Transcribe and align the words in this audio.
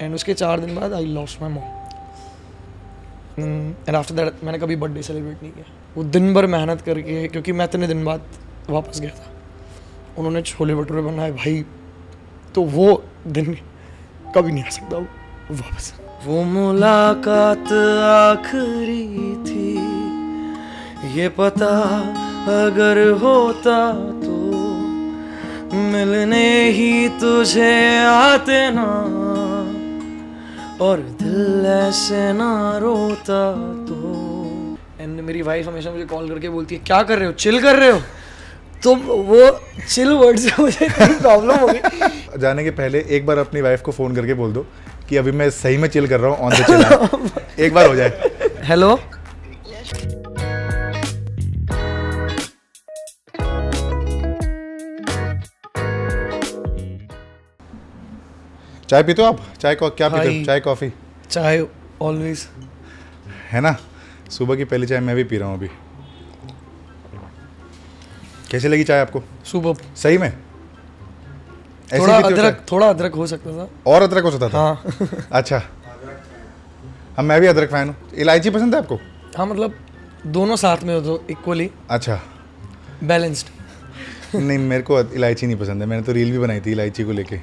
And 0.00 0.14
उसके 0.14 0.34
चार 0.34 0.60
दिन 0.60 0.74
बाद 0.76 0.92
I 0.92 1.04
lost 1.04 1.42
my 1.42 1.50
mom 1.50 1.64
and 3.38 3.96
after 3.96 4.14
that 4.14 4.44
मैंने 4.44 4.58
कभी 4.58 4.76
बर्थडे 4.76 5.02
सेलिब्रेट 5.02 5.42
नहीं 5.42 5.52
किया. 5.52 5.64
वो 5.96 6.04
दिन 6.04 6.34
भर 6.34 6.46
मेहनत 6.46 6.80
करके, 6.80 7.26
क्योंकि 7.28 7.52
मैं 7.52 7.64
इतने 7.64 7.86
दिन 7.86 8.04
बाद 8.04 8.22
वापस 8.70 9.00
गया 9.00 9.10
था. 9.10 9.32
उन्होंने 10.18 10.42
छोले 10.42 10.74
भटूरे 10.74 11.02
बनाए. 11.02 11.30
भाई 11.32 11.64
तो 12.54 12.62
वो 12.62 13.02
दिन 13.28 13.56
कभी 14.36 14.52
नहीं 14.52 14.64
आ 14.64 14.68
सकता. 14.68 14.98
वापस. 15.52 15.92
वो 16.26 16.42
मुलाकात 16.44 17.72
आखिरी 18.12 19.34
थी. 19.44 19.72
ये 21.14 21.28
पता 21.28 21.72
अगर 22.54 22.98
होता 23.22 23.92
तो 24.22 24.36
मिलने 25.92 26.48
ही 26.70 27.08
तुझे 27.20 27.74
आते 28.04 28.58
ना. 28.70 28.86
और 30.80 30.98
दिल 31.22 31.66
ऐसे 31.66 32.32
ना 32.32 32.78
रोता 32.78 33.40
तो। 33.88 33.96
एंड 35.00 35.20
मेरी 35.20 35.42
वाइफ 35.42 35.66
हमेशा 35.68 35.90
मुझे 35.90 36.04
कॉल 36.04 36.28
करके 36.28 36.48
बोलती 36.48 36.74
है 36.74 36.80
क्या 36.86 37.02
कर 37.02 37.18
रहे 37.18 37.26
हो? 37.26 37.32
चिल 37.32 37.60
कर 37.62 37.76
रहे 37.76 37.90
हो? 37.90 38.00
तो 38.82 38.94
वो 38.94 39.60
चिल 39.94 40.12
वर्ड 40.12 40.38
से 40.38 40.62
मुझे 40.62 40.88
प्रॉब्लम 41.20 41.54
हो 41.54 41.66
गई। 41.66 42.38
जाने 42.38 42.64
के 42.64 42.70
पहले 42.70 43.04
एक 43.08 43.26
बार 43.26 43.38
अपनी 43.38 43.60
वाइफ 43.60 43.82
को 43.82 43.92
फ़ोन 43.92 44.14
करके 44.16 44.34
बोल 44.34 44.52
दो 44.52 44.66
कि 45.08 45.16
अभी 45.16 45.32
मैं 45.32 45.50
सही 45.50 45.76
में 45.76 45.88
चिल 45.88 46.08
कर 46.08 46.20
रहा 46.20 46.30
हूँ 46.30 46.38
ऑन 46.38 46.52
द 46.52 46.64
चिल 46.64 47.64
एक 47.64 47.74
बार 47.74 47.86
हो 47.86 47.94
जाए। 47.94 48.30
हेलो 48.64 48.98
चाय 58.88 59.02
पीते 59.02 59.22
हो 59.22 59.28
आप? 59.28 59.40
चाय 59.60 59.74
को 59.74 59.88
क्या 59.90 60.08
पीते 60.08 60.38
हो? 60.38 60.44
चाय 60.44 60.60
कॉफ़ी? 60.60 60.92
चाय 61.30 61.64
ऑलवेज 62.02 62.46
है 63.50 63.60
ना? 63.60 63.76
सुबह 64.30 64.56
की 64.56 64.64
पहली 64.64 64.86
चाय 64.86 65.00
मैं 65.00 65.16
भी 65.16 65.24
पी 65.24 65.38
रहा 65.38 65.48
हूँ 65.48 65.56
अभी। 65.58 65.68
कैसी 68.50 68.68
लगी 68.68 68.84
चाय 68.84 69.00
आपको? 69.00 69.22
सुबह। 69.44 69.74
सही 69.96 70.18
में? 70.18 70.30
थोड़ा 71.92 72.16
अदरक 72.16 72.64
थोड़ा 72.72 72.88
अदरक 72.88 73.14
हो 73.14 73.26
सकता 73.26 73.56
था। 73.58 73.68
और 73.86 74.02
अदरक 74.02 74.24
हो 74.24 74.30
सकता 74.30 74.48
था? 74.48 74.58
हाँ। 74.58 75.26
अच्छा। 75.32 75.62
हम 77.16 77.24
मैं 77.24 77.40
भी 77.40 77.46
अदरक 77.46 77.70
फ़ैन 77.70 77.88
हूँ। 77.88 77.96
इलायची 78.14 78.50
पसंद 78.50 78.74
है 78.74 78.80
आपको? 78.80 78.98
हाँ 79.38 79.46
मतलब 79.46 79.74
दोनों 80.28 80.56
साथ 80.56 80.82
में 80.84 80.94
हो 80.94 81.00
तो 81.00 81.22
इक्वली 81.30 81.70
अच्छा। 81.90 82.20
बैलेंस्ड 83.04 83.46
नहीं 84.36 84.58
मेरे 84.58 84.82
को 84.82 85.00
इलायची 85.00 85.46
नहीं 85.46 85.56
पसंद 85.56 85.82
है। 85.82 85.88
मैंने 85.88 86.02
तो 86.02 86.12
रील 86.12 86.30
भी 86.32 86.38
बनाई 86.38 86.60
थी 86.60 86.72
इलायची 86.72 87.04
को 87.04 87.12
लेके। 87.12 87.40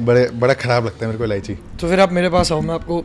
बड़े 0.00 0.30
बड़ा 0.30 0.54
ख़राब 0.54 0.84
लगता 0.86 0.98
है 0.98 1.06
मेरे 1.06 1.18
को 1.18 1.24
इलायची। 1.24 1.54
तो 1.54 1.88
फिर 1.88 2.00
आप 2.00 2.12
मेरे 2.12 2.28
पास 2.28 2.52
आओ 2.52 2.60
मैं 2.60 2.74
आपको 2.74 3.00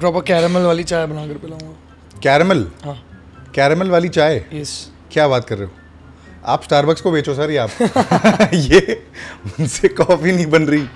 प्रॉपर 0.00 0.20
कैरमल 0.20 0.62
वाली 0.62 0.84
चाय 0.84 1.06
बना 1.06 1.26
कर 1.26 1.34
पिलाऊँगा। 1.34 2.20
कैरमल 2.22 2.70
हाँ। 2.84 2.96
कैरमल 3.54 3.90
वाली 3.90 4.08
चाय? 4.08 4.44
यस 4.52 4.90
क्या 5.12 5.28
बात 5.28 5.44
कर 5.44 5.58
रहे 5.58 5.66
हो? 5.66 5.72
आप 6.44 6.62
स्टारबक्स 6.62 7.00
को 7.00 7.10
बेचो 7.10 7.34
सर 7.34 7.50
ये 7.50 7.56
आप? 7.56 7.70
ये 8.54 9.02
उनसे 9.60 9.88
कॉफ़ी 9.88 10.32
नहीं 10.32 10.46
बन 10.46 10.62
रही। 10.62 10.88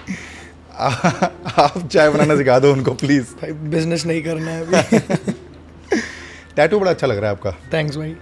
आप 0.79 1.89
चाय 1.93 2.11
बनाना 2.11 2.37
सिखा 2.37 2.59
दो 2.59 2.73
उनको 2.73 2.95
प्लीज़ 2.95 3.25
भाई 3.25 3.53
बिज़नेस 3.53 4.07
नहीं 4.07 4.23
करना 4.23 4.51
है 4.51 4.67
अभी। 4.67 4.99
टैटू 6.57 6.81
बड़ा 6.81 6.91
अच्छा 6.91 7.07
लग 7.07 7.19
रहा 7.19 7.31
है 7.31 7.37
आपका। 7.37 7.51
थैंक्स 7.73 7.97
भाई। 7.97 8.17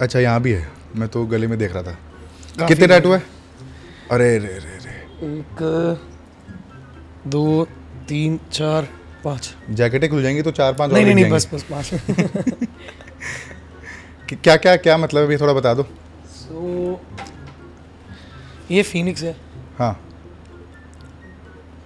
अच्छा 0.00 0.18
यहाँ 0.18 0.40
भी 0.42 0.52
है। 0.52 0.68
मैं 0.96 1.08
तो 1.08 1.26
गले 1.26 1.46
में 1.46 1.58
देख 1.58 1.72
रहा 1.74 1.82
था। 1.82 2.66
कितने 2.66 2.86
टैटू 2.86 3.12
है? 3.12 3.22
अरे 4.10 4.38
रे 4.38 4.46
रे 4.46 4.58
रे 4.58 4.71
एक 5.22 5.98
दो 7.26 7.64
तीन 8.08 8.40
चार 8.52 8.88
पाँच। 9.24 9.54
जैकेटें 9.70 10.10
खुल 10.10 10.22
जाएँगी 10.22 10.42
तो 10.42 10.50
चार 10.50 10.74
पाँच 10.74 10.92
नहीं 10.92 11.04
नहीं 11.04 11.14
नहीं 11.14 11.30
बस 11.30 11.48
बस 11.54 11.62
पाँच। 11.62 11.90
क्या 14.34 14.56
क्या 14.56 14.76
क्या 14.76 14.96
मतलब 14.96 15.30
ये 15.30 15.36
थोड़ा 15.36 15.52
बता 15.52 15.74
दो। 15.74 15.82
सो 15.82 16.92
so, 16.92 16.98
ये 18.70 18.82
फिनिक्स 18.82 19.22
है। 19.22 19.36
हाँ। 19.78 20.00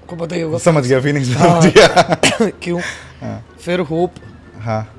आपको 0.03 0.17
पता 0.17 0.37
ही 0.37 0.43
होगा। 0.43 0.59
समझ 0.59 0.87
गया 0.87 1.01
फिनिक्स 1.01 1.37
हाँ। 1.37 1.61
समझ 1.61 1.73
गया 1.75 2.51
क्यों? 2.63 2.81
हाँ। 3.21 3.45
फिर 3.61 3.81
होप 3.81 4.15
हाँ। 4.59 4.95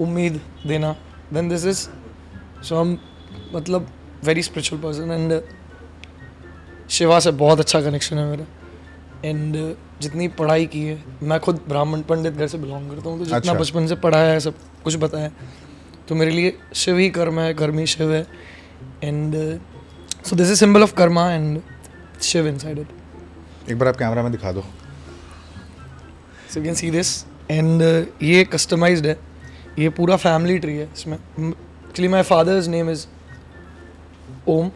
उम्मीद 0.00 0.40
देना। 0.66 0.96
देन 1.32 1.48
दिस 1.48 1.66
इज़ 1.66 1.88
सो 2.64 2.80
हम 2.80 2.98
मतलब 3.54 3.88
very 4.24 4.42
spiritual 4.42 4.82
person 4.82 5.10
and 5.10 5.32
Shiva 6.88 7.18
से 7.20 7.30
बहुत 7.32 7.60
अच्छा 7.60 7.80
कनेक्शन 7.80 8.18
है 8.18 8.24
मेरा। 8.26 8.46
एंड 9.24 9.56
जितनी 10.00 10.28
पढ़ाई 10.30 10.66
की 10.66 10.82
है 10.82 11.02
मैं 11.22 11.38
खुद 11.40 11.60
ब्राह्मण 11.68 12.00
पंडित 12.08 12.32
घर 12.32 12.46
से 12.46 12.58
बिलोंग 12.58 12.90
करता 12.90 13.08
हूँ 13.10 13.18
तो 13.18 13.24
जितना 13.24 13.38
अच्छा। 13.38 13.54
बचपन 13.54 13.86
से 13.86 13.94
पढ़ाया 13.96 14.32
है 14.32 14.40
सब 14.40 14.54
कुछ 14.84 14.96
बताया 14.96 15.30
तो 16.08 16.14
मेरे 16.14 16.30
लिए 16.30 16.56
शिव 16.74 16.96
ही 16.96 17.08
कर्म 17.10 17.40
है 17.40 17.52
कर्म 17.54 17.78
ही 17.78 17.86
शिव 17.86 18.12
है। 18.12 18.26
And 19.04 19.34
so 20.24 20.36
this 20.36 20.50
is 20.50 20.58
symbol 20.58 20.82
of 20.82 20.94
karma 20.94 21.30
and 21.32 21.60
Shiv 22.22 22.46
inside 22.58 22.78
it 22.78 23.70
एक 23.70 23.78
बार 23.78 23.88
आप 23.88 23.96
कैमरा 23.96 24.22
में 24.22 24.30
दिखा 24.32 24.52
दो। 24.52 24.64
So 26.54 26.62
can 26.62 26.74
see 26.74 26.90
this 26.90 27.24
and 27.50 27.82
ये 28.22 28.44
कस्टमाइज्ड 28.44 29.06
है। 29.06 29.18
ये 29.78 29.88
पूरा 29.90 30.16
फैमिली 30.16 30.58
ट्री 30.58 30.76
है 30.76 30.88
इसमें। 30.94 31.16
Actually 31.16 32.08
my 32.08 32.22
father's 32.24 32.68
name 32.68 32.90
is 32.90 33.06
Om 34.48 34.70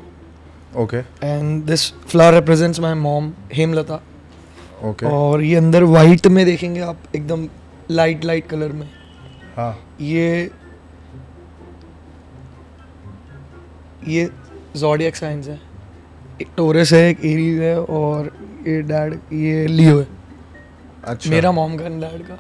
okay 0.77 0.97
and 1.27 1.65
this 1.65 1.93
flower 1.93 2.35
represents 2.35 2.81
my 2.81 2.95
mom 2.95 3.33
Hemlata 3.53 4.01
okay 4.85 5.07
और 5.07 5.43
ये 5.43 5.57
अंदर 5.57 5.83
वाइट 5.83 6.27
में 6.27 6.45
देखेंगे 6.47 6.81
आप 6.81 6.99
एकदम 7.17 7.49
लाइट 7.91 8.25
लाइट 8.25 8.47
कलर 8.47 8.73
में। 8.73 8.91
हाँ। 9.57 9.97
ये 10.01 10.51
ये 14.09 14.31
जोडियक 14.77 15.17
साइंस 15.17 15.49
है। 15.49 15.61
एक 16.43 16.49
टोरस 16.57 16.93
है 16.93 17.11
एक 17.11 17.25
एरीज 17.25 17.61
है 17.61 17.81
और 17.81 18.31
ये 18.69 18.83
डैड 18.83 19.15
ये 19.33 19.67
लियो 19.67 19.99
है। 20.01 20.07
अच्छा। 21.05 21.31
मेरा 21.31 21.53
मॉम 21.53 21.77
का 21.77 21.89
डैड 21.89 22.23
का। 22.23 22.39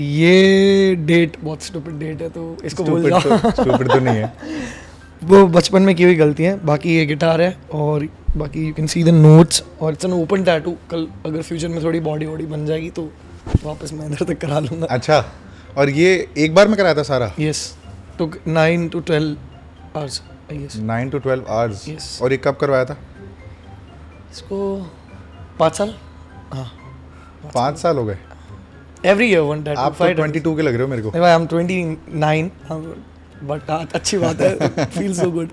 ये 0.00 0.94
डेट 0.94 1.36
बहुत 1.40 1.62
स्टूपिड 1.62 1.98
डेट 1.98 2.22
है 2.22 2.28
तो 2.28 2.56
इसको 2.64 2.84
Stupid 2.84 3.08
जाओ। 3.08 3.20
तो 3.20 3.94
तो 3.94 4.00
नहीं 4.00 4.16
है। 4.16 4.32
वो 5.24 5.46
बचपन 5.48 5.82
में 5.82 5.94
की 5.96 6.04
हुई 6.04 6.14
गलती 6.14 6.44
है 6.44 6.58
बाकी 6.66 6.94
ये 6.96 7.04
गिटार 7.06 7.40
है 7.40 7.56
और 7.74 8.08
बाकी 8.36 8.66
you 8.66 8.72
can 8.74 8.86
see 8.86 9.02
the 9.04 9.08
notes 9.10 9.62
और 9.80 9.92
इट्स 9.92 10.04
एन 10.04 10.12
ओपन 10.12 10.44
टैटू 10.44 10.76
कल 10.90 11.06
अगर 11.26 11.42
फ्यूचर 11.42 11.68
में 11.68 11.82
थोड़ी 11.84 12.00
बॉडी 12.00 12.26
वॉडी 12.26 12.46
बन 12.46 12.66
जाएगी 12.66 12.90
तो 12.90 13.02
वापस 13.64 13.92
मैं 13.92 14.06
इधर 14.06 14.24
तक 14.24 14.40
करा 14.40 14.58
लूँगा। 14.60 14.86
अच्छा 14.90 15.24
और 15.78 15.90
ये 15.90 16.12
एक 16.38 16.54
बार 16.54 16.68
में 16.68 16.76
कराया 16.76 16.94
था 16.94 17.02
सारा? 17.02 17.32
Yes 17.40 17.76
took 18.18 18.38
nine 18.48 18.88
to 18.88 19.00
twelve 19.00 19.98
hours 19.98 20.22
nine 20.76 21.10
to 21.10 21.18
twelve 21.18 21.44
hours 21.48 21.88
Yes. 21.88 22.22
और 22.22 22.32
ये 22.32 22.38
कब 22.44 22.56
करवाया 22.56 22.84
था? 22.84 22.96
इसको 24.32 24.56
पाँच 25.58 25.76
साल? 25.76 25.94
हाँ। 26.52 26.70
पाँच 27.54 27.78
साल 27.78 27.96
हो 27.96 28.04
गए। 28.04 28.18
एवरी 29.06 29.26
ईयर 29.30 29.40
वन 29.40 29.62
टैटू 29.62 29.80
आप 29.80 29.96
तो 29.98 30.12
ट्वेंटी 30.12 30.40
टू 30.40 30.54
के 30.56 30.62
लग 30.62 30.74
रहे 30.74 30.82
हो 30.82 30.88
मेरे 30.88 31.02
को। 31.02 31.10
I 31.22 31.34
am 31.34 31.46
twenty 31.46 31.82
nine 32.14 32.50
but 33.42 33.70
अच्छी 33.94 34.18
बात 34.18 34.40
है। 34.40 34.84
फील 34.84 35.14
सो 35.14 35.30
गुड 35.30 35.48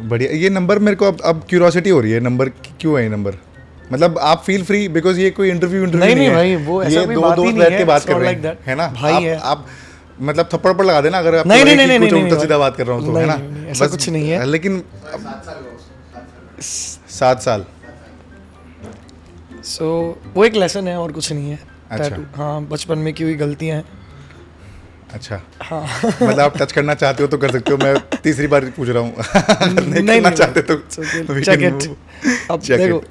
बढ़िया। 0.00 0.30
ये 0.32 0.48
नंबर 0.50 0.78
मेरे 0.78 0.96
को 0.96 1.06
अब 1.06 1.20
अब 1.24 1.44
क्यूरोसिटी 1.48 1.90
हो 1.90 2.00
रही 2.00 2.12
है। 2.12 2.20
नंबर 2.20 2.48
क्यों 2.48 2.96
है 2.98 3.02
ये 3.02 3.08
नंबर 3.08 3.36
मतलब 3.92 4.18
आप 4.18 4.42
फील 4.46 4.64
फ्री 4.64 4.88
बिकॉज़ 4.88 5.18
ये 5.20 5.30
कोई 5.30 5.50
इंटरव्यू 5.50 5.82
इंटरव्यू 5.82 6.06
नहीं, 6.06 6.14
नहीं, 6.16 6.28
नहीं 6.28 6.48
है। 6.48 6.56
भाई, 6.56 6.66
वो 6.66 6.82
ऐसा 6.82 7.00
ये 7.00 7.06
कोई 7.06 7.14
दो 7.14 7.20
बात 7.20 7.38
ही 7.38 7.42
दोस्त 7.44 7.54
नहीं 7.54 7.62
बैठ 7.64 7.72
है, 7.72 7.78
के 7.78 7.84
बात 7.84 8.04
कर 8.04 8.16
रहे 8.16 8.32
हैं 8.32 8.42
that. 8.42 8.66
है 8.66 8.74
ना? 8.74 8.86
भाई 8.88 9.12
आप, 9.12 9.22
है। 9.22 9.38
आप 9.38 9.66
मतलब 10.20 10.48
थप्पड़ 10.52 10.72
पर 10.72 10.84
लगा 10.84 11.00
देना 11.00 11.18
अगर 11.18 11.34
आप 11.34 11.46
नहीं, 11.46 11.64
नहीं, 11.64 11.76
नहीं, 11.76 11.98
नहीं, 11.98 12.22
उल्टा 12.22 12.38
सीधा 12.38 12.58
बात 12.58 12.76
कर 12.76 12.86
रहा 12.86 12.96
हूँ 12.96 13.06
तो 13.06 13.18
है 13.18 13.26
ना? 13.26 13.70
ऐसा 13.70 13.86
कुछ 13.86 14.08
नहीं 14.08 14.30
है। 14.30 14.44
लेकिन 14.46 14.82
सात 16.60 17.42
साल। 17.42 17.64
सो 19.64 19.88
वो 20.34 20.44
एक 20.44 20.54
लेसन 20.54 20.88
है 20.88 20.96
और 20.96 21.12
कुछ 21.12 21.32
नहीं 21.32 21.50
है। 21.50 21.58
अच्छा। 21.90 22.16
हाँ 22.36 22.62
बचपन 22.64 22.98
में 22.98 23.12
की 23.14 23.24
हुई 23.24 23.34
गलतियाँ 23.34 23.76
हैं। 23.76 24.01
अच्छा। 25.14 25.40
हाँ। 25.62 25.82
मतलब 26.04 26.40
आप 26.40 26.56
टच 26.58 26.72
करना 26.72 26.94
चाहते 26.94 27.22
हो 27.22 27.28
तो 27.28 27.38
कर 27.38 27.50
सकते 27.52 27.72
हो 27.72 27.78
मैं 27.78 27.94
तीसरी 28.22 28.46
बार 28.46 28.64
पूछ 28.76 28.88
रहा 28.88 29.02
हूँ। 29.02 29.14
अगर 29.16 29.86
नहीं 29.86 30.06
करना 30.06 30.30
चाहते 30.30 30.62
तो 30.62 30.76
चेक 31.40 31.62
इट 31.62 32.50
अब 32.50 32.60
देखो 32.60 33.02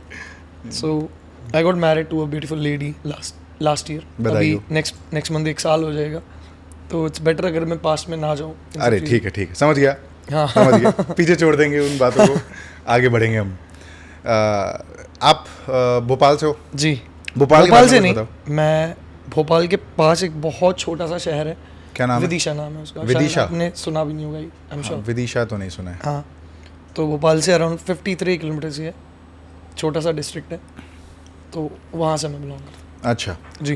so 0.72 1.10
I 1.56 1.64
got 1.64 1.76
married 1.86 2.10
to 2.10 2.22
a 2.22 2.26
beautiful 2.30 2.60
lady 2.60 2.94
last 3.06 3.62
last 3.62 3.92
year 3.92 4.28
अभी 4.30 4.60
नेक्स्ट 4.72 4.96
नेक्स्ट 5.14 5.32
मंथ 5.32 5.48
एक 5.48 5.60
साल 5.60 5.84
हो 5.84 5.92
जाएगा। 5.94 6.22
तो 6.92 7.06
इट्स 7.08 7.22
बेटर 7.22 7.46
अगर 7.46 7.66
मैं 7.66 7.78
पास्ट 7.82 8.10
में 8.10 8.18
ना 8.18 8.34
जाऊँ। 8.36 8.56
अरे 8.82 9.00
ठीक 9.00 9.24
है 9.24 9.30
ठीक 9.30 9.50
है। 9.50 9.56
समझ 9.56 9.78
गया। 9.78 9.96
हाँ। 10.32 10.48
समझ 10.48 10.80
गया। 10.82 10.92
पीछे 11.14 11.36
छोड़ 11.36 11.56
देंगे 11.56 11.80
उन 11.80 11.98
बातों 11.98 12.28
को। 12.28 12.40
आगे 12.88 13.10
बढ़ेंगे 13.10 13.38
हम। 13.38 13.58
आप 15.22 15.46
भोपाल 16.08 16.38
से 16.38 16.46
हो? 16.46 16.58
जी। 16.76 17.02
भोपाल 17.38 17.66
भोपाल 17.66 17.88
से 17.88 18.00
नहीं। 18.00 18.26
मैं 18.56 18.96
भोपाल 19.30 19.68
के 19.68 19.76
पास 19.98 20.24
एक 20.24 20.42
बहुत 20.42 20.80
छोटा 20.80 21.08
सा 21.08 21.18
शहर 21.18 21.48
है। 21.48 21.58
क्या 21.96 22.06
नाम 22.08 22.22
विदिशा 22.22 22.54
नाम 22.54 22.74
है 22.74 22.84
उसका। 22.84 23.02
विदिशा? 23.04 23.44
आपने 23.44 23.72
सुना 23.76 24.04
भी 24.04 24.14
नहीं 24.14 24.26
होगा 24.26 24.38
आई 24.38 24.44
एम 24.44 24.52
हाँ, 24.72 24.84
श्योर 24.84 25.00
विदिशा 25.02 25.46
तो 25.46 25.58
नहीं 25.58 25.70
सुना 25.70 25.92
है। 25.92 26.00
हाँ 26.04 26.26
तो 26.96 27.08
भोपाल 27.08 27.42
से 27.42 27.54
अराउंड 27.54 27.78
फिफ्टी 27.80 28.16
थ्री 28.16 28.38
किलोमीटर 28.38 28.68
ही 28.70 28.86
है। 28.86 28.94
छोटा 29.78 30.00
सा 30.00 30.12
डिस्ट्रिक्ट 30.14 30.52
है 30.52 30.60
तो 31.54 31.70
वहाँ 31.94 32.18
से 32.18 32.28
मैं 32.28 32.42
बिलोंग 32.42 32.60
करता 32.60 33.10
अच्छा। 33.10 33.38
जी। 33.62 33.76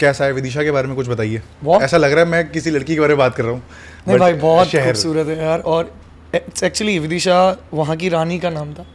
कैसा 0.00 0.24
है 0.24 0.32
विदिशा 0.32 0.62
के 0.62 0.70
बारे 0.70 0.88
में 0.88 0.96
कुछ 0.96 1.08
बताइए। 1.08 1.42
ऐसा 1.82 1.96
लग 1.96 2.12
रहा 2.12 2.24
है 2.24 2.30
मैं 2.30 2.48
किसी 2.50 2.70
लड़की 2.70 2.94
के 2.94 3.00
बारे 3.00 3.14
में 3.14 3.18
बात 3.18 3.34
कर 3.36 3.44
रहा 3.44 3.52
हूँ 3.52 3.62
नहीं 4.08 4.18
भाई 4.18 4.32
बहुत 4.34 4.68
खूबसूरत 4.68 5.26
है 5.28 5.36
यार 5.38 5.60
और 5.62 5.92
एक्चुअली 6.34 6.98
विदिशा 6.98 7.36
वहाँ 7.74 7.96
की 7.96 8.08
रानी 8.08 8.38
का 8.38 8.50
नाम 8.50 8.72
था। 8.74 8.86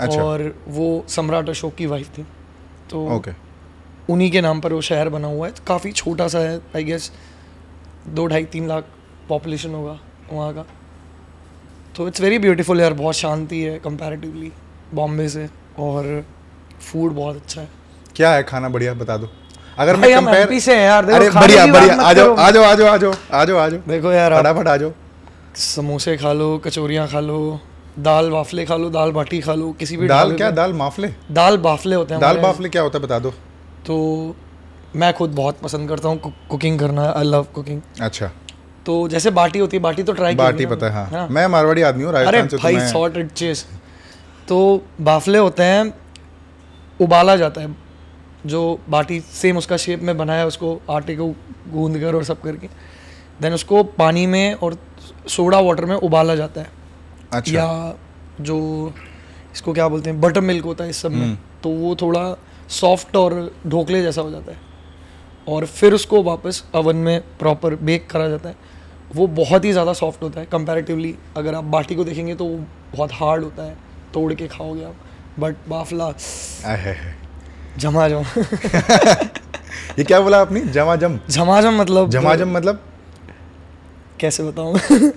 अच्छा। 0.00 0.22
और 0.22 0.54
वो 0.68 1.04
सम्राट 1.08 1.48
अशोक 1.48 1.74
की 1.74 1.86
वाइफ 1.86 2.08
थी। 2.18 2.26
तो 2.90 3.06
ओके 3.16 3.30
उन्हीं 4.12 4.30
के 4.30 4.40
नाम 4.40 4.60
पर 4.60 4.72
वो 4.72 4.80
शहर 4.82 5.08
बना 5.08 5.28
हुआ 5.28 5.46
है। 5.46 5.54
काफ़ी 5.66 5.92
छोटा 5.92 6.28
सा 6.28 6.38
है 6.38 6.60
आई 6.76 6.84
गेस 6.84 7.10
दो 8.08 8.26
ढाई 8.26 8.44
तीन 8.44 8.68
लाख 8.68 8.84
पॉपुलेशन 9.28 9.74
होगा 9.74 9.98
वहाँ 10.32 10.52
का। 10.54 10.64
तो 11.96 12.06
इट्स 12.08 12.20
वेरी 12.20 12.38
ब्यूटीफुल 12.38 12.80
यार 12.80 12.92
बहुत 12.94 13.14
शांति 13.14 13.60
है 13.62 13.78
कंपैरेटिवली 13.78 14.52
बॉम्बे 14.94 15.28
से 15.28 15.48
और 15.78 16.24
फ़ूड 16.82 17.12
बहुत 17.14 17.36
अच्छा 17.36 17.60
है। 17.60 17.68
क्या 18.16 18.30
है 18.32 18.42
खाना 18.42 18.68
बढ़िया 18.68 18.94
बता 18.94 19.16
दो। 19.16 19.28
अगर 19.78 19.96
मैं 19.96 20.14
कंपेयर 20.14 20.58
से 20.60 20.74
हैं 20.74 20.84
यार, 20.84 21.04
देखो 21.04 21.16
अरे 21.16 21.30
बढ़िया 21.30 21.66
बढ़िया 21.66 21.94
आ 21.94 22.12
जाओ 22.12 22.34
आ 22.34 22.50
जाओ 22.50 22.62
आ 22.64 22.74
जाओ 22.74 22.86
आ 22.86 22.96
जाओ 22.96 23.12
आ 23.32 23.44
जाओ 23.44 23.56
आ 23.58 23.68
जाओ 23.68 23.80
देखो 23.88 24.12
यार 24.12 24.38
फटाफट 24.40 24.68
आ 24.68 24.76
जाओ 24.76 24.92
समोसे 25.56 26.16
खा 26.16 26.32
लो 26.32 26.56
कचौरियाँ 26.58 27.06
खा 27.08 27.20
लो 27.20 27.38
दाल 27.98 28.30
बाफले 28.30 28.64
खा 28.66 28.76
लो 28.76 28.88
दाल 28.90 29.12
बाटी 29.12 29.40
खा 29.40 29.54
लो 29.54 29.70
किसी 29.72 29.96
भी 29.96 30.08
दाल 30.08 30.34
क्या? 30.36 30.50
दाल 30.50 30.72
माफले? 30.74 31.08
दाल 31.32 31.56
बाफले 31.58 31.96
होते 31.96 32.14
हैं 32.14 32.20
दाल 32.20 32.38
बाफले 32.40 32.68
क्या 32.68 32.82
होता 32.82 32.98
है 32.98 33.04
बता 33.04 33.18
दो। 33.18 33.30
तो 33.86 33.96
मैं 34.96 35.12
खुद 35.12 35.30
बहुत 35.34 35.58
पसंद 35.60 35.88
करता 35.88 36.08
हूँ 36.08 36.32
कुकिंग 36.50 36.78
करना 36.78 37.02
आई 37.10 37.24
लव 37.24 37.46
कुकिंग 37.54 37.80
अच्छा। 38.02 38.30
तो 38.86 38.96
जैसे 39.08 39.30
बाटी 39.30 39.58
होती 39.58 39.76
है 39.76 39.82
बाटी 39.82 40.02
तो 40.02 40.12
ट्राई 40.12 40.34
बाटी 40.34 40.66
पता 40.66 40.90
है 40.90 41.06
हाँ। 41.10 41.26
मैं 41.28 41.46
मारवाड़ी 41.46 41.82
आदमी 41.82 42.04
हूँ 42.04 42.12
अरे 42.16 42.42
तो 42.46 42.58
भाई 42.58 42.76
मैं 42.76 42.92
सॉर्टेड 42.92 43.30
चीज़ 43.32 43.64
तो 44.48 44.58
बाफले 45.00 45.38
होते 45.38 45.62
हैं 45.62 45.92
उबाला 47.00 47.36
जाता 47.36 47.60
है 47.60 47.74
जो 48.46 48.78
बाटी 48.88 49.20
सेम 49.20 49.56
उसका 49.58 49.76
शेप 49.76 50.02
में 50.02 50.16
बनाया 50.16 50.46
उसको 50.46 50.78
आटे 50.90 51.16
को 51.16 51.26
गूंद 51.68 51.98
कर 52.00 52.14
और 52.14 52.24
सब 52.24 52.40
करके। 52.40 52.68
देन 53.40 53.52
उसको 53.52 53.82
पानी 53.94 54.26
में 54.26 54.54
और 54.54 54.76
सोडा 55.28 55.58
वाटर 55.60 55.84
में 55.84 55.94
उबाला 55.96 56.34
जाता 56.34 56.60
है। 56.60 56.70
अच्छा। 57.32 57.52
या 57.52 57.96
जो 58.40 58.58
इसको 59.54 59.72
क्या 59.72 59.88
बोलते 59.88 60.10
हैं 60.10 60.20
बटर 60.20 60.40
मिल्क 60.40 60.64
होता 60.64 60.84
है 60.84 60.90
इस 60.90 61.00
सब 61.02 61.12
हम्म। 61.12 61.26
में 61.26 61.38
तो 61.62 61.70
वो 61.70 61.94
थोड़ा 61.96 62.22
सॉफ्ट 62.70 63.16
और 63.16 63.34
ढोकले 63.66 64.02
जैसा 64.02 64.22
हो 64.22 64.30
जाता 64.30 64.52
है। 64.52 64.58
और 65.48 65.66
फिर 65.66 65.94
उसको 65.94 66.22
वापस 66.22 66.62
अवन 66.74 66.96
में 66.96 67.20
प्रॉपर 67.38 67.74
बेक 67.82 68.08
करा 68.10 68.28
जाता 68.28 68.48
है। 68.48 68.56
वो 69.16 69.26
बहुत 69.26 69.64
ही 69.64 69.72
ज़्यादा 69.72 69.92
सॉफ्ट 69.92 70.22
होता 70.22 70.40
है 70.40 70.46
कंपैरेटिवली 70.52 71.14
अगर 71.36 71.54
आप 71.54 71.64
बाटी 71.74 71.94
को 71.94 72.04
देखेंगे 72.04 72.34
तो 72.34 72.44
वो 72.44 72.58
बहुत 72.92 73.10
हार्ड 73.12 73.44
होता 73.44 73.62
है। 73.62 73.76
तोड़ 74.14 74.32
के 74.34 74.46
खाओगे 74.48 74.84
आप। 74.84 74.94
बट 75.40 75.56
बाफला। 75.68 76.12
झमाझम 77.78 78.22
ये 79.98 80.04
क्या 80.04 80.20
बोला 80.20 80.40
आपने? 80.40 80.60
जमाजम। 80.72 81.18
झमाझम 81.30 81.80
मतलब 81.80 82.10
जमाजम 82.10 82.52
मतलब? 82.52 82.80
कैसे 84.20 84.42
बताऊँ? 84.44 84.78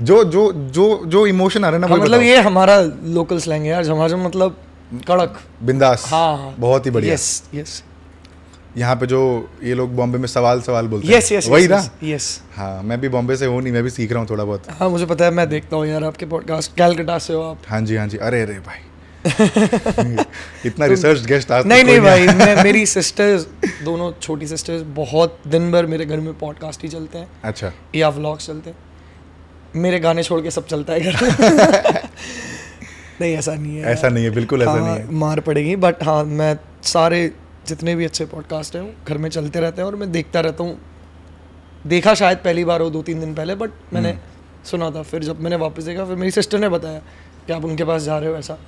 जो 0.00 0.22
जो 0.24 0.52
जो 0.52 0.84
जो 1.06 1.26
इमोशन 1.26 1.64
आ 1.64 1.68
रहा 1.68 1.76
है 1.76 1.80
ना 1.80 1.86
हाँ, 1.86 1.96
मतलब 1.98 2.20
ये 2.22 2.40
हमारा 2.40 2.80
लोकल 3.16 3.38
स्लैंग 3.38 3.64
है 3.64 3.70
यार। 3.70 3.84
झमाझम 3.84 4.24
मतलब 4.26 4.56
कड़क। 5.08 5.38
बिंदास। 5.62 6.04
हाँ 6.10 6.36
हाँ। 6.36 6.54
बहुत 6.58 6.86
ही 6.86 6.90
बढ़िया। 6.90 7.14
यस 7.14 7.42
यस 7.54 7.82
यहाँ 8.78 8.94
पे 8.96 9.06
जो 9.06 9.20
ये 9.64 9.74
लोग 9.74 9.94
बॉम्बे 9.96 10.18
में 10.18 10.26
सवाल 10.28 10.60
सवाल 10.60 10.86
बोलते 10.88 11.08
हैं। 11.08 11.14
यस 11.14 11.32
यस 11.32 11.48
वही 11.48 11.68
ना? 11.68 11.82
यस 12.04 12.40
हाँ 12.56 12.82
मैं 12.82 13.00
भी 13.00 13.08
बॉम्बे 13.08 13.36
से 13.36 13.46
हूँ 13.46 13.62
नहीं 13.62 13.72
मैं 13.72 13.82
भी 13.82 13.90
सीख 13.90 14.12
रहा 14.12 14.20
हूँ 14.20 14.28
थोड़ा 14.30 14.44
बहुत। 14.44 14.70
हाँ 14.70 14.88
मुझे 14.90 15.06
पता 15.06 15.24
है 15.24 15.30
मैं 15.30 15.48
देखता 15.48 15.76
हूँ 15.76 15.86
यार 15.86 16.04
आपके 16.04 16.26
पॉडकास्ट 16.26 16.76
कैलकटा 16.76 17.18
से 17.18 17.32
हो 17.32 17.42
आप। 17.42 17.62
हाँ 17.68 17.80
जी 17.80 17.96
हाँ 17.96 18.06
जी। 18.08 18.16
अरे 18.18 18.42
अरे 18.42 18.58
भाई। 18.60 18.78
इतना 20.66 20.86
रिसर्च 20.86 21.24
गेस्ट 21.26 21.50
आज 21.52 21.66
नहीं 21.66 21.84
नहीं 21.84 22.00
भाई 22.00 22.26
मैं 22.26 22.62
मेरी 22.64 22.84
सिस्टर्स 22.86 23.46
दोनों 23.84 24.12
छोटी 24.22 24.46
सिस्टर्स 24.46 24.82
बहुत 24.96 25.38
दिन 25.46 25.70
भर 25.72 25.86
मेरे 25.86 26.06
घर 26.06 26.20
में 26.20 26.32
पॉडकास्ट 26.38 26.82
ही 26.82 26.88
चलते 26.88 27.18
हैं। 27.18 27.28
अच्छा। 27.44 27.72
या 27.94 28.08
व्लॉग्स 28.08 28.46
चलते 28.46 28.70
हैं। 28.70 28.76
मेरे 29.76 29.98
गाने 30.00 30.22
छोड़ 30.22 30.40
के 30.40 30.50
सब 30.50 30.66
चलता 30.66 30.92
है 30.92 31.00
घर। 31.00 31.16
नहीं 33.20 33.34
ऐसा 33.34 33.54
नहीं 33.54 33.76
है। 33.76 33.84
ऐसा 33.84 34.08
नहीं 34.08 34.24
है 34.24 34.30
बिल्कुल 34.30 34.62
ऐसा 34.62 34.70
हाँ, 34.70 34.80
नहीं 34.80 34.96
है। 34.96 35.14
मार 35.14 35.40
पड़ेगी 35.40 35.76
बट 35.76 36.02
हाँ 36.04 36.24
मैं 36.24 36.58
सारे 36.82 37.32
जितने 37.66 37.94
भी 37.94 38.04
अच्छे 38.04 38.24
पॉडकास्ट 38.26 38.76
हैं 38.76 38.82
वो 38.82 38.92
घर 39.08 39.18
में 39.18 39.30
चलते 39.30 39.60
रहते 39.60 39.82
हैं 39.82 39.86
और 39.86 39.96
मैं 39.96 40.12
देखता 40.12 40.40
रहता 40.40 40.64
हूँ। 40.64 40.78
देखा 41.86 42.14
शायद 42.14 42.38
पहली 42.38 42.64
बार 42.64 42.80
हो 42.80 42.90
दो 42.90 43.02
तीन 43.02 43.20
दिन 43.20 43.34
पहले 43.34 43.54
बट 43.54 43.70
मैंने 43.92 44.10
हम्म। 44.10 44.64
सुना 44.64 44.90
था। 44.90 45.02
फिर 45.02 45.22
जब 45.24 45.40
मैंने 45.40 45.56
वापस 45.56 45.82
देखा 45.82 46.04
फिर 46.04 46.16
मेरी 46.16 46.30
सिस्टर 46.30 46.58
ने 46.58 46.68
बताया 46.68 46.98
कि 47.46 47.52
आप 47.52 47.64
उनके 47.64 47.84
पास 47.84 48.02
जा 48.02 48.18
रहे 48.18 48.30
हो 48.30 48.36
ऐसा। 48.36 48.58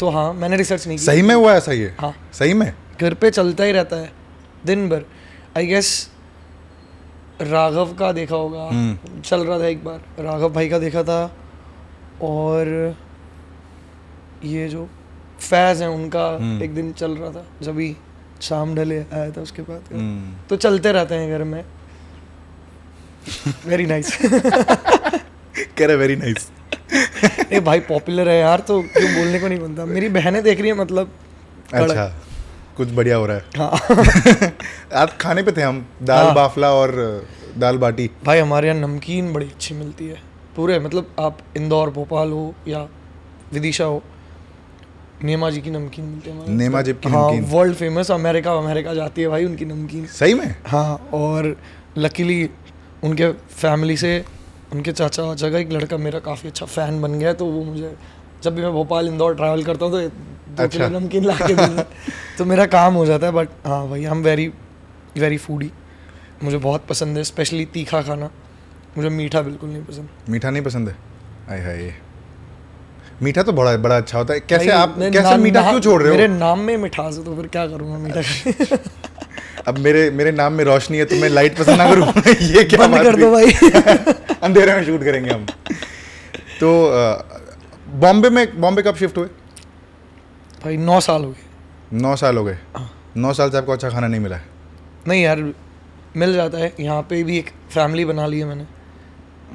तो 0.00 0.08
हाँ 0.08 0.32
मैंने 0.34 0.56
रिसर्च 0.56 0.86
नहीं 0.86 0.98
सही 0.98 1.22
में 1.22 1.34
हुआ 1.34 1.54
ऐसा 1.54 1.72
ये? 1.72 1.94
हाँ। 2.00 2.14
सही 2.32 2.54
में? 2.54 2.74
घर 3.00 3.14
पे 3.14 3.30
चलता 3.30 3.64
ही 3.64 3.72
रहता 3.72 3.96
है 3.96 4.12
दिन 4.66 4.88
भर। 4.88 5.04
आई 5.56 5.66
गेस 5.66 6.10
राघव 7.40 7.94
का 7.94 8.12
देखा 8.12 8.36
होगा। 8.36 8.62
हम्म। 8.62 9.20
चल 9.20 9.44
रहा 9.44 9.58
था 9.58 9.66
एक 9.66 9.84
बार। 9.84 10.00
राघव 10.18 10.52
भाई 10.52 10.68
का 10.68 10.78
देखा 10.78 11.02
था 11.02 11.22
और 12.22 12.96
ये 14.44 14.68
जो 14.68 14.88
फैज़ 15.40 15.82
है 15.82 15.88
उनका 15.90 16.26
हम्म। 16.26 16.62
एक 16.62 16.74
दिन 16.74 16.92
चल 16.92 17.16
रहा 17.16 17.30
था 17.30 17.46
जब 17.62 17.74
भी 17.74 17.96
शाम 18.42 18.74
ढले 18.74 18.98
आया 18.98 19.30
था 19.30 19.40
उसके 19.40 19.62
बाद। 19.62 19.92
हम्म। 19.94 20.34
तो 20.48 20.56
चलते 20.56 20.92
रहते 20.92 21.14
हैं 21.14 21.30
घर 21.30 21.44
में। 21.44 21.64
वेरी 23.66 23.86
नाइस 23.86 24.16
कह 24.22 25.86
रहे 25.86 25.96
वेरी 25.96 26.16
नाइस 26.16 26.50
ए 27.52 27.60
भाई 27.60 27.80
पॉपुलर 27.88 28.28
है 28.28 28.38
यार 28.38 28.60
तो 28.68 28.80
क्यों 28.82 29.12
बोलने 29.14 29.38
को 29.40 29.48
नहीं 29.48 29.58
बनता। 29.60 29.84
मेरी 29.84 30.08
बहनें 30.08 30.42
देख 30.42 30.60
रही 30.60 30.68
है 30.68 30.76
मतलब 30.76 31.10
अच्छा 31.74 32.06
कुछ 32.76 32.92
बढ़िया 32.94 33.16
हो 33.16 33.26
रहा 33.26 33.36
है। 33.36 33.44
हाँ। 33.56 34.52
आज 35.02 35.16
खाने 35.20 35.42
पे 35.42 35.52
थे 35.52 35.62
हम? 35.62 35.84
दाल 36.02 36.24
हाँ। 36.24 36.34
बाफला 36.34 36.70
और 36.72 36.92
दाल 37.58 37.78
बाटी। 37.78 38.10
भाई 38.24 38.38
हमारे 38.38 38.68
यहाँ 38.68 38.80
नमकीन 38.80 39.32
बड़ी 39.32 39.46
अच्छी 39.46 39.74
मिलती 39.74 40.06
है। 40.06 40.16
पूरे 40.56 40.78
मतलब 40.78 41.14
आप 41.20 41.38
इंदौर 41.56 41.90
भोपाल 41.90 42.30
हो 42.30 42.54
या 42.68 42.86
विदिशा 43.52 43.84
हो 43.84 44.02
नेमा 45.24 45.48
जी 45.50 45.60
की 45.60 45.70
नमकीन 45.70 46.04
मिलती 46.04 46.30
हैं 46.30 46.48
नेमा 46.48 46.82
जी 46.82 46.92
की 46.92 47.08
हाँ 47.08 47.22
नमकीन। 47.30 47.44
वर्ल्ड 47.52 47.74
फ़ेमस 47.76 48.10
अमेरिका 48.10 48.52
अमेरिका 48.58 48.94
जाती 48.94 49.22
है 49.22 49.28
भाई 49.28 49.44
उनकी 49.44 49.64
नमकीन। 49.64 50.06
सही 50.06 50.34
में? 50.34 50.54
हाँ 50.66 50.94
और 51.14 51.56
लकीली 51.98 52.48
उनके 53.04 53.30
फैमिली 53.32 53.96
से 53.96 54.12
उनके 54.72 54.92
चाचा 54.92 55.22
वाचा 55.22 55.50
का 55.50 55.58
एक 55.58 55.72
लड़का 55.72 55.96
मेरा 55.96 56.18
काफ़ी 56.20 56.48
अच्छा 56.48 56.66
फ़ैन 56.66 57.00
बन 57.02 57.18
गया 57.18 57.32
तो 57.32 57.46
वो 57.46 57.64
मुझे 57.64 57.94
जब 58.44 58.54
भी 58.54 58.62
मैं 58.62 58.72
भोपाल 58.72 59.08
इंदौर 59.08 59.34
ट्रैवल 59.34 59.62
करता 59.64 59.86
हूँ 59.86 60.08
तो 60.08 60.62
अच्छा। 60.62 60.88
नमकीन 60.88 61.24
ला 61.24 61.36
के 61.42 61.54
तो 62.38 62.44
मेरा 62.44 62.66
काम 62.66 62.94
हो 62.94 63.06
जाता 63.06 63.26
है 63.26 63.32
बट 63.32 63.48
हाँ 63.66 63.86
भाई 63.88 64.04
हम 64.04 64.22
वेरी 64.22 64.46
वेरी 65.18 65.36
फूडी 65.38 65.70
मुझे 66.44 66.58
बहुत 66.58 66.86
पसंद 66.88 67.16
है 67.16 67.24
स्पेशली 67.24 67.64
तीखा 67.74 68.02
खाना। 68.02 68.30
मुझे 68.96 69.08
मीठा 69.08 69.40
बिल्कुल 69.42 69.70
नहीं 69.70 69.82
पसंद। 69.84 70.08
मीठा 70.28 70.50
नहीं 70.50 70.62
पसंद 70.62 70.88
है? 70.88 70.96
आय 71.50 71.60
हाय। 71.60 71.92
मीठा 73.22 73.42
तो 73.42 73.52
बड़ा 73.52 73.76
बड़ा 73.76 73.96
अच्छा 73.96 74.18
होता 74.18 74.34
है। 74.34 74.40
कैसे 74.40 74.70
आप 74.72 74.94
कैसे 74.98 75.36
मीठा 75.38 75.62
क्यों 75.70 75.80
छोड़ 75.80 76.00
रहे 76.02 76.10
हो? 76.10 76.16
मेरे 76.16 76.28
नाम 76.28 76.60
में 76.60 76.76
मिठास 76.76 77.16
है 77.18 77.24
तो 77.24 77.34
फिर 77.36 77.46
क्या 77.46 77.66
करूँगा 77.66 77.98
मीठा 77.98 78.76
अब 79.68 79.78
मेरे 79.78 80.10
मेरे 80.10 80.30
नाम 80.32 80.52
में 80.52 80.64
रोशनी 80.64 80.98
है 80.98 81.04
तो 81.04 81.16
मैं 81.16 81.28
लाइट 81.28 81.58
पसंद 81.58 81.78
ना 81.78 81.88
करूँ। 81.90 82.06
ये 82.42 82.64
क्या 82.64 82.78
बंद 82.78 82.94
बात 82.94 83.02
कर 83.04 83.16
दो 83.16 83.30
भाई। 83.32 83.50
अंधेरे 84.42 84.74
में 84.74 84.84
शूट 84.84 85.04
करेंगे 85.04 85.30
हम। 85.30 85.44
तो 86.60 86.70
बॉम्बे 88.00 88.30
में 88.30 88.60
बॉम्बे 88.60 88.82
कब 88.82 88.96
शिफ्ट 88.96 89.18
हुए? 89.18 89.26
भाई 90.64 90.76
नौ 90.76 91.00
साल 91.00 91.24
हो 91.24 91.30
गए। 91.30 91.98
नौ 91.98 92.14
साल 92.16 92.36
हो 92.36 92.44
गए। 92.44 92.58
हाँ। 92.76 92.90
नौ 93.16 93.32
साल 93.32 93.50
से 93.50 93.58
आपको 93.58 93.72
अच्छा 93.72 93.90
खाना 93.90 94.06
नहीं 94.06 94.20
मिला 94.20 94.36
है? 94.36 94.44
नहीं 95.08 95.22
यार 95.22 95.42
मिल 96.16 96.32
जाता 96.34 96.58
है। 96.58 96.72
यहाँ 96.80 97.02
पे 97.10 97.22
भी 97.22 97.38
एक 97.38 97.50
फैमिली 97.74 98.04
बना 98.04 98.26
ली 98.26 98.38
है 98.38 98.44
मैंने। 98.44 98.66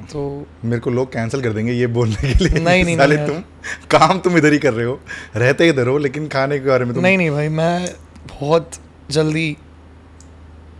तो 0.02 0.46
मेरे 0.64 0.80
को 0.80 0.90
लोग 0.90 1.12
कैंसिल 1.12 1.42
कर 1.42 1.52
देंगे 1.52 1.72
ये 1.72 1.86
बोलने 1.86 2.32
के 2.32 2.44
लिए। 2.44 2.58
नहीं, 2.60 2.84
नहीं, 2.84 2.96
नहीं 2.96 3.26
तुम 3.26 3.40
काम 3.90 4.18
तुम 4.18 4.36
इधर 4.36 4.52
ही 4.52 4.58
कर 4.58 4.72
रहे 4.74 4.86
हो 4.86 5.00
रहते 5.36 5.68
इधर 5.68 5.88
हो 5.88 5.98
लेकिन 5.98 6.28
खाने 6.28 6.58
के 6.58 6.66
बारे 6.66 6.84
में 6.84 6.94
तुम 6.94 7.02
नहीं 7.02 7.18
नहीं 7.18 7.30
भाई 7.30 7.48
मैं 7.48 7.88
बहुत 8.30 8.70
जल्दी 9.10 9.56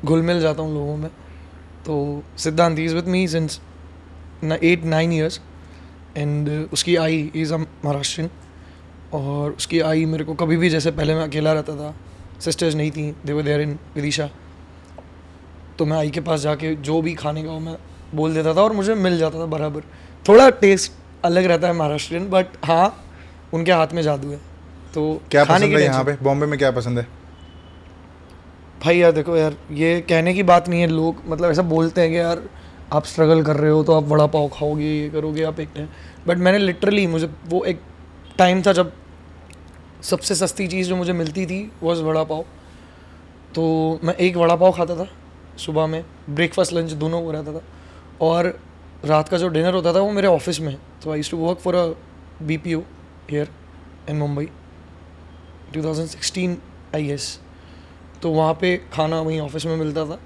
घुल 0.05 0.23
मिल 0.23 0.41
जाता 0.41 0.63
हूँ 0.63 0.75
लोगों 0.75 0.97
में। 0.97 1.11
तो 1.87 2.23
Siddhant 2.39 2.79
is 2.79 2.95
with 2.95 3.05
me 3.05 3.29
since 3.29 3.61
eight 4.45 4.85
nine 4.85 5.13
years 5.13 5.41
and 6.17 6.69
उसकी 6.73 6.97
आई 6.97 7.31
इज़ 7.37 7.55
अ 7.55 7.57
महाराष्ट्रियन 7.57 8.31
और 9.13 9.53
उसकी 9.53 9.81
आई 9.81 10.05
मेरे 10.05 10.25
को 10.25 10.35
कभी 10.35 10.57
भी 10.57 10.71
जैसे 10.71 10.91
पहले 10.91 11.15
मैं 11.15 11.23
अकेला 11.23 11.53
रहता 11.53 11.77
था 11.77 11.95
सिस्टर्स 12.41 12.75
नहीं 12.75 12.91
थी 12.91 13.15
दे 13.27 13.33
वर 13.33 13.43
देयर 13.43 13.61
इन 13.61 13.79
विदिशा 13.95 14.31
तो 15.79 15.87
मैं 15.87 15.97
आई 15.97 16.11
के 16.11 16.21
पास 16.21 16.41
जाके 16.41 16.75
जो 16.75 17.03
भी 17.03 17.15
खाने 17.15 17.43
का 17.43 17.51
हो 17.51 17.59
मैं 17.61 17.77
बोल 18.15 18.35
देता 18.35 18.55
था 18.55 18.63
और 18.63 18.73
मुझे 18.73 18.95
मिल 18.95 19.19
जाता 19.19 19.39
था 19.39 19.47
बराबर। 19.47 19.83
थोड़ा 20.29 20.49
टेस्ट 20.51 20.93
अलग 21.25 21.45
रहता 21.45 21.69
है 21.69 21.75
महाराष्ट्रियन 21.75 22.29
बट 22.31 22.47
हाँ 22.65 23.05
उनके 23.55 23.73
हाथ 23.73 23.93
में 23.95 24.03
जादू 24.03 24.31
है। 24.31 24.37
तो 24.95 25.23
क्या 25.31 25.45
खाने 25.45 25.59
पसंद 25.59 25.71
की 25.71 25.75
है 25.75 25.85
यहाँ 25.85 26.05
पे? 26.05 26.17
बॉम्बे 26.23 26.47
में 26.47 26.59
क्या 26.59 26.71
पसंद 26.71 26.99
है? 26.99 27.07
भाई 28.85 28.99
यार 28.99 29.13
देखो 29.13 29.37
यार 29.37 29.57
ये 29.73 30.01
कहने 30.01 30.35
की 30.35 30.43
बात 30.43 30.69
नहीं 30.69 30.81
है 30.81 30.87
लोग 30.87 31.23
मतलब 31.27 31.51
ऐसा 31.51 31.63
बोलते 31.63 32.01
हैं 32.01 32.11
कि 32.11 32.19
यार 32.19 32.43
आप 32.93 33.05
स्ट्रगल 33.05 33.43
कर 33.43 33.57
रहे 33.57 33.71
हो 33.71 33.83
तो 33.85 33.95
आप 33.95 34.05
वड़ा 34.05 34.27
पाव 34.27 34.49
खाओगे 34.49 34.85
ये 34.85 35.09
करोगे 35.11 35.43
आप 35.43 35.61
एक 35.61 35.69
टाइम 35.75 35.89
बट 36.27 36.39
मैंने 36.39 36.59
लिटरली 36.59 37.07
मुझे 37.07 37.31
वो 37.47 37.65
एक 37.65 37.81
टाइम 38.39 38.63
था 38.63 38.73
जब 38.73 38.93
सबसे 40.03 40.35
सस्ती 40.35 40.67
चीज़ 40.69 40.89
जो 40.89 40.97
मुझे 40.97 41.13
मिलती 41.13 41.47
थी 41.47 41.61
वॉज़ 41.83 42.03
वड़ा 42.03 42.23
पाव। 42.25 42.45
तो 43.55 44.01
मैं 44.05 44.15
एक 44.15 44.37
वड़ा 44.37 44.57
पाव 44.57 44.73
खाता 44.73 44.97
था 44.97 45.07
सुबह 45.59 45.87
में 45.87 46.05
ब्रेकफास्ट 46.31 46.73
लंच 46.73 46.93
दोनों 46.93 47.23
को 47.23 47.31
रहता 47.31 47.53
था। 47.53 47.63
और 48.21 48.59
रात 49.05 49.29
का 49.29 49.39
जो 49.39 49.49
डिनर 49.49 49.75
होता 49.75 49.93
था 49.93 49.99
वो 49.99 50.11
मेरे 50.11 50.29
ऑफ़िस 50.29 50.61
में 50.61 50.77
तो 51.05 51.13
I 51.13 51.23
to 51.23 51.37
work 51.37 51.59
for 51.59 51.75
a 51.75 51.87
B 52.43 52.57
P 52.57 52.75
O 52.75 52.81
here 53.31 53.49
in 54.11 54.17
Mumbai 54.17 54.49
2016 55.73 56.57
I 56.95 57.11
S 57.11 57.41
तो 58.23 58.31
वहाँ 58.31 58.55
पे 58.61 58.77
खाना 58.93 59.21
वहीं 59.21 59.41
ऑफ़िस 59.41 59.67
में 59.67 59.77
मिलता 59.77 60.05
था। 60.05 60.17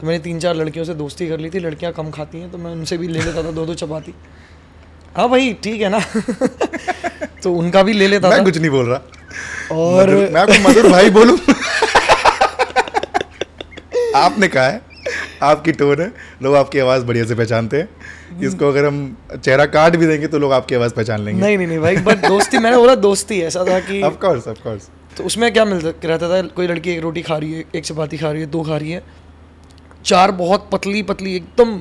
तो 0.00 0.06
मैंने 0.06 0.18
तीन 0.18 0.38
चार 0.40 0.54
लड़कियों 0.54 0.84
से 0.84 0.94
दोस्ती 0.94 1.28
कर 1.28 1.38
ली 1.40 1.50
थी। 1.50 1.58
लड़कियाँ 1.58 1.92
कम 1.92 2.10
खाती 2.10 2.40
हैं 2.40 2.50
तो 2.50 2.58
मैं 2.58 2.72
उनसे 2.72 2.96
भी 2.98 3.08
ले 3.08 3.20
लेता 3.20 3.42
था 3.44 3.50
दो 3.50 3.66
दो 3.66 3.74
चपाती। 3.74 4.14
हाँ 5.16 5.28
भाई 5.28 5.52
ठीक 5.54 5.80
है 5.80 5.88
ना? 5.88 5.98
तो 7.42 7.54
उनका 7.54 7.82
भी 7.82 7.92
ले 7.92 8.06
लेता 8.08 8.28
मैं 8.28 8.38
था। 8.38 8.44
कुछ 8.44 8.58
नहीं 8.58 8.70
बोल 8.70 8.86
रहा। 8.86 9.00
और 9.72 10.10
मैं 10.10 10.40
आपको 10.40 10.68
मधुर 10.68 10.90
भाई 10.90 11.10
बोलूँ? 11.10 11.38
आपने 14.16 14.48
कहा 14.48 14.66
है। 14.66 14.93
आपकी 15.42 15.72
टोन 15.72 16.00
है 16.00 16.12
लोग 16.42 16.54
आपकी 16.56 16.78
आवाज़ 16.78 17.04
बढ़िया 17.04 17.24
से 17.24 17.34
पहचानते 17.34 17.76
हैं। 17.76 18.40
इसको 18.40 18.68
अगर 18.68 18.84
हम 18.84 19.16
चेहरा 19.34 19.66
काट 19.68 19.96
भी 19.96 20.06
देंगे 20.06 20.26
तो 20.26 20.38
लोग 20.38 20.52
आपकी 20.52 20.74
आवाज़ 20.74 20.94
पहचान 20.94 21.20
लेंगे। 21.20 21.40
नहीं 21.40 21.56
नहीं 21.58 21.66
नहीं 21.66 21.78
भाई 21.78 21.96
बट 22.04 22.26
दोस्ती 22.26 22.58
मैंने 22.58 22.76
बोला 22.76 22.94
दोस्ती 23.02 23.40
ऐसा 23.42 23.64
था 23.64 23.78
कि 23.80 24.02
ऑफ़ 24.02 24.14
कोर्स 24.20 24.48
ऑफ़ 24.48 24.62
कोर्स 24.62 24.88
तो 25.16 25.24
उसमें 25.24 25.52
क्या 25.52 25.64
मिलता 25.64 26.08
रहता 26.08 26.28
था 26.28 26.40
कोई 26.48 26.66
लड़की 26.66 26.90
एक 26.90 27.00
रोटी 27.00 27.22
खा 27.22 27.36
रही 27.36 27.52
है 27.52 27.64
एक 27.74 27.84
चपाती 27.84 28.18
खा 28.18 28.30
रही 28.30 28.40
है 28.40 28.46
दो 28.50 28.62
खा 28.62 28.76
रही 28.76 28.90
है 28.90 29.02
चार 30.04 30.30
बहुत 30.30 30.68
पतली 30.72 31.02
पतली 31.02 31.34
एकदम 31.36 31.76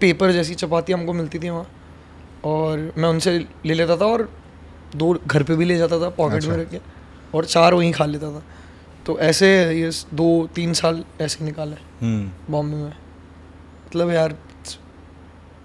पेपर 0.00 0.32
जैसी 0.32 0.54
चपाती 0.54 0.92
हमको 0.92 1.12
मिलती 1.12 1.38
थी 1.38 1.50
वहाँ 1.50 1.66
और 2.44 2.92
मैं 2.98 3.08
उनसे 3.08 3.38
ले 3.66 3.74
लेता 3.74 3.96
था 3.96 4.06
और 4.06 4.28
दो 4.96 5.12
घर 5.26 5.42
पे 5.42 5.56
भी 5.56 5.64
ले 5.64 5.76
जाता 5.76 5.98
था 6.00 6.08
पॉकेट 6.08 6.44
में 6.44 6.50
अच्छा। 6.50 6.62
रख 6.62 6.70
के 6.70 7.36
और 7.36 7.44
चार 7.44 7.74
वहीं 7.74 7.92
खा 7.92 8.04
लेता 8.04 8.30
था। 8.30 8.42
तो 9.08 9.18
ऐसे 9.20 9.46
ये 9.74 9.90
दो 10.14 10.28
तीन 10.54 10.72
साल 10.74 11.02
ऐसे 11.20 11.44
निकाले 11.44 11.76
हम्म। 12.00 12.52
बॉम्बे 12.52 12.76
में। 12.76 12.88
मतलब 13.86 14.10
यार 14.12 14.34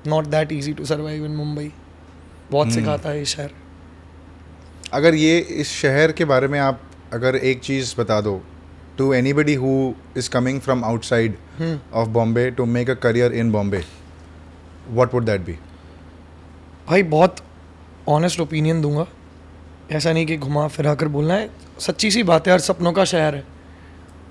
not 0.08 0.28
that 0.28 0.52
easy 0.52 0.74
to 0.74 0.86
survive 0.86 1.26
in 1.26 1.32
Mumbai 1.36 1.72
बहुत 2.52 2.72
सिखाता 2.74 3.10
है 3.10 3.18
ये 3.18 3.26
शहर। 3.26 3.52
अगर 4.94 5.16
ये 5.16 5.38
इस 5.40 5.72
शहर 5.72 6.12
के 6.12 6.26
बारे 6.26 6.48
में 6.48 6.60
आप 6.60 6.82
अगर 7.14 7.36
एक 7.36 7.60
चीज़ 7.62 7.94
बता 7.98 8.20
दो 8.22 8.42
to 8.98 9.14
anybody 9.14 9.56
who 9.56 9.74
is 10.18 10.30
coming 10.30 10.60
from 10.62 10.84
outside 10.86 11.38
of 11.94 12.10
Bombay 12.10 12.50
to 12.52 12.66
make 12.68 12.90
a 12.90 12.94
career 13.04 13.34
in 13.34 13.52
Bombay 13.52 13.84
what 14.90 15.14
would 15.14 15.26
that 15.26 15.42
be 15.42 15.58
भाई 16.88 17.04
बहुत 17.12 17.44
ऑनेस्ट 18.10 18.40
ओपिनियन 18.40 18.82
दूँगा। 18.82 19.06
ऐसा 19.92 20.12
नहीं 20.14 20.26
कि 20.26 20.38
घुमा 20.38 20.68
फिरा 20.68 20.94
कर 20.96 21.08
बोलना 21.08 21.34
है। 21.34 21.50
सच्ची 21.80 22.12
सी 22.12 22.24
बात 22.24 22.48
है 22.48 22.52
यार 22.52 22.60
सपनों 22.60 22.92
का 22.94 23.06
शहर 23.06 23.36
है। 23.36 23.44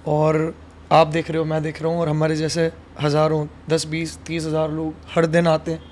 और 0.07 0.55
आप 0.93 1.07
देख 1.07 1.31
रहे 1.31 1.39
हो, 1.39 1.45
मैं 1.45 1.63
देख 1.63 1.83
रहा 1.83 1.93
हूँ 1.93 2.01
और 2.01 2.09
हमारे 2.09 2.37
जैसे 2.37 2.71
हज़ारों, 3.01 3.47
दस, 3.69 3.87
बीस, 3.87 4.17
तीस 4.27 4.47
हज़ार 4.47 4.71
लोग 4.71 4.95
हर 5.15 5.27
दिन 5.27 5.47
आते 5.47 5.73
हैं 5.73 5.83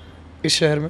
इस 0.45 0.53
शहर 0.53 0.79
में। 0.79 0.89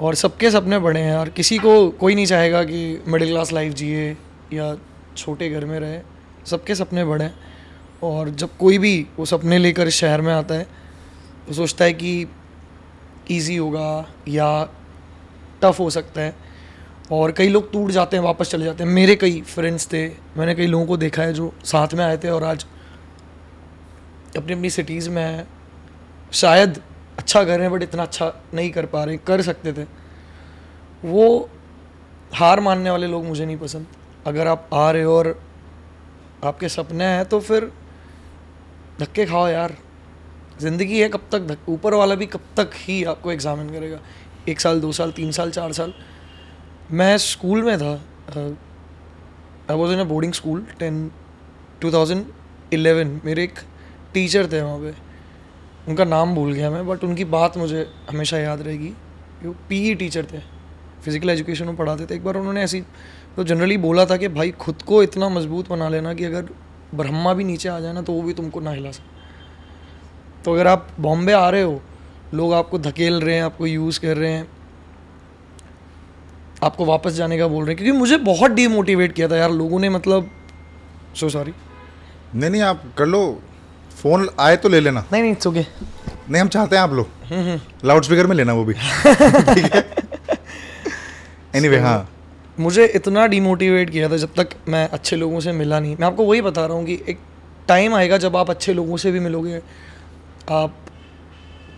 और 0.00 0.14
सबके 0.14 0.50
सपने 0.50 0.78
बड़े 0.78 1.00
हैं 1.00 1.12
यार। 1.12 1.28
किसी 1.28 1.58
को 1.58 1.90
कोई 1.90 2.14
नहीं 2.14 2.26
चाहेगा 2.26 2.62
कि 2.64 3.02
मिडिल 3.08 3.28
क्लास 3.28 3.52
लाइफ 3.52 3.72
जिए 3.72 4.10
या 4.52 4.74
छोटे 5.16 5.50
घर 5.50 5.64
में 5.64 5.78
रहे। 5.80 6.00
सबके 6.46 6.74
सपने 6.74 7.04
बड़े 7.04 7.24
हैं। 7.24 7.34
और 8.02 8.28
जब 8.30 8.56
कोई 8.56 8.78
भी 8.78 9.06
वो 9.18 9.24
सपने 9.24 9.58
लेकर 9.58 9.86
इस 9.86 9.94
शहर 9.94 10.20
में 10.20 10.32
आता 10.34 10.54
है, 10.54 10.66
वो 11.48 11.54
सोचता 11.54 11.84
है 11.84 11.92
कि 11.92 12.26
इजी 13.30 13.56
होगा 13.56 14.06
या 14.28 14.64
टफ 15.62 15.80
हो 15.80 15.90
सकता 15.90 16.20
है। 16.20 16.43
और 17.12 17.32
कई 17.32 17.48
लोग 17.48 17.70
टूट 17.72 17.90
जाते 17.90 18.16
हैं, 18.16 18.24
वापस 18.24 18.50
चले 18.50 18.64
जाते 18.64 18.84
हैं। 18.84 18.90
मेरे 18.90 19.14
कई 19.16 19.40
फ्रेंड्स 19.42 19.86
थे, 19.92 20.06
मैंने 20.36 20.54
कई 20.54 20.66
लोगों 20.66 20.86
को 20.86 20.96
देखा 20.96 21.22
है 21.22 21.32
जो 21.32 21.52
साथ 21.64 21.94
में 21.94 22.04
आए 22.04 22.16
थे 22.16 22.28
और 22.28 22.44
आज 22.44 22.64
अपनी 24.36 24.52
अपनी 24.52 24.70
सिटीज़ 24.70 25.10
में 25.10 25.22
हैं। 25.22 25.46
शायद 26.32 26.80
अच्छा 27.18 27.42
कर 27.44 27.50
रहे 27.50 27.62
हैं 27.62 27.72
बट 27.72 27.82
इतना 27.82 28.02
अच्छा 28.02 28.32
नहीं 28.54 28.70
कर 28.70 28.86
पा 28.86 29.04
रहे, 29.04 29.16
कर 29.16 29.42
सकते 29.42 29.72
थे। 29.72 29.86
वो 31.02 31.48
हार 32.32 32.60
मानने 32.60 32.90
वाले 32.90 33.06
लोग 33.06 33.24
मुझे 33.24 33.46
नहीं 33.46 33.56
पसंद। 33.58 33.86
अगर 34.26 34.46
आप 34.46 34.68
आ 34.72 34.90
रहे 34.90 35.02
हो 35.02 35.16
और 35.18 35.38
आपके 36.44 36.68
सपने 36.68 37.04
हैं 37.04 37.24
तो 37.24 37.40
फिर 37.40 37.70
धक्के 39.00 39.26
खाओ 39.26 39.48
यार। 39.48 39.76
ज़िंदगी 40.60 41.00
है 41.00 41.08
कब 41.08 41.28
तक 41.32 41.56
ऊपर 41.68 41.94
वाला 41.94 42.14
भी 42.14 42.26
कब 42.26 42.40
तक 42.56 42.70
ही 42.78 43.02
आपको 43.04 43.32
एग्जामिन 43.32 43.70
करेगा। 43.70 43.98
एक 44.48 44.60
साल, 44.60 44.80
दो 44.80 44.92
साल, 44.92 45.12
तीन 45.12 45.30
साल, 45.32 45.50
चार 45.50 45.72
साल। 45.72 45.94
मैं 46.92 47.16
स्कूल 47.18 47.62
में 47.62 47.76
था 47.78 47.92
I 49.70 49.76
was 49.76 49.92
in 49.92 49.98
a 49.98 50.04
boarding 50.04 50.32
school 50.32 50.66
ten 50.78 51.10
two 51.80 51.92
thousand 51.92 52.24
eleven 52.72 53.20
मेरे 53.24 53.44
एक 53.44 53.58
टीचर 54.14 54.46
थे 54.52 54.60
वहाँ 54.62 54.78
पे। 54.78 54.92
उनका 55.88 56.04
नाम 56.04 56.34
भूल 56.34 56.52
गया 56.52 56.70
मैं 56.70 56.86
बट 56.86 57.04
उनकी 57.04 57.24
बात 57.26 57.56
मुझे 57.56 57.86
हमेशा 58.10 58.38
याद 58.38 58.62
रहेगी। 58.62 58.92
वो 59.44 59.54
पीई 59.68 59.94
टीचर 59.94 60.24
थे। 60.24 60.38
फ़िज़िकल 61.04 61.30
एजुकेशन 61.30 61.66
में 61.66 61.76
पढ़ाते 61.76 62.06
थे। 62.06 62.14
एक 62.14 62.24
बार 62.24 62.36
उन्होंने 62.36 62.62
ऐसी 62.62 62.80
तो 63.36 63.44
जनरली 63.44 63.76
बोला 63.76 64.04
था 64.06 64.16
कि, 64.16 64.28
भाई, 64.28 64.50
खुद 64.50 64.82
को 64.82 65.02
इतना 65.02 65.28
मज़बूत 65.28 65.68
बना 65.68 65.88
लेना 65.88 66.14
कि 66.14 66.24
अगर 66.24 66.48
ब्रह्मा 66.94 67.32
भी 67.34 67.44
नीचे 67.44 67.68
आ 67.68 67.78
जाए 67.80 67.92
ना 67.92 68.02
तो 68.02 68.12
वो 68.12 68.22
भी 68.22 68.32
तुमको 68.32 68.60
ना 68.60 68.70
हिला 68.70 68.90
सके। 68.90 70.42
तो 70.42 70.52
अगर 70.52 70.66
आप 70.66 70.88
बॉम्बे 71.00 71.32
आ 71.32 71.48
रहे 71.48 71.62
हो, 71.62 71.80
लोग 72.34 72.52
आपको 72.52 72.78
धकेल 72.78 73.20
रहे 73.20 73.34
हैं, 73.34 73.42
आपको 73.42 73.66
यूज़ 73.66 74.00
कर 74.00 74.16
रहे 74.16 74.32
हैं 74.32 74.46
आपको 76.62 76.84
वापस 76.84 77.12
जाने 77.12 77.38
का 77.38 77.46
बोल 77.46 77.64
रहे 77.64 77.74
हैं? 77.74 77.82
क्योंकि 77.82 77.98
मुझे 77.98 78.16
बहुत 78.16 78.50
डीमोटिवेट 78.50 79.12
किया 79.12 79.28
था 79.28 79.36
यार 79.36 79.50
लोगों 79.50 79.80
ने 79.80 79.88
मतलब 79.88 80.30
सो 81.16 81.28
सॉरी 81.28 81.52
नहीं 82.34 82.50
नहीं 82.50 82.62
आप 82.62 82.82
कर 82.98 83.06
लो। 83.06 83.40
फ़ोन 84.02 84.28
आए 84.40 84.56
तो 84.56 84.68
ले 84.68 84.80
लेना। 84.80 85.04
नहीं 85.12 85.22
नहीं 85.22 85.32
इट्स 85.32 85.46
ओके 85.46 85.60
नहीं 86.30 86.40
हम 86.42 86.48
चाहते 86.48 86.76
हैं 86.76 86.82
आप 86.82 86.92
लो 86.92 87.06
लाउड 87.84 88.04
स्पीकर 88.04 88.26
में 88.26 88.34
लेना 88.36 88.52
वो 88.52 88.64
भी। 88.64 88.74
ठीक 89.54 89.74
है? 89.74 89.84
एनीवे 91.54 91.78
हाँ। 91.80 92.08
मुझे 92.60 92.86
इतना 92.86 93.26
डिमोटिवेट 93.26 93.90
किया 93.90 94.08
था 94.10 94.16
जब 94.16 94.34
तक 94.36 94.48
मैं 94.68 94.88
अच्छे 94.88 95.16
लोगों 95.16 95.40
से 95.40 95.52
मिला 95.52 95.80
नहीं। 95.80 95.96
मैं 96.00 96.06
आपको 96.06 96.24
वही 96.24 96.40
बता 96.42 96.66
रहा 96.66 96.76
हूँ 96.76 96.84
कि 96.86 96.98
एक 97.08 97.18
टाइम 97.68 97.94
आएगा 97.94 98.18
जब 98.18 98.36
आप 98.36 98.50
अच्छे 98.50 98.72
लोगों 98.74 98.96
से 98.96 99.12
भी 99.12 99.20
मिलोगे। 99.20 99.60
आप 100.50 100.76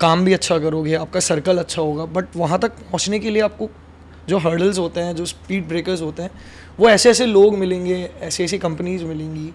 काम 0.00 0.24
भी 0.24 0.32
अच्छा 0.32 0.58
करोगे 0.58 0.94
आपका 0.94 1.20
सर्कल 1.20 1.58
अच्छा 1.58 1.82
होगा 1.82 2.04
बट 2.14 2.36
वहाँ 2.36 2.58
तक 2.58 2.70
पहुँचने 2.80 3.18
के 3.18 3.30
लिए 3.30 3.42
आपको 3.42 3.70
जो 4.28 4.38
हर्डल्स 4.38 4.78
होते 4.78 5.00
हैं, 5.00 5.14
जो 5.16 5.26
स्पीड 5.26 5.68
ब्रेकर्स 5.68 6.02
होते 6.02 6.22
हैं, 6.22 6.30
वो 6.80 6.88
ऐसे 6.88 7.10
ऐसे 7.10 7.26
लोग 7.26 7.56
मिलेंगे, 7.56 8.02
ऐसी 8.20 8.44
ऐसी 8.44 8.58
कंपनीज़ 8.58 9.04
मिलेंगी 9.04 9.52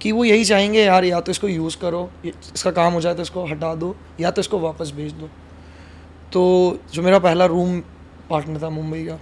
कि 0.00 0.12
वो 0.12 0.24
यही 0.24 0.44
चाहेंगे, 0.44 0.82
यार, 0.82 1.04
या 1.04 1.20
तो 1.20 1.32
इसको 1.32 1.48
यूज़ 1.48 1.76
करो 1.78 2.10
इसका 2.24 2.70
काम 2.70 2.92
हो 2.92 3.00
जाए 3.00 3.14
तो 3.14 3.22
इसको 3.22 3.44
हटा 3.46 3.74
दो, 3.74 3.94
या 4.20 4.30
तो 4.30 4.40
इसको 4.40 4.58
वापस 4.58 4.92
भेज 4.96 5.12
दो। 5.12 5.28
तो 6.32 6.78
जो 6.92 7.02
मेरा 7.02 7.18
पहला 7.18 7.46
रूम 7.46 7.80
पार्टनर 8.30 8.62
था 8.62 8.70
मुंबई 8.70 9.04
का, 9.04 9.18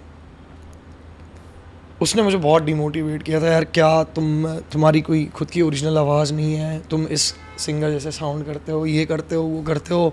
उसने 2.03 2.23
मुझे 2.23 2.37
बहुत 2.37 2.63
डिमोटिवेट 2.63 3.23
किया 3.23 3.41
था, 3.41 3.47
यार, 3.47 3.65
क्या 3.65 4.03
तुम, 4.05 4.47
तुम्हारी 4.73 5.01
कोई, 5.01 5.25
खुद 5.27 5.51
की 5.51 5.63
ओरिजिनल 5.63 5.99
आवाज़ 5.99 6.33
नहीं 6.35 6.55
है, 6.55 6.79
तुम 6.81 7.07
इस 7.07 7.23
सिंगर 7.59 7.91
जैसे 7.91 8.11
साउंड 8.11 8.45
करते 8.47 8.73
हो, 8.73 8.85
ये 8.87 9.05
करते 9.05 9.35
हो, 9.35 9.43
वो 9.43 9.63
करते 9.63 9.95
हो? 9.95 10.13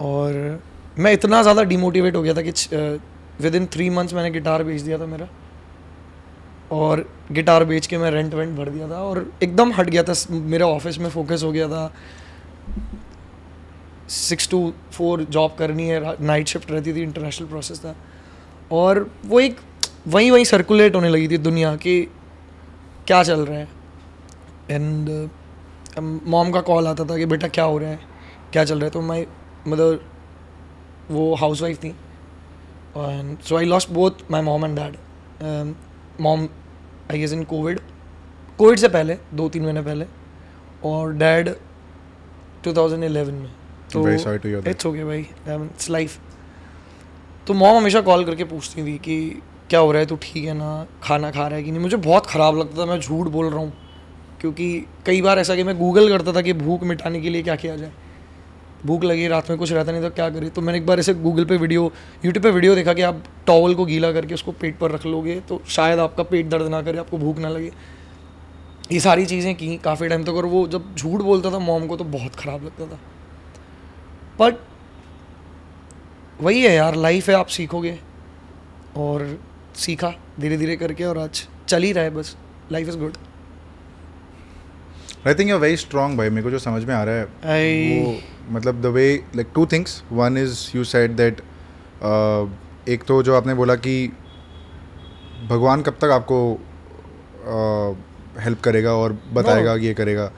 और 0.00 0.62
मैं 0.98 1.12
इतना 1.12 1.42
ज़्यादा 1.42 1.62
डिमोटिवेट 1.62 2.16
हो 2.16 2.22
गया 2.22 2.34
था 2.34 2.42
कि 2.42 2.50
विद 3.40 3.54
इन 3.54 3.66
थ्री 3.66 3.90
मंथ्स 3.90 4.14
मैंने 4.14 4.30
गिटार 4.30 4.64
बेच 4.64 4.80
दिया 4.80 4.98
था 4.98 5.06
मेरा। 5.06 5.28
और 6.70 7.10
गिटार 7.32 7.64
बेच 7.64 7.86
के 7.86 7.98
मैं 7.98 8.10
रेंट 8.10 8.34
वेंट 8.34 8.58
भर 8.58 8.68
दिया 8.68 8.88
था 8.88 9.02
और 9.02 9.32
एकदम 9.42 9.72
हट 9.72 9.90
गया 9.90 10.02
था। 10.02 10.14
मेरे 10.30 10.64
ऑफ़िस 10.64 10.98
में 10.98 11.10
फोकस 11.10 11.42
हो 11.44 11.52
गया 11.52 11.68
था। 11.68 11.94
सिक्स 14.08 14.48
टू 14.48 14.72
फोर 14.92 15.22
जॉब 15.22 15.56
करनी 15.58 15.88
है 15.88 16.24
नाइट 16.24 16.46
शिफ्ट 16.46 16.70
रहती 16.70 16.94
थी 16.94 17.02
इंटरनेशनल 17.02 17.48
प्रोसेस 17.48 17.78
था। 17.78 17.96
और 18.72 19.10
वो 19.26 19.40
एक 19.40 19.56
वहीं 20.08 20.30
वहीं 20.30 20.44
सर्कुलेट 20.44 20.94
होने 20.94 21.08
लगी 21.08 21.28
थी 21.28 21.38
दुनिया 21.38 21.76
कि 21.76 22.02
क्या 23.06 23.22
चल 23.22 23.46
रहा 23.46 23.58
है। 23.58 23.68
एंड 24.70 25.30
मॉम 26.26 26.50
का 26.50 26.60
कॉल 26.60 26.86
आता 26.86 27.04
था 27.04 27.16
कि, 27.16 27.26
बेटा, 27.26 27.48
क्या 27.48 27.64
हो 27.64 27.78
रहा 27.78 27.90
है? 27.90 28.00
क्या 28.52 28.64
चल 28.64 28.76
रहा 28.76 28.84
है? 28.84 28.90
तो 28.90 29.00
मैं 29.00 29.26
मदर 29.66 30.04
वो 31.10 31.34
हाउस 31.34 31.62
वाइफ 31.62 31.80
थी 32.96 33.18
and 33.18 33.38
so 33.38 33.56
I 33.56 33.64
lost 33.64 33.90
both 33.90 34.10
my 34.30 34.42
mom 34.42 34.64
and 34.64 34.78
dad 34.78 34.96
mom 36.20 36.48
I 37.10 37.18
guess 37.18 37.32
in 37.32 37.44
Covid 37.44 37.80
Covid 38.58 38.78
से 38.78 38.88
पहले 38.88 39.18
दो 39.34 39.48
तीन 39.48 39.62
महीने 39.62 39.82
पहले 39.82 40.06
और 40.84 41.12
डैड 41.12 41.48
2011 42.64 43.30
में। 43.32 43.50
तो 43.92 44.02
Very 44.02 44.18
sorry 44.18 44.38
to 44.38 44.48
hear 44.48 44.58
that. 44.58 44.68
It's 44.68 44.86
okay 44.86 45.04
भाई 45.04 45.20
इट्स 45.20 45.90
लाइफ 45.90 46.18
तो 47.46 47.54
मॉम 47.54 47.76
हमेशा 47.76 48.00
कॉल 48.00 48.24
करके 48.24 48.44
पूछती 48.44 48.82
थी 48.86 48.96
कि 48.98 49.42
क्या 49.70 49.80
हो 49.80 49.92
रहा 49.92 50.00
है 50.00 50.06
तू 50.06 50.16
ठीक 50.22 50.44
है 50.44 50.54
ना? 50.54 50.86
खाना 51.02 51.30
खा 51.30 51.46
रहा 51.46 51.56
है 51.56 51.62
कि 51.62 51.70
नहीं? 51.70 51.80
मुझे 51.80 51.96
बहुत 51.96 52.26
ख़राब 52.26 52.58
लगता 52.58 52.80
था 52.82 52.86
मैं 52.86 53.00
झूठ 53.00 53.26
बोल 53.26 53.50
रहा 53.50 53.60
हूँ। 53.60 53.72
क्योंकि 54.40 54.86
कई 55.06 55.22
बार 55.22 55.38
ऐसा 55.38 55.54
कि 55.56 55.62
मैं 55.62 55.76
गूगल 55.78 56.08
करता 56.08 56.32
था 56.32 56.42
कि 56.42 56.52
भूख 56.52 56.82
मिटाने 56.82 57.20
के 57.20 57.30
लिए 57.30 57.42
क्या 57.42 57.56
किया 57.56 57.76
जाए। 57.76 57.92
भूख 58.86 59.04
लगी, 59.04 59.26
रात 59.28 59.50
में 59.50 59.58
कुछ 59.58 59.72
रहता 59.72 59.92
नहीं 59.92 60.02
तो 60.02 60.10
क्या 60.10 60.28
करें? 60.30 60.48
तो 60.50 60.60
मैंने 60.60 60.78
एक 60.78 60.86
बार 60.86 60.98
ऐसे 61.00 61.14
गूगल 61.16 61.44
पे 61.44 61.56
वीडियो 61.56 61.92
यूट्यूब 62.24 62.42
पे 62.42 62.50
वीडियो 62.50 62.74
देखा 62.74 62.92
कि 62.94 63.02
आप 63.02 63.22
टॉवल 63.46 63.74
को 63.74 63.84
गीला 63.84 64.12
करके 64.12 64.34
उसको 64.34 64.52
पेट 64.54 64.78
पर 64.78 64.90
रख 64.90 65.06
लोगे 65.06 65.38
तो 65.40 65.60
शायद 65.68 65.98
आपका 65.98 66.22
पेट 66.24 66.48
दर्द 66.48 66.68
ना 66.68 66.82
करे, 66.82 66.98
आपको 66.98 67.18
भूख 67.18 67.38
ना 67.38 67.48
लगे। 67.48 67.72
ये 68.92 69.00
सारी 69.00 69.26
चीज़ें 69.26 69.54
की 69.54 69.76
काफ़ी 69.78 70.08
टाइम 70.08 70.24
तक, 70.24 70.30
और 70.30 70.46
वो 70.46 70.66
जब 70.68 70.94
झूठ 70.94 71.20
बोलता 71.22 71.50
था 71.50 71.58
मॉम 71.60 71.86
को 71.86 71.96
तो 71.96 72.04
बहुत 72.06 72.36
ख़राब 72.36 72.64
लगता 72.64 72.86
था। 72.86 72.98
बट 74.40 74.58
वही 76.40 76.62
है 76.62 76.74
यार 76.74 76.94
लाइफ 76.96 77.28
है, 77.28 77.34
आप 77.34 77.46
सीखोगे। 77.48 77.98
और 78.96 79.38
सीखा 79.76 80.12
धीरे 80.40 80.56
धीरे 80.56 80.76
करके, 80.76 81.04
और 81.04 81.18
आज 81.18 81.46
चल 81.68 81.82
ही 81.82 81.92
रहा 81.92 82.04
है 82.04 82.10
बस। 82.10 82.36
Life 82.72 82.88
is 82.88 82.98
good 82.98 83.16
I 85.26 85.34
think 85.34 85.50
you 85.50 85.56
very 85.58 85.76
strong 85.76 86.18
भाई। 86.18 86.30
मेरे 86.30 86.42
को 86.42 86.50
जो 86.50 86.58
समझ 86.58 86.84
में 86.84 86.94
आ 86.94 87.02
रहा 87.04 87.14
है 87.14 87.26
आई। 87.54 88.00
वो 88.00 88.14
मतलब 88.56 88.80
the 88.82 88.86
way 88.94 89.04
like 89.36 89.48
two 89.54 89.66
things 89.66 90.02
one 90.12 90.38
is 90.38 90.58
you 90.76 90.84
said 90.84 91.16
that 91.16 91.40
एक 92.88 93.02
तो 93.08 93.22
जो 93.22 93.34
आपने 93.36 93.54
बोला 93.54 93.74
कि 93.76 93.94
भगवान 95.48 95.82
कब 95.82 95.96
तक 96.00 96.10
आपको 96.12 96.38
हेल्प 98.40 98.58
uh, 98.58 98.64
करेगा 98.64 98.92
और 98.92 99.18
बताएगा 99.32 99.76
कि 99.76 99.86
ये 99.86 99.94
करेगा। 99.94 100.30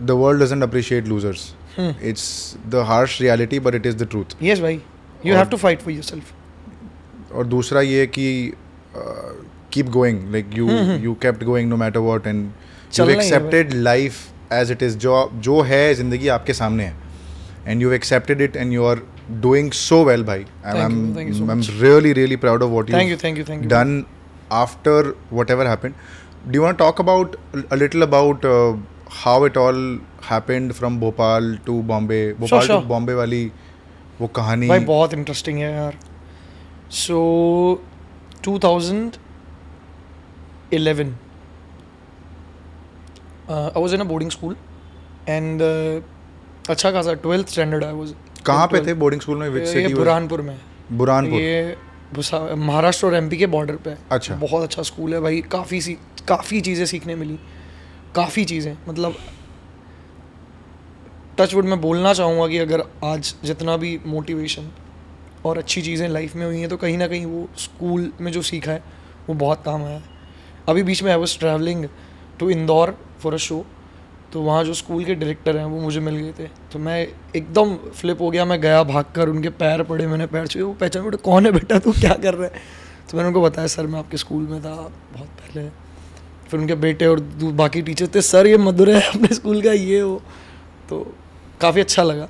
The 0.00 0.10
world 0.10 0.42
doesn't 0.42 0.62
appreciate 0.62 1.06
losers 1.08 1.54
it's 1.78 2.56
the 2.66 2.84
harsh 2.86 3.20
reality 3.22 3.60
but 3.60 3.74
it 3.74 3.86
is 3.86 3.96
the 3.96 4.08
truth 4.10 4.36
yes 4.42 4.60
भाई। 4.60 4.80
You 5.26 5.34
have 5.34 5.46
to 5.50 5.56
fight 5.56 5.80
for 5.80 5.92
yourself 5.92 7.32
और 7.32 7.46
दूसरा 7.46 7.80
ये 7.80 8.06
कि 8.08 8.52
keep 9.72 9.88
going 9.90 10.32
like 10.32 10.46
you 10.54 10.68
you 11.04 11.14
kept 11.22 11.44
going 11.44 11.68
no 11.70 11.76
matter 11.76 12.00
what 12.00 12.26
and 12.26 12.50
you 12.92 13.04
ही 13.04 13.10
है। 13.10 13.18
Accepted 13.18 13.74
life 13.74 14.28
as 14.52 14.70
it 14.70 14.82
is 14.82 14.98
जो 14.98 15.30
जो 15.34 15.60
है 15.60 15.94
ज़िंदगी 15.94 16.28
आपके 16.28 16.54
सामने 16.54 16.84
है 16.84 16.94
and 17.66 17.82
you 17.82 17.92
accepted 17.92 18.40
it 18.40 18.56
and 18.56 18.72
you 18.72 18.84
are 18.84 19.02
doing 19.30 19.70
so 19.70 20.04
well 20.04 20.24
भाई 20.24 20.40
you 20.40 20.46
so 20.62 20.68
I 20.76 20.82
am. 20.82 21.60
Really 21.80 22.12
really 22.12 22.36
proud 22.36 22.62
of 22.62 22.92
thank 22.92 23.10
you 23.10 23.16
thank 23.24 23.38
you 23.38 23.44
thank 23.44 23.64
you 23.64 23.70
done 23.70 24.02
after 24.56 24.92
whatever 25.38 25.64
happened. 25.68 25.96
Do 26.46 26.52
you 26.56 26.60
want 26.64 26.78
to 26.78 26.82
talk 26.82 27.00
about 27.02 27.34
a 27.76 27.78
little 27.78 28.02
about 28.04 28.44
uh, 28.50 28.76
how 29.24 29.32
it 29.48 29.56
all 29.62 29.80
happened 30.28 30.74
from 30.76 30.94
Bhopal 31.00 31.48
to 31.66 31.74
Bombay? 31.90 32.20
Bhopal 32.32 32.62
sure. 32.68 32.68
to 32.68 32.76
Bombay 32.92 33.14
वाली 33.14 33.40
वो 34.20 34.26
कहानी 34.36 34.68
भाई 34.68 34.78
बहुत 34.90 35.14
interesting 35.14 35.58
है 35.58 35.72
यार 35.72 35.98
so 37.00 37.18
2011 38.48 41.10
uh, 43.48 43.70
I 43.70 43.82
was 43.84 43.94
a 43.94 44.04
boarding 44.04 44.30
school 44.30 44.56
and 45.28 45.62
अच्छा 46.70 46.90
खासा 46.90 47.14
twelfth 47.16 47.48
standard 47.48 47.84
I 47.84 47.92
was 47.92 48.14
कहाँ 48.46 48.66
पे 48.66 48.80
थे 48.86 48.94
बोर्डिंग 48.94 49.22
स्कूल 49.22 49.38
में? 49.38 49.48
विच 49.48 49.66
सिटी 49.68 49.94
बुरहानपुर 49.94 50.40
में। 50.42 50.58
बुरहानपुर। 50.92 51.40
ये 51.40 51.76
महाराष्ट्र 52.56 53.06
और 53.06 53.14
एमपी 53.14 53.36
के 53.36 53.46
बॉर्डर 53.46 53.76
पे। 53.76 53.94
अच्छा। 54.10 54.34
बहुत 54.36 54.62
अच्छा 54.62 54.82
स्कूल 54.82 55.14
है 55.14 55.20
भाई। 55.20 55.40
काफ़ी 55.52 55.80
सी 55.80 55.96
काफ़ी 56.28 56.60
चीज़ें 56.60 56.84
सीखने 56.86 57.14
मिली। 57.14 57.38
काफ़ी 58.14 58.44
चीज़ें 58.44 58.76
मतलब 58.88 59.16
टचवुड 61.38 61.64
में 61.64 61.80
बोलना 61.80 62.12
चाहूँगा 62.14 62.46
कि 62.48 62.58
अगर 62.58 62.82
आज 63.04 63.34
जितना 63.44 63.76
भी 63.76 63.98
मोटिवेशन 64.06 64.70
और 65.46 65.58
अच्छी 65.58 65.82
चीज़ें 65.82 66.08
लाइफ 66.08 66.34
में 66.36 66.44
हुई 66.46 66.60
हैं 66.60 66.68
तो 66.68 66.76
कहीं 66.76 66.96
ना 66.98 67.06
कहीं 67.06 67.26
वो 67.26 67.48
स्कूल 67.58 68.10
में 68.20 68.30
जो 68.32 68.42
सीखा 68.42 68.72
है 68.72 68.82
वो 69.28 69.34
बहुत 69.34 69.62
काम 69.64 69.84
आया 69.84 69.96
है। 69.96 70.02
अभी 70.68 70.82
बीच 70.82 71.02
में 71.02 71.10
I 71.12 71.18
was 71.18 71.38
travelling 71.38 71.84
to 72.38 72.50
Indore 72.50 72.96
for 73.22 73.34
a 73.34 73.36
show 73.36 73.66
तो 74.32 74.42
वहाँ 74.42 74.64
जो 74.64 74.74
स्कूल 74.74 75.04
के 75.04 75.14
डायरेक्टर 75.14 75.56
हैं, 75.56 75.64
वो 75.64 75.80
मुझे 75.80 76.00
मिल 76.00 76.16
गए 76.16 76.32
थे। 76.32 76.48
तो 76.72 76.78
मैं 76.78 77.08
एकदम 77.36 77.76
फ्लिप 77.76 78.20
हो 78.20 78.30
गया, 78.30 78.44
मैं 78.44 78.60
गया 78.60 78.82
भाग 78.82 79.04
कर 79.14 79.28
उनके 79.28 79.48
पैर 79.48 79.82
पड़े, 79.82 80.06
मैंने 80.06 80.26
पैर 80.26 80.46
छुए, 80.46 80.62
वो 80.62 80.72
पहचान 80.72 81.04
बेटा 81.04 81.16
कौन 81.16 81.46
है 81.46 81.52
बेटा 81.52 81.78
तू? 81.78 81.92
क्या 81.92 82.14
कर 82.14 82.34
रहा 82.34 82.44
है? 82.44 82.52
तो 83.10 83.16
मैंने 83.16 83.28
उनको 83.28 83.42
बताया, 83.42 83.66
सर, 83.66 83.86
मैं 83.86 83.98
आपके 83.98 84.16
स्कूल 84.16 84.42
में 84.42 84.60
था, 84.62 84.74
बहुत 85.14 85.28
पहले। 85.28 85.68
फिर 86.48 86.60
उनके 86.60 86.74
बेटे 86.74 87.06
और 87.06 87.20
बाकी 87.42 87.82
टीचर 87.82 88.08
थे, 88.14 88.22
सर, 88.22 88.46
ये 88.46 88.56
मधुर 88.56 88.90
है 88.90 89.00
अपने 89.00 89.34
स्कूल 89.34 89.62
का, 89.62 89.72
ये 89.72 90.02
वो। 90.02 90.22
तो 90.88 91.14
काफ़ी 91.60 91.80
अच्छा 91.80 92.02
लगा। 92.02 92.28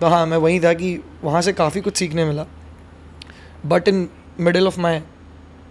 तो 0.00 0.06
हाँ 0.06 0.26
मैं 0.26 0.36
वहीं 0.36 0.60
था 0.60 0.72
कि 0.72 1.00
वहाँ 1.24 1.42
से 1.42 1.52
काफ़ी 1.52 1.80
कुछ 1.80 1.96
सीखने 1.96 2.24
मिला। 2.24 2.46
But 3.66 3.88
in 3.88 4.08
middle 4.40 4.66
of 4.66 4.80
my 4.80 5.00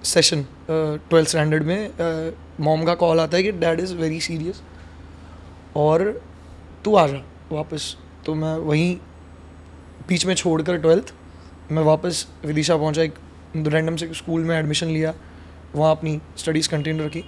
session 0.04 0.46
twelfth 0.70 1.30
standard 1.30 1.64
में 1.64 2.34
मॉम 2.60 2.84
का 2.86 2.96
कॉल 2.96 3.20
आता 3.20 3.38
है 3.38 3.44
कि, 3.44 3.52
डैड 3.52 3.80
इज़ 3.80 3.96
वेरी 3.96 4.20
सीरियस। 4.22 4.62
और 5.76 6.22
तू 6.86 6.96
आ 6.96 7.06
जा 7.08 7.22
वापस। 7.52 7.96
तो 8.26 8.36
मैं 8.36 8.56
वहीं 8.58 8.96
बीच 10.08 10.26
में 10.26 10.34
छोड़कर 10.36 10.78
ट्वेल्थ, 10.78 11.14
मैं 11.72 11.84
वापस 11.84 12.28
विदिशा 12.46 12.78
पहुँचा, 12.78 13.02
एक 13.02 13.14
रैंडम 13.58 13.96
से 13.96 14.14
स्कूल 14.14 14.42
में 14.42 14.58
एडमिशन 14.60 14.88
लिया, 14.88 15.14
वहाँ 15.76 15.92
अपनी 15.92 16.20
स्टडीज़ 16.38 16.70
कंटिन्यू 16.70 17.06
रखी। 17.06 17.24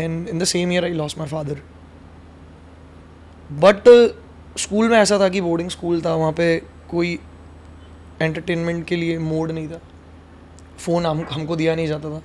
And 0.00 0.28
in 0.28 0.38
the 0.38 0.44
same 0.44 0.72
year 0.72 0.84
I 0.84 0.92
loss 0.92 1.18
my 1.18 1.28
father 1.28 1.62
but 3.50 3.88
school 4.58 4.88
में 4.88 4.96
ऐसा 4.98 5.18
था 5.18 5.28
कि 5.28 5.40
बोर्डिंग 5.40 5.70
स्कूल 5.70 6.00
था, 6.00 6.14
वहाँ 6.14 6.32
पे 6.32 6.62
कोई 6.90 7.18
एंटरटेनमेंट 8.22 8.86
के 8.86 8.96
लिए 8.96 9.18
मोड 9.18 9.50
नहीं 9.50 9.68
था। 9.68 9.80
फ़ोन 10.78 11.06
हम 11.06 11.26
हमको 11.30 11.56
दिया 11.56 11.74
नहीं 11.74 11.86
जाता 11.86 12.10
था। 12.10 12.22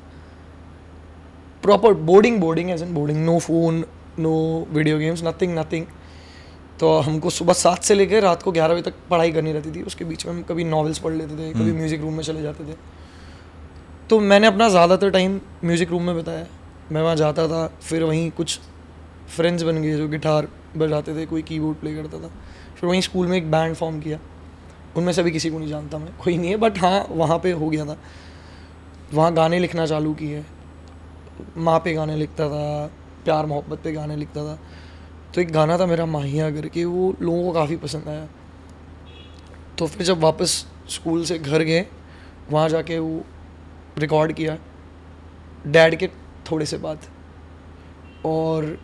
Proper 1.64 1.94
boarding 2.06 2.40
boarding 2.40 2.70
as 2.70 2.82
an 2.84 2.94
boarding 2.94 3.26
no 3.26 3.38
phone 3.40 3.84
no 4.20 4.34
video 4.72 4.98
games 4.98 5.24
nothing 5.24 5.58
nothing 5.58 5.86
तो 6.80 6.98
हमको 7.00 7.30
सुबह 7.30 7.54
सात 7.54 7.84
से 7.84 7.96
लेकर 7.96 8.22
रात 8.22 8.44
को 8.44 8.52
ग्यारह 8.52 8.74
बजे 8.74 8.82
तक 8.84 8.94
पढ़ाई 9.10 9.32
करनी 9.32 9.52
रहती 9.54 9.72
थी। 9.72 9.82
उसके 9.84 10.06
बीच 10.06 10.26
में 10.26 10.34
हम 10.34 10.42
कभी 10.44 10.64
नॉवेल्स 10.66 11.00
पढ़ 11.00 11.14
लेते 11.14 11.38
थे 11.38 11.52
कभी 11.54 11.72
म्यूज़िक 11.72 12.02
रूम 12.02 12.14
में 12.14 12.24
चले 12.24 12.42
जाते 12.42 12.64
थे। 12.64 12.76
तो 14.10 14.20
मैंने 14.22 14.48
अपना 14.48 14.68
ज़्यादातर 14.70 15.10
टाइम 15.12 15.40
म्यूज़िक 15.64 15.90
रूम 15.90 16.04
में 16.04 16.16
बताया। 16.16 16.46
मैं 16.92 17.02
वहाँ 17.02 17.16
जाता 17.16 17.48
था 17.48 17.66
फिर 17.82 18.04
वहीं 18.04 18.30
कुछ 18.32 18.60
फ्रेंड्स 19.28 19.64
बन 19.64 19.82
गए 19.82 19.98
जो 19.98 20.08
गिटार 20.08 20.48
बजाते 20.78 21.16
थे 21.16 21.26
कोई 21.26 21.42
कीबोर्ड 21.44 21.78
प्ले 21.78 21.96
करता 21.96 22.20
था। 22.20 22.28
फिर 22.76 22.90
वहीं 22.90 23.02
स्कूल 23.02 23.28
में 23.28 23.38
एक 23.38 23.50
बैंड 23.52 23.76
फॉर्म 23.76 24.00
किया। 24.00 24.20
उनमें 24.98 25.12
से 25.14 25.24
भी 25.24 25.32
किसी 25.32 25.50
को 25.50 25.60
नहीं 25.60 25.70
जानता 25.70 25.98
मैं 25.98 26.16
कोई 26.24 26.38
नहीं 26.38 26.50
है 26.50 26.58
बट 26.58 26.78
हाँ 26.80 27.06
वहाँ 27.12 27.38
पे 27.40 27.52
हो 27.54 27.70
गया 27.70 27.86
था। 27.86 27.98
वहाँ 29.14 29.34
गाने 29.34 29.60
लिखना 29.60 29.86
चालू 29.86 30.14
किए। 30.14 30.44
माँ 31.58 31.80
पे 31.80 31.94
गाने 31.94 32.16
लिखता 32.16 32.48
था, 32.50 32.88
प्यार 33.26 33.46
मोहब्बत 33.46 33.80
पे 33.84 33.92
गाने 33.92 34.16
लिखता 34.16 34.44
था। 34.44 34.58
तो 35.36 35.42
एक 35.42 35.52
गाना 35.52 35.78
था 35.78 35.86
मेरा 35.86 36.06
माहिया 36.06 36.50
करके 36.52 36.86
वो 36.86 37.14
लोगों 37.22 37.44
को 37.44 37.52
काफ़ी 37.52 37.76
पसंद 37.78 38.08
आया। 38.10 38.28
तो 39.78 39.88
फिर 39.88 40.08
जब 40.08 40.20
वापस 40.20 40.66
स्कूल 40.90 41.24
से 41.26 41.38
घर 41.40 41.62
गए, 41.62 41.86
वहाँ 42.52 42.68
जाके 42.70 43.00
वो 43.00 43.24
रिकॉर्ड 44.00 44.34
किया। 44.34 44.58
डैड 45.68 45.96
के 45.96 46.08
थोड़े 46.52 46.66
से 46.66 46.78
बाद। 46.78 47.00
और 48.26 48.78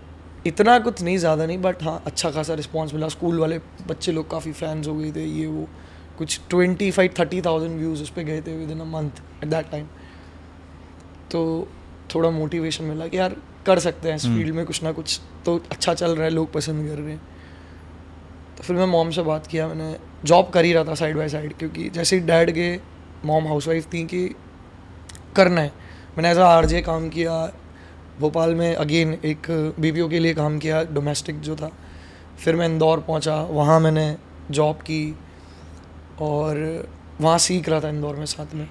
इतना 0.47 0.77
कुछ 0.79 1.01
नहीं, 1.01 1.17
ज़्यादा 1.17 1.45
नहीं 1.45 1.57
बट 1.57 1.83
हाँ 1.83 2.01
अच्छा 2.05 2.31
खासा 2.31 2.53
रिस्पॉन्स 2.53 2.93
मिला। 2.93 3.07
स्कूल 3.07 3.39
वाले 3.39 3.59
बच्चे 3.87 4.11
लोग 4.11 4.29
काफ़ी 4.31 4.51
फैंस 4.53 4.87
हो 4.87 4.95
गए 4.95 5.11
थे, 5.11 5.25
ये 5.25 5.45
वो। 5.47 5.67
कुछ 6.17 6.39
twenty 6.49 6.91
five 6.91 7.13
thirty 7.19 7.41
thousand 7.41 7.77
views 7.79 8.01
उस 8.03 8.09
पर 8.09 8.23
गए 8.23 8.41
थे 8.41 8.57
within 8.71 8.79
a 8.79 8.85
month 8.85 9.21
at 9.43 9.49
that 9.49 9.69
time 9.71 9.85
तो 11.31 11.67
थोड़ा 12.15 12.29
मोटिवेशन 12.29 12.83
मिला 12.83 13.07
कि 13.07 13.17
यार 13.17 13.35
कर 13.65 13.79
सकते 13.79 14.09
हैं 14.09 14.15
इस 14.15 14.25
फ़ील्ड 14.25 14.55
में 14.55 14.65
कुछ 14.65 14.83
ना 14.83 14.91
कुछ 14.91 15.19
तो 15.45 15.55
अच्छा 15.71 15.93
चल 15.93 16.15
रहा 16.15 16.23
है 16.23 16.29
लोग 16.29 16.51
पसंद 16.53 16.87
कर 16.89 16.95
रहे 16.95 17.11
हैं। 17.11 17.21
तो 18.57 18.63
फिर 18.63 18.75
मैं 18.75 18.85
मॉम 18.85 19.09
से 19.11 19.21
बात 19.21 19.47
किया 19.47 19.67
मैंने 19.67 19.95
जॉब 20.25 20.49
कर 20.49 20.65
ही 20.65 20.73
रहा 20.73 20.83
था 20.83 20.95
साइड 20.95 21.17
बाय 21.17 21.29
साइड 21.29 21.57
क्योंकि 21.57 21.89
जैसे 21.89 22.15
ही 22.15 22.21
डैड 22.21 22.49
गए 22.49 22.79
मॉम 23.25 23.47
हाउसवाइफ 23.47 23.93
थी 23.93 24.03
कि 24.05 24.35
करना 25.35 25.61
है 25.61 25.71
मैंने 26.17 26.29
ऐसा 26.29 26.47
आर 26.47 26.81
काम 26.81 27.09
किया 27.09 27.51
भोपाल 28.19 28.55
में 28.55 28.75
अगेन 28.75 29.13
एक 29.25 29.47
बीपीओ 29.79 30.09
के 30.09 30.19
लिए 30.19 30.33
काम 30.33 30.59
किया 30.59 30.83
डोमेस्टिक 30.83 31.39
जो 31.41 31.55
था। 31.55 31.71
फिर 32.39 32.55
मैं 32.55 32.65
इंदौर 32.65 32.99
पहुँचा 32.99 33.35
वहाँ 33.41 33.79
मैंने 33.79 34.15
जॉब 34.51 34.75
की 34.75 35.15
और 36.21 36.57
वहाँ 37.21 37.37
सीख 37.37 37.69
रहा 37.69 37.79
था 37.79 37.89
इंदौर 37.89 38.15
में 38.15 38.25
साथ 38.25 38.55
में। 38.55 38.67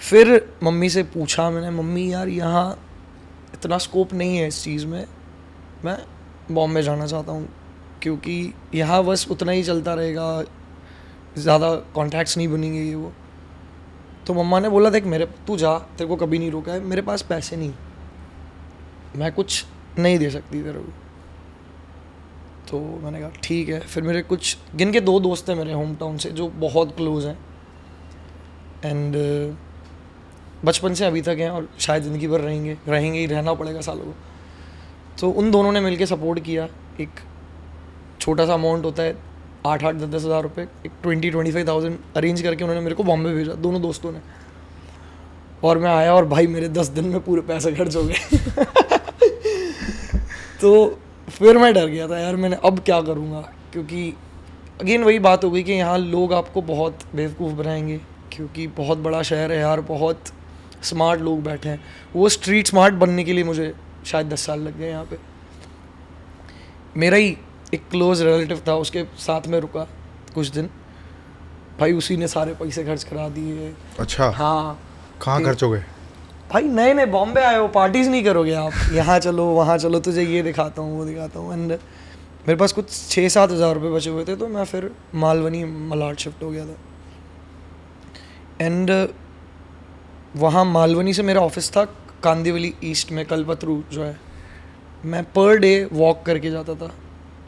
फिर 0.00 0.50
मम्मी 0.62 0.88
से 0.88 1.02
पूछा 1.02 1.50
मैंने, 1.50 1.70
मम्मी 1.70 2.12
यार, 2.12 2.28
यहाँ 2.28 2.78
इतना 3.54 3.78
स्कोप 3.78 4.12
नहीं 4.14 4.36
है 4.36 4.46
इस 4.48 4.62
चीज़ 4.64 4.86
में। 4.86 5.06
मैं 5.84 5.96
बॉम्बे 6.50 6.82
जाना 6.82 7.06
चाहता 7.06 7.32
हूँ, 7.32 7.48
क्योंकि 8.02 8.52
यहाँ 8.74 9.04
बस 9.04 9.26
उतना 9.30 9.52
ही 9.52 9.62
चलता 9.62 9.94
रहेगा, 9.94 10.44
ज़्यादा 11.38 11.74
कॉन्टैक्ट्स 11.94 12.36
नहीं 12.36 12.48
बनेंगे 12.48 12.80
ये 12.80 12.94
वो। 12.94 13.12
तो 14.26 14.34
मम्मा 14.34 14.60
ने 14.60 14.68
बोला, 14.68 14.90
देख, 14.90 15.04
मेरे, 15.04 15.26
तू 15.46 15.56
जा, 15.56 15.78
तेरे 15.78 16.08
को 16.08 16.16
कभी 16.16 16.38
नहीं 16.38 16.50
रोका 16.50 16.72
है, 16.72 16.80
मेरे 16.80 17.02
पास 17.02 17.22
पैसे 17.22 17.56
नहीं। 17.56 17.72
मैं 19.16 19.32
कुछ 19.32 19.64
नहीं 19.98 20.18
दे 20.18 20.30
सकती 20.30 20.62
तेरे 20.62 20.78
को। 20.78 20.92
तो 22.70 22.80
मैंने 22.80 23.20
कहा, 23.20 23.30
ठीक 23.42 23.68
है। 23.68 23.80
फिर 23.80 24.02
मेरे 24.02 24.22
कुछ, 24.22 24.56
गिन 24.76 24.92
के 24.92 25.00
दो 25.00 25.20
दोस्त 25.20 25.48
हैं 25.48 25.56
मेरे 25.56 25.72
होम 25.72 25.94
टाउन 25.94 26.16
से, 26.18 26.30
जो 26.30 26.48
बहुत 26.48 26.96
क्लोज 26.96 27.26
हैं। 27.26 27.38
एंड 28.84 29.16
बचपन 30.64 30.94
से 30.94 31.04
अभी 31.04 31.22
तक 31.22 31.36
हैं 31.38 31.50
और 31.50 31.68
शायद 31.78 32.02
ज़िंदगी 32.02 32.28
भर 32.28 32.40
रहेंगे 32.40 32.76
रहेंगे 32.88 33.18
ही, 33.18 33.26
रहना 33.26 33.54
पड़ेगा 33.54 33.80
सालों 33.80 34.04
को। 34.04 34.14
तो 35.20 35.30
उन 35.30 35.50
दोनों 35.50 35.72
ने 35.72 35.80
मिलकर 35.80 36.06
सपोर्ट 36.06 36.40
किया। 36.40 36.68
एक 37.00 37.08
छोटा 38.20 38.46
सा 38.46 38.54
अमाउंट 38.54 38.84
होता 38.84 39.02
है, 39.02 39.16
आठ 39.66 39.84
आठ, 39.84 39.94
दस 39.94 40.08
दस 40.08 40.24
हज़ार 40.24 40.42
रुपये 40.42 40.68
एक 40.86 40.92
twenty 41.02 41.30
twenty 41.30 41.52
five 41.52 41.68
thousand 41.68 41.98
arrange 42.16 42.42
करके 42.42 42.64
उन्होंने 42.64 42.80
मेरे 42.80 42.94
को 42.94 43.02
बॉम्बे 43.02 43.34
भेजा, 43.34 43.52
दोनों 43.52 43.82
दोस्तों 43.82 44.12
ने। 44.12 44.20
और 45.64 45.78
मैं 45.78 45.90
आया 45.90 46.14
और 46.14 46.24
भाई, 46.24 46.46
मेरे 46.46 46.68
दस 46.68 46.88
दिन 46.88 47.04
में 47.04 47.20
पूरे 47.20 47.42
पैसे 47.42 47.72
खर्च 47.72 47.96
हो 47.96 48.04
गए। 48.04 48.14
तो 50.60 50.98
फिर 51.28 51.58
मैं 51.58 51.74
डर 51.74 51.86
गया 51.86 52.08
था, 52.08 52.18
यार 52.18 52.36
मैंने 52.36 52.56
अब 52.64 52.78
क्या 52.78 53.00
करूँगा? 53.00 53.52
क्योंकि 53.72 54.14
अगेन 54.80 55.04
वही 55.04 55.18
बात 55.18 55.44
हो 55.44 55.50
गई 55.50 55.62
कि 55.62 55.72
यहाँ 55.72 55.98
लोग 55.98 56.32
आपको 56.32 56.62
बहुत 56.62 56.98
बेवकूफ़ 57.14 57.52
बनाएँगे, 57.52 58.00
क्योंकि 58.32 58.66
बहुत 58.66 58.98
बड़ा 58.98 59.22
शहर 59.22 59.52
है 59.52 59.58
यार, 59.58 59.80
बहुत 59.80 60.20
स्मार्ट 60.82 61.20
लोग 61.20 61.42
बैठे 61.42 61.68
हैं। 61.68 61.80
वो 62.14 62.28
स्ट्रीट 62.28 62.66
स्मार्ट 62.66 62.94
बनने 62.94 63.24
के 63.24 63.32
लिए 63.32 63.44
मुझे 63.44 63.72
शायद 64.06 64.28
दस 64.28 64.46
साल 64.46 64.60
लग 64.60 64.78
गए 64.78 64.88
यहाँ 64.90 65.04
पे। 65.04 65.18
मेरा 66.96 67.16
ही 67.16 67.36
एक 67.74 67.88
क्लोज 67.90 68.22
रिलेटिव 68.22 68.62
था 68.68 68.74
उसके 68.76 69.04
साथ 69.18 69.46
में 69.46 69.58
रुका 69.60 69.86
कुछ 70.34 70.48
दिन। 70.48 70.70
भाई 71.80 71.92
उसी 71.92 72.16
ने 72.16 72.28
सारे 72.28 72.54
पैसे 72.54 72.84
खर्च 72.84 73.04
करा 73.04 73.28
दिए। 73.28 73.72
अच्छा। 74.00 74.28
हाँ। 74.30 74.78
कहाँ 75.22 75.42
खर्च 75.44 75.62
हो 75.62 75.70
गए? 75.70 75.84
भाई 76.50 76.62
नए 76.64 76.92
नए 76.94 77.06
बॉम्बे 77.06 77.40
आए 77.40 77.56
हो 77.58 77.68
पार्टीज़ 77.70 78.08
नहीं 78.10 78.24
करोगे 78.24 78.52
आप। 78.54 78.72
यहाँ 78.92 79.18
चलो 79.18 79.44
वहाँ 79.46 79.76
चलो 79.78 80.00
तुझे 80.00 80.22
ये 80.22 80.42
दिखाता 80.42 80.82
हूँ 80.82 80.96
वो 80.98 81.04
दिखाता 81.04 81.38
हूँ। 81.38 81.52
एंड 81.52 81.72
मेरे 81.72 82.56
पास 82.56 82.72
कुछ 82.72 82.90
छः 83.10 83.28
सात 83.28 83.50
हज़ार 83.50 83.74
रुपये 83.74 83.90
बचे 83.90 84.10
हुए 84.10 84.24
थे 84.24 84.36
तो 84.36 84.46
मैं 84.48 84.64
फिर 84.64 84.90
मालवनी 85.14 85.64
मलाड 85.64 86.16
शिफ्ट 86.16 86.42
हो 86.42 86.50
गया 86.50 86.64
था। 86.66 86.76
एंड 88.60 88.90
वहाँ 90.34 90.64
मालवनी 90.64 91.12
से 91.12 91.22
मेरा 91.22 91.40
ऑफ़िस 91.40 91.70
था, 91.70 91.84
कांदीवली 92.22 92.72
ईस्ट 92.84 93.12
में, 93.12 93.24
कलपतरू 93.26 93.82
जो 93.92 94.02
है। 94.04 94.18
मैं 95.04 95.22
पर 95.32 95.58
डे 95.58 95.88
वॉक 95.92 96.22
करके 96.26 96.50
जाता 96.50 96.74
था 96.74 96.90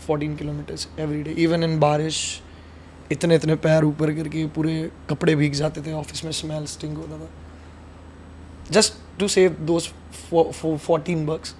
fourteen 0.07 0.37
kilometres 0.37 0.89
every 0.99 1.23
day 1.23 1.31
even 1.39 1.65
in 1.65 1.79
बारिश, 1.81 2.41
इतने 3.13 3.35
इतने 3.35 3.55
पैर 3.57 3.85
ऊपर 3.85 4.13
करके 4.15 4.47
पूरे 4.49 4.91
कपड़े 5.11 5.35
भीग 5.37 5.53
जाते 5.55 5.81
थे 5.83 5.93
ऑफ़िस 5.93 6.25
में 6.25 6.33
स्मेल 6.33 6.65
स्टिंग 6.67 6.97
होता 6.97 7.19
था। 7.19 7.29
Just 8.71 8.95
to 9.19 9.29
save 9.29 9.57
those 9.61 9.89
fourteen 10.33 11.27
bucks 11.27 11.55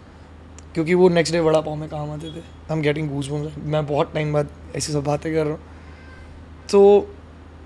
क्योंकि 0.75 0.95
वो 0.95 1.09
नेक्स्ट 1.09 1.35
डे 1.35 1.41
वड़ा 1.41 1.61
पाव 1.61 1.75
में 1.75 1.89
काम 1.89 2.11
आते 2.11 2.29
थे। 2.29 2.41
आई 2.41 2.77
एम 2.77 2.83
गेटिंग 2.83 3.09
गूज 3.11 3.29
मैं 3.31 3.87
बहुत 3.87 4.13
टाइम 4.15 4.33
बाद 4.33 4.49
ऐसी 4.77 4.93
सब 4.93 5.05
बातें 5.05 5.33
कर 5.33 5.45
रहा 5.45 5.53
हूँ। 5.53 5.61
तो 6.71 7.15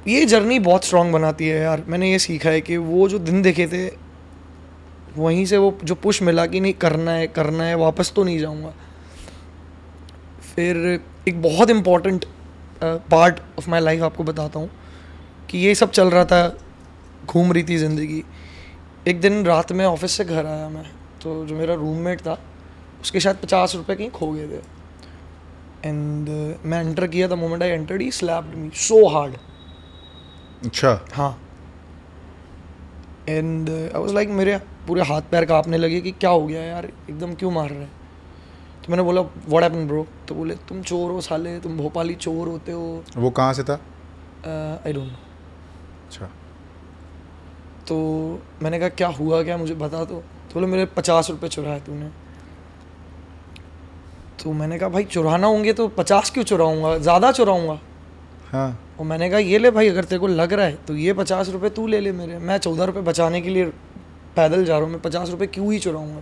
ये 0.06 0.24
जर्नी 0.26 0.58
बहुत 0.60 0.84
स्ट्रांग 0.84 1.12
बनाती 1.12 1.46
है 1.48 1.60
यार। 1.60 1.82
मैंने 1.88 2.10
ये 2.10 2.18
सीखा 2.18 2.50
है 2.50 2.60
कि 2.60 2.76
वो 2.78 3.08
जो 3.08 3.18
दिन 3.20 3.42
देखे 3.42 3.66
थे, 3.66 3.86
वहीं 5.16 5.44
से 5.46 5.56
वो 5.56 5.76
जो 5.84 5.94
पुश 5.96 6.22
मिला 6.22 6.46
कि 6.46 6.60
नहीं, 6.60 6.72
करना 6.74 7.12
है 7.12 7.26
करना 7.28 7.64
है, 7.64 7.74
वापस 7.76 8.12
तो 8.16 8.24
नहीं 8.24 8.38
जाऊँगा। 8.38 8.72
फिर 10.46 11.00
एक 11.28 11.42
बहुत 11.42 11.70
important 11.70 12.24
part 12.82 13.40
of 13.58 13.70
my 13.70 13.80
life 13.80 14.02
आपको 14.02 14.24
बताता 14.24 14.58
हूँ 14.58 14.70
कि 15.50 15.58
ये 15.58 15.74
सब 15.74 15.90
चल 15.90 16.10
रहा 16.10 16.24
था, 16.24 16.56
घूम 17.26 17.52
रही 17.52 17.62
थी 17.64 17.76
ज़िंदगी। 17.78 18.22
एक 19.08 19.20
दिन 19.20 19.44
रात 19.46 19.72
में 19.72 19.84
ऑफ़िस 19.86 20.12
से 20.12 20.24
घर 20.24 20.46
आया 20.46 20.68
मैं 20.68 20.84
तो 21.22 21.44
जो 21.46 21.56
मेरा 21.56 21.74
रूममेट 21.74 22.20
था, 22.20 22.38
उसके 23.00 23.20
शायद 23.20 23.36
पचास 23.36 23.74
रुपये 23.76 23.96
कहीं 23.96 24.10
खो 24.10 24.30
गए 24.32 24.46
थे। 24.48 25.88
एंड 25.88 26.28
मैं 26.64 26.80
एंटर 26.80 27.06
किया 27.06 27.28
था 27.28 27.36
मोमेंट 27.36 27.62
आई 27.62 27.68
एंटर्ड 27.70 28.02
ही 28.02 28.10
स्लैप्ड 28.12 28.56
मी 28.56 28.70
सो 28.76 29.06
हार्ड 29.08 29.34
अच्छा। 30.66 31.00
हाँ। 31.14 31.36
एंड 33.28 33.70
आई 33.70 34.00
वाज 34.00 34.12
लाइक 34.14 34.28
मेरे 34.30 34.56
पूरे 34.86 35.02
हाथ 35.02 35.22
पैर 35.30 35.44
कांपने 35.44 35.78
लगे 35.78 36.00
कि 36.00 36.10
क्या 36.12 36.30
हो 36.30 36.46
गया 36.46 36.62
यार? 36.62 36.84
एकदम 37.10 37.34
क्यों 37.34 37.50
मार 37.50 37.68
रहे 37.70 37.78
हैं? 37.78 37.90
तो 38.76 38.90
मैंने 38.90 39.02
बोला 39.02 39.20
व्हाट 39.20 39.62
हैपन 39.62 39.86
ब्रो 39.88 40.06
तो 40.28 40.34
बोले 40.34 40.54
तुम 40.68 40.82
चोर 40.82 41.10
हो 41.10 41.20
साले 41.20 41.58
तुम 41.60 41.76
भोपाली 41.78 42.14
चोर 42.16 42.48
होते 42.48 42.72
हो। 42.72 43.02
वो 43.16 43.30
कहाँ 43.30 43.52
से 43.52 43.62
था? 43.62 43.74
आई 44.86 44.92
डोंट 44.92 45.06
नो 45.06 45.18
अच्छा। 46.06 46.26
तो 47.88 47.96
मैंने 48.62 48.78
कहा 48.78 48.88
क्या 48.90 49.08
हुआ 49.10 49.42
क्या? 49.42 49.56
मुझे 49.56 49.74
बता 49.76 50.04
दो। 50.04 50.14
तो 50.14 50.54
बोले 50.54 50.66
मेरे 50.66 50.84
पचास 50.96 51.30
रुपये 51.30 51.48
चुराए 51.50 51.80
तूने। 51.80 52.10
तो 54.42 54.52
मैंने 54.52 54.78
कहा 54.78 54.88
भाई 54.88 55.04
चुराना 55.06 55.46
होंगे 55.46 55.72
तो 55.72 55.86
पचास 55.90 56.30
क्यों 56.30 56.44
चुराऊँगा? 56.44 56.96
ज़्यादा 56.98 57.32
चुराऊँगा? 57.32 57.78
हाँ। 58.52 58.78
और 59.00 59.06
मैंने 59.06 59.28
कहा 59.30 59.38
ये 59.38 59.58
ले 59.58 59.70
भाई 59.70 59.88
अगर 59.88 60.04
तेरे 60.04 60.18
को 60.20 60.26
लग 60.26 60.52
रहा 60.52 60.66
है 60.66 60.74
तो 60.86 60.94
ये 60.96 61.12
पचास 61.12 61.48
रुपये 61.48 61.70
तू 61.70 61.86
ले 61.86 62.00
ले 62.00 62.12
मेरे। 62.12 62.38
मैं 62.38 62.58
चौदह 62.58 62.84
रुपये 62.84 63.02
बचाने 63.02 63.40
के 63.40 63.50
लिए 63.50 63.64
पैदल 64.36 64.64
जा 64.64 64.74
रहा 64.74 64.84
हूँ 64.84 64.92
मैं 64.92 65.00
पचास 65.02 65.30
रुपये 65.30 65.46
क्यों 65.46 65.72
ही 65.72 65.78
चुराऊँगा? 65.78 66.20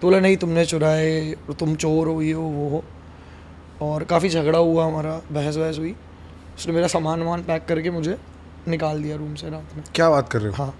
तो 0.00 0.06
बोला 0.06 0.20
नहीं 0.20 0.36
तुमने 0.36 0.64
चुराए 0.64 1.34
तुम 1.58 1.74
चोर 1.74 2.08
हो 2.08 2.20
ये 2.22 2.32
हो 2.32 2.42
वो 2.42 2.68
हो। 2.68 2.84
और 3.82 4.04
काफ़ी 4.04 4.28
झगड़ा 4.28 4.58
हुआ 4.58 4.86
हमारा 4.86 5.20
बहस 5.32 5.56
वहस 5.56 5.78
हुई। 5.78 5.94
उसने 6.56 6.72
मेरा 6.74 6.86
सामान 6.86 7.22
वामान 7.22 7.42
पैक 7.42 7.64
करके 7.64 7.90
मुझे 7.90 8.16
निकाल 8.68 9.02
दिया 9.02 9.16
रूम 9.16 9.34
से 9.34 9.50
रात 9.50 9.76
में। 9.76 9.84
क्या 9.94 10.10
बात 10.10 10.28
कर 10.28 10.40
रहे 10.40 10.48
हो? 10.48 10.64
हाँ। 10.64 10.74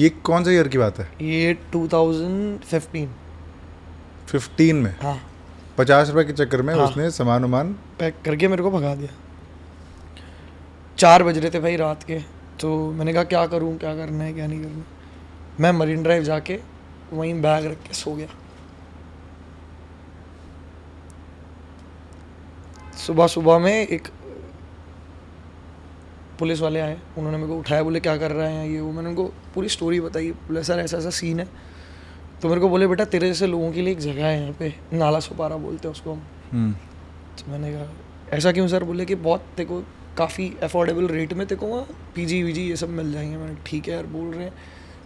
ये 0.00 0.08
कौन 0.08 0.44
सा 0.44 0.50
ईयर 0.50 0.68
की 0.68 0.78
बात 0.78 0.98
है? 0.98 1.08
ये 1.22 1.52
2015 1.72 3.08
फिफ्टीन 4.28 4.76
में? 4.76 4.94
हाँ। 5.02 5.18
पचास 5.78 6.10
रुपए 6.10 6.24
के 6.24 6.32
चक्कर 6.32 6.62
में 6.62 6.74
हाँ। 6.74 6.88
उसने 6.88 7.10
सामान 7.10 7.42
वामान 7.42 7.72
पैक 7.98 8.14
करके 8.24 8.48
मेरे 8.48 8.62
को 8.62 8.70
भगा 8.70 8.94
दिया। 8.94 9.10
चार 10.98 11.22
बज 11.22 11.38
रहे 11.38 11.50
थे 11.50 11.60
भाई 11.60 11.76
रात 11.76 12.02
के 12.02 12.18
तो 12.60 12.92
मैंने 12.92 13.12
कहा 13.12 13.24
क्या 13.24 13.46
करूँ 13.46 13.76
क्या 13.78 13.94
करना 13.96 14.24
है 14.24 14.32
क्या 14.32 14.46
नहीं 14.46 14.62
करना 14.62 14.84
मैं 15.60 15.72
मरीन 15.72 16.02
ड्राइव 16.02 16.22
जाके 16.22 16.58
वहीं 17.12 17.34
बैग 17.42 17.64
रख 17.66 17.82
के 17.82 17.94
सो 17.94 18.14
गया। 18.14 18.28
सुबह 22.96 23.26
सुबह 23.26 23.58
में 23.58 23.72
एक 23.72 24.08
पुलिस 26.38 26.60
वाले 26.60 26.80
आए 26.80 26.98
उन्होंने 27.18 27.36
मेरे 27.38 27.48
को 27.48 27.58
उठाया 27.58 27.82
बोले 27.82 28.00
क्या 28.00 28.16
कर 28.16 28.30
रहे 28.30 28.52
हैं 28.52 28.66
ये? 28.66 28.80
वो 28.80 28.92
मैंने 28.92 29.08
उनको 29.08 29.24
पूरी 29.54 29.68
स्टोरी 29.68 30.00
बताई 30.00 30.30
बोले 30.30 30.62
सर 30.64 30.78
ऐसा 30.78 30.96
ऐसा 30.98 31.10
सीन 31.10 31.40
है। 31.40 31.46
तो 32.42 32.48
मेरे 32.48 32.60
को 32.60 32.68
बोले 32.68 32.86
बेटा 32.86 33.04
तेरे 33.04 33.28
जैसे 33.28 33.46
लोगों 33.46 33.72
के 33.72 33.82
लिए 33.82 33.92
एक 33.92 33.98
जगह 33.98 34.26
है 34.26 34.40
यहाँ 34.40 34.52
पे 34.52 34.74
नाला 34.92 35.20
सुपारा 35.20 35.56
बोलते 35.56 35.88
हैं 35.88 35.92
उसको 35.92 36.12
हम। 36.12 36.22
हम्म, 36.52 36.72
तो 37.38 37.50
मैंने 37.52 37.72
कहा 37.72 38.36
ऐसा 38.36 38.52
क्यों 38.52 38.68
सर? 38.68 38.84
बोले 38.84 39.04
कि 39.04 39.14
बहुत 39.14 39.44
को 39.60 39.82
काफ़ी 40.18 40.52
अफोर्डेबल 40.62 41.06
रेट 41.06 41.32
में 41.32 41.46
तेरे 41.46 41.58
को 41.60 41.66
वहाँ 41.66 41.86
पीजी 42.14 42.42
वीजी 42.42 42.62
ये 42.62 42.76
सब 42.76 42.88
मिल 42.88 43.12
जाएँगे। 43.12 43.36
मैंने 43.36 43.56
ठीक 43.66 43.88
है 43.88 43.94
यार 43.94 44.06
बोल 44.06 44.34
रहे 44.34 44.44
हैं। 44.44 44.52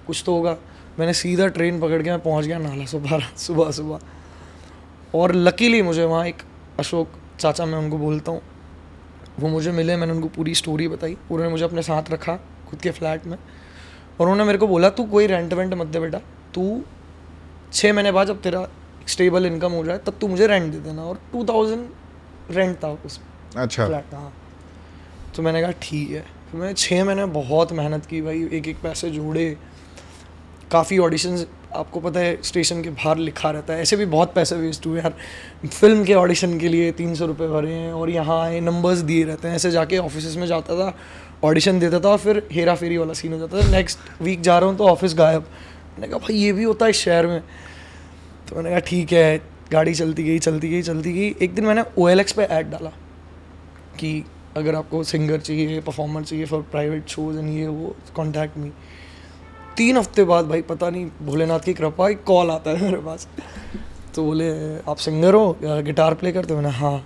कुछ 0.07 0.23
तो 0.27 0.35
होगा। 0.35 0.57
मैंने 0.99 1.13
सीधा 1.13 1.47
ट्रेन 1.47 1.81
पकड़ 1.81 2.03
के 2.03 2.11
मैं 2.11 2.21
पहुँच 2.21 2.45
गया 2.45 2.59
नाला 2.59 2.85
सुपारा 2.85 3.27
सुबह 3.37 3.71
सुबह। 3.71 3.99
और 5.15 5.35
लकीली 5.35 5.83
मुझे 5.83 6.05
वहाँ 6.05 6.27
एक 6.27 6.43
अशोक 6.79 7.09
चाचा 7.41 7.67
मैं 7.67 7.79
उनको 7.79 7.99
बोलता 7.99 8.33
हूँ। 8.33 8.43
वो 9.41 9.49
मुझे 9.49 9.73
मिले 9.73 9.97
मैंने 9.97 10.13
उनको 10.13 10.29
पूरी 10.29 10.55
स्टोरी 10.55 10.89
बताई। 10.89 11.17
उन्होंने 11.31 11.49
मुझे 11.49 11.65
अपने 11.65 11.83
साथ 11.83 12.11
रखा 12.11 12.37
खुद 12.71 12.81
के 12.81 12.91
फ्लैट 12.91 13.27
में। 13.27 13.37
और 13.37 14.21
उन्होंने 14.21 14.45
मेरे 14.45 14.59
को 14.59 14.67
बोला 14.67 14.91
तू 14.91 15.05
कोई 15.05 15.27
रेंट 15.27 15.53
वेंट 15.55 15.75
मत 15.75 15.87
दे 15.87 16.01
बेटा। 16.01 16.19
तू 16.55 16.83
छः 17.73 17.93
महीने 17.93 18.13
बाद 18.13 18.27
जब 18.27 18.43
तेरा 18.43 18.69
स्टेबल 19.07 19.47
इनकम 19.47 19.73
हो 19.73 19.85
जाए 19.85 19.99
तब 19.99 20.19
तू 20.21 20.29
मुझे 20.29 20.47
रेंट 20.47 20.73
दे 20.73 20.79
देना। 20.79 21.03
और 21.03 21.21
टू 21.33 21.45
थाउज़ेंड 21.45 21.89
रेंट 22.51 22.77
था 22.85 22.89
उस 23.07 23.21
अच्छा। 23.57 23.87
फ्लैट 23.87 24.13
था 24.13 24.19
हाँ। 24.19 24.33
तो 25.37 25.43
मैंने 25.43 25.61
कहा, 25.63 25.73
ठीक 25.83 26.11
है. 26.11 26.25
फिर 26.51 26.61
मैंने 26.61 26.75
छः 26.75 27.05
महीने 27.05 27.25
बहुत 27.33 27.73
मेहनत 27.73 28.07
की 28.07 28.21
भाई 28.23 28.49
एक 28.53 28.69
एक 28.69 28.77
पैसे 28.83 29.11
जोड़े 29.11 29.57
काफ़ी 30.73 30.99
ऑडिशन 30.99 31.45
आपको 31.75 32.01
पता 32.01 32.21
है 32.21 32.37
स्टेशन 32.43 32.83
के 32.83 32.91
बाहर 32.91 33.19
लिखा 33.19 33.51
रहता 33.51 33.75
है। 33.75 33.83
ऐसे 33.83 33.97
भी 33.97 34.07
बहुत 34.07 34.33
पैसे 34.35 34.57
वेस्ट 34.57 34.87
हुए 34.87 35.01
यार। 35.01 35.15
फ़िल्म 35.67 36.05
के 36.05 36.15
ऑडिशन 36.15 36.59
के 36.59 36.69
लिए 36.69 36.91
तीन 36.93 37.15
सौ 37.15 37.27
रुपये 37.27 37.49
भरे 37.49 37.73
हैं 37.73 37.93
और 37.93 38.11
यहाँ 38.11 38.41
आए 38.43 38.61
नंबर्स 38.61 38.99
दिए 39.01 39.25
रहते 39.25 39.49
हैं। 39.49 39.57
ऐसे 39.57 39.71
जाके 39.71 39.99
ऑफ़िस 39.99 40.37
में 40.37 40.47
जाता 40.47 40.77
था 40.79 40.95
ऑडिशन 41.45 41.79
देता 41.79 42.01
था 42.01 42.09
और 42.09 42.19
फिर 42.19 42.43
हेरा 42.53 42.75
फेरी 42.75 42.97
वाला 42.97 43.13
सीन 43.13 43.33
हो 43.33 43.39
जाता 43.39 43.61
था। 43.61 43.71
नेक्स्ट 43.71 43.99
वीक 44.23 44.41
जा 44.41 44.59
रहा 44.59 44.69
हूँ 44.69 44.77
तो 44.79 44.89
ऑफ़िस 44.89 45.15
गायब। 45.15 45.43
मैंने 45.43 46.09
कहा, 46.09 46.19
भाई, 46.19 46.37
ये 46.37 46.53
भी 46.53 46.65
होता 46.65 46.87
है 46.87 46.93
शहर 46.93 47.27
में? 47.27 47.41
तो 48.49 48.57
मैंने 48.57 48.71
कहा, 48.71 48.81
ठीक 48.81 49.13
है। 49.13 49.41
गाड़ी 49.73 49.95
चलती 49.95 50.23
गई 50.25 50.39
चलती 50.39 50.69
गई 50.69 50.83
चलती 50.83 51.13
गई। 51.13 51.35
एक 51.43 51.55
दिन 51.55 51.65
मैंने 51.65 51.85
ओ 51.99 52.09
एल 52.09 52.23
पे 52.37 52.43
ऐड 52.43 52.71
डाला 52.71 52.91
कि 53.99 54.25
अगर 54.57 54.75
आपको 54.75 55.03
सिंगर 55.05 55.39
चाहिए 55.39 55.81
परफॉर्मर 55.81 56.23
चाहिए 56.23 56.45
फॉर 56.45 56.63
प्राइवेट 56.63 57.09
शोज़ 57.09 57.39
एंड 57.39 57.49
ये 57.49 57.67
वो 57.67 57.95
कॉन्टैक्ट 58.17 58.57
मी 58.59 58.71
तीन 59.77 59.97
हफ़्ते 59.97 60.25
बाद 60.25 60.47
भाई, 60.47 60.63
पता 60.63 60.89
नहीं, 60.91 61.07
भोलेनाथ 61.23 61.61
की 61.61 61.75
कृपा 61.75 62.09
एक 62.09 62.23
कॉल 62.25 62.51
आता 62.51 62.71
है 62.71 62.83
मेरे 62.83 63.03
पास। 63.03 63.29
तो 64.15 64.25
बोले, 64.25 64.51
आप 64.91 64.97
सिंगर 64.97 65.35
हो? 65.35 65.57
गिटार 65.63 66.15
प्ले 66.15 66.33
करते 66.33 66.55
हो? 66.55 66.61
मैंने 66.61 66.75
हाँ. 66.77 67.05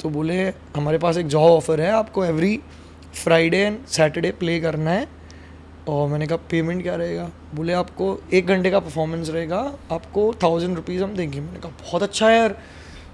तो 0.00 0.08
बोले, 0.08 0.42
हमारे 0.76 0.98
पास 0.98 1.16
एक 1.16 1.26
जॉब 1.26 1.50
ऑफ़र 1.50 1.80
है, 1.80 1.90
आपको 1.90 2.24
every 2.24 2.58
Friday 3.14 3.58
and 3.58 3.84
Saturday 3.86 4.30
play 4.30 4.58
करना 4.60 4.90
है. 4.90 5.06
और 5.88 6.08
मैंने 6.08 6.26
कहा 6.26 6.38
पेमेंट 6.50 6.82
क्या 6.82 6.94
रहेगा? 6.96 7.28
बोले, 7.54 7.72
आपको 7.72 8.18
एक 8.32 8.46
घंटे 8.46 8.70
का 8.70 8.80
परफॉर्मेंस 8.80 9.30
रहेगा, 9.30 9.58
आपको 9.92 10.32
थाउज़ेंड 10.42 10.76
रुपीज़ 10.76 11.02
हम 11.02 11.14
देंगे. 11.14 11.40
मैंने 11.40 11.58
कहा, 11.58 11.72
बहुत 11.82 12.02
अच्छा 12.02 12.28
है 12.28 12.38
यार 12.38 12.58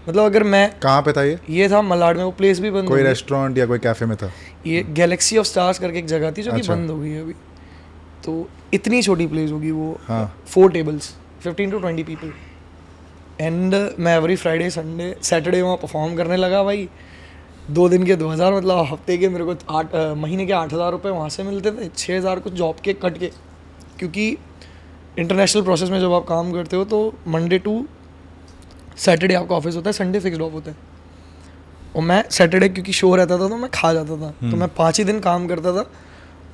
मतलब 0.08 0.24
अगर 0.24 0.42
मैं 0.44 0.70
कहाँ 0.80 1.02
पे 1.02 1.12
था 1.12 1.22
ये? 1.22 1.38
ये 1.50 1.68
था 1.68 1.80
मलाड 1.82 2.16
में 2.16 2.24
वो 2.24 2.30
प्लेस 2.32 2.60
भी 2.60 2.70
बंद 2.70 2.88
कोई 2.88 3.02
रेस्टोरेंट 3.02 3.58
या 3.58 3.66
कोई 3.66 3.78
कैफ़े 3.80 4.06
में 4.06 4.16
था? 4.16 4.30
ये 4.66 4.82
गैलेक्सी 4.92 5.38
ऑफ़ 5.38 5.46
स्टार्स 5.46 5.78
करके 5.78 5.98
एक 5.98 6.06
जगह 6.08 6.30
थी 6.30 6.42
जो 6.42 6.52
कि 6.52 6.58
अच्छा। 6.58 6.74
बंद 6.74 6.90
हो 6.90 6.98
गई 6.98 7.10
है 7.10 7.20
अभी। 7.22 7.34
तो 8.24 8.48
इतनी 8.74 9.02
छोटी 9.02 9.26
प्लेस 9.26 9.50
होगी 9.50 9.70
वो। 9.70 9.98
हाँ। 10.02 10.24
Four 10.46 10.70
tables 10.72 11.14
fifteen 11.42 11.70
to 11.70 11.78
twenty 11.78 12.02
people 12.04 12.32
and 13.40 13.74
मैं 13.98 14.16
एवरी 14.16 14.36
फ्राइडे 14.36 14.68
संडे 14.70 15.14
सैटरडे 15.22 15.62
वहाँ 15.62 15.76
परफॉर्म 15.76 16.16
करने 16.16 16.36
लगा 16.36 16.62
भाई। 16.64 16.88
दो 17.70 17.88
दिन 17.88 18.04
के 18.06 18.16
दो 18.16 18.28
हज़ार 18.28 18.54
मतलब 18.54 18.86
हफ़्ते 18.86 19.16
के 19.18 19.28
मेरे 19.28 19.44
को 19.44 19.54
आठ 19.70 19.94
महीने 20.18 20.46
के 20.46 20.52
आठ 20.52 20.72
हज़ार 20.72 20.90
रुपये 20.92 21.12
वहाँ 21.12 21.28
से 21.28 21.42
मिलते 21.42 21.70
थे 21.72 21.88
छः 21.88 22.16
हज़ार 22.16 22.40
कुछ 22.40 22.52
जॉब 22.52 22.76
के 22.84 22.92
कट 22.94 23.18
के। 23.18 23.30
क्योंकि 23.98 24.28
इंटरनेशनल 25.18 25.62
प्रोसेस 25.62 25.90
में 25.90 25.98
जब 26.00 26.12
आप 26.12 26.24
काम 26.26 26.52
करते 26.52 26.76
हो 26.76 26.84
तो 26.84 27.02
मंडे 27.28 27.58
टू 27.58 27.74
सैटरडे 28.96 29.34
आपका 29.34 29.54
ऑफ़िस 29.56 29.76
होता 29.76 29.88
है 29.88 29.92
संडे 29.92 30.20
फिक्स्ड 30.20 30.42
ऑफ़ 30.42 30.52
होता 30.52 30.70
है। 30.70 30.76
और 31.96 32.02
मैं 32.02 32.22
सैटरडे 32.30 32.68
क्योंकि 32.68 32.92
शो 32.92 33.14
रहता 33.16 33.38
था 33.38 33.48
तो 33.48 33.56
मैं 33.56 33.70
खा 33.70 33.92
जाता 33.92 34.16
था। 34.16 34.30
तो 34.40 34.56
मैं 34.56 34.68
पाँच 34.74 34.98
ही 34.98 35.04
दिन 35.04 35.20
काम 35.20 35.46
करता 35.46 35.72
था 35.72 35.84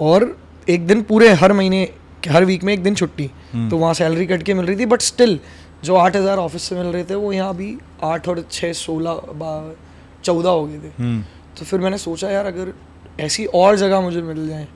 और 0.01 0.37
एक 0.69 0.87
दिन 0.87 1.03
पूरे 1.05 1.33
हर 1.35 1.53
महीने 1.53 1.89
हर 2.29 2.45
वीक 2.45 2.65
में 2.65 2.73
एक 2.73 2.83
दिन 2.83 2.95
छुट्टी। 2.95 3.31
तो 3.71 3.77
वहाँ 3.77 3.95
सैलरी 3.95 4.27
कट 4.27 4.43
के 4.43 4.55
मिल 4.55 4.67
रही 4.67 4.77
थी 4.77 4.87
बट 4.87 5.03
स्टिल 5.03 5.39
जो 5.85 5.95
आठ 5.97 6.17
हज़ार 6.17 6.39
ऑफ़िस 6.39 6.63
से 6.63 6.77
मिल 6.77 6.87
रहे 6.87 7.05
थे 7.05 7.15
वो 7.17 7.33
यहाँ 7.33 7.49
अभी 7.49 7.77
आठ 8.05 8.29
और 8.29 8.45
छः 8.51 8.73
सोलह 8.75 9.21
चौदह 10.25 10.49
हो 10.49 10.67
गए 10.67 10.79
थे। 10.79 10.91
हम्म। 10.99 11.23
तो 11.59 11.65
फिर 11.65 11.81
मैंने 11.81 11.99
सोचा 11.99 12.31
यार 12.31 12.47
अगर 12.47 12.73
ऐसी 13.21 13.45
और 13.47 13.77
जगह 13.77 14.01
मुझे 14.01 14.23
मिल 14.23 14.49
जाए 14.49 14.67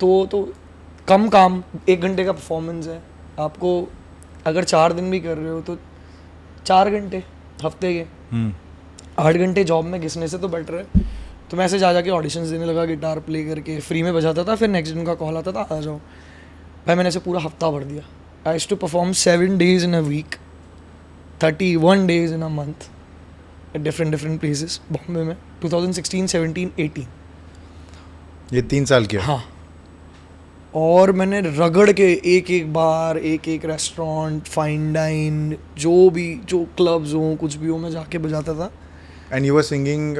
तो 0.00 0.26
तो 0.26 0.42
कम 1.08 1.28
काम 1.28 1.62
एक 1.88 2.00
घंटे 2.00 2.24
का 2.24 2.32
परफॉर्मेंस 2.32 2.86
है। 2.86 3.00
आपको 3.38 3.88
अगर 4.46 4.64
चार 4.64 4.92
दिन 4.92 5.10
भी 5.10 5.20
कर 5.20 5.36
रहे 5.36 5.50
हो 5.50 5.60
तो 5.60 5.76
चार 6.66 6.90
घंटे 6.90 7.22
हफ़्ते 7.64 7.92
के। 7.94 8.04
हम्म। 8.30 8.52
आठ 9.18 9.36
घंटे 9.36 9.64
जॉब 9.64 9.84
में 9.84 10.00
घिसने 10.00 10.28
से 10.28 10.38
तो 10.38 10.48
बेटर 10.48 10.74
है। 10.74 10.84
तो 11.50 11.56
मैं 11.56 11.64
ऐसे 11.64 11.78
जा 11.78 11.92
जाके 11.92 12.10
ऑडिशंस 12.10 12.48
देने 12.48 12.64
लगा 12.64 12.84
गिटार 12.84 13.20
प्ले 13.20 13.44
करके 13.44 13.78
फ्री 13.80 14.02
में 14.02 14.12
बजाता 14.14 14.44
था 14.44 14.54
फिर 14.54 14.68
नेक्स्ट 14.68 14.94
दिन 14.94 15.04
का 15.06 15.14
कॉल 15.14 15.36
आता 15.36 15.52
था 15.52 15.66
आ 15.72 15.80
जाओ। 15.80 15.96
भाई 16.86 16.96
मैंने 16.96 17.08
ऐसे 17.08 17.20
पूरा 17.20 17.40
हफ़्ता 17.40 17.70
भर 17.70 17.84
दिया। 17.84 18.02
I 18.50 18.58
to 18.70 18.76
perform 18.76 19.12
seven 19.20 19.58
days 19.58 19.84
in 19.84 19.94
a 19.94 20.00
week 20.00 20.36
thirty 21.42 21.74
one 21.76 22.06
days 22.06 22.34
in 22.34 22.42
a 22.42 22.48
month 22.48 22.88
different 23.76 24.10
different 24.10 24.40
places 24.40 24.80
Bombay 24.92 25.22
में 25.24 25.36
2016 25.64 26.26
17 26.28 26.70
18 26.80 27.06
ये 28.52 28.62
तीन 28.62 28.84
साल 28.84 29.06
के 29.06 29.18
हाँ। 29.18 29.42
और 30.74 31.12
मैंने 31.12 31.40
रगड़ 31.40 31.92
के 31.92 32.12
एक 32.36 32.50
एक 32.50 32.72
बार 32.72 33.18
एक 33.18 33.48
एक 33.48 33.64
रेस्टोरेंट 33.64 34.42
फाइन 34.46 34.92
डाइन 34.92 35.56
जो 35.78 36.10
भी 36.10 36.28
जो 36.44 36.64
क्लब्स 36.76 37.14
हो 37.14 37.34
कुछ 37.40 37.54
भी 37.54 37.68
हो 37.68 37.78
मैं 37.78 37.90
जाके 37.90 38.18
बजाता 38.18 38.54
था। 38.54 38.70
And 39.32 39.46
you 39.46 39.54
were 39.54 39.62
singing 39.62 40.16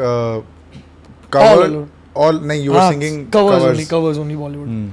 cover 1.32 1.86
all 2.16 2.40
नहीं 2.44 2.62
you 2.62 2.72
were 2.72 2.90
singing 2.90 3.26
covers 3.26 3.62
only 3.62 3.84
covers 3.84 4.18
only 4.18 4.36
Bollywood 4.36 4.90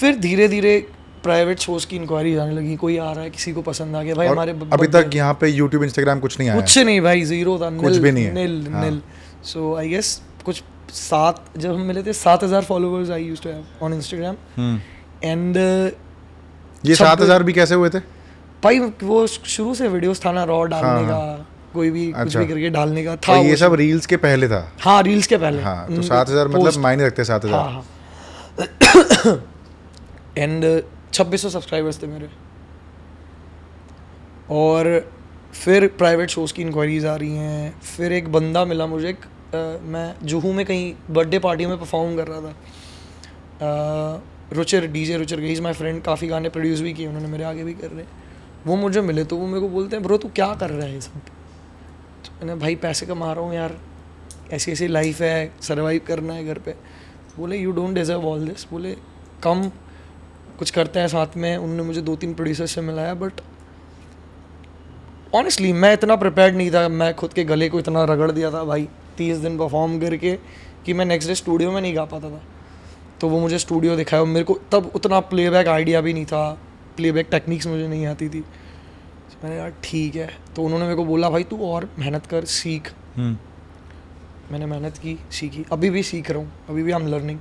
फिर 0.00 0.18
धीरे 0.18 0.48
धीरे 0.48 0.78
प्राइवेट 1.22 1.58
शोज़ 1.58 1.86
की 1.86 1.96
इंक्वायरी 1.96 2.34
आने 2.36 2.52
लगी 2.52 2.76
कोई 2.76 2.96
आ 2.98 3.10
रहा 3.12 3.24
है 3.24 3.30
किसी 3.30 3.52
को 3.52 3.62
पसंद 3.62 3.96
आ 3.96 4.02
गया 4.02 4.14
भाई 4.14 4.26
हमारे 4.26 4.52
अभी 4.72 4.86
तक 4.88 5.10
यहाँ 5.14 5.34
पे 5.40 5.48
यूट्यूब 5.48 5.82
इंस्टाग्राम 5.84 6.20
कुछ 6.20 6.38
नहीं 6.38 6.48
आया 6.48 6.60
कुछ 6.60 6.78
नहीं 6.78 7.00
भाई 7.00 7.22
ज़ीरो 7.24 7.58
था 7.58 7.70
कुछ 7.78 7.96
भी 7.96 8.12
नहीं 8.12 8.24
है। 8.24 8.34
नील। 8.34 8.66
नील 8.70 9.00
सो 9.44 9.74
आई 9.74 9.88
गेस 9.88 10.20
कुछ 10.44 10.62
सात 10.92 11.44
जब 11.56 11.70
हम 11.70 11.80
मिले 11.82 12.02
थे 12.02 12.12
सात 12.14 12.44
हज़ार 12.44 12.64
followers 12.64 13.10
I 13.10 13.24
use 13.24 13.42
to 13.42 13.48
have 13.50 13.84
on 13.84 13.94
Instagram 13.94 14.36
and 15.24 15.56
ये 16.84 16.94
सात 16.94 17.20
हज़ार 17.20 17.42
भी 17.42 17.52
कैसे 17.52 17.74
हुए 17.74 17.90
थे? 17.90 17.98
भाई 18.62 18.78
वो 18.78 19.26
शुरू 19.26 19.74
से 19.74 19.88
वीडियोस 19.88 20.24
था 20.24 20.32
ना 20.32 20.44
रॉ 20.44 20.62
डालने 20.64 20.88
हाँ, 20.88 21.04
का 21.04 21.46
कोई 21.72 21.90
भी 21.90 22.06
अच्छा। 22.06 22.24
कुछ। 22.24 22.36
भी 22.36 22.46
करके 22.46 22.70
डालने 22.70 23.04
का 23.04 23.16
था 23.16 23.36
तो 23.36 23.42
ये 23.44 23.56
सब 23.56 23.74
रील्स 23.74 24.06
के 24.06 24.16
पहले 24.18 24.48
था? 24.48 24.60
हाँ 24.80 25.02
रील्स 25.02 25.26
के 25.26 25.36
पहले। 25.36 25.62
हाँ 25.62 25.86
तो 25.86 26.02
सात 26.02 26.28
हज़ार 26.28 26.48
मतलब 26.48 26.80
मायने 26.82 27.06
रखते 27.06 27.24
सात 27.24 27.44
हज़ार। 27.44 27.60
हाँ 27.60 27.72
हाँ। 27.72 29.38
एंड 30.38 30.82
छब्बीस 31.12 31.42
सौ 31.42 31.48
सब्सक्राइबर्स 31.50 32.02
थे 32.02 32.06
मेरे। 32.06 32.28
और 34.52 35.10
फिर 35.54 35.86
प्राइवेट 35.98 36.30
शोज़ 36.30 36.52
की 36.54 36.62
इंक्वायरीज 36.62 37.06
आ 37.06 37.14
रही 37.16 37.36
हैं। 37.36 37.80
फिर 37.80 38.12
एक 38.12 38.32
बंदा 38.32 38.64
मिला 38.64 38.86
मुझे 38.86 39.08
एक, 39.08 39.24
मैं 39.54 40.14
जुहू 40.22 40.52
में 40.52 40.64
कहीं 40.66 40.94
बर्थडे 41.10 41.38
पार्टी 41.38 41.66
में 41.66 41.78
परफॉर्म 41.78 42.16
कर 42.16 42.26
रहा 42.28 42.40
था। 42.40 42.54
रुचिर 44.52 44.86
डीजे 44.86 45.16
रुचिर 45.16 45.40
गई 45.40 45.60
माई 45.60 45.72
फ्रेंड 45.72 46.02
काफ़ी 46.02 46.28
गाने 46.28 46.48
प्रोड्यूस 46.48 46.80
भी 46.80 46.92
किए, 46.92 47.06
उन्होंने 47.06 47.28
मेरे 47.28 47.44
आगे 47.44 47.64
भी 47.64 47.74
कर 47.74 47.90
रहे। 47.90 48.04
वो 48.66 48.76
मुझे 48.76 49.00
मिले 49.00 49.24
तो 49.24 49.36
वो 49.36 49.46
मेरे 49.46 49.60
को 49.60 49.68
बोलते 49.68 49.96
हैं, 49.96 50.02
ब्रो, 50.04 50.16
तू 50.18 50.28
क्या 50.28 50.54
कर 50.54 50.70
रहा 50.70 50.86
है 50.86 50.94
ये 50.94 51.00
सब? 51.00 51.20
तो 52.24 52.32
मैंने, 52.40 52.60
भाई, 52.60 52.74
पैसे 52.76 53.06
कमा 53.06 53.32
रहा 53.32 53.44
हूँ 53.44 53.54
यार 53.54 53.76
ऐसी 54.52 54.72
ऐसी 54.72 54.88
लाइफ 54.88 55.20
है 55.20 55.52
सर्वाइव 55.62 56.00
करना 56.06 56.34
है 56.34 56.44
घर 56.46 56.58
पे। 56.58 56.74
बोले 57.36 57.56
you 57.56 57.72
don't 57.72 57.94
deserve 57.94 58.26
all 58.28 58.46
this 58.48 58.66
बोले, 58.70 58.96
कम, 59.42 59.68
कुछ 60.58 60.70
करते 60.70 61.00
हैं 61.00 61.08
साथ 61.08 61.36
में, 61.36 61.56
उन्होंने 61.56 61.82
मुझे 61.82 62.00
दो 62.00 62.16
तीन 62.16 62.34
प्रोड्यूसर 62.34 62.66
से 62.66 62.80
मिलाया 62.80 63.14
बट 63.14 63.40
ऑनेस्टली 65.34 65.72
मैं 65.72 65.92
इतना 65.92 66.16
प्रिपेयर्ड 66.16 66.56
नहीं 66.56 66.70
था, 66.70 66.88
मैं 66.88 67.14
खुद 67.14 67.32
के 67.32 67.44
गले 67.44 67.68
को 67.68 67.78
इतना 67.78 68.04
रगड़ 68.04 68.30
दिया 68.30 68.50
था, 68.50 68.64
भाई। 68.64 68.88
तीस 69.18 69.36
दिन 69.36 69.58
परफॉर्म 69.58 70.00
करके 70.00 70.38
कि 70.86 70.92
मैं 70.92 71.04
नेक्स्ट 71.04 71.28
डे 71.28 71.34
स्टूडियो 71.34 71.72
में 71.72 71.80
नहीं 71.80 71.96
गा 71.96 72.04
पाता 72.04 72.30
था। 72.30 72.42
तो 73.20 73.28
वो 73.28 73.40
मुझे 73.40 73.58
स्टूडियो 73.58 73.96
दिखाया। 73.96 74.24
मेरे 74.24 74.44
को 74.44 74.58
तब 74.72 74.92
उतना 74.94 75.20
प्लेबैक 75.20 75.68
आइडिया 75.68 76.00
भी 76.00 76.12
नहीं 76.12 76.26
था। 76.26 76.60
प्लेबैक 76.96 77.28
टेक्निक्स 77.30 77.66
मुझे 77.66 77.88
नहीं 77.88 78.06
आती 78.06 78.28
थी। 78.28 78.40
तो 78.40 79.38
मैंने 79.44 79.56
यार 79.56 79.72
ठीक 79.84 80.16
है। 80.16 80.36
तो 80.56 80.62
उन्होंने 80.62 80.84
मेरे 80.84 80.96
को 80.96 81.04
बोला 81.04 81.30
भाई 81.30 81.42
तू 81.42 81.58
और 81.58 81.90
मेहनत 81.98 82.26
कर 82.26 82.44
सीख। 82.44 82.92
हम्म, 83.16 83.36
मैंने 84.52 84.66
मेहनत 84.66 84.98
की 84.98 85.18
सीखी। 85.30 85.64
अभी 85.72 85.90
भी 85.90 86.02
सीख 86.02 86.30
रहा 86.30 86.40
हूँ। 86.40 86.52
अभी 86.68 86.82
भी 86.82 86.92
आई 86.92 87.00
एम 87.00 87.06
लर्निंग 87.06 87.38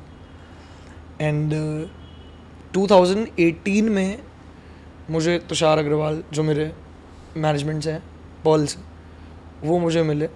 एंड 1.22 1.54
2018 2.74 3.90
में 3.90 4.20
मुझे 5.10 5.40
तुषार 5.40 5.78
अग्रवाल 5.78 6.24
जो 6.34 6.44
मेरे 6.44 6.72
मैनेजमेंट 7.38 7.84
से 7.84 7.92
हैं 7.92 8.04
पर्ल 8.46 8.66
से 8.66 8.80
वो 9.68 9.80
मुझे 9.80 10.04
मिले। 10.04 10.30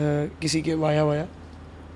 किसी 0.00 0.62
के 0.62 0.74
वाया 0.74 1.04
वाया। 1.04 1.26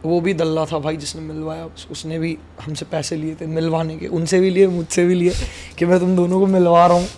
वो 0.05 0.21
भी 0.21 0.35
दल्ला 0.35 0.65
था 0.65 0.79
भाई 0.79 0.97
जिसने 0.97 1.23
मिलवाया। 1.23 1.65
उस- 1.65 1.91
उसने 1.91 2.19
भी 2.19 2.39
हमसे 2.63 2.85
पैसे 2.85 3.17
लिए 3.17 3.35
थे 3.35 3.47
मिलवाने 3.47 3.97
के। 3.97 4.07
उनसे 4.07 4.41
भी 4.41 4.51
लिए 4.51 4.67
मुझसे 4.67 5.07
भी 5.07 5.15
लिए 5.15 5.33
कि 5.79 5.87
मैं 5.87 6.01
तुम 6.01 6.17
दोनों 6.17 6.41
को 6.41 6.47
मिलवा 6.47 6.87
रहा 6.87 6.97
हूँ। 6.97 7.09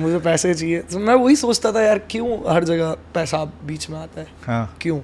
मुझे 0.00 0.18
पैसे 0.18 0.54
चाहिए। 0.54 0.78
तो 0.78 0.98
मैं 0.98 1.14
वही 1.14 1.36
सोचता 1.36 1.72
था 1.72 1.82
यार 1.82 1.98
क्यों 1.98 2.54
हर 2.54 2.64
जगह 2.64 2.96
पैसा 3.14 3.44
बीच 3.44 3.90
में 3.90 3.98
आता 3.98 4.20
है? 4.20 4.26
हाँ। 4.46 4.76
क्यों? 4.80 5.00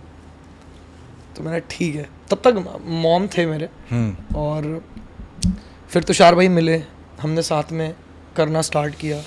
तो 1.37 1.43
मैंने 1.43 1.63
ठीक 1.71 1.95
है। 1.95 2.11
तब 2.31 2.37
तक 2.37 2.81
मॉम 2.87 3.27
थे 3.27 3.47
मेरे। 3.47 3.69
हम्म। 3.91 4.37
और 4.37 4.85
फिर 5.89 6.03
तुषार 6.03 6.35
भाई 6.35 6.49
मिले। 6.49 6.83
हमने 7.21 7.43
साथ 7.43 7.65
में 7.73 7.95
करना 8.37 8.63
स्टार्ट 8.63 8.95
किया। 8.95 9.23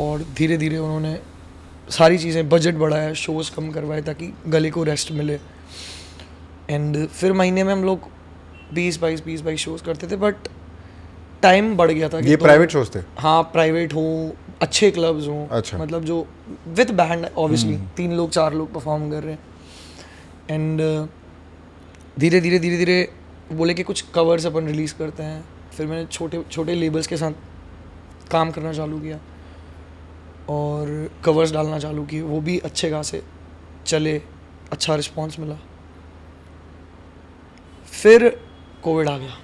और 0.00 0.26
धीरे 0.36 0.56
धीरे 0.56 0.78
उन्होंने 0.78 1.20
सारी 1.88 2.18
चीज़ें 2.18 2.48
बजट 2.48 2.74
बढ़ाया 2.74 3.12
शोज़ 3.12 3.54
कम 3.54 3.70
करवाए 3.70 4.02
ताकि 4.02 4.34
गले 4.46 4.70
को 4.70 4.82
रेस्ट 4.82 5.12
मिले। 5.12 5.38
एंड 6.70 7.06
फिर 7.06 7.32
महीने 7.32 7.64
में 7.64 7.72
हम 7.72 7.84
लोग 7.84 8.00
बीस 8.74 9.00
बाईस 9.00 9.24
बीस 9.24 9.40
बाईस 9.40 9.60
शोज़ 9.60 9.82
करते 9.82 10.08
थे 10.08 10.16
बट 10.16 10.34
टाइम 11.42 11.76
बढ़ 11.76 11.90
गया 11.90 12.08
था 12.08 12.18
ये 12.18 12.36
दो- 12.36 12.42
प्राइवेट 12.42 12.70
शोज़ 12.70 12.98
थे? 12.98 13.02
हाँ 13.18 13.42
प्राइवेट 13.42 13.94
हो 13.94 14.36
अच्छे 14.62 14.90
क्लब्स 14.90 15.26
हों 15.26 15.48
अच्छा। 15.48 15.78
मतलब 15.78 16.04
जो 16.04 16.26
विद 16.68 16.90
बैंड 16.90 17.26
ऑब्वियसली 17.26 17.78
तीन 17.96 18.12
लोग 18.12 18.30
चार 18.30 18.54
लोग 18.54 18.74
परफॉर्म 18.74 19.10
कर 19.10 19.22
रहे 19.22 19.32
हैं। 19.32 19.38
एंड 20.50 21.08
धीरे 22.18 22.40
धीरे 22.40 22.58
धीरे 22.58 22.76
धीरे 22.76 23.12
बोले 23.52 23.74
कि 23.74 23.82
कुछ 23.82 24.00
कवर्स 24.00 24.46
अपन 24.46 24.66
रिलीज़ 24.66 24.94
करते 24.94 25.22
हैं। 25.22 25.44
फिर 25.76 25.86
मैंने 25.86 26.06
छोटे 26.06 26.44
छोटे 26.50 26.74
लेबल्स 26.74 27.06
के 27.06 27.16
साथ 27.16 27.32
काम 28.30 28.50
करना 28.50 28.72
चालू 28.72 28.98
किया। 29.00 29.18
और 30.52 30.88
कवर्स 31.24 31.52
डालना 31.52 31.78
चालू 31.78 32.04
किए 32.10 32.22
वो 32.22 32.40
भी 32.40 32.58
अच्छे 32.70 32.90
खासे 32.90 33.22
चले 33.86 34.20
अच्छा 34.72 34.94
रिस्पॉन्स 34.96 35.38
मिला। 35.38 35.56
फिर 37.92 38.28
कोविड 38.84 39.08
आ 39.08 39.16
गया। 39.18 39.36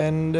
एंड 0.00 0.36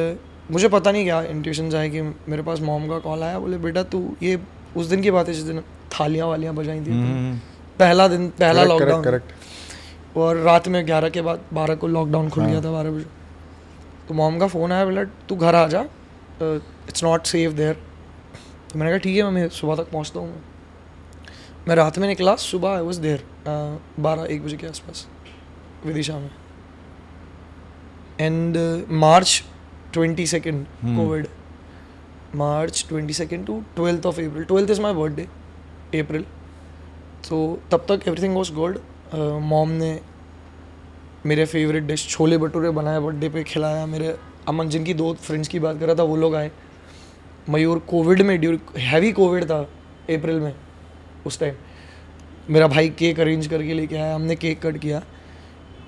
मुझे 0.51 0.69
पता 0.69 0.91
नहीं 0.93 1.05
क्या 1.05 1.21
इंट्यूशन 1.33 1.75
आए 1.77 1.89
कि 1.91 2.03
मेरे 2.03 2.43
पास 2.43 2.61
मॉम 2.69 2.89
का 2.89 2.99
कॉल 2.99 3.23
आया 3.23 3.39
बोले 3.39 3.59
बेटा 3.67 3.83
तू 3.93 3.99
ये 4.23 4.39
उस 4.77 4.87
दिन 4.87 5.03
की 5.03 5.11
बात 5.11 5.29
है 5.29 5.35
जिस 5.35 5.43
दिन 5.45 5.61
थालियाँ 6.01 6.27
वालियाँ 6.29 6.55
बजाई 6.55 6.81
थी 6.81 6.91
हम्म, 6.91 7.37
पहला 7.79 8.07
दिन 8.09 8.29
पहला 8.41 8.65
लॉकडाउन 8.65 9.03
करेक्ट 9.05 10.17
और 10.19 10.37
रात 10.49 10.69
में 10.69 10.85
ग्यारह 10.87 11.09
के 11.11 11.23
बाद 11.23 11.41
बारह 11.53 11.75
को 11.83 11.87
लॉकडाउन 11.89 12.29
खुल 12.31 12.45
गया 12.45 12.55
हाँ। 12.55 12.65
था 12.65 12.71
बारह 12.73 12.91
बजे। 12.91 13.07
तो 14.09 14.15
मॉम 14.15 14.39
का 14.39 14.47
फ़ोन 14.49 14.73
आया 14.73 14.85
बोला 14.85 15.05
तू 15.29 15.37
घर 15.37 15.55
आ 15.55 15.67
जा 15.69 15.83
इट्स 16.91 17.05
नॉट 17.05 17.27
सेफ़ 17.27 17.53
देयर 17.55 17.75
तो 18.71 18.79
मैंने 18.79 18.91
कहा 18.91 18.99
ठीक 18.99 19.17
है 19.17 19.31
मैं 19.31 19.49
सुबह 19.51 19.77
तक 19.77 19.91
पहुँचता 19.91 20.21
हूँ 20.21 20.43
मैं. 21.69 21.75
रात 21.77 21.99
में 21.99 22.07
निकला 22.09 22.35
सुबह 22.37 22.71
आई 22.71 22.83
वॉज़ 22.83 23.01
देर 23.01 23.23
बारह 24.01 24.27
एक 24.35 24.45
बजे 24.45 24.57
के 24.57 24.67
आसपास 24.67 25.07
विदिशा 25.87 26.19
में। 26.19 26.31
And 28.21 28.57
March 28.91 29.43
twenty 29.93 30.27
second. 30.27 30.65
Covid 30.65 31.27
March 32.35 32.85
twenty 32.89 33.15
second 33.15 33.47
to 33.47 33.61
twelfth 33.77 34.07
of 34.07 34.21
April 34.21 34.45
twelfth 34.45 34.71
is 34.71 34.81
my 34.81 34.95
birthday 34.95 35.23
April 36.01 36.23
तो 37.29 37.39
तब 37.73 37.85
तक 37.89 38.09
एवरीथिंग 38.09 38.35
वॉज़ 38.37 38.53
गुड 38.55 38.79
मॉम 39.45 39.71
ने 39.71 40.01
मेरे 41.27 41.45
फेवरेट 41.47 41.85
डिश 41.85 42.09
छोले 42.09 42.39
भटूरे 42.39 42.71
बनाए 42.73 43.01
बर्थडे 43.01 43.29
पे 43.29 43.43
खिलाया 43.45 43.87
मेरे 43.87 44.17
अमन 44.49 44.69
जिनकी 44.69 44.95
दो 44.95 45.13
फ्रेंड्स 45.15 45.49
की 45.49 45.59
बात 45.59 45.79
कर 45.81 45.87
रहा 45.87 45.95
था 45.95 46.03
वो 46.03 46.17
लोग 46.17 46.35
आए। 46.35 46.51
मयूर 47.49 47.79
कोविड 47.89 48.23
में 48.23 48.39
ड्यूर 48.41 48.61
हैवी 48.79 49.13
कोविड 49.13 49.45
था 49.45 49.59
अप्रैल 50.11 50.41
में, 50.41 50.55
उस 51.27 51.41
टाइम 51.41 51.55
मेरा 52.51 52.67
भाई 52.69 52.89
केक 52.91 53.21
अरेंज 53.21 53.47
करके 53.47 53.75
लेके 53.75 53.97
आया, 53.97 54.15
हमने 54.15 54.37
केक 54.37 54.61
कट 54.63 54.79
किया. 54.79 55.03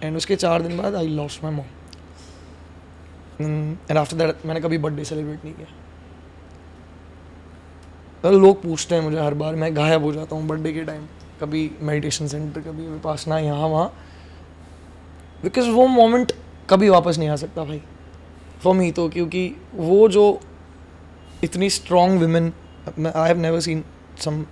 एंड 0.03 0.17
उसके 0.17 0.37
चार 0.37 0.63
दिन 0.63 0.77
बाद 0.77 0.95
I 0.95 1.09
lost 1.09 1.45
my 1.45 1.53
mom 1.53 1.65
and 3.41 3.99
after 3.99 4.17
that 4.17 4.47
मैंने 4.47 4.61
कभी 4.61 4.79
बर्थडे 4.79 5.05
सेलिब्रेट 5.05 5.45
नहीं 5.45 5.55
किया. 5.55 5.67
तो 8.25 8.31
लोग 8.31 8.63
पूछते 8.63 8.95
हैं 8.95 9.03
मुझे 9.03 9.19
हर 9.21 9.35
बार, 9.35 9.55
मैं 9.55 9.75
गायब 9.77 10.03
हो 10.03 10.13
जाता 10.13 10.37
हूँ 10.37 10.47
बर्थडे 10.49 10.73
के 10.73 10.85
टाइम 10.85 11.07
कभी 11.41 11.71
मेडिटेशन 11.83 12.27
सेंटर 12.27 12.61
कभी 12.61 12.87
विपासना 12.87 13.39
यहाँ, 13.39 13.69
वहाँ. 13.69 13.93
बिकॉज़ 15.43 15.71
वो 15.71 15.87
मोमेंट 15.89 16.33
कभी 16.71 16.89
वापस 16.89 17.19
नहीं 17.19 17.29
आ 17.29 17.37
सकता 17.37 17.65
भाई. 17.65 17.83
फॉर 18.63 18.75
मी 18.75 18.91
तो 18.93 19.09
क्योंकि 19.09 19.55
वो 19.75 20.09
जो 20.09 20.41
इतनी 21.45 21.71
strong 21.71 22.21
women 22.23 22.53
I 23.17 23.29
have 23.29 23.39
never 23.39 23.61
seen 23.61 23.85
some 24.21 24.45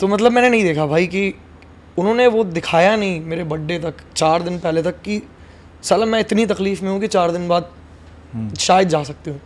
तो 0.00 0.08
मतलब 0.08 0.32
मैंने 0.32 0.50
नहीं 0.50 0.62
देखा 0.64 0.86
भाई 0.86 1.06
कि 1.06 1.34
उन्होंने 1.98 2.26
वो 2.26 2.44
दिखाया 2.44 2.96
नहीं 2.96 3.20
मेरे 3.20 3.44
बर्थडे 3.44 3.78
तक 3.78 3.94
चार 4.16 4.42
दिन 4.42 4.58
पहले 4.58 4.82
तक 4.82 5.00
कि 5.02 5.20
साला 5.82 6.06
मैं 6.06 6.20
इतनी 6.20 6.46
तकलीफ़ 6.46 6.82
में 6.84 6.90
हूँ 6.90 7.00
कि 7.00 7.08
चार 7.08 7.30
दिन 7.30 7.48
बाद 7.48 7.70
शायद 8.58 8.88
जा 8.88 9.02
सकते 9.02 9.30
हो। 9.30 9.38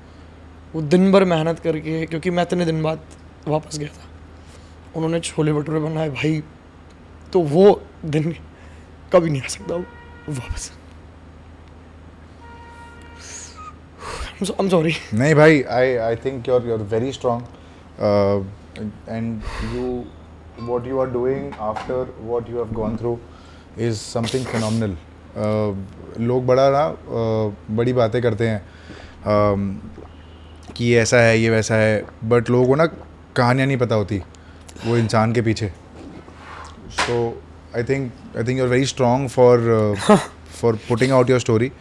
वो 0.74 0.82
दिन 0.82 1.12
भर 1.12 1.24
मेहनत 1.24 1.58
करके 1.60 2.06
क्योंकि 2.06 2.30
मैं 2.30 2.42
इतने 2.42 2.64
दिन 2.64 2.82
बाद 2.82 3.00
वापस 3.48 3.78
गया 3.78 3.88
था। 3.88 4.08
उन्होंने 4.96 5.20
छोले 5.20 5.52
भटूरे 5.52 5.80
बनाए 5.80 6.10
भाई 6.10 6.42
तो 7.32 7.40
वो 7.40 7.82
दिन 8.04 8.34
कभी 9.12 9.30
नहीं 9.30 9.42
आ 9.42 9.46
सकता 9.46 9.74
वो 9.74 9.84
I'm 14.40 14.70
sorry. 14.70 14.94
नहीं 15.14 15.34
भाई 15.34 15.62
I 15.76 15.94
I 16.06 16.16
think 16.24 16.48
you're 16.48 16.62
you're 16.70 16.84
very 16.90 17.12
strong 17.14 17.40
uh, 18.08 18.40
and 19.14 19.42
you 19.74 19.86
what 20.68 20.84
you 20.90 21.00
are 21.04 21.08
doing 21.14 21.48
after 21.68 21.96
what 22.28 22.50
you 22.52 22.58
have 22.58 22.72
gone 22.76 22.98
through 23.00 23.16
is 23.86 24.00
something 24.00 24.44
phenomenal 24.52 24.94
uh, 25.44 25.74
लोग 26.28 26.46
बड़ा 26.46 26.68
ना 26.76 26.84
uh, 27.20 27.74
बड़ी 27.80 27.92
बातें 27.92 28.20
करते 28.22 28.48
हैं 28.48 28.60
um, 29.34 29.66
कि 30.76 30.84
ये 30.84 31.00
ऐसा 31.00 31.20
है 31.20 31.38
ये 31.38 31.50
वैसा 31.50 31.74
है 31.74 32.04
बट 32.32 32.50
लोगों 32.50 32.66
को 32.66 32.74
ना 32.74 32.86
कहानियाँ 33.36 33.66
नहीं 33.66 33.76
पता 33.76 33.94
होती 33.94 34.22
वो 34.86 34.96
इंसान 34.96 35.32
के 35.32 35.42
पीछे 35.48 35.70
so 37.00 37.18
I 37.74 37.82
think 37.82 38.12
I 38.36 38.42
think 38.44 38.62
you're 38.62 38.72
very 38.76 38.86
strong 38.94 39.28
for 39.28 39.54
uh, 39.80 40.16
for 40.60 40.72
putting 40.86 41.10
out 41.10 41.28
your 41.28 41.40
story. 41.40 41.72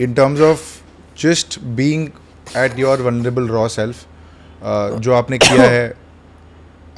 Um, 0.00 0.16
terms 0.16 0.40
of 0.40 0.60
just 1.18 1.58
just 1.60 2.56
at 2.56 2.78
your 2.78 3.02
vulnerable 3.02 3.48
raw 3.48 3.68
self 3.68 4.04
जो 5.00 5.14
आपने 5.14 5.38
किया 5.38 5.62
है। 5.62 5.94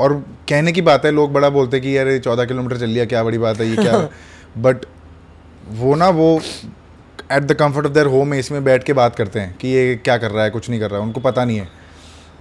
और 0.01 0.13
कहने 0.49 0.73
की 0.73 0.83
बात 0.83 1.05
है 1.05 1.11
लोग 1.11 1.33
बड़ा 1.33 1.49
बोलते 1.49 1.77
हैं 1.77 1.87
कि 1.87 1.99
यार 1.99 2.19
चौदह 2.19 2.45
किलोमीटर 2.45 2.77
चल 2.77 2.89
लिया 2.89 3.05
क्या 3.05 3.25
बड़ी 3.25 3.39
बात 3.39 3.61
है 3.61 3.69
ये 3.69 3.77
क्या 3.77 4.09
बट 4.59 4.77
वो 5.69 5.95
ना 5.95 6.09
वो 6.09 6.41
at 7.33 7.43
the 7.43 7.53
comfort 7.53 7.87
of 7.87 7.93
their 7.93 8.07
home 8.07 8.35
AC 8.35 8.55
में 8.55 8.65
बैठ 8.65 8.85
के 8.85 8.93
बात 8.93 9.17
करते 9.17 9.41
हैं 9.41 9.57
कि 9.59 9.69
ये 9.69 9.95
क्या 9.97 10.19
कर 10.19 10.31
रहा 10.31 10.45
है 10.45 10.51
कुछ 10.51 10.71
नहीं 10.71 10.81
कर 10.81 10.91
रहा 10.91 11.01
है 11.01 11.07
उनको 11.07 11.21
पता 11.21 11.45
नहीं 11.45 11.59
है। 11.59 11.69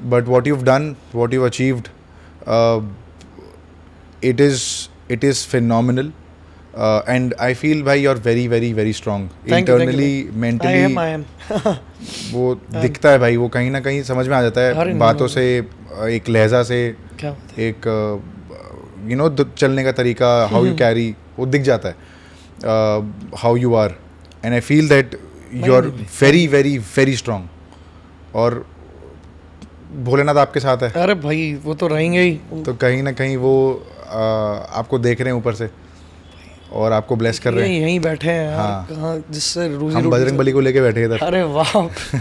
But 0.04 0.28
what 0.28 0.48
you 0.48 0.56
done 0.56 0.96
what 1.16 1.34
you've 1.34 1.46
achieved 1.46 1.88
it 4.24 4.40
is 4.40 4.90
it 5.12 5.24
is 5.30 5.40
phenomenal 5.54 6.10
uh, 6.74 7.02
and 7.16 7.34
i 7.40 7.54
feel 7.54 7.82
bhai 7.86 7.96
you're 8.02 8.20
very 8.28 8.48
very 8.48 8.74
very 8.74 8.94
strong. 8.94 9.30
Thank 9.48 9.68
you, 9.68 9.76
you, 9.76 9.82
internally 9.82 10.14
I 10.62 10.82
am, 10.84 10.98
I 11.06 11.10
am. 11.14 11.24
वो 12.32 12.62
दिखता 12.72 13.10
है 13.10 13.20
भाई 13.20 13.38
वो 13.38 13.48
कहीं 13.48 13.72
ना 13.72 13.80
कहीं 13.80 14.04
समझ 14.04 14.28
में 14.28 14.36
आ 14.38 14.42
जाता 14.42 14.62
है 14.62 14.98
बातों 14.98 15.28
से 15.28 15.66
uh, 16.02 16.08
एक 16.08 16.30
लहजा 16.30 16.64
से 16.64 16.96
एक 17.60 17.88
यू 19.08 19.18
नो 19.18 19.30
चलने 19.44 19.84
का 19.84 19.92
तरीका 19.92 20.48
हाउ 20.52 20.66
यू 20.66 20.76
कैरी 20.76 21.16
वो 21.40 21.46
दिख 21.46 21.62
जाता 21.62 21.90
है। 21.90 21.96
How 23.38 23.56
you 23.56 23.74
are 23.76 23.96
and 24.46 24.54
I 24.54 24.60
feel 24.60 24.90
that 24.90 25.20
you 25.54 25.74
are 25.74 25.88
very 26.22 26.48
very 26.48 26.78
very 26.78 27.16
strong 27.16 27.48
और 28.36 28.68
भोलेनाथ 29.96 30.36
आपके 30.36 30.60
साथ 30.60 30.78
है। 30.78 30.92
अरे 30.92 31.14
भाई 31.14 31.54
वो 31.64 31.74
तो 31.74 31.88
रहेंगे 31.88 32.22
ही। 32.22 32.64
तो 32.64 32.74
कहीं 32.74 33.04
ना 33.04 33.12
कहीं 33.12 33.38
वो 33.38 33.54
आ, 34.08 34.22
आपको 34.80 35.00
देख 35.00 35.22
रहे 35.22 35.30
हैं 35.30 35.38
ऊपर 35.38 35.54
से। 35.54 35.83
और 36.74 36.92
आपको 36.92 37.16
ब्लेस 37.16 37.40
कर 37.40 37.54
रहे 37.54 37.68
हैं। 37.70 37.80
यहीं 37.82 38.00
बैठे 38.00 38.32
हैं 38.32 38.56
हाँ। 38.56 38.86
कहाँ 38.86 39.24
जिससे 39.32 39.68
रोजी 39.68 39.96
हम 39.96 40.10
बजरंग 40.10 40.38
बली 40.38 40.52
को 40.52 40.60
लेके 40.60 40.82
बैठे 40.82 41.00
हैं 41.00 41.08
इधर। 41.08 41.26
अरे 41.26 41.44
वाह 41.44 41.74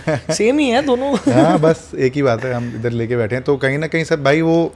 सेम 0.33 0.59
ही 0.59 0.69
है 0.69 0.83
दोनों। 0.83 1.15
हाँ 1.33 1.59
बस 1.59 1.91
एक 1.99 2.15
ही 2.15 2.23
बात 2.23 2.45
है 2.45 2.53
हम 2.55 2.73
इधर 2.77 2.91
लेके 2.91 3.17
बैठे 3.17 3.35
हैं। 3.35 3.45
तो 3.45 3.57
कहीं 3.57 3.79
ना 3.79 3.87
कहीं 3.87 4.05
सब 4.05 4.23
भाई 4.25 4.41
वो 4.41 4.75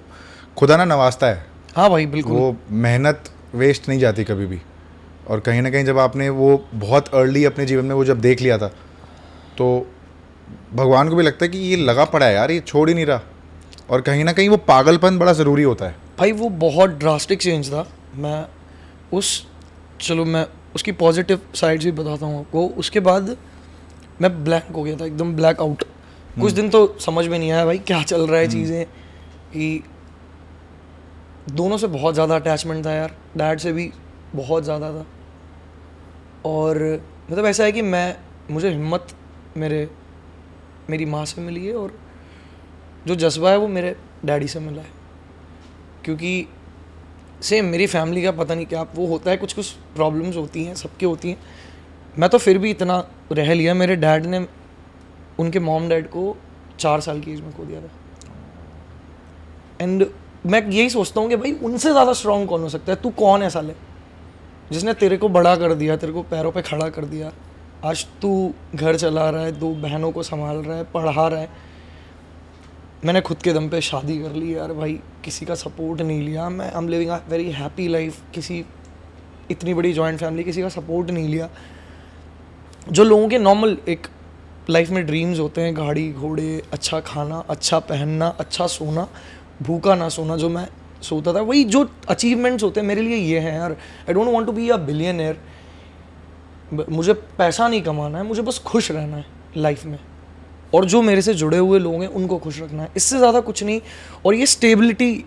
खुदा 0.57 0.77
ना 0.77 0.85
नवाजता 0.85 1.27
है। 1.27 1.47
हाँ 1.77 1.91
भाई 1.91 2.07
बिल्कुल। 2.07 2.33
वो 2.33 2.57
मेहनत 2.71 3.31
वेस्ट 3.55 3.89
नहीं 3.89 3.99
जाती 3.99 4.25
कभी 4.25 4.47
भी। 4.47 4.61
और 5.29 5.41
कहीं 5.41 5.63
ना 5.63 5.71
कहीं 5.71 5.85
जब 5.85 5.99
आपने 5.99 6.29
वो 6.29 6.65
बहुत 6.75 7.15
अर्ली 7.15 7.45
अपने 7.45 7.67
जीवन 7.67 7.85
में 7.85 7.95
वो 7.95 8.05
जब 8.05 8.21
देख 8.21 8.41
लिया 8.41 8.59
था 8.59 8.69
तो 9.59 9.87
भगवान 10.75 11.09
को 11.09 11.17
भी 11.17 11.23
लगता 11.23 11.45
है 11.45 11.49
कि 11.49 11.59
ये 11.59 11.77
लगा 11.77 12.05
पड़ा 12.05 12.27
है 12.27 12.35
यार 12.35 12.51
ये 12.51 12.61
छोड़ 12.61 12.89
ही 12.89 12.95
नहीं 12.95 13.07
रहा। 13.07 13.21
और 13.91 14.01
कहीं 14.01 14.25
ना 14.25 14.33
कहीं 14.33 14.49
वो 14.49 14.57
पागलपन 14.57 15.19
बड़ा 15.19 15.33
ज़रूरी 15.33 15.63
होता 15.63 15.87
है। 15.87 15.95
भाई 16.19 16.33
वो 16.33 16.49
बहुत 16.49 16.91
ड्रास्टिक 16.91 17.41
चेंज 17.41 17.69
था। 17.69 17.87
मैं 18.17 18.45
उस 19.13 19.47
चलो 20.01 20.25
मैं 20.27 20.47
उसकी 20.75 20.93
पॉजिटिव 20.95 21.41
साइड्स 21.55 21.85
भी 21.85 21.93
बताता 21.95 22.27
हूँ 22.27 22.39
आपको। 22.41 22.67
उसके 22.79 23.01
बाद 23.01 23.37
मैं 24.23 24.45
ब्लैंक 24.45 24.71
हो 24.77 24.83
गया 24.83 24.97
था 24.97 25.05
एकदम 25.05 25.35
ब्लैक 25.37 25.61
आउट 25.61 25.85
कुछ 26.41 26.53
दिन 26.53 26.69
तो 26.71 26.87
समझ 27.01 27.27
में 27.29 27.39
नहीं 27.39 27.51
आया 27.53 27.65
भाई 27.67 27.79
क्या 27.81 28.03
चल 28.05 28.27
रहा 28.27 28.41
है 28.41 28.49
चीज़ें 28.49 28.85
कि 29.53 29.83
दोनों 31.51 31.77
से 31.79 31.87
बहुत 31.89 32.15
ज़्यादा 32.15 32.37
अटैचमेंट 32.37 32.85
था 32.87 32.93
यार 32.93 33.17
डैड 33.37 33.59
से 33.59 33.73
भी 33.73 33.91
बहुत 34.35 34.65
ज़्यादा 34.65 34.91
था। 34.93 35.07
और 36.47 36.79
मतलब 37.31 37.47
ऐसा 37.47 37.65
है 37.65 37.73
कि 37.73 37.83
मैं 37.83 38.17
मुझे 38.51 38.71
हिम्मत 38.71 39.15
मेरे 39.57 39.89
मेरी 40.91 41.05
माँ 41.07 41.25
से 41.25 41.41
मिली 41.41 41.67
है 41.67 41.75
और 41.75 41.93
जो 43.07 43.15
जज्बा 43.17 43.51
है 43.51 43.57
वो 43.59 43.69
मेरे 43.69 43.95
डैडी 44.25 44.49
से 44.49 44.61
मिला 44.61 44.83
है। 44.83 44.91
क्योंकि 46.05 46.47
सेम 47.43 47.65
मेरी 47.65 47.87
फैमिली 47.87 48.23
का 48.23 48.31
पता 48.33 48.55
नहीं 48.55 48.67
क्या, 48.67 48.83
वो 48.83 49.07
होता 49.07 49.31
है 49.31 49.37
कुछ 49.37 49.53
कुछ 49.53 49.71
प्रॉब्लम्स 49.71 50.37
होती 50.37 50.65
हैं, 50.65 50.75
सबके 50.75 51.07
होती 51.07 51.31
हैं। 51.31 51.39
मैं 52.19 52.31
तो 52.31 52.39
फिर 52.39 52.59
भी 52.59 52.71
इतना 52.71 53.09
रह 53.33 53.55
लिया, 53.55 53.75
मेरे 53.75 53.97
डैड 53.97 54.27
ने 54.27 54.47
उनके 55.39 55.59
मॉम 55.59 55.89
डैड 55.89 56.07
को 56.07 56.37
चार 56.79 57.01
साल 57.01 57.21
की 57.21 57.33
एज 57.33 57.41
में 57.41 57.57
खो 57.57 57.65
दिया 57.65 57.81
था। 57.81 57.91
एंड 59.81 60.07
मैं 60.47 60.67
यही 60.67 60.91
सोचता 60.91 61.21
हूँ 61.21 61.29
कि 61.29 61.37
भाई, 61.37 61.53
उनसे 61.53 61.91
ज़्यादा 61.91 62.13
स्ट्रांग 62.13 62.47
कौन 62.49 62.63
हो 62.63 62.69
सकता 62.69 62.93
है? 62.93 62.99
तू 63.03 63.11
कौन 63.11 63.43
है 63.43 63.51
साले? 63.51 63.75
जिसने 64.73 64.95
तेरे 64.95 65.17
को 65.17 65.29
बड़ा 65.29 65.57
कर 65.57 65.75
दिया, 65.75 65.97
तेरे 65.97 66.13
को 66.13 66.23
पैरों 66.23 66.53
पे 66.53 66.63
खड़ा 66.63 66.89
कर 66.89 67.05
दिया। 67.05 67.33
आज 67.85 68.07
तू 68.23 68.53
घर 68.75 68.97
चला 68.97 69.31
रहा 69.31 69.43
है, 69.43 69.53
दो 69.53 69.71
बहनों 69.75 70.13
को 70.13 70.23
संभाल 70.23 70.57
रहा 70.57 70.77
है, 70.77 70.85
पढ़ा 70.85 71.29
रहा 71.29 71.41
है। 71.41 71.49
मैंने 73.07 73.21
खुद 73.21 73.43
के 73.43 73.53
दम 73.53 73.69
पे 73.69 73.81
शादी 73.81 74.19
कर 74.19 74.33
ली 74.33 74.55
यार 74.55 74.73
भाई, 74.73 74.93
किसी 75.25 75.47
का 75.47 75.55
सपोर्ट 75.55 76.01
नहीं 76.01 76.23
लिया। 76.23 76.49
मैं 76.51 76.67
I 76.67 76.79
am 76.79 76.89
living 76.89 77.11
a 77.11 77.19
very 77.29 77.51
happy 77.53 77.87
life 77.89 78.21
किसी 78.35 78.65
इतनी 79.51 79.75
बड़ी 79.75 79.93
जॉइंट 79.93 80.19
फैमिली 80.21 80.45
किसी 80.45 80.63
का 80.63 80.69
सपोर्ट 80.69 81.11
नहीं 81.11 81.29
लिया। 81.29 81.49
जो 82.91 83.05
लोगों 83.05 83.29
के 83.29 83.39
नॉर्मल 83.39 83.77
एक 83.89 84.07
लाइफ 84.71 84.91
में 84.91 85.05
ड्रीम्स 85.07 85.39
होते 85.39 85.61
हैं, 85.61 85.77
गाड़ी, 85.77 86.13
घोड़े 86.13 86.63
अच्छा 86.73 87.01
खाना 87.01 87.39
अच्छा 87.51 87.79
पहनना 87.81 88.29
अच्छा 88.41 88.67
सोना, 88.67 89.07
भूखा 89.63 89.95
ना 89.95 90.09
सोना, 90.09 90.37
जो 90.37 90.49
मैं 90.49 90.67
सोता 91.03 91.35
था, 91.35 91.41
वही 91.43 91.65
जो 91.67 91.89
अचीवमेंट्स 92.09 92.65
होते 92.65 92.81
हैं, 92.81 92.87
मेरे 92.87 93.03
लिए 93.03 93.17
ये 93.17 93.39
हैं 93.39 93.55
यार। 93.55 93.73
I 93.73 94.15
don't 94.15 94.29
want 94.29 94.47
to 94.47 94.53
be 94.53 94.69
a 94.69 94.77
billionaire 94.77 95.37
मुझे 96.91 97.13
पैसा 97.13 97.69
नहीं 97.69 97.83
कमाना 97.83 98.19
है, 98.19 98.25
मुझे 98.25 98.43
बस 98.43 98.59
खुश 98.59 98.91
रहना 98.91 99.17
है 99.17 99.25
लाइफ 99.57 99.85
में। 99.85 99.99
और 100.75 100.85
जो 100.85 101.03
मेरे 101.03 101.23
से 101.23 101.35
जुड़े 101.35 101.59
हुए 101.59 101.79
लोग 101.79 102.03
हैं 102.03 102.09
उनको 102.11 102.39
खुश 102.39 102.61
रखना 102.63 102.83
है। 102.83 102.89
इससे 102.97 103.19
ज़्यादा 103.19 103.41
कुछ 103.41 103.63
नहीं। 103.63 103.81
और 104.27 104.35
ये 104.35 104.47
स्टेबिलिटी 104.47 105.25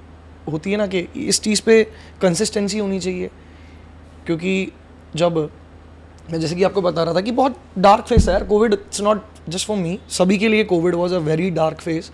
होती 0.51 0.71
है 0.71 0.77
ना 0.77 0.87
कि 0.87 0.99
इस 1.17 1.41
चीज़ 1.41 1.61
पे 1.61 1.83
कंसिस्टेंसी 2.21 2.79
होनी 2.79 2.99
चाहिए। 2.99 3.29
क्योंकि 4.25 4.71
जब 5.15 5.37
मैं 6.31 6.39
जैसे 6.39 6.55
कि 6.55 6.63
आपको 6.63 6.81
बता 6.81 7.03
रहा 7.03 7.13
था 7.13 7.21
कि 7.21 7.31
बहुत 7.31 7.55
डार्क 7.77 8.05
फेस 8.05 8.27
है 8.27 8.33
यार। 8.33 8.43
Covid 8.43 8.73
it's 8.73 9.01
not 9.01 9.23
just 9.49 9.67
for 9.67 9.77
me 9.77 9.97
सभी 10.09 10.37
के 10.37 10.47
लिए 10.47 10.63
covid 10.63 10.95
was 10.95 11.13
a 11.13 11.19
very 11.19 11.49
dark 11.51 11.81
phase 11.81 12.11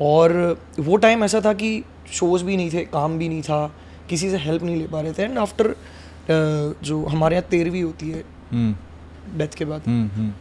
और 0.00 0.58
वो 0.78 0.96
टाइम 0.96 1.24
ऐसा 1.24 1.40
था 1.40 1.52
कि 1.52 1.82
शोज़ 2.12 2.44
भी 2.44 2.56
नहीं 2.56 2.70
थे 2.72 2.84
काम 2.86 3.18
भी 3.18 3.28
नहीं 3.28 3.42
था। 3.42 3.66
किसी 4.08 4.30
से 4.30 4.36
हेल्प 4.38 4.62
नहीं 4.62 4.76
ले 4.76 4.86
पा 4.86 5.00
रहे 5.00 5.12
थे। 5.12 5.22
एंड 5.22 5.38
आफ्टर 5.38 5.74
जो 6.30 7.04
हमारे 7.04 7.36
यहाँ 7.36 7.48
तेरहवीं 7.50 7.82
होती 7.82 8.10
है 8.10 8.24
हम्म। 8.50 9.38
डेथ 9.38 9.54
के 9.56 9.64
बाद। 9.64 9.82
हम्म 9.86 10.08
हम्म। 10.14 10.32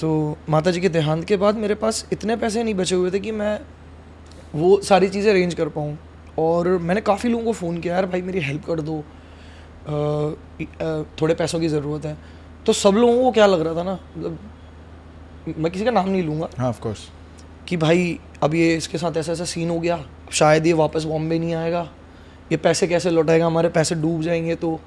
तो 0.00 0.36
माता 0.48 0.70
जी 0.70 0.80
के 0.80 0.88
देहांत 0.88 1.24
के 1.24 1.36
बाद 1.36 1.56
मेरे 1.56 1.74
पास 1.74 2.06
इतने 2.12 2.36
पैसे 2.36 2.62
नहीं 2.62 2.74
बचे 2.74 2.94
हुए 2.94 3.10
थे 3.10 3.18
कि 3.20 3.32
मैं 3.32 3.58
वो 4.54 4.80
सारी 4.82 5.08
चीज़ें 5.08 5.30
अरेंज 5.30 5.54
कर 5.54 5.68
पाऊँ। 5.68 5.96
और 6.38 6.68
मैंने 6.78 7.00
काफ़ी 7.00 7.28
लोगों 7.28 7.44
को 7.44 7.52
फ़ोन 7.52 7.78
किया 7.78 7.94
यार 7.94 8.06
भाई 8.06 8.22
मेरी 8.22 8.40
हेल्प 8.40 8.64
कर 8.64 8.80
दो। 8.80 8.96
थोड़े 11.20 11.34
पैसों 11.34 11.60
की 11.60 11.68
ज़रूरत 11.68 12.04
है। 12.06 12.16
तो 12.66 12.72
सब 12.72 12.94
लोगों 12.94 13.22
को 13.22 13.30
क्या 13.32 13.46
लग 13.46 13.60
रहा 13.60 13.74
था 13.74 13.82
ना 13.82 13.98
मतलब 14.16 14.38
मैं 15.58 15.72
किसी 15.72 15.84
का 15.84 15.90
नाम 15.90 16.08
नहीं 16.08 16.22
लूँगा। 16.22 16.48
हाँ 16.58 16.68
ऑफ़ 16.68 16.80
कोर्स 16.80 17.08
कि 17.68 17.76
भाई 17.76 18.18
अब 18.42 18.54
ये 18.54 18.74
इसके 18.76 18.98
साथ 18.98 19.16
ऐसा 19.16 19.32
ऐसा 19.32 19.44
सीन 19.44 19.70
हो 19.70 19.78
गया। 19.80 20.04
शायद 20.32 20.66
ये 20.66 20.72
वापस 20.74 21.04
बॉम्बे 21.04 21.38
नहीं 21.38 21.54
आएगा। 21.54 21.88
ये 22.52 22.56
पैसे 22.58 22.86
कैसे 22.88 23.10
लौटाएगा? 23.10 23.46
हमारे 23.46 23.68
पैसे 23.68 23.94
डूब 23.96 24.22
जाएँगे 24.22 24.54
तो। 24.56 24.78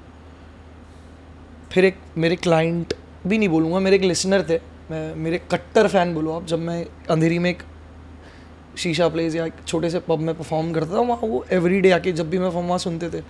फिर 1.72 1.84
एक 1.84 1.98
मेरे 2.18 2.36
क्लाइंट 2.36 2.94
भी 3.26 3.38
नहीं 3.38 3.48
बोलूँगा 3.48 3.78
मेरे 3.80 3.96
एक 3.96 4.02
लिसनर 4.02 4.46
थे। 4.50 4.58
मैं, 4.90 5.14
मेरे 5.14 5.38
कट्टर 5.38 5.88
फ़ैन 5.88 6.14
बोलो 6.14 6.32
आप, 6.32 6.46
जब 6.46 6.58
मैं 6.58 6.86
अंधेरी 7.10 7.38
में 7.38 7.50
एक 7.50 7.62
शीशा 8.78 9.08
प्लेस 9.08 9.34
या 9.34 9.46
एक 9.46 9.52
छोटे 9.66 9.90
से 9.90 10.00
पब 10.00 10.18
में 10.18 10.34
परफॉर्म 10.34 10.72
करता 10.72 10.94
था, 10.94 11.00
वहाँ 11.00 11.28
वो 11.28 11.46
एवरी 11.52 11.80
डे 11.80 11.90
आके 11.90 12.12
जब 12.12 12.30
भी 12.30 12.38
मैं 12.38 12.48
वहाँ 12.48 12.78
सुनते 12.78 13.10
थे। 13.10 13.22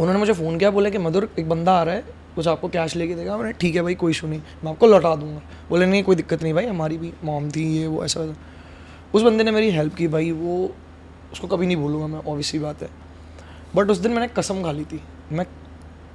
उन्होंने 0.00 0.18
मुझे 0.18 0.32
फ़ोन 0.32 0.58
किया, 0.58 0.70
बोले 0.70 0.90
कि 0.90 0.98
मधुर, 0.98 1.30
एक 1.38 1.48
बंदा 1.48 1.72
आ 1.72 1.82
रहा 1.82 1.94
है, 1.94 2.04
कुछ 2.34 2.48
आपको 2.48 2.68
कैश 2.68 2.96
लेके 2.96 3.14
देगा? 3.14 3.36
मैंने 3.36 3.52
ठीक 3.52 3.74
है 3.74 3.82
भाई, 3.82 3.94
कोई 3.94 4.10
इशू 4.10 4.26
नहीं, 4.26 4.42
मैं 4.64 4.72
आपको 4.72 4.86
लौटा 4.86 5.16
दूँगा। 5.16 5.42
बोले, 5.70 5.86
नहीं, 5.86 6.02
कोई 6.02 6.16
दिक्कत 6.16 6.42
नहीं 6.42 6.54
भाई, 6.54 6.66
हमारी 6.66 6.98
भी 6.98 7.12
मॉम 7.24 7.50
थी, 7.50 7.78
ये, 7.78 7.86
वो, 7.86 8.04
ऐसा 8.04 8.36
उस 9.14 9.22
बंदे 9.22 9.44
ने 9.44 9.50
मेरी 9.50 9.70
हेल्प 9.70 9.94
की 9.94 10.08
भाई, 10.08 10.30
वो, 10.30 10.74
उसको 11.32 11.46
कभी 11.46 11.66
नहीं 11.66 11.76
भूलूँगा 11.76 12.06
मैं 12.06 12.18
ऑब्वियसली 12.18 12.60
बात 12.60 12.82
है। 12.82 12.88
बट 13.76 13.90
उस 13.90 13.98
दिन 13.98 14.12
मैंने 14.12 14.28
कसम 14.28 14.62
खा 14.62 14.72
ली 14.72 14.84
थी। 14.84 15.02
मैं 15.32 15.46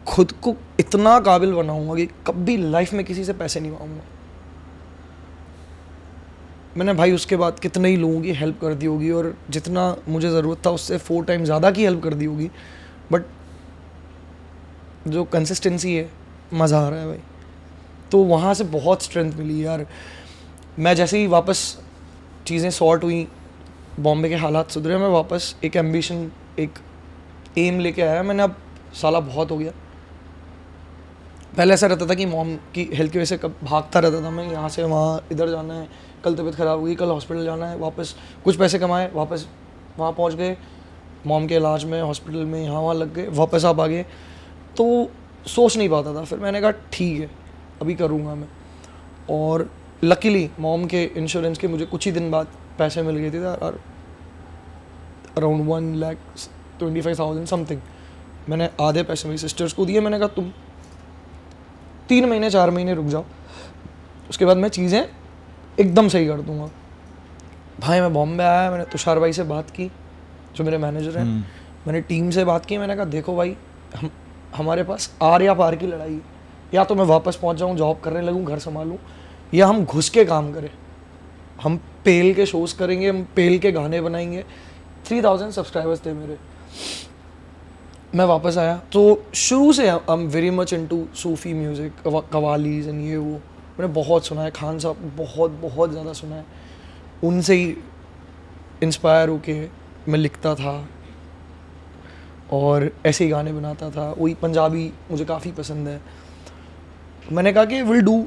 खुद 0.07 0.31
को 0.43 0.55
इतना 0.79 1.19
काबिल 1.19 1.53
बनाऊँगा 1.53 1.95
कि 1.95 2.05
कभी 2.27 2.57
लाइफ 2.57 2.93
में 2.93 3.03
किसी 3.05 3.23
से 3.23 3.33
पैसे 3.33 3.59
नहीं 3.59 3.71
मांगूँगा। 3.71 4.03
मैंने 6.77 6.93
भाई 6.93 7.11
उसके 7.11 7.35
बाद 7.35 7.59
कितने 7.59 7.89
ही 7.89 7.95
लोगों 7.97 8.21
की 8.21 8.33
हेल्प 8.33 8.59
कर 8.61 8.73
दी 8.73 8.85
होगी 8.85 9.09
और 9.11 9.33
जितना 9.49 9.95
मुझे 10.07 10.29
ज़रूरत 10.29 10.65
था 10.65 10.69
उससे 10.69 10.97
फोर 10.99 11.25
टाइम 11.25 11.43
ज़्यादा 11.45 11.71
की 11.71 11.83
हेल्प 11.83 12.03
कर 12.03 12.13
दी 12.13 12.25
होगी। 12.25 12.49
बट 13.11 13.25
जो 15.07 15.23
कंसिस्टेंसी 15.25 15.95
है, 15.95 16.09
मज़ा 16.53 16.79
आ 16.79 16.89
रहा 16.89 16.99
है 16.99 17.07
भाई। 17.07 17.19
तो 18.11 18.23
वहाँ 18.23 18.53
से 18.53 18.63
बहुत 18.63 19.03
स्ट्रेंथ 19.03 19.33
मिली 19.33 19.65
यार। 19.65 19.85
मैं 20.79 20.95
जैसे 20.95 21.17
ही 21.17 21.27
वापस 21.27 21.77
चीज़ें 22.47 22.69
सॉर्ट 22.71 23.03
हुई, 23.03 23.27
बॉम्बे 23.99 24.29
के 24.29 24.35
हालात 24.35 24.71
सुधरे, 24.71 24.97
मैं 24.97 25.07
वापस 25.09 25.55
एक 25.63 25.75
एम्बिशन 25.75 26.29
एक 26.59 26.79
एम 27.57 27.79
लेके 27.79 28.01
आया। 28.01 28.23
मैंने 28.23 28.43
अब 28.43 28.55
साला 29.01 29.19
बहुत 29.19 29.51
हो 29.51 29.57
गया। 29.57 29.71
पहले 31.53 31.73
ऐसा 31.73 31.87
रहता 31.87 32.05
था 32.05 32.13
कि 32.13 32.25
मॉम 32.25 32.55
की 32.75 32.89
हेल्थ 32.93 33.11
की 33.11 33.17
वजह 33.17 33.25
से 33.25 33.37
कब 33.37 33.55
भागता 33.63 33.99
रहता 33.99 34.23
था 34.23 34.29
मैं, 34.29 34.51
यहाँ 34.51 34.69
से 34.69 34.83
वहाँ, 34.83 35.21
इधर 35.31 35.49
जाना 35.49 35.73
है, 35.73 35.87
कल 36.23 36.35
तबीयत 36.35 36.55
ख़राब 36.55 36.79
हुई, 36.79 36.95
कल 36.95 37.09
हॉस्पिटल 37.09 37.43
जाना 37.45 37.65
है, 37.65 37.77
वापस 37.77 38.15
कुछ 38.43 38.57
पैसे 38.57 38.79
कमाए, 38.79 39.09
वापस 39.13 39.47
वहाँ 39.97 40.11
पहुँच 40.11 40.33
गए 40.33 40.55
मॉम 41.27 41.47
के 41.47 41.55
इलाज 41.55 41.83
में 41.85 42.01
हॉस्पिटल 42.01 42.45
में, 42.45 42.61
यहाँ 42.63 42.81
वहाँ 42.81 42.95
लग 42.95 43.13
गए, 43.13 43.27
वापस 43.29 43.65
आप 43.65 43.79
आ 43.79 43.87
गए। 43.87 44.05
तो 44.77 45.11
सोच 45.47 45.77
नहीं 45.77 45.89
पाता 45.89 46.13
था, 46.15 46.23
फिर 46.23 46.39
मैंने 46.39 46.61
कहा, 46.61 46.71
ठीक 46.93 47.19
है, 47.21 47.29
अभी 47.81 47.95
करूँगा 47.95 48.35
मैं। 48.35 48.47
और 49.29 49.69
लकीली 50.03 50.49
मॉम 50.59 50.85
के 50.85 51.03
इंश्योरेंस 51.05 51.57
के 51.57 51.67
मुझे 51.67 51.85
कुछ 51.85 52.05
ही 52.05 52.11
दिन 52.11 52.31
बाद 52.31 52.47
पैसे 52.77 53.01
मिल 53.01 53.15
गए 53.17 53.31
थे, 53.31 53.43
और 53.45 53.79
around 55.37 55.67
one 55.67 55.93
lakh 55.95 56.17
twenty 56.79 57.01
five 57.01 57.19
thousand 57.19 57.47
something 57.47 57.81
मैंने 58.49 58.69
आधे 58.81 59.03
पैसे 59.03 59.27
मेरी 59.27 59.37
सिस्टर्स 59.37 59.73
को 59.73 59.85
दिए, 59.85 59.99
मैंने 60.01 60.19
कहा, 60.19 60.27
तुम 60.29 60.51
तीन 62.11 62.25
महीने 62.25 62.49
चार 62.49 62.69
महीने 62.71 62.93
रुक 62.93 63.05
जाओ। 63.05 63.23
उसके 64.29 64.45
बाद 64.45 64.57
मैं 64.57 64.69
चीज़ें 64.69 65.03
एकदम 65.79 66.07
सही 66.09 66.25
कर 66.27 66.41
दूँगा। 66.41 66.69
भाई 67.79 68.01
मैं 68.01 68.13
बॉम्बे 68.13 68.43
आया 68.43 68.71
मैंने 68.71 68.83
तुषार 68.83 69.19
भाई 69.19 69.33
से 69.33 69.43
बात 69.43 69.69
की 69.69 69.85
जो 70.55 70.63
मेरे 70.63 70.77
मैनेजर 70.77 71.17
हैं। 71.17 71.25
मैंने 71.87 72.01
टीम 72.01 72.29
से 72.29 72.43
बात 72.45 72.65
की 72.65 72.77
मैंने 72.77 72.95
कहा 72.95 73.05
देखो 73.07 73.35
भाई 73.35 73.55
हम 73.95 74.09
हमारे 74.55 74.83
पास 74.83 75.09
आर 75.21 75.41
या 75.41 75.53
पार 75.53 75.75
की 75.75 75.87
लड़ाई 75.87 76.13
है। 76.13 76.21
या 76.73 76.83
तो 76.83 76.95
मैं 76.95 77.05
वापस 77.05 77.35
पहुँच 77.35 77.57
जाऊँ 77.57 77.75
जॉब 77.77 77.99
करने 77.99 78.21
लगूं 78.21 78.43
घर 78.45 78.59
संभालूं 78.59 78.97
या 79.53 79.67
हम 79.67 79.83
घुस 79.85 80.09
के 80.09 80.25
काम 80.25 80.51
करें। 80.53 80.69
हम 81.63 81.77
पेल 82.05 82.33
के 82.33 82.45
शोज़ 82.45 82.77
करेंगे 82.77 83.09
हम 83.09 83.23
पेल 83.35 83.57
के 83.59 83.71
गाने 83.71 84.01
बनाएँगे। 84.01 84.43
थ्री 85.05 85.21
थाउज़ेंड 85.21 85.51
सब्सक्राइबर्स 85.51 86.05
थे 86.05 86.13
मेरे। 86.13 86.37
मैं 88.15 88.25
वापस 88.25 88.57
आया। 88.57 88.75
तो 88.93 89.01
शुरू 89.35 89.71
से 89.73 89.87
I 89.89 89.97
am 90.09 90.25
very 90.29 90.49
much 90.51 90.73
into 90.87 91.05
Sufi 91.15 91.53
music 91.53 92.01
qawwalis 92.31 92.87
and 92.87 93.01
ये 93.01 93.17
वो। 93.17 93.31
मैंने 93.31 93.87
बहुत 93.93 94.25
सुना 94.25 94.41
है 94.41 94.51
खान 94.51 94.79
साहब 94.79 95.13
बहुत 95.17 95.51
बहुत 95.61 95.91
ज़्यादा 95.91 96.13
सुना 96.13 96.35
है। 96.35 96.45
उनसे 97.23 97.55
ही 97.55 97.75
इंस्पायर 98.83 99.29
होके 99.29 99.55
मैं 100.07 100.19
लिखता 100.19 100.53
था 100.55 100.75
और 102.53 102.89
ऐसे 103.05 103.23
ही 103.23 103.29
गाने 103.29 103.53
बनाता 103.53 103.89
था। 103.89 104.09
वही 104.17 104.33
पंजाबी 104.41 104.91
मुझे 105.11 105.25
काफ़ी 105.25 105.51
पसंद 105.53 105.87
है। 105.87 105.99
मैंने 107.31 107.53
कहा 107.53 107.65
कि 107.65 107.81
will 107.83 108.01
do 108.01 108.25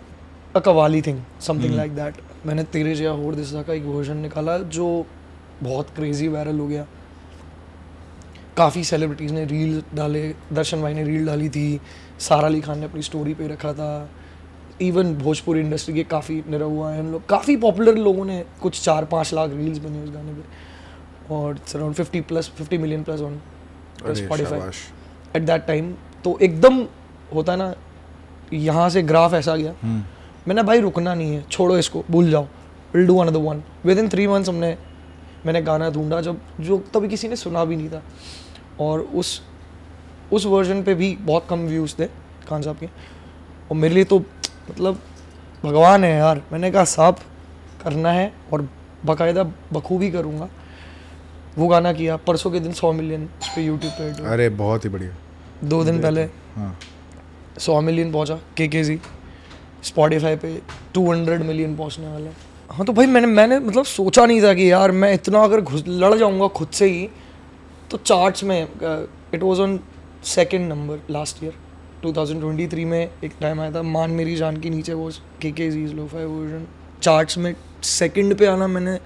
a 0.56 0.60
qawwali 0.60 1.02
thing 1.02 1.20
something 1.42 1.74
like 1.74 1.94
that 1.94 2.20
मैंने 2.46 2.62
तेरे 2.72 2.94
जया 2.94 3.10
होर 3.12 3.34
दिशा 3.34 3.62
का 3.62 3.72
एक 3.72 3.84
वर्जन 3.84 4.16
निकाला 4.18 4.58
जो 4.58 5.04
बहुत 5.62 5.90
क्रेजी 5.96 6.28
वायरल 6.28 6.58
हो 6.58 6.66
गया। 6.66 6.86
काफ़ी 8.56 8.84
सेलिब्रिटीज़ 8.84 9.32
ने 9.32 9.44
रील 9.44 9.82
डाले 9.94 10.22
दर्शन 10.52 10.82
भाई 10.82 10.94
ने 10.94 11.04
रील 11.04 11.26
डाली 11.26 11.48
थी 11.48 11.80
सारा 12.20 12.48
अली 12.48 12.60
खान 12.60 12.78
ने 12.78 12.84
अपनी 12.84 13.02
स्टोरी 13.02 13.34
पे 13.34 13.46
रखा 13.48 13.72
था। 13.72 14.08
इवन 14.82 15.14
भोजपुरी 15.16 15.60
इंडस्ट्री 15.60 15.94
के 15.94 16.04
काफ़ी 16.04 16.42
निरा 16.48 16.66
हुआ 16.66 16.90
है 16.92 17.00
हम 17.00 17.10
लोग 17.12 17.26
काफ़ी 17.28 17.56
पॉपुलर 17.56 17.96
लोगों 17.98 18.24
ने 18.24 18.44
कुछ 18.62 18.80
चार 18.84 19.04
पाँच 19.04 19.32
लाख 19.34 19.50
रील्स 19.50 19.78
बनी 19.78 20.02
उस 20.02 20.10
गाने 20.10 20.32
पे। 20.32 21.34
और 21.34 21.56
it's 21.56 21.76
around 21.76 21.94
fifty 21.94 22.20
plus 22.22 22.48
fifty 22.58 22.78
million 22.78 23.02
plus 23.02 23.20
on 23.20 23.40
Spotify 24.06 24.60
at 25.36 25.42
that 25.42 25.66
time 25.66 25.92
तो 26.24 26.38
एकदम 26.42 26.82
होता 27.34 27.52
है 27.52 27.58
ना 27.58 27.74
यहाँ 28.52 28.88
से 28.90 29.02
ग्राफ 29.02 29.34
ऐसा 29.34 29.56
गया। 29.56 29.72
hmm. 29.74 30.00
मैंने 30.48 30.62
भाई 30.62 30.80
रुकना 30.80 31.14
नहीं 31.14 31.34
है 31.34 31.44
छोड़ो 31.50 31.78
इसको 31.78 32.04
भूल 32.10 32.30
जाओ। 32.30 32.46
Will 32.94 33.06
do 33.06 33.18
another 33.18 33.40
one 33.40 33.62
within 33.98 34.08
three 34.08 34.26
months 34.26 34.48
हमने 34.48 34.76
मैंने 35.46 35.62
गाना 35.62 35.88
ढूंढा 35.90 36.20
जब 36.20 36.40
जो 36.60 36.78
तभी 36.94 37.08
किसी 37.08 37.28
ने 37.28 37.36
सुना 37.36 37.64
भी 37.64 37.76
नहीं 37.76 37.88
था। 37.88 38.02
और 38.80 39.00
उस 39.14 39.40
उस 40.32 40.46
वर्जन 40.46 40.82
पे 40.82 40.94
भी 40.94 41.14
बहुत 41.22 41.46
कम 41.50 41.66
व्यूज़ 41.66 41.94
थे 41.98 42.06
खान 42.48 42.62
साहब 42.62 42.76
के। 42.76 42.86
और 42.86 43.76
मेरे 43.76 43.94
लिए 43.94 44.04
तो 44.04 44.18
मतलब 44.70 44.98
भगवान 45.64 46.04
है 46.04 46.16
यार। 46.16 46.42
मैंने 46.52 46.70
कहा 46.70 46.84
साहब 46.86 47.18
करना 47.84 48.12
है 48.12 48.32
और 48.52 48.68
बाकायदा 49.04 49.42
बखूबी 49.72 50.10
करूँगा। 50.10 50.48
वो 51.58 51.68
गाना 51.68 51.92
किया 51.92 52.16
परसों 52.16 52.50
के 52.50 52.60
दिन 52.60 52.72
सौ 52.72 52.92
मिलियन 52.92 53.28
उस 53.42 53.48
पर 53.48 53.60
यूट्यूब 53.60 53.92
पर 53.92 54.26
अरे 54.32 54.48
बहुत 54.60 54.84
ही 54.84 54.90
बढ़िया। 54.90 55.12
दो 55.64 55.84
दिन 55.84 56.00
पहले 56.02 56.22
हाँ। 56.54 56.76
सौ 57.58 57.80
मिलियन 57.80 58.12
पहुँचा 58.12 58.34
के 58.56 58.68
के 58.68 58.82
जी 58.84 58.98
स्पॉटिफाई 59.84 60.36
पे 60.36 60.60
टू 60.94 61.10
हंड्रेड 61.12 61.42
मिलियन 61.42 61.76
पहुँचने 61.76 62.06
वाला। 62.06 62.26
है 62.26 62.52
हाँ 62.70 62.86
तो 62.86 62.92
भाई 62.92 63.06
मैंने 63.06 63.26
मैंने 63.26 63.58
मतलब 63.58 63.84
सोचा 63.84 64.24
नहीं 64.26 64.42
था 64.42 64.54
कि 64.54 64.70
यार 64.70 64.90
मैं 64.92 65.12
इतना 65.14 65.42
अगर 65.44 65.60
घुस 65.60 65.84
लड़ 65.88 66.14
जाऊँगा 66.14 66.48
खुद 66.48 66.68
से 66.72 66.86
ही 66.86 67.08
तो 67.94 67.98
चार्ट्स 67.98 68.42
में 68.44 68.62
it 69.34 69.42
was 69.42 69.60
on 69.60 69.78
second 70.26 70.68
number 70.68 71.00
last 71.10 71.42
year 71.44 71.52
2023 72.04 72.84
में 72.84 73.10
एक 73.24 73.32
टाइम 73.40 73.60
आया 73.60 73.72
था, 73.72 73.82
मान 73.82 74.10
मेरी 74.10 74.34
जान 74.36 74.56
के 74.60 74.70
नीचे 74.70 74.92
वो 74.92 75.10
K 75.42 75.50
K 75.52 75.70
G 75.70 75.86
lofi 75.88 76.24
version 76.24 76.66
charts 77.02 77.38
में 77.38 77.54
सेकंड 77.82 78.36
पे 78.38 78.46
आना 78.46 78.66
मैंने 78.66 78.98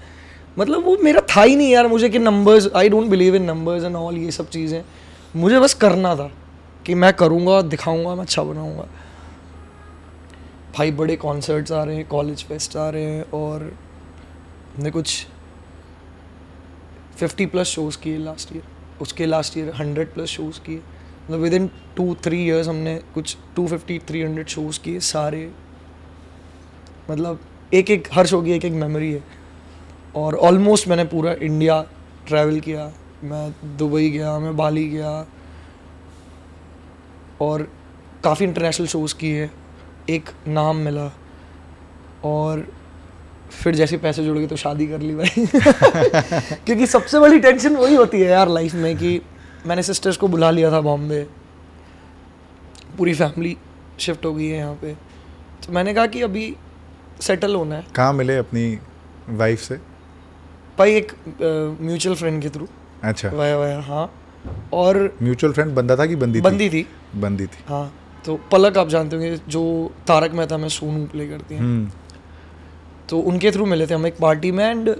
मतलब 0.58 0.84
वो 0.84 0.96
मेरा 1.02 1.20
था 1.30 1.42
ही 1.42 1.56
नहीं 1.56 1.70
यार 1.70 1.86
मुझे 1.86 2.08
कि 2.08 2.18
numbers 2.18 2.68
I 2.76 2.88
don't 2.88 3.08
believe 3.10 3.36
in 3.36 3.42
numbers 3.42 3.84
and 3.84 3.96
all 3.96 4.16
ये 4.16 4.30
सब 4.30 4.48
चीज़ें। 4.50 4.82
मुझे 5.36 5.60
बस 5.60 5.74
करना 5.74 6.14
था 6.16 6.30
कि 6.86 6.94
मैं 6.94 7.12
करूँगा, 7.14 7.60
दिखाऊँगा, 7.62 8.14
मैं 8.14 8.22
अच्छा 8.22 8.42
बनाऊँगा। 8.42 8.88
भाई 10.78 10.90
बड़े 10.92 11.16
कॉन्सर्ट्स 11.18 11.72
आ 11.72 11.82
रहे 11.84 11.96
हैं 11.96 12.08
कॉलेज 12.08 12.44
फेस्ट 12.46 12.76
आ 12.76 12.88
रहे 12.88 13.04
हैं 13.04 13.30
और 13.34 13.70
हमने 14.76 14.90
कुछ 14.90 15.26
फिफ्टी 17.18 17.46
प्लस 17.46 17.66
शोज़ 17.66 17.98
किए 17.98 18.18
लास्ट 18.24 18.56
ईयर 18.56 18.76
उसके 19.00 19.26
last 19.26 19.58
year 19.58 19.74
hundred 19.74 20.14
plus 20.14 20.28
shows 20.28 20.60
किए। 20.60 20.76
मतलब 20.76 21.38
with 21.38 21.54
in 21.54 21.70
two 21.96 22.14
three 22.14 22.46
years 22.46 22.68
हमने 22.68 23.02
कुछ 23.14 23.36
two 23.56 23.68
fifty 23.68 23.98
three 23.98 24.22
hundred 24.22 24.48
shows 24.48 24.80
किए 24.80 25.00
सारे। 25.00 25.52
मतलब 27.10 27.40
एक 27.74 27.90
एक 27.90 28.08
हर 28.12 28.26
शो 28.26 28.42
की 28.42 28.52
एक 28.52 28.64
एक 28.64 28.72
मेमोरी 28.72 29.12
है। 29.12 29.24
और 30.16 30.34
ऑलमोस्ट 30.34 30.88
मैंने 30.88 31.04
पूरा 31.04 31.32
इंडिया 31.32 31.86
ट्रैवल 32.26 32.60
किया। 32.60 32.92
मैं 33.24 33.76
दुबई 33.76 34.10
गया, 34.10 34.38
मैं 34.38 34.56
बाली 34.56 34.88
गया। 34.88 35.26
और 37.40 37.72
काफ़ी 38.24 38.46
इंटरनेशनल 38.46 38.86
शोज़ 38.86 39.14
किए। 39.14 39.50
एक 40.10 40.30
नाम 40.48 40.76
मिला। 40.76 41.12
और 42.24 42.77
फिर 43.50 43.74
जैसे 43.74 43.96
पैसे 43.98 44.24
जुड़ 44.24 44.36
गए 44.38 44.46
तो 44.46 44.56
शादी 44.56 44.86
कर 44.86 45.00
ली 45.00 45.14
भाई। 45.14 45.28
क्योंकि 46.66 46.86
सबसे 46.86 47.18
बड़ी 47.20 47.38
टेंशन 47.40 47.76
वही 47.76 47.94
होती 47.94 48.20
है 48.20 48.30
यार 48.30 48.48
लाइफ 48.48 48.74
में 48.74 48.96
कि 48.96 49.20
मैंने 49.66 49.82
सिस्टर्स 49.82 50.16
को 50.16 50.28
बुला 50.28 50.50
लिया 50.50 50.70
था 50.72 50.80
बॉम्बे 50.80 51.26
पूरी 52.98 53.14
फैमिली 53.14 53.56
शिफ्ट 54.00 54.24
हो 54.24 54.34
गई 54.34 54.46
है 54.46 54.56
यहाँ 54.58 54.74
पे। 54.74 54.92
तो 55.66 55.72
मैंने 55.72 55.94
कहा 55.94 56.06
कि 56.06 56.22
अभी 56.22 56.54
सेटल 57.20 57.54
होना 57.54 57.74
है। 57.74 57.84
कहाँ 57.96 58.12
मिले 58.12 58.36
अपनी 58.36 58.78
वाइफ 59.28 59.60
से? 59.60 59.74
भाई 60.78 60.94
एक 60.94 61.12
म्यूचुअल 61.82 62.16
फ्रेंड 62.16 62.42
के 62.42 62.48
थ्रू 62.48 62.68
अच्छा। 63.04 63.28
वाया 63.28 63.56
वाया 63.58 63.80
हाँ। 63.80 64.10
और 64.72 65.16
म्यूचुअल 65.22 65.52
फ्रेंड 65.52 65.74
बंदा 65.74 65.96
था 65.96 66.06
कि 66.06 66.16
बंदी 66.16 66.38
थी? 66.38 66.42
बंदी 66.42 66.68
थी। 66.70 66.86
बंदी 67.16 67.46
थी। 67.46 67.64
हाँ 67.68 67.92
तो 68.24 68.36
पलक 68.52 68.78
आप 68.78 68.88
जानते 68.88 69.16
होंगे 69.16 69.36
जो 69.48 69.92
तारक 70.06 70.32
मेहता 70.32 70.56
में 70.58 70.68
सोनू 70.68 71.04
प्ले 71.06 71.26
करती 71.28 71.54
हैं। 71.54 71.60
हम्म। 71.60 71.90
तो 73.10 73.18
उनके 73.20 73.50
थ्रू 73.50 73.66
मिले 73.66 73.86
थे 73.86 73.94
हम 73.94 74.06
एक 74.06 74.16
पार्टी 74.18 74.50
में 74.52 74.64
एंड 74.64 74.94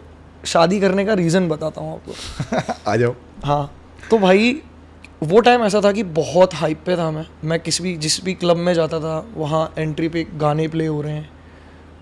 शादी 0.46 0.80
करने 0.80 1.04
का 1.04 1.14
रीज़न 1.14 1.48
बताता 1.48 1.80
हूँ 1.80 1.92
आपको। 1.94 2.72
आ 2.90 2.96
जाओ। 2.96 3.14
हाँ 3.44 3.70
तो 4.10 4.18
भाई 4.18 4.60
वो 5.22 5.40
टाइम 5.40 5.62
ऐसा 5.62 5.80
था 5.80 5.92
कि 5.92 6.02
बहुत 6.02 6.54
हाइप 6.54 6.82
पे 6.86 6.96
था 6.96 7.10
मैं। 7.10 7.26
मैं 7.44 7.58
किसी 7.60 7.82
भी 7.82 7.96
जिस 7.96 8.22
भी 8.24 8.34
क्लब 8.34 8.56
में 8.56 8.72
जाता 8.74 9.00
था 9.00 9.16
वहाँ 9.34 9.72
एंट्री 9.78 10.08
पे 10.08 10.26
गाने 10.34 10.68
प्ले 10.68 10.86
हो 10.86 11.00
रहे 11.02 11.12
हैं 11.12 11.30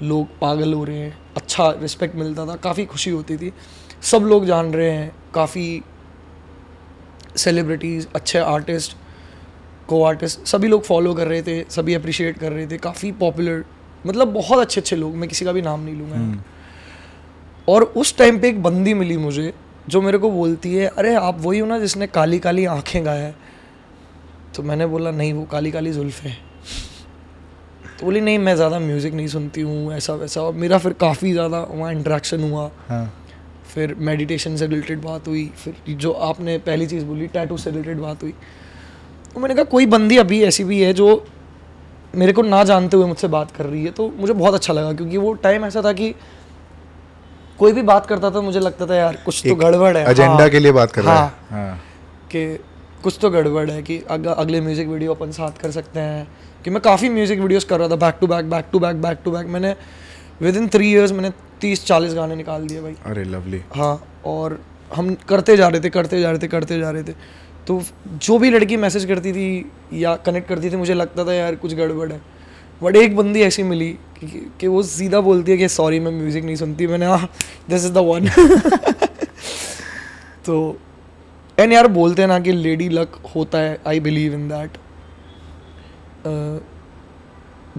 लोग 0.02 0.38
पागल 0.40 0.72
हो 0.74 0.84
रहे 0.84 0.98
हैं 0.98 1.16
अच्छा 1.36 1.70
रिस्पेक्ट 1.80 2.16
मिलता 2.16 2.46
था 2.46 2.56
काफ़ी 2.56 2.84
खुशी 2.86 3.10
होती 3.10 3.36
थी। 3.36 3.52
सब 4.02 4.22
लोग 4.22 4.46
जान 4.46 4.72
रहे 4.74 4.90
हैं 4.90 5.12
काफ़ी 5.34 5.82
सेलिब्रिटीज़ 7.36 8.06
अच्छे 8.14 8.38
आर्टिस्ट 8.38 8.96
को 9.88 10.02
आर्टिस्ट 10.04 10.46
सभी 10.46 10.68
लोग 10.68 10.84
फॉलो 10.84 11.14
कर 11.14 11.26
रहे 11.26 11.42
थे 11.42 11.62
सभी 11.70 11.94
अप्रिशिएट 11.94 12.38
कर 12.38 12.52
रहे 12.52 12.66
थे 12.66 12.78
काफ़ी 12.78 13.12
पॉपुलर 13.12 13.64
मतलब 14.04 14.32
बहुत 14.32 14.58
अच्छे 14.58 14.80
अच्छे 14.80 14.96
लोग 14.96 15.14
मैं 15.14 15.28
किसी 15.28 15.44
का 15.44 15.52
भी 15.52 15.62
नाम 15.62 15.80
नहीं 15.80 15.94
लूँगा। 15.94 16.42
और 17.68 17.82
उस 17.82 18.16
टाइम 18.16 18.38
पे 18.38 18.48
एक 18.48 18.62
बंदी 18.62 18.94
मिली 18.94 19.16
मुझे 19.16 19.52
जो 19.88 20.00
मेरे 20.02 20.18
को 20.18 20.30
बोलती 20.30 20.74
है 20.74 20.86
अरे 20.88 21.14
आप 21.14 21.40
वही 21.40 21.58
हो 21.58 21.66
ना 21.66 21.78
जिसने 21.78 22.06
काली 22.08 22.38
काली 22.38 22.64
आँखें 22.66 23.04
गाया 23.04 23.24
है? 23.24 23.34
तो 24.54 24.62
मैंने 24.62 24.86
बोला 24.86 25.10
नहीं 25.10 25.32
वो 25.32 25.44
काली 25.44 25.70
काली 25.70 25.92
जुल्फ 25.92 26.20
है। 26.22 26.36
तो 27.98 28.04
बोली 28.06 28.20
नहीं 28.20 28.38
मैं 28.38 28.54
ज़्यादा 28.56 28.78
म्यूज़िक 28.78 29.14
नहीं 29.14 29.26
सुनती 29.28 29.60
हूँ 29.60 29.92
ऐसा 29.94 30.14
वैसा। 30.14 30.40
और 30.42 30.54
मेरा 30.54 30.78
फिर 30.78 30.92
काफ़ी 30.92 31.32
ज़्यादा 31.32 31.60
वहाँ 31.60 31.92
इंट्रैक्शन 31.92 32.50
हुआ। 32.50 32.70
हाँ। 32.88 33.12
फिर 33.66 33.94
मेडिटेशन 34.00 34.56
से 34.56 34.66
रिलेटेड 34.66 35.00
बात 35.02 35.28
हुई। 35.28 35.46
फिर 35.56 35.96
जो 35.96 36.12
आपने 36.12 36.56
पहली 36.58 36.86
चीज़ 36.86 37.04
बोली 37.04 37.26
टैटू 37.28 37.56
से 37.56 37.70
रिलेटेड 37.70 37.98
बात 37.98 38.22
हुई। 38.22 38.34
तो 39.34 39.40
मैंने 39.40 39.54
कहा 39.54 39.64
कोई 39.64 39.86
बंदी 39.86 40.16
अभी 40.16 40.42
ऐसी 40.42 40.64
भी 40.64 40.80
है 40.82 40.92
जो 40.92 41.14
मेरे 42.16 42.32
को 42.32 42.42
ना 42.42 42.62
जानते 42.64 42.96
हुए 42.96 43.06
मुझसे 43.06 43.28
बात 43.28 43.50
कर 43.50 43.66
रही 43.66 43.84
है 43.84 43.90
तो 43.90 44.12
मुझे 44.18 44.32
बहुत 44.32 44.54
अच्छा 44.54 44.72
लगा 44.72 44.92
क्योंकि 44.92 45.16
वो 45.16 45.32
टाइम 45.42 45.64
ऐसा 45.64 45.82
था 45.82 45.92
कि 45.92 46.14
कोई 47.58 47.72
भी 47.72 47.82
बात 47.82 48.06
करता 48.06 48.30
था 48.30 48.40
मुझे 48.40 48.60
लगता 48.60 48.86
था 48.86 48.94
यार 48.94 49.18
कुछ 49.24 49.42
तो 49.46 49.54
गड़बड़ 49.54 49.96
है। 49.96 50.04
एजेंडा 50.10 50.34
हाँ, 50.34 50.48
के 50.50 50.58
लिए 50.58 50.72
बात 50.72 50.90
कर 50.92 51.02
रहा 51.02 51.14
हाँ, 51.14 51.46
है। 51.50 51.68
हाँ। 51.68 51.76
कि 52.30 52.58
कुछ 53.02 53.18
तो 53.20 53.30
गड़बड़ 53.30 53.70
है 53.70 53.82
कि 53.82 53.98
अग, 54.10 54.26
अगले 54.26 54.60
म्यूज़िक 54.60 54.88
वीडियो 54.88 55.14
अपन 55.14 55.30
साथ 55.32 55.60
कर 55.62 55.70
सकते 55.70 56.00
हैं। 56.00 56.26
कि 56.64 56.70
मैं 56.70 56.80
काफ़ी 56.82 57.08
म्यूज़िक 57.08 57.40
वीडियोस 57.40 57.64
कर 57.64 57.78
रहा 57.78 57.88
था 57.88 57.96
back 57.96 58.16
to 58.20 58.26
back 58.26 58.50
back 58.50 58.66
to 58.72 58.78
back 58.78 59.02
back 59.02 59.18
to 59.24 59.30
back 59.30 59.46
मैंने 59.46 59.74
विद 60.42 60.56
इन 60.56 60.68
थ्री 60.68 60.90
ईयर्स 60.90 61.12
मैंने 61.12 61.30
तीस 61.60 61.84
चालीस 61.86 62.14
गाने 62.14 62.36
निकाल 62.36 62.66
दिए 62.66 62.80
भाई। 62.82 62.94
अरे 63.06 63.24
लवली 63.24 63.62
हाँ 63.74 63.94
और 64.26 64.58
हम 64.94 65.14
करते 65.28 65.56
जा 65.56 65.68
रहे 65.68 65.80
थे 65.80 65.90
करते 65.90 66.20
जा 66.20 66.30
रहे 66.30 66.38
थे 66.38 66.48
करते 66.48 66.78
जा 66.78 66.90
रहे 66.90 67.02
थे। 67.02 67.12
तो 67.66 67.82
जो 68.06 68.38
भी 68.38 68.50
लड़की 68.50 68.76
मैसेज 68.76 69.04
करती 69.04 69.32
थी 69.32 69.72
या 69.92 70.14
कनेक्ट 70.16 70.48
करती 70.48 70.70
थी 70.70 70.76
मुझे 70.76 70.94
लगता 70.94 71.24
था 71.24 71.32
यार 71.32 71.56
कुछ 71.56 71.74
गड़बड़ 71.74 72.12
है। 72.12 72.20
बट 72.82 72.96
एक 72.96 73.16
बंदी 73.16 73.42
ऐसी 73.42 73.62
मिली 73.62 73.88
कि, 74.20 74.52
कि 74.60 74.66
वो 74.66 74.82
सीधा 74.82 75.20
बोलती 75.20 75.52
है 75.52 75.58
कि 75.58 75.68
सॉरी 75.68 76.00
मैं 76.00 76.12
म्यूज़िक 76.12 76.44
नहीं 76.44 76.56
सुनती 76.56 76.86
मैंने 76.86 77.06
हाँ 77.06 77.28
दिस 77.70 77.84
इज़ 77.84 77.92
द 77.92 77.98
वन 77.98 78.28
तो 80.46 80.78
एंड 81.58 81.72
यार 81.72 81.86
बोलते 81.86 82.22
हैं 82.22 82.28
ना 82.28 82.38
कि 82.40 82.52
लेडी 82.52 82.88
लक 82.88 83.20
होता 83.36 83.58
है 83.58 83.78
आई 83.86 84.00
बिलीव 84.00 84.34
इन 84.34 84.48
दैट 84.48 84.78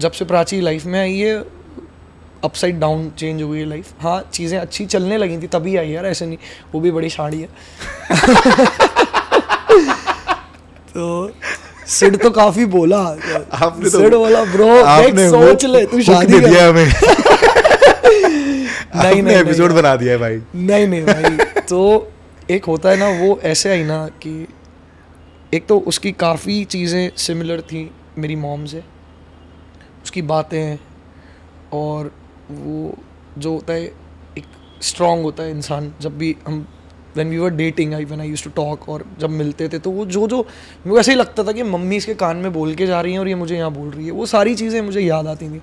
जब 0.00 0.12
से 0.12 0.24
प्राची 0.24 0.60
लाइफ 0.60 0.84
में 0.86 1.00
आई 1.00 1.18
है 1.18 1.36
अपसाइड 2.44 2.78
डाउन 2.80 3.10
चेंज 3.10 3.42
हो 3.42 3.48
गई 3.50 3.58
है 3.58 3.64
लाइफ 3.64 3.92
हाँ 4.00 4.20
चीज़ें 4.32 4.58
अच्छी 4.58 4.86
चलने 4.86 5.16
लगी 5.16 5.38
थी 5.38 5.46
तभी 5.46 5.76
आई 5.76 5.90
यार 5.90 6.06
ऐसे 6.06 6.26
नहीं 6.26 6.38
वो 6.74 6.80
भी 6.80 6.90
बड़ी 6.90 7.10
साड़ी 7.10 7.40
है। 7.40 7.48
तो 10.94 11.32
सिड 11.86 12.16
तो 12.22 12.30
काफ़ी 12.30 12.64
बोला। 12.66 12.98
आपने 13.52 13.90
तो- 13.90 14.00
सिड 14.00 14.14
बोला 14.14 14.44
ब्रो 14.44 14.68
आपने 14.84 15.28
सोच 15.30 15.64
ले 15.64 15.84
तू 15.86 16.00
शादी 16.02 16.40
कर 16.40 16.48
दिया 16.48 16.68
हमें। 16.68 16.86
नहीं 18.96 19.22
नहीं 19.22 19.36
एपिसोड 19.36 19.72
बना 19.72 19.94
दिया 19.96 20.12
है 20.12 20.18
भाई। 20.18 20.40
नहीं 20.54 20.86
नहीं 20.86 21.02
भाई 21.04 21.36
तो 21.60 21.80
एक 22.50 22.64
होता 22.64 22.90
है 22.90 22.96
ना 22.96 23.08
वो 23.20 23.38
ऐसे 23.44 23.70
आई 23.70 23.82
ना 23.84 24.06
कि 24.22 24.46
एक 25.54 25.66
तो 25.66 25.78
उसकी 25.86 26.12
काफ़ी 26.12 26.64
चीज़ें 26.64 27.10
सिमिलर 27.16 27.60
थी 27.60 27.90
मेरी 28.18 28.36
मॉम 28.36 28.64
से 28.66 28.82
उसकी 30.04 30.22
बातें 30.22 30.78
और 31.72 32.10
वो 32.50 32.94
जो 33.38 33.52
होता 33.52 33.72
है 33.72 33.82
एक 34.38 34.44
स्ट्रॉन्ग 34.82 35.22
होता 35.22 35.42
है 35.42 35.50
इंसान 35.50 35.92
जब 36.00 36.18
भी 36.18 36.36
हम 36.46 36.66
when 37.18 37.30
we 37.30 37.38
were 37.38 37.50
dating 37.56 37.94
I 37.94 38.04
when 38.04 38.20
I 38.20 38.28
used 38.28 38.44
to 38.44 38.50
talk 38.56 38.88
और 38.88 39.04
जब 39.20 39.30
मिलते 39.32 39.68
थे 39.68 39.78
तो 39.78 39.90
वो 39.90 40.06
जो 40.06 40.26
जो 40.28 40.46
मुझे 40.86 41.00
ऐसे 41.00 41.12
ही 41.12 41.18
लगता 41.18 41.44
था 41.44 41.52
कि 41.52 41.62
मम्मी 41.64 41.96
इसके 41.96 42.14
कान 42.14 42.36
में 42.36 42.52
बोल 42.52 42.74
के 42.74 42.86
जा 42.86 43.00
रही 43.00 43.12
हैं 43.12 43.20
और 43.20 43.28
ये 43.28 43.34
मुझे 43.34 43.56
यहाँ 43.56 43.70
बोल 43.72 43.90
रही 43.90 44.06
है 44.06 44.12
वो 44.12 44.26
सारी 44.26 44.54
चीज़ें 44.54 44.80
मुझे 44.82 45.00
याद 45.00 45.26
आती 45.26 45.48
थी। 45.48 45.60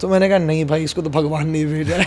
तो 0.00 0.08
मैंने 0.08 0.28
कहा 0.28 0.38
नहीं 0.38 0.64
भाई 0.64 0.84
इसको 0.84 1.02
तो 1.02 1.10
भगवान 1.10 1.48
नहीं 1.48 1.64
भेजा 1.66 1.96
है 1.96 2.06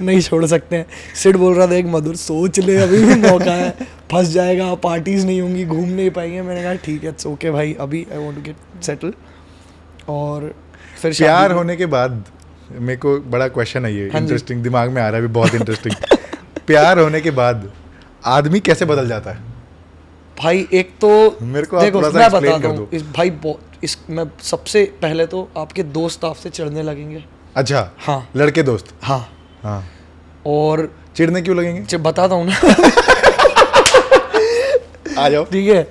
नहीं 0.00 0.20
छोड़ 0.20 0.44
सकते 0.46 0.76
हैं। 0.76 0.86
सिड 1.22 1.36
बोल 1.36 1.54
रहा 1.54 1.66
था 1.66 1.74
एक 1.74 1.86
मधुर 1.86 2.16
सोच 2.16 2.58
ले 2.60 2.76
अभी 2.76 3.04
भी 3.04 3.14
मौका 3.20 3.52
है 3.52 3.70
फंस 4.12 4.28
जाएगा 4.28 4.74
पार्टीज़ 4.82 5.26
नहीं 5.26 5.40
होंगी 5.40 5.64
घूम 5.64 5.88
नहीं 5.88 6.10
पाएँगे। 6.10 6.42
मैंने 6.42 6.62
कहा 6.62 6.74
ठीक 6.84 7.04
है 7.04 7.10
इट्स 7.10 7.26
ओके 7.26 7.50
भाई 7.50 7.76
अभी 7.80 8.06
I 8.12 8.18
want 8.18 8.36
to 8.36 8.42
get 8.42 8.82
settle 8.84 9.12
और 10.08 10.54
फिर 11.02 11.14
प्यार 11.14 11.52
होने 11.52 11.76
के 11.76 11.86
बाद 11.86 12.24
मेरे 12.72 12.96
को 12.96 13.18
बड़ा 13.30 13.48
क्वेश्चन 13.48 13.84
है 13.84 13.94
ये 13.94 14.08
हाँ 14.08 14.20
इंटरेस्टिंग 14.20 14.62
दिमाग 14.62 14.90
में 14.90 15.02
आ 15.02 15.08
रहा 15.08 15.16
है 15.16 15.24
अभी 15.24 15.34
बहुत 15.34 15.54
इंटरेस्टिंग 15.54 15.94
प्यार 16.66 16.98
होने 16.98 17.20
के 17.20 17.30
बाद 17.30 17.70
आदमी 18.24 18.60
कैसे 18.60 18.84
बदल 18.84 19.08
जाता 19.08 19.30
है? 19.30 19.42
भाई 20.38 20.66
एक 20.72 20.90
तो 21.00 21.38
मेरे 21.42 21.66
को 21.66 21.80
देखो 21.80 22.00
मैं 22.00 22.10
हूँ। 22.68 22.76
दो। 22.76 22.88
इस 22.92 23.02
भाई 23.02 23.30
इस 23.84 23.96
मैं 24.10 24.24
सबसे 24.42 24.84
पहले 25.02 25.26
तो 25.26 25.48
आपके 25.56 25.82
दोस्त 25.82 26.24
आपसे 26.24 26.50
चिढ़ने 26.50 26.82
लगेंगे। 26.82 27.24
अच्छा 27.56 27.90
हाँ। 27.98 28.28
लड़के 28.36 28.62
दोस्त? 28.62 28.94
हाँ। 29.02 29.28
हाँ। 29.62 29.84
और 30.46 30.92
चिढ़ने 31.16 31.42
क्यों 31.42 31.56
लगेंगे? 31.56 31.82
बताता 31.98 32.34
हूँ 32.34 32.46
ना। 32.46 32.54
आ 35.18 35.28
जाओ। 35.28 35.44
ठीक 35.44 35.68
है? 35.68 35.82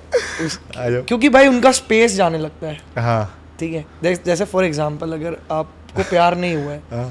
आ 0.78 0.90
जाओ। 0.90 1.04
क्योंकि 1.04 1.30
भाई 1.30 1.48
उनका 1.48 1.72
स्पेस 1.72 2.16
जाने 2.16 2.38
लगता 2.38 2.68
है। 2.68 2.80
हाँ। 2.98 3.40
ठीक 3.60 3.74
है? 3.74 3.86
जैसे 4.26 4.46
फॉर 4.46 4.66
एग्जांपल 4.66 5.14
अगर 5.14 5.38
आपको 5.52 6.04
प्यार 6.04 6.38
नहीं 6.38 6.56
हुआ 6.56 6.72
है 6.72 6.82
हाँ। 6.92 7.10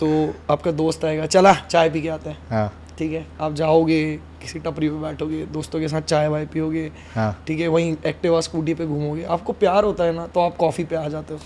तो 0.00 0.34
आपका 0.50 0.70
दोस्त 0.70 1.04
आएगा 1.04 1.26
चला 1.26 1.54
चाय 1.54 1.90
पी 1.90 2.02
के 2.02 2.08
आते 2.08 2.30
हैं। 2.30 2.38
हाँ। 2.50 2.72
ठीक 2.98 3.12
है? 3.12 3.26
आप 3.40 3.54
जाओगे 3.54 4.00
किसी 4.42 4.58
टपरी 4.58 4.88
पे 4.88 4.96
बैठोगे 5.02 5.44
दोस्तों 5.52 5.80
के 5.80 5.88
साथ 5.88 6.02
चाय 6.02 6.28
वाय 6.28 6.44
पियोगे 6.46 6.90
हाँ। 7.14 7.30
ठीक 7.46 7.60
है? 7.60 7.68
वहीं 7.68 7.96
एक्टिवा 8.06 8.40
स्कूटी 8.40 8.74
पे 8.74 8.86
घूमोगे। 8.86 9.22
आपको 9.36 9.52
प्यार 9.52 9.84
होता 9.84 10.04
है 10.04 10.14
ना 10.16 10.26
तो 10.26 10.40
आप 10.40 10.56
कॉफ़ी 10.56 10.84
पे 10.84 10.96
आ 10.96 11.08
जाते 11.08 11.34
हो। 11.34 11.40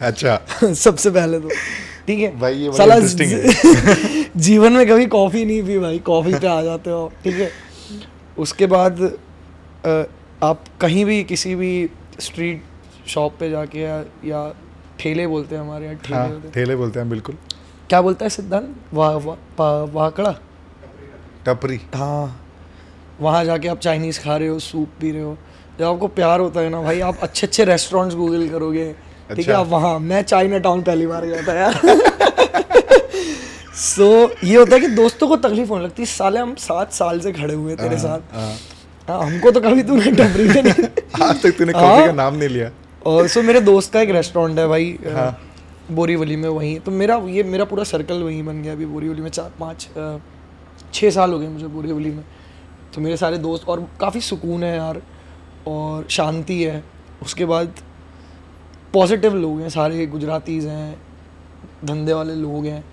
अच्छा। 0.00 0.40
सबसे 0.74 1.10
पहले 1.10 1.40
तो। 1.40 1.48
ठीक 2.06 2.18
है? 2.18 2.36
भाई, 2.40 2.54
ये 2.54 2.72
साला 2.72 2.98
जी- 2.98 4.26
जीवन 4.36 4.72
में 4.72 4.86
कभी 4.88 5.06
कॉफ़ी 5.06 5.44
नहीं 5.44 5.62
पी 5.62 5.78
भाई 5.78 5.98
कॉफ़ी 6.06 6.34
पे 6.34 6.46
आ 6.46 6.60
जाते 6.62 6.90
हो 6.90 7.12
ठीक 7.24 7.34
है? 7.34 7.50
उसके 8.38 8.66
बाद 8.66 9.02
आप 10.42 10.64
कहीं 10.80 11.04
भी 11.04 11.22
किसी 11.24 11.54
भी 11.54 11.70
स्ट्रीट 12.20 12.62
शॉप 13.08 13.36
पे 13.40 13.50
जाके 13.50 13.80
या, 13.80 13.98
या 14.24 14.54
ठेले 15.00 15.26
बोलते 15.26 15.54
हैं 15.54 15.62
हमारे 15.62 15.84
यहाँ 15.84 15.96
ठेले 16.04 16.16
हाँ। 16.16 16.50
ठेले 16.54 16.76
बोलते 16.76 17.00
हैं 17.00 17.08
बिल्कुल। 17.10 17.36
क्या 17.88 18.02
बोलता 18.02 18.24
है 18.24 18.30
सिद्धांत? 18.30 18.76
वाह 18.94 19.12
वाह 19.12 19.36
पा- 19.36 19.94
वाकड़ा। 19.94 20.30
टपरी। 21.46 21.80
हाँ। 21.94 22.46
वहाँ 23.20 23.44
जाके 23.44 23.68
आप 23.68 23.78
चाइनीज़ 23.78 24.20
खा 24.20 24.36
रहे 24.36 24.48
हो 24.48 24.58
सूप 24.58 24.88
पी 25.00 25.10
रहे 25.10 25.22
हो। 25.22 25.38
जब 25.78 25.84
आपको 25.84 26.08
प्यार 26.08 26.40
होता 26.40 26.60
है 26.60 26.70
ना 26.70 26.82
भाई 26.82 27.00
आप 27.00 27.18
अच्छे 27.22 27.46
अच्छे 27.46 27.64
रेस्टोरेंट्स 27.64 28.16
गूगल 28.16 28.48
करोगे। 28.48 28.92
ठीक 28.92 29.30
है 29.30 29.36
अच्छा। 29.36 29.58
आप 29.58 29.66
वहाँ 29.66 29.98
मैं 29.98 30.22
चाइना 30.22 30.58
टाउन 30.58 30.82
पहली 30.82 31.06
बार 31.06 31.26
गया 31.26 31.42
था 31.42 31.54
यार। 31.54 31.80
सो 33.74 34.26
so, 34.26 34.44
ये 34.44 34.56
होता 34.56 34.74
है 34.74 34.80
कि 34.80 34.88
दोस्तों 34.88 35.28
को 35.28 35.36
तकलीफ़ 35.36 35.68
होने 35.68 35.84
लगती 35.84 36.02
है। 36.02 36.06
साले 36.06 36.40
हम 36.40 36.54
सात 36.54 36.92
साल 36.92 37.20
से 37.20 37.32
खड़े 37.32 37.54
हुए 37.54 37.72
हैं 37.72 37.82
तेरे 37.82 37.98
साथ। 37.98 38.36
हाँ। 38.36 38.54
हाँ, 39.08 39.26
हमको 39.26 39.50
तो 39.50 39.60
कभी 39.60 39.82
तूने 39.82 40.10
टपरी 40.10 40.48
में 40.48 40.62
नहीं 40.62 40.84
आज 41.24 41.42
तक 41.42 41.50
तूने 41.50 41.72
हाँ। 41.72 41.82
कॉफ़ी 41.82 42.06
का 42.06 42.12
नाम 42.12 42.34
नहीं 42.34 42.48
लिया। 42.48 42.70
और 43.06 43.28
सो 43.28 43.42
मेरे 43.42 43.60
दोस्त 43.60 43.92
का 43.92 44.00
एक 44.00 44.10
रेस्टोरेंट 44.10 44.58
है 44.58 44.66
भाई। 44.68 44.98
हाँ। 45.06 45.47
बोरीवली 45.90 46.36
में 46.36 46.48
वहीं 46.48 46.78
तो 46.80 46.90
मेरा 46.90 47.16
ये, 47.26 47.42
मेरा 47.42 47.64
पूरा 47.64 47.84
सर्कल 47.84 48.22
वहीं 48.22 48.42
बन 48.44 48.62
गया 48.62 48.72
अभी 48.72 48.86
बोरीवली 48.86 49.22
में 49.22 49.30
चार, 49.30 49.52
पाँच 49.60 49.88
छः 50.92 51.10
साल 51.10 51.32
हो 51.32 51.38
गए 51.38 51.48
मुझे 51.48 51.66
बोरीवली 51.66 52.10
में। 52.10 52.24
तो 52.94 53.00
मेरे 53.00 53.16
सारे 53.16 53.38
दोस्त 53.38 53.68
और 53.68 53.86
काफ़ी 54.00 54.20
सुकून 54.20 54.62
है 54.64 54.76
यार 54.76 55.00
और 55.66 56.06
शांति 56.10 56.62
है। 56.62 56.82
उसके 57.22 57.44
बाद 57.44 57.74
पॉजिटिव 58.94 59.34
लोग 59.34 59.60
हैं, 59.60 59.68
सारे 59.68 60.06
गुजरातीज़ 60.06 60.68
हैं, 60.68 61.00
धंधे 61.84 62.12
वाले 62.12 62.34
लोग 62.34 62.66
हैं। 62.66 62.84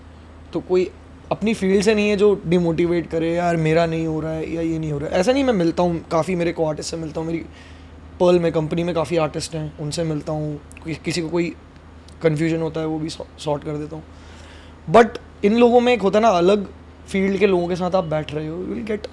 तो 0.53 0.59
कोई 0.59 0.89
अपनी 1.31 1.53
फ़ील्ड 1.53 1.83
से 1.83 1.95
नहीं 1.95 2.09
है 2.09 2.15
जो 2.17 2.33
डिमोटिवेट 2.45 3.09
करे, 3.09 3.33
यार 3.33 3.57
मेरा 3.57 3.85
नहीं 3.85 4.07
हो 4.07 4.19
रहा 4.19 4.31
है 4.31 4.51
या 4.53 4.61
ये 4.61 4.79
नहीं 4.79 4.91
हो 4.91 4.97
रहा 4.99 5.09
है। 5.09 5.19
ऐसा 5.19 5.31
नहीं 5.31 5.43
मैं 5.43 5.53
मिलता 5.53 5.83
हूँ, 5.83 6.03
काफ़ी 6.11 6.35
मेरे 6.35 6.51
को 6.53 6.65
आर्टिस्ट 6.65 6.91
से 6.91 6.97
मिलता 6.97 7.19
हूँ। 7.19 7.27
मेरी 7.27 7.45
पर्ल 8.19 8.39
में 8.39 8.51
कंपनी 8.51 8.83
में 8.83 8.93
काफ़ी 8.95 9.17
आर्टिस्ट 9.17 9.55
हैं, 9.55 9.77
उनसे 9.79 10.03
मिलता 10.03 10.33
हूँ। 10.33 10.59
किसी 11.05 11.21
को 11.21 11.29
कोई 11.29 11.53
कन्फ्यूज़न 12.23 12.61
होता 12.61 12.79
है 12.79 12.87
वो 12.87 12.99
भी 12.99 13.09
सॉर्ट 13.09 13.63
कर 13.63 13.77
देता 13.77 13.95
हूँ। 13.95 14.03
बट 14.87 15.17
इन 15.45 15.57
लोगों 15.57 15.79
में 15.79 15.93
एक 15.93 16.01
होता 16.01 16.19
है 16.19 16.23
ना 16.23 16.29
अलग 16.37 16.67
फ़ील्ड 17.07 17.37
के 17.39 17.47
लोगों 17.47 17.67
के 17.67 17.75
साथ 17.75 17.95
आप 17.95 18.03
बैठ 18.05 18.33
रहे 18.33 18.47
हो 18.47 18.55
you 18.55 18.65
will 18.65 18.83
get 18.83 19.07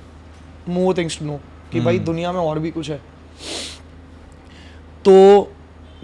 more 0.69 0.97
things 0.97 1.19
to 1.19 1.25
know 1.25 1.39
कि 1.73 1.81
भाई 1.81 1.99
दुनिया 2.01 2.33
में 2.33 2.41
और 2.41 2.59
भी 2.59 2.71
कुछ 2.71 2.91
है। 2.91 3.01
तो 5.05 5.53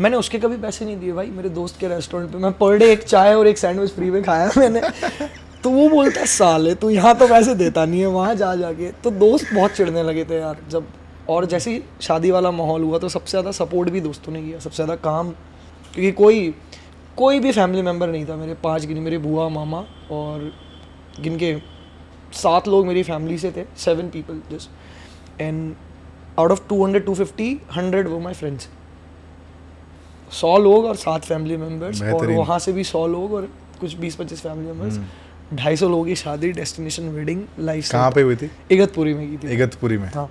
मैंने 0.00 0.16
उसके 0.16 0.38
कभी 0.38 0.56
पैसे 0.58 0.84
नहीं 0.84 0.96
दिए 0.96 1.12
भाई 1.12 1.26
मेरे 1.28 1.48
दोस्त 1.50 1.78
के 1.80 1.88
रेस्टोरेंट 1.88 2.30
पे। 2.32 2.38
मैं 2.38 2.52
पर 2.54 2.76
डे 2.78 2.90
एक 2.92 3.02
चाय 3.02 3.34
और 3.34 3.46
एक 3.46 3.58
सैंडविच 3.58 3.90
फ्री 3.90 4.10
में 4.10 4.22
खाया 4.22 4.50
मैंने। 4.56 4.80
तो 5.62 5.70
वो 5.70 5.88
बोलता 5.88 6.20
है 6.20 6.26
साले 6.28 6.74
तू 6.74 6.90
यहाँ 6.90 7.14
तो 7.18 7.28
पैसे 7.28 7.54
देता 7.54 7.84
नहीं 7.84 8.00
है 8.00 8.06
वहाँ 8.08 8.34
जा 8.34 8.54
जाके। 8.56 8.90
तो 9.04 9.10
दोस्त 9.12 9.52
बहुत 9.54 9.70
चिढ़ने 9.72 10.02
लगे 10.02 10.24
थे 10.24 10.38
यार 10.38 10.58
जब 10.70 10.86
और 11.28 11.44
जैसे 11.46 11.70
ही 11.70 11.82
शादी 12.00 12.30
वाला 12.30 12.50
माहौल 12.50 12.82
हुआ 12.82 12.98
तो 12.98 13.08
सबसे 13.08 13.30
ज़्यादा 13.30 13.50
सपोर्ट 13.54 13.90
भी 13.90 14.00
दोस्तों 14.00 14.32
ने 14.32 14.42
किया 14.42 14.58
सबसे 14.58 14.76
ज़्यादा 14.76 14.96
काम। 15.02 15.30
क्योंकि 15.94 16.12
कोई 16.12 16.54
कोई 17.18 17.38
भी 17.40 17.52
फैमिली 17.52 17.82
मेंबर 17.82 18.08
नहीं 18.08 18.26
था 18.26 18.36
मेरे 18.36 18.54
पाँच 18.54 18.84
गिने 18.84 19.00
मेरे 19.00 19.18
बुआ 19.18 19.48
मामा 19.48 19.84
और 20.10 20.52
गिनके 21.20 21.56
सात 22.32 22.68
लोग 22.68 22.86
मेरी 22.86 23.02
फैमिली 23.02 23.38
से 23.38 23.50
थे 23.50 23.64
seven 23.76 24.08
people 24.08 24.40
just 24.52 25.40
and 25.40 25.74
out 26.38 26.50
of 26.50 26.60
two 26.68 26.84
hundred 26.84 27.04
two 27.04 27.14
fifty 27.14 27.60
hundred 27.76 28.08
वो 28.08 28.18
माई 28.18 28.34
फ्रेंड्स 28.34 28.68
सौ 30.32 30.56
लोग 30.58 30.84
और 30.84 30.96
सात 30.96 31.24
फैमिली 31.24 31.56
मेंबर्स 31.56 32.02
और 32.02 32.24
हम्म। 32.24 32.36
वहाँ 32.36 32.58
से 32.58 32.72
भी 32.72 32.84
सौ 32.84 33.06
लोग 33.06 33.32
और 33.32 33.48
कुछ 33.80 33.94
बीस 33.94 34.16
पच्चीस 34.16 34.40
फैमिली 34.40 34.72
मेंबर्स 34.72 35.00
ढाई 35.54 35.76
सौ 35.76 35.88
लोगों 35.88 36.04
की 36.04 36.14
शादी 36.14 36.52
डेस्टिनेशन 36.52 37.08
वेडिंग 37.08 37.42
लाइफ 37.58 37.90
कहाँ 37.90 38.10
पे 38.10 38.22
हुई 38.22 38.36
थी? 38.36 38.50
इगतपुरी 38.70 39.14
में 39.14 39.30
की 39.30 39.36
थी। 39.36 39.52
इगतपुरी 39.52 39.98
में। 39.98 40.08
हाँ। 40.08 40.28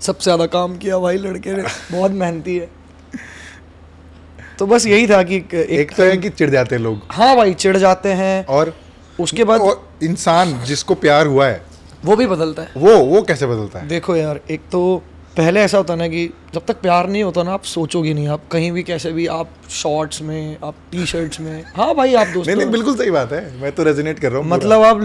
सबसे 0.00 0.24
ज़्यादा 0.24 0.46
काम 0.46 0.76
किया 0.78 0.98
भाई 0.98 1.16
लड़के 1.16 1.52
ने। 1.52 1.62
बहुत 1.92 2.10
मेहनती 2.10 2.56
है। 2.56 2.68
तो 4.62 4.66
बस 4.66 4.86
यही 4.86 5.06
था 5.06 5.22
कि 5.22 5.36
एक, 5.36 5.54
एक 5.54 5.92
तो 5.92 6.02
है 6.02 6.16
कि 6.16 6.28
चिढ़ 6.30 6.50
जाते 6.50 6.74
हैं 6.74 6.82
लोग। 6.82 7.00
हाँ 7.10 7.36
भाई 7.36 7.54
चिढ़ 7.54 7.76
जाते 7.76 8.08
हैं। 8.08 8.44
और 8.46 8.72
उसके 9.20 9.44
बाद 9.44 9.60
इंसान 10.02 10.52
जिसको 10.64 10.94
प्यार 10.94 11.26
हुआ 11.26 11.46
है 11.46 11.64
वो 12.04 12.16
भी 12.16 12.26
बदलता 12.26 12.62
है। 12.62 12.68
वो 12.76 12.94
वो 12.96 13.22
कैसे 13.22 13.46
बदलता 13.46 13.78
है? 13.78 13.88
देखो 13.88 14.16
यार 14.16 14.40
एक 14.50 14.60
तो 14.72 15.02
पहले 15.36 15.60
ऐसा 15.60 15.78
होता 15.78 15.94
ना 15.94 16.08
कि 16.08 16.26
जब 16.54 16.64
तक 16.66 16.80
प्यार 16.80 17.08
नहीं 17.08 17.22
होता 17.22 17.42
ना 17.42 17.52
आप 17.52 17.62
सोचोगे 17.62 18.14
नहीं। 18.14 18.28
आप 18.28 18.42
कहीं 18.52 18.70
भी 18.72 18.82
कैसे 18.82 19.12
भी 19.12 19.26
आप 19.26 19.50
शॉर्ट्स 19.70 20.22
में 20.22 20.56
आप 20.64 20.74
टी 20.92 21.06
शर्ट्स 21.06 21.40
में। 21.40 21.64
हाँ 21.76 21.94
भाई 21.94 22.14
आप 22.14 22.26
दोस्तों 22.26 22.56
नहीं 22.56 22.70
बिल्कुल 22.70 22.96
सही 22.96 23.10
बात 23.10 23.32
है। 23.32 23.60
मैं 23.60 23.72
तो 23.72 23.82
रेजोनेट 23.82 24.18
कर 24.18 24.32
रहा 24.32 24.40
हूँ 24.40 24.48
मतलब 24.48 24.82
आप 24.82 24.96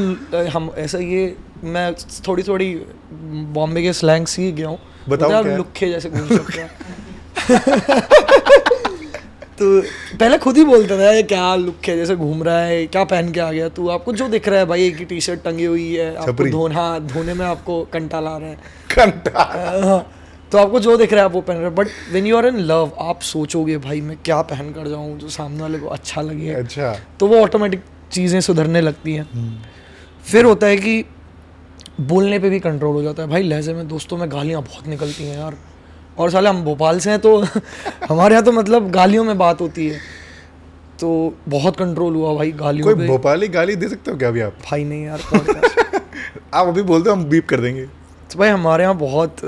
हम 0.53 0.71
ऐसा 0.77 0.97
ये 0.97 1.35
मैं 1.63 1.93
थोड़ी 2.27 2.43
थोड़ी 2.43 2.73
बॉम्बे 3.57 3.81
के 3.81 3.93
स्लैंग 3.93 4.27
सीख 4.27 4.55
गया 4.55 4.67
हूँ। 4.67 4.79
बताओ 5.09 5.29
क्या? 5.29 5.37
है? 5.81 5.91
जैसे 5.91 6.09
घूम 6.15 6.27
सकते 6.27 6.61
हैं। 6.61 6.69
तो 9.57 9.81
पहले 10.17 10.37
खुद 10.37 10.57
ही 10.57 10.63
बोलता 10.63 10.97
था 10.97 11.21
क्या 11.27 11.55
लुक 11.55 11.87
है 11.87 11.95
जैसे 11.97 12.15
घूम 12.15 12.43
रहा 12.43 12.59
है 12.61 12.85
क्या 12.87 13.03
पहन 13.03 13.31
के 13.31 13.39
आ 13.39 13.51
गया 13.51 13.69
तू? 13.69 13.87
आपको 13.89 14.13
जो 14.13 14.27
दिख 14.29 14.47
रहा 14.49 14.59
है 14.59 14.65
भाई 14.65 14.85
एक 14.87 14.97
ही 14.97 15.05
टी 15.05 15.19
शर्ट 15.21 15.43
टंगी 15.43 15.65
हुई 15.65 15.93
है 15.93 16.15
आपको। 16.15 16.49
धोना 16.49 16.75
हाँ 16.75 16.99
धोने 17.07 17.33
में 17.33 17.45
आपको 17.45 17.83
कंटा 17.93 18.19
ला 18.19 18.37
रहा 18.37 18.49
है। 18.49 18.57
घंटा 18.91 19.43
हाँ, 19.85 19.99
तो 20.51 20.57
आपको 20.57 20.79
जो 20.79 20.95
दिख 20.97 21.13
रहा 21.13 21.21
है 21.21 21.25
आप 21.25 21.33
वो 21.33 21.41
पहन 21.41 21.57
रहे 21.57 21.69
but 21.69 21.87
when 22.11 22.25
you 22.25 22.37
are 22.37 22.45
in 22.45 22.57
love 22.57 22.91
आप 23.01 23.21
सोचोगे 23.21 23.77
भाई 23.77 24.01
मैं 24.01 24.17
क्या 24.25 24.41
पहन 24.41 24.71
कर 24.73 24.87
जाऊँ 24.87 25.17
जो 25.19 25.29
सामने 25.29 25.61
वाले 25.61 25.79
को 25.79 25.87
अच्छा 25.87 26.21
लगे? 26.21 26.53
अच्छा। 26.53 26.95
तो 27.19 27.27
वो 27.27 27.41
ऑटोमेटिक 27.43 27.83
चीज़ें 28.11 28.39
सुधरने 28.41 28.81
लगती 28.81 29.13
हैं। 29.13 29.63
फिर 30.25 30.45
होता 30.45 30.67
है 30.67 30.77
कि 30.77 31.03
बोलने 32.01 32.39
पे 32.39 32.49
भी 32.49 32.59
कंट्रोल 32.59 32.95
हो 32.95 33.01
जाता 33.01 33.23
है। 33.23 33.29
भाई 33.29 33.43
लहजे 33.43 33.73
में 33.73 33.87
दोस्तों 33.87 34.17
में 34.17 34.31
गालियाँ 34.31 34.61
बहुत 34.61 34.87
निकलती 34.87 35.23
हैं 35.23 35.37
यार। 35.37 35.57
और 36.19 36.29
साले 36.31 36.49
हम 36.49 36.63
भोपाल 36.63 36.99
से 36.99 37.09
हैं 37.09 37.19
तो 37.19 37.37
हमारे 38.09 38.35
यहाँ 38.35 38.45
तो 38.45 38.51
मतलब 38.51 38.89
गालियों 38.91 39.23
में 39.23 39.37
बात 39.37 39.61
होती 39.61 39.87
है। 39.87 39.99
तो 40.99 41.09
बहुत 41.49 41.77
कंट्रोल 41.77 42.15
हुआ 42.15 42.33
भाई 42.35 42.51
गालियों 42.59 42.85
कोई 42.85 43.07
भोपाली 43.07 43.47
गाली 43.47 43.75
दे 43.75 43.89
सकते 43.89 44.11
हो 44.11 44.17
क्या 44.17 44.29
अभी 44.29 44.41
आप? 44.41 44.53
भाई 44.69 44.83
नहीं 44.83 45.03
यार 45.03 45.19
आप 46.53 46.67
अभी 46.67 46.81
बोलते 46.81 47.09
हो 47.09 47.15
हम 47.15 47.23
बीप 47.25 47.47
कर 47.49 47.59
देंगे। 47.61 47.85
तो 47.85 48.39
भाई 48.39 48.49
हमारे 48.49 48.83
यहाँ 48.83 48.97
बहुत 48.97 49.41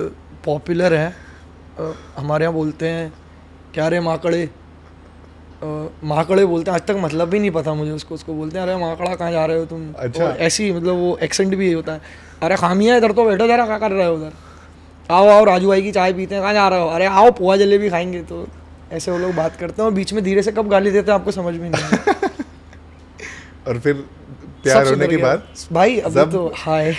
पॉपुलर 0.45 0.93
है। 0.93 1.13
हमारे 2.17 2.45
यहाँ 2.45 2.53
बोलते 2.53 2.87
हैं 2.87 3.11
क्या 3.73 3.87
रे 3.87 3.99
माकड़े? 3.99 4.49
माकड़े 6.03 6.45
बोलते 6.45 6.71
हैं। 6.71 6.75
आज 6.75 6.85
तक 6.87 6.95
मतलब 6.99 7.29
भी 7.29 7.39
नहीं 7.39 7.51
पता 7.51 7.73
मुझे 7.73 7.91
उसको 7.91 8.15
उसको 8.15 8.33
बोलते 8.33 8.57
हैं 8.57 8.65
अरे 8.65 8.75
माकड़ा 8.81 9.15
कहाँ 9.15 9.31
जा 9.31 9.45
रहे 9.45 9.57
हो 9.59 9.65
तुम? 9.65 9.91
अच्छा। 9.97 10.25
ऐसी 10.47 10.71
मतलब 10.71 10.95
वो 10.97 11.17
एक्सेंट 11.23 11.55
भी 11.55 11.71
होता 11.71 11.93
है। 11.93 12.01
अरे 12.43 12.55
खामिया 12.55 12.95
इधर 12.97 13.11
तो 13.11 13.25
बैठो 13.25 13.47
जरा 13.47 13.65
क्या 13.65 13.77
कर 13.77 13.91
रहे 13.91 14.07
हो 14.07 14.13
उधर? 14.15 14.31
आओ 15.09 15.27
आओ 15.27 15.43
राजू 15.45 15.67
भाई 15.67 15.81
की 15.81 15.91
चाय 15.91 16.13
पीते 16.13 16.35
हैं 16.35 16.41
कहाँ 16.43 16.53
जा 16.53 16.67
रहे 16.69 16.79
हो? 16.79 16.87
अरे 16.87 17.05
आओ 17.07 17.31
पोहा 17.31 17.55
जलेबी 17.57 17.89
खाएँगे 17.89 18.21
तो। 18.23 18.45
ऐसे 18.93 19.11
वो 19.11 19.17
लोग 19.17 19.33
बात 19.35 19.55
करते 19.55 19.81
हैं 19.81 19.85
और 19.85 19.93
बीच 19.93 20.13
में 20.13 20.23
धीरे 20.23 20.41
से 20.43 20.51
कब 20.51 20.69
गाली 20.69 20.91
देते 20.91 21.11
हैं 21.11 21.19
आपको 21.19 21.31
समझ 21.31 21.53
में 21.55 21.69
नहीं 21.69 22.13
और 23.67 23.79
फिर 23.79 23.93
प्यार 24.63 24.87
होने 24.87 25.07
के 25.07 25.17
बाद 25.17 25.43
भाई 25.71 25.97
अभी 25.99 26.13
सब- 26.15 26.31
तो 26.31 26.51
हाय। 26.57 26.91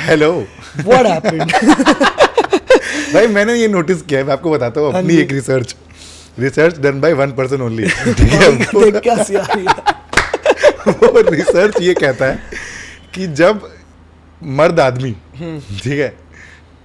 हेलो 0.00 0.30
व्हाट 0.78 1.06
हैपेंड 1.06 1.52
भाई 3.14 3.26
मैंने 3.28 3.54
ये 3.54 3.68
नोटिस 3.68 4.02
किया 4.02 4.20
है 4.20 4.26
मैं 4.26 4.32
आपको 4.32 4.50
बताता 4.50 4.80
हूँ 4.80 4.92
हाँ 4.92 5.00
अपनी 5.02 5.16
एक 5.16 5.32
research 5.32 5.74
research 6.38 6.78
done 6.78 7.00
by 7.00 7.12
one 7.12 7.32
person 7.32 7.62
only 7.62 7.88
ठीक 8.12 8.32
है 8.32 8.48
वो 10.88 11.20
रिसर्च 11.30 11.80
ये 11.80 11.94
कहता 11.94 12.26
है 12.26 12.38
कि 13.14 13.26
जब 13.34 13.68
मर्द 14.42 14.80
आदमी 14.80 15.14
हम्म। 15.38 15.58
ठीक 15.78 15.98
है 16.00 16.12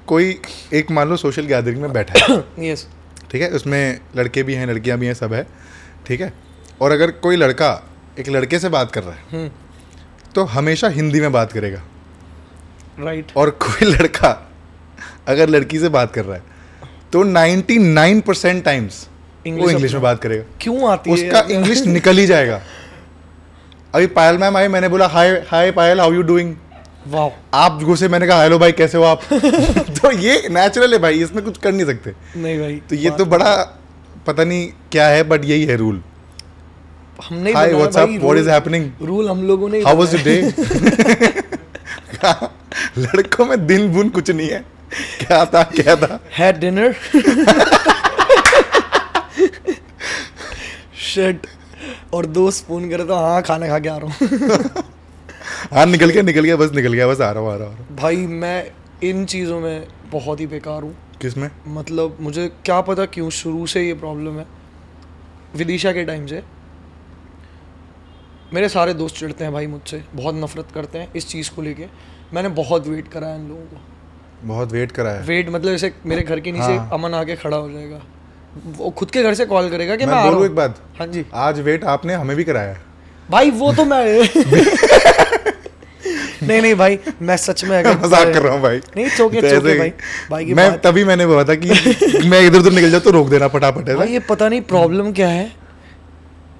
कोई 0.10 0.39
एक 0.74 0.91
मान 0.91 1.10
लो 1.10 1.18
सोशल 1.18 1.45
गैदरिंग 1.45 1.82
में 1.82 1.91
बैठा 1.93 2.26
है। 2.26 2.43
यस 2.70 2.88
ठीक 3.32 3.41
है? 3.41 3.49
उसमें 3.49 3.99
लड़के 4.18 4.43
भी 4.43 4.53
हैं 4.53 4.68
लड़कियाँ 4.68 4.97
भी 4.99 5.07
हैं 5.07 5.14
सब 5.14 5.34
है। 5.34 5.45
ठीक 6.07 6.22
है? 6.22 6.34
और 6.82 6.91
अगर 6.91 7.12
कोई 7.24 7.36
लड़का 7.36 7.72
एक 8.20 8.30
लड़के 8.30 8.60
से 8.60 8.70
बात 8.70 8.91
कर 8.91 9.03
रहा 9.03 9.14
है 9.14 9.24
हम्म। 9.32 9.49
तो 10.36 10.43
हमेशा 10.45 10.88
हिंदी 10.89 11.22
में 11.22 11.32
बात 11.32 11.51
करेगा। 11.51 11.82
राइट 12.99 13.32
और 13.38 13.49
कोई 13.64 13.88
लड़का 13.88 14.32
अगर 15.28 15.49
लड़की 15.49 15.80
से 15.80 15.89
बात 15.89 16.14
कर 16.14 16.26
रहा 16.26 16.38
है 16.38 16.43
तो 17.14 17.24
99% 17.24 18.22
परसेंट 18.22 18.64
टाइम्स 18.64 19.07
वो 19.47 19.70
इंग्लिश 19.70 19.93
में 19.93 20.01
बात 20.01 20.22
करेगा। 20.22 20.43
क्यों 20.62 20.89
आती 20.91 21.12
उसका 21.12 21.39
इंग्लिश 21.51 21.86
निकल 21.86 22.18
ही 22.18 22.26
जाएगा। 22.26 22.62
अभी 23.95 24.07
पायल 24.07 24.38
मैम 24.38 24.57
आई 24.57 24.68
मैंने 24.68 24.89
बोला 24.89 25.07
hi 25.07 25.30
hi 25.49 25.72
Payal 25.72 25.99
how 25.99 26.14
you 26.14 26.22
doing 26.22 26.55
वाह। 27.08 27.58
आप 27.58 27.82
घुसे 27.84 28.08
मैंने 28.08 28.28
कहा 28.28 28.41
हेलो 28.43 28.58
भाई 28.60 28.72
कैसे 28.72 28.97
हो 28.97 29.04
आप? 29.04 29.22
तो 29.34 30.12
ये 30.12 30.41
नेचुरल 30.52 30.93
है 30.93 31.00
भाई 31.00 31.22
इसमें 31.24 31.43
कुछ 31.43 31.58
कर 31.58 31.72
नहीं 31.72 31.86
सकते। 31.86 32.14
नहीं 32.38 32.60
भाई 32.60 32.76
तो 32.89 32.95
ये 32.95 33.10
तो 33.18 33.26
बड़ा 33.26 33.54
पता 34.28 34.43
नहीं 34.43 34.68
क्या 34.91 35.08
है 35.08 35.24
बट 35.30 35.45
यही 35.45 35.66
है 35.66 35.76
रूल 35.78 36.02
हमने 37.30 37.52
hi 37.54 37.74
what's 37.74 37.97
up 37.97 38.10
what 38.22 38.38
is 38.38 38.50
happening 38.50 38.89
rule 39.02 39.30
हम 39.30 39.43
लोगों 39.47 39.70
ने 39.70 39.82
हाउ 39.84 39.95
वाज 39.97 40.14
योर 40.16 40.24
डे 40.24 40.36
लड़कों 42.97 43.45
में 43.45 43.66
दिन 43.68 43.91
बुन 43.93 44.10
कुछ 44.10 44.30
नहीं 44.32 44.50
है। 44.50 44.64
क्या 45.20 45.43
था 45.45 45.62
क्या 45.76 45.95
था? 45.95 46.14
है 46.14 46.45
हैड 46.45 46.60
डिनर 46.60 46.95
शिट 51.14 51.47
और 52.14 52.26
दोस्त 52.38 52.66
फ़ोन 52.68 52.89
करे 52.89 53.04
तो 53.06 53.16
हाँ 53.16 53.41
खाना 53.41 53.68
खा 53.68 53.80
के 53.80 53.89
आ 53.89 53.97
रहा 53.97 54.08
हूँ। 54.12 54.84
हाँ 55.60 55.86
निकल 55.86 56.10
गया 56.10 56.22
निकल 56.24 56.43
गया 56.43 56.55
बस 56.55 56.72
निकल 56.76 56.93
गया 56.93 57.07
बस 57.07 57.22
आ 57.22 57.32
रहा 57.32 57.43
हूँ 57.43 57.51
आ 57.51 57.55
रहा 57.55 57.68
हूँ 57.68 57.95
भाई 57.95 58.16
मैं 58.16 58.72
इन 59.03 59.26
चीज़ों 59.26 59.60
में 59.60 59.88
बहुत 60.12 60.39
ही 60.39 60.47
बेकार 60.47 60.82
हूँ। 60.82 60.95
किसमें 61.22 61.49
मतलब 61.68 62.18
मुझे 62.22 62.47
क्या 62.66 62.82
पता 62.82 63.05
क्यों 63.05 63.30
शुरू 63.30 63.66
से 63.68 63.88
ये 63.88 63.93
प्रॉब्लम 63.93 64.39
है। 64.39 64.45
विदिशा 65.55 65.91
के 65.91 66.03
टाइम 66.05 66.26
से। 66.26 66.41
मेरे 68.53 68.70
सारे 68.70 68.93
दोस्त 68.93 69.16
चिढ़ते 69.16 69.43
हैं 69.43 69.53
भाई 69.53 69.68
मुझसे 69.68 70.03
बहुत 70.16 70.36
नफरत 70.36 70.68
करते 70.74 70.97
हैं 70.97 71.14
इस 71.14 71.28
चीज़ 71.28 71.51
को 71.55 71.62
लेके। 71.62 71.86
मैंने 72.34 72.49
बहुत 72.49 72.88
वेट 72.88 73.07
करा 73.07 73.28
है 73.28 73.39
इन 73.41 73.47
लोगों 73.47 73.62
को। 73.62 74.47
बहुत 74.47 74.72
वेट 74.72 74.91
करा 74.91 75.12
है। 75.12 75.24
वेट 75.24 75.49
मतलब 75.49 75.72
जैसे 75.72 75.93
मेरे 76.05 76.22
घर 76.22 76.39
के 76.39 76.51
नीचे 76.51 76.76
हाँ। 76.76 76.89
अमन 76.93 77.14
आके 77.14 77.36
खड़ा 77.36 77.57
हो 77.57 77.72
जाएगा। 77.72 78.01
वो 78.78 78.89
खुद 78.89 79.12
के 79.12 79.24
घर 79.24 79.34
से 79.34 79.45
कॉल 79.45 79.70
करेगा 79.70 79.95
कि 79.95 80.05
मैं, 80.05 80.14
मैं 80.14 80.32
बोलूँ 80.32 80.45
एक 80.45 80.55
बात? 80.55 80.82
हाँ 80.99 81.07
जी। 81.07 81.26
आज 81.34 81.60
वेट 81.60 81.84
आपने 81.84 82.14
हमें 82.14 82.38
भी 82.38 82.43
कराया 82.43 82.78
भाई 83.32 83.51
वो 83.51 83.74
तो 83.74 83.86
मैं 83.86 84.20
नहीं 86.44 86.62
नहीं 86.62 86.76
भाई 86.76 87.00
मैं 87.22 87.38
सच 87.38 87.64
में 87.64 87.78
अगर 87.78 87.98
मज़ाक 88.06 88.34
कर 88.34 88.42
रहा 88.42 88.54
हूँ 88.54 88.62
भाई। 88.62 88.78
नहीं 88.78 89.10
चौके 89.10 89.42
तो 89.42 89.50
चौके 89.50 89.78
भाई 89.80 89.94
भाई 90.32 90.46
की 90.46 90.54
मैं 90.54 90.70
तभी 90.82 91.04
मैंने 91.04 91.26
बोला 91.28 91.44
था 91.44 91.56
कि 91.56 91.70
मैं 92.30 92.42
इधर 92.42 92.60
उधर 92.60 92.72
निकल 92.72 92.92
जाऊँ 92.92 93.04
तो 93.04 93.12
रोक 93.12 93.30
देना 93.30 93.48
फटाफट 93.48 93.90
है 93.90 94.12
ये 94.12 94.20
पता 94.30 94.50
नहीं 94.50 94.62
प्रॉब्लम 94.72 95.12
क्या 95.14 95.28
है। 95.30 95.52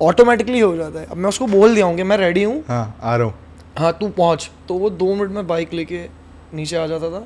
ऑटोमेटिकली 0.02 0.60
हो 0.60 0.76
जाता 0.76 1.00
है। 1.00 1.06
अब 1.06 1.18
मैं 1.18 1.30
उसको 1.30 1.46
बोल 1.48 1.74
दिया 1.76 1.86
हूँ 1.86 1.96
कि 1.96 2.04
मैं 2.04 2.18
रेडी 2.18 2.44
हूँ। 2.44 2.64
हाँ 2.68 3.00
आ 3.02 3.16
रहा 3.16 3.26
हूँ। 3.26 3.34
हाँ 3.78 3.92
तू 4.00 4.08
पहुँच। 4.10 4.50
तो 4.68 4.74
वो 4.74 4.90
दो 4.90 5.14
मिनट 5.16 5.32
में 5.32 5.48
बाइक 5.48 5.74
लेके 5.74 6.06
नीचे 6.54 6.78
आ 6.78 6.86
जाता 6.88 7.10
था। 7.10 7.26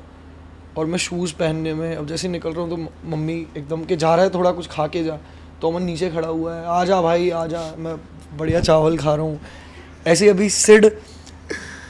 और 0.78 0.86
मैं 0.86 0.98
शूज़ 0.98 1.32
पहनने 1.34 1.74
में 1.74 1.94
अब 1.96 2.06
जैसे 2.06 2.28
निकल 2.28 2.50
रहा 2.50 2.60
हूँ 2.60 2.70
तो 2.70 3.10
मम्मी 3.10 3.34
एकदम 3.56 3.84
के 3.84 3.96
जा 3.96 4.14
रहा 4.14 4.24
है 4.24 4.30
थोड़ा 4.34 4.50
कुछ 4.52 4.66
खा 4.70 4.86
के 4.86 5.04
जा। 5.04 5.18
तो 5.62 5.70
अमन 5.70 5.82
नीचे 5.82 6.10
खड़ा 6.10 6.28
हुआ 6.28 6.54
है। 6.54 6.66
आ 6.66 6.84
जा 6.84 7.00
भाई 7.02 7.30
आ 7.30 7.46
जा। 7.46 7.60
मैं 7.78 7.96
बढ़िया 8.38 8.60
चावल 8.60 8.96
खा 8.98 9.14
रहा 9.14 9.24
हूँ। 9.24 9.40
ऐसे 10.06 10.28
अभी 10.28 10.48
सिड 10.50 10.90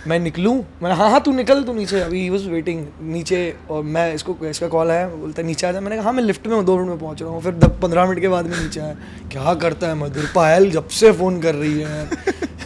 मैं 0.06 0.18
निकलूँ? 0.18 0.54
मैंने 0.82 0.94
हाँ 0.94 1.08
हाँ 1.10 1.20
तू 1.22 1.32
निकल, 1.32 1.62
तू 1.64 1.72
नीचे। 1.72 2.00
अभी 2.00 2.20
ही 2.22 2.28
वॉज़ 2.30 2.48
वेटिंग 2.48 2.86
नीचे 3.02 3.38
और 3.70 3.82
मैं 3.82 4.12
इसको, 4.14 4.36
इसका 4.46 4.68
कॉल 4.68 4.90
आया 4.90 5.06
बोलता 5.08 5.42
है, 5.42 5.46
नीचे 5.46 5.66
आ 5.66 5.70
जा। 5.72 5.80
मैंने 5.80 5.96
कहा 5.96 6.04
हाँ 6.04 6.12
मैं 6.12 6.22
लिफ्ट 6.22 6.46
में 6.46 6.54
हूँ, 6.56 6.64
दो 6.64 6.76
मिनट 6.76 6.88
में 6.88 6.98
पहुँच 6.98 7.22
रहा 7.22 7.30
हूँ। 7.30 7.40
फिर 7.42 7.52
पंद्रह 7.82 8.06
मिनट 8.06 8.20
के 8.20 8.28
बाद 8.28 8.46
में 8.46 8.58
नीचे 8.58 8.80
आया। 8.80 8.94
क्या 9.32 9.54
करता 9.54 9.88
है 9.88 9.94
मधुर? 9.94 10.28
पायल 10.34 10.70
जब 10.70 10.88
से 10.90 11.12
फ़ोन 11.12 11.40
कर 11.40 11.54
रही 11.54 11.80
है। 11.80 12.06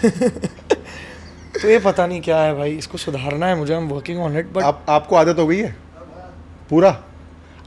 तो 1.62 1.68
ये 1.68 1.78
पता 1.78 2.06
नहीं 2.06 2.20
क्या 2.22 2.38
है 2.38 2.54
भाई, 2.56 2.72
इसको 2.72 2.98
सुधारना 2.98 3.46
है 3.46 3.56
मुझे 3.56 3.72
I 3.74 3.80
am 3.80 3.88
working 3.88 4.20
on 4.20 4.36
it 4.38 4.52
but 4.52 4.62
आप, 4.62 4.84
आपको 4.88 5.16
आदत 5.16 5.38
हो 5.38 5.46
गई 5.46 5.58
है? 5.58 5.74
पूरा? 6.70 6.96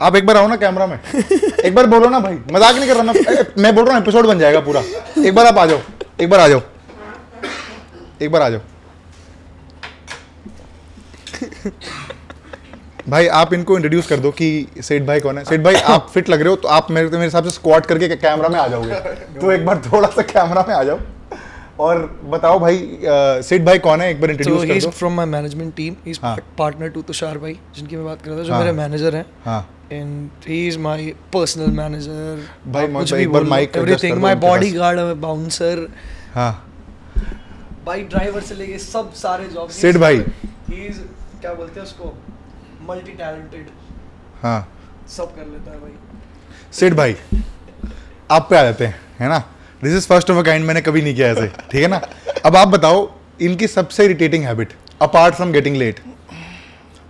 आप 0.02 0.16
एक 0.16 0.26
बार 0.26 0.38
आओ 0.38 0.48
ना 0.48 0.56
कैमरा 0.56 0.86
में। 0.88 0.98
एक 0.98 1.76
बार 1.76 1.88
बोलो 1.88 2.10
ना 2.10 2.20
भाई। 2.20 2.38
मज़ाक 2.52 2.76
नहीं 2.76 2.88
कर 2.88 2.96
रहा 2.96 3.04
मैं 3.04 3.64
मैं 3.64 3.76
बोल 3.76 3.86
रहा 3.86 3.96
हूँ 3.96 4.04
एपिसोड 4.04 4.28
बन 4.28 4.40
जाएगा 4.40 4.60
पूरा। 4.60 4.84
एक 5.26 5.36
बार 5.36 5.46
आप 5.46 5.58
आ 5.58 5.66
जाओ। 5.66 5.80
एक 6.22 6.30
बार 6.30 6.40
आ 6.40 6.48
जाओ। 6.48 6.62
एक 8.22 8.32
बार 8.32 8.42
आ 8.42 8.50
जाओ। 8.50 8.60
भाई 13.10 13.28
आप 13.28 13.54
इनको 13.54 13.76
इंट्रोड्यूस 13.76 14.08
कर 14.08 14.20
दो 14.20 14.32
कि 14.32 14.68
सेठ 14.82 15.04
भाई 15.04 15.20
कौन 15.20 15.38
है 15.38 15.44
सेठ 15.44 15.62
भाई 15.62 15.76
आप 15.94 16.10
फिट 16.14 16.30
लग 16.30 16.42
रहे 16.42 16.50
हो 16.50 16.56
तो 16.56 16.68
आप 16.68 16.92
मेरे 16.92 17.10
मेरे 17.10 17.24
हिसाब 17.24 17.44
से 17.44 17.52
स्क्वाट 17.52 17.86
करके 17.86 18.16
कैमरा 18.16 18.50
में 18.50 18.60
आ 18.60 18.68
जाओगे 18.68 19.00
तो 19.40 19.52
एक 19.52 19.66
बार 19.66 19.82
थोड़ा 19.86 20.10
सा 20.10 20.22
कैमरा 20.22 20.66
में 20.68 20.74
आ 20.76 20.84
जाओ 20.84 21.00
और 21.80 22.00
बताओ 22.30 22.60
भाई 22.60 22.78
सेठ 23.48 23.62
भाई 23.62 23.80
कौन 23.80 24.02
है 24.02 24.10
एक 24.12 24.22
बार 24.22 24.32
इंट्रोड्यूस 24.32 24.68
कर 24.68 24.80
दो 24.80 25.10
my 25.10 25.26
management 25.26 25.76
team. 25.78 25.96
He's 26.08 26.20
हाँ. 26.22 26.36
partner 26.60 26.90
to 26.98 27.04
तुषार 27.08 27.38
भाई 27.38 27.58
जिनकी 27.76 27.96
मैं 27.96 28.06
बात 28.06 28.22
कर 28.22 28.30
रहा 28.32 28.40
था 28.40 28.44
जो 28.44 28.54
हाँ. 28.54 28.60
मेरे 28.60 28.72
मैनेजर 28.72 29.16
हैं 29.16 29.26
हाँ 29.46 29.62
and 29.94 30.46
he 30.50 30.60
is 30.68 30.78
my 30.84 30.98
personal 31.36 31.72
manager. 31.80 32.20
भाई, 32.68 32.84
आप 32.84 32.90
मैं 32.90 33.00
कुछ 33.00 33.14
एक 33.14 33.20
भी 33.20 33.28
बार 33.28 33.44
बोल 33.44 33.58
adjust 33.58 33.74
कर 33.74 34.12
उनके 34.12 34.36
पास। 34.36 34.44
bodyguard 34.44 35.00
bouncer 35.24 35.78
हाँ 36.36 36.52
भाई 37.86 38.04
ड्राइवर 38.04 38.42
से 38.42 38.56
लेके 38.56 38.78
सब 38.80 39.14
सारे 39.14 39.48
जॉब 39.48 39.70
सेठ 39.70 39.98
भाई। 39.98 40.18
ही 40.18 40.86
इज़ 40.88 41.00
क्या 41.42 41.54
बोलते 41.54 41.80
हैं 41.80 41.88
उसको? 41.88 42.24
मल्टी 42.90 43.12
टैलेंटेड 43.12 43.68
हाँ। 44.44 44.74
सब 45.10 45.36
कर 45.36 45.42
लेता 45.42 45.72
है 45.72 45.80
भाई। 45.80 45.92
सेठ 46.74 46.94
भाई 46.94 47.16
आप 48.32 48.48
पे 48.50 48.58
आ 48.58 48.64
जाते 48.64 48.86
हैं 48.86 49.02
है 49.20 49.30
ना? 49.30 49.44
This 49.84 49.94
is 49.94 50.08
first 50.08 50.32
of 50.32 50.38
a 50.38 50.42
kind 50.42 50.66
मैंने 50.66 50.82
कभी 50.82 51.02
नहीं 51.02 51.16
किया 51.16 51.28
ऐसे 51.28 51.48
ठीक 51.48 51.82
है 51.82 51.88
ना? 51.88 52.02
अब 52.46 52.56
आप 52.56 52.68
बताओ 52.68 53.14
इनकी 53.42 53.68
सबसे 53.68 54.06
irritating 54.06 54.44
habit 54.44 54.74
apart 55.02 55.36
from 55.36 55.52
getting 55.52 55.76
late 55.76 56.00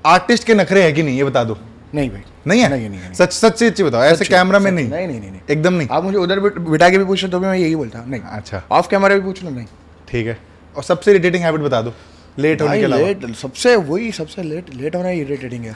artist 0.06 0.44
के 0.48 0.54
नखरे 0.54 0.84
है 0.84 0.94
कि 0.94 1.04
नहीं? 1.04 1.18
ये 1.18 1.24
बता 1.24 1.44
दो। 1.44 1.58
नहीं 1.96 2.10
भाई। 2.10 2.22
नहीं 2.48 2.62
है? 2.62 2.70
नहीं, 2.70 2.90
नहीं, 2.90 3.00
नहीं। 3.00 3.14
सच 3.14 3.34
सच 3.34 3.60
से 3.60 3.68
अच्छी 3.68 3.84
बताओ 3.84 4.02
ऐसे 4.02 4.26
कैमरा 4.26 4.60
में 4.60 4.72
नहीं? 4.72 4.90
नहीं 4.90 5.08
नहीं 5.08 5.20
नहीं 5.20 5.32
नहीं। 5.32 5.42
एकदम 5.50 5.74
नहीं। 5.74 5.88
आप 5.92 6.04
मुझे 6.04 6.18
उधर 6.18 6.40
बिठ- 6.40 6.92
के 6.92 6.98
भी 6.98 7.06
पूछ 7.06 7.24
लो 7.24 7.30
तो 7.30 7.40
भी 7.40 7.48
मैं 7.48 7.58
यही 7.58 7.76
बोलता 7.76 8.06
नहीं। 8.06 8.22
अच्छा। 8.22 8.64
ऑफ़ 8.72 8.90
कैमरा 8.90 9.16
भी 9.16 9.22
पूछ 9.22 9.44
लो 9.44 9.50
नहीं। 9.50 9.66
ठीक 10.10 10.28
है। 10.28 10.40
और 10.76 10.84
सबसे 10.84 11.12
इरिटेटिंग 11.12 11.44
हैबिट 11.44 11.62
बता 11.62 11.82
दो। 11.82 11.94
लेट 12.38 12.62
होने 12.62 12.80
के 12.80 12.88
लेट 12.88 13.26
सबसे 13.36 13.76
वही 13.76 14.12
सबसे 14.12 14.44
लेट 14.44 14.74
लेट 14.76 14.96
होना 14.96 15.10
इरिटेटिंग 15.10 15.66
है। 15.66 15.76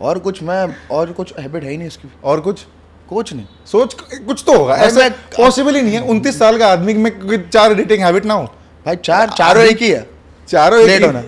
और 0.00 0.18
कुछ 0.18 0.42
मैं 0.42 0.66
और 0.90 1.12
कुछ 1.12 1.32
हैबिट 1.38 1.64
है 1.64 1.70
ही 1.70 1.76
नहीं 1.76 1.88
इसकी। 1.88 2.08
और 2.24 2.40
कुछ? 2.40 2.64
कुछ 3.08 3.32
नहीं। 3.32 3.46
सोच 3.66 3.94
कुछ 4.26 4.42
तो 4.46 4.56
होगा। 4.58 4.74
ऐसा 4.76 5.08
पॉसिबल 5.36 5.76
ही 5.76 5.82
नहीं 5.82 5.94
है। 5.94 6.00
उनतीस 6.02 6.38
साल 6.38 6.58
का 6.58 6.68
आदमी 6.68 6.94
में 6.94 7.48
चार 7.50 7.72
इरिटेटिंग 7.72 8.04
हैबिट 8.04 8.24
ना 8.24 8.34
हो। 8.34 8.44
भाई 8.86 8.96
चार 8.96 9.30
चारों 9.30 9.64
एक 9.64 9.82
ही 9.82 9.90
है। 9.90 10.08
चारों 10.48 10.86
लेट 10.86 11.02
होना। 11.02 11.22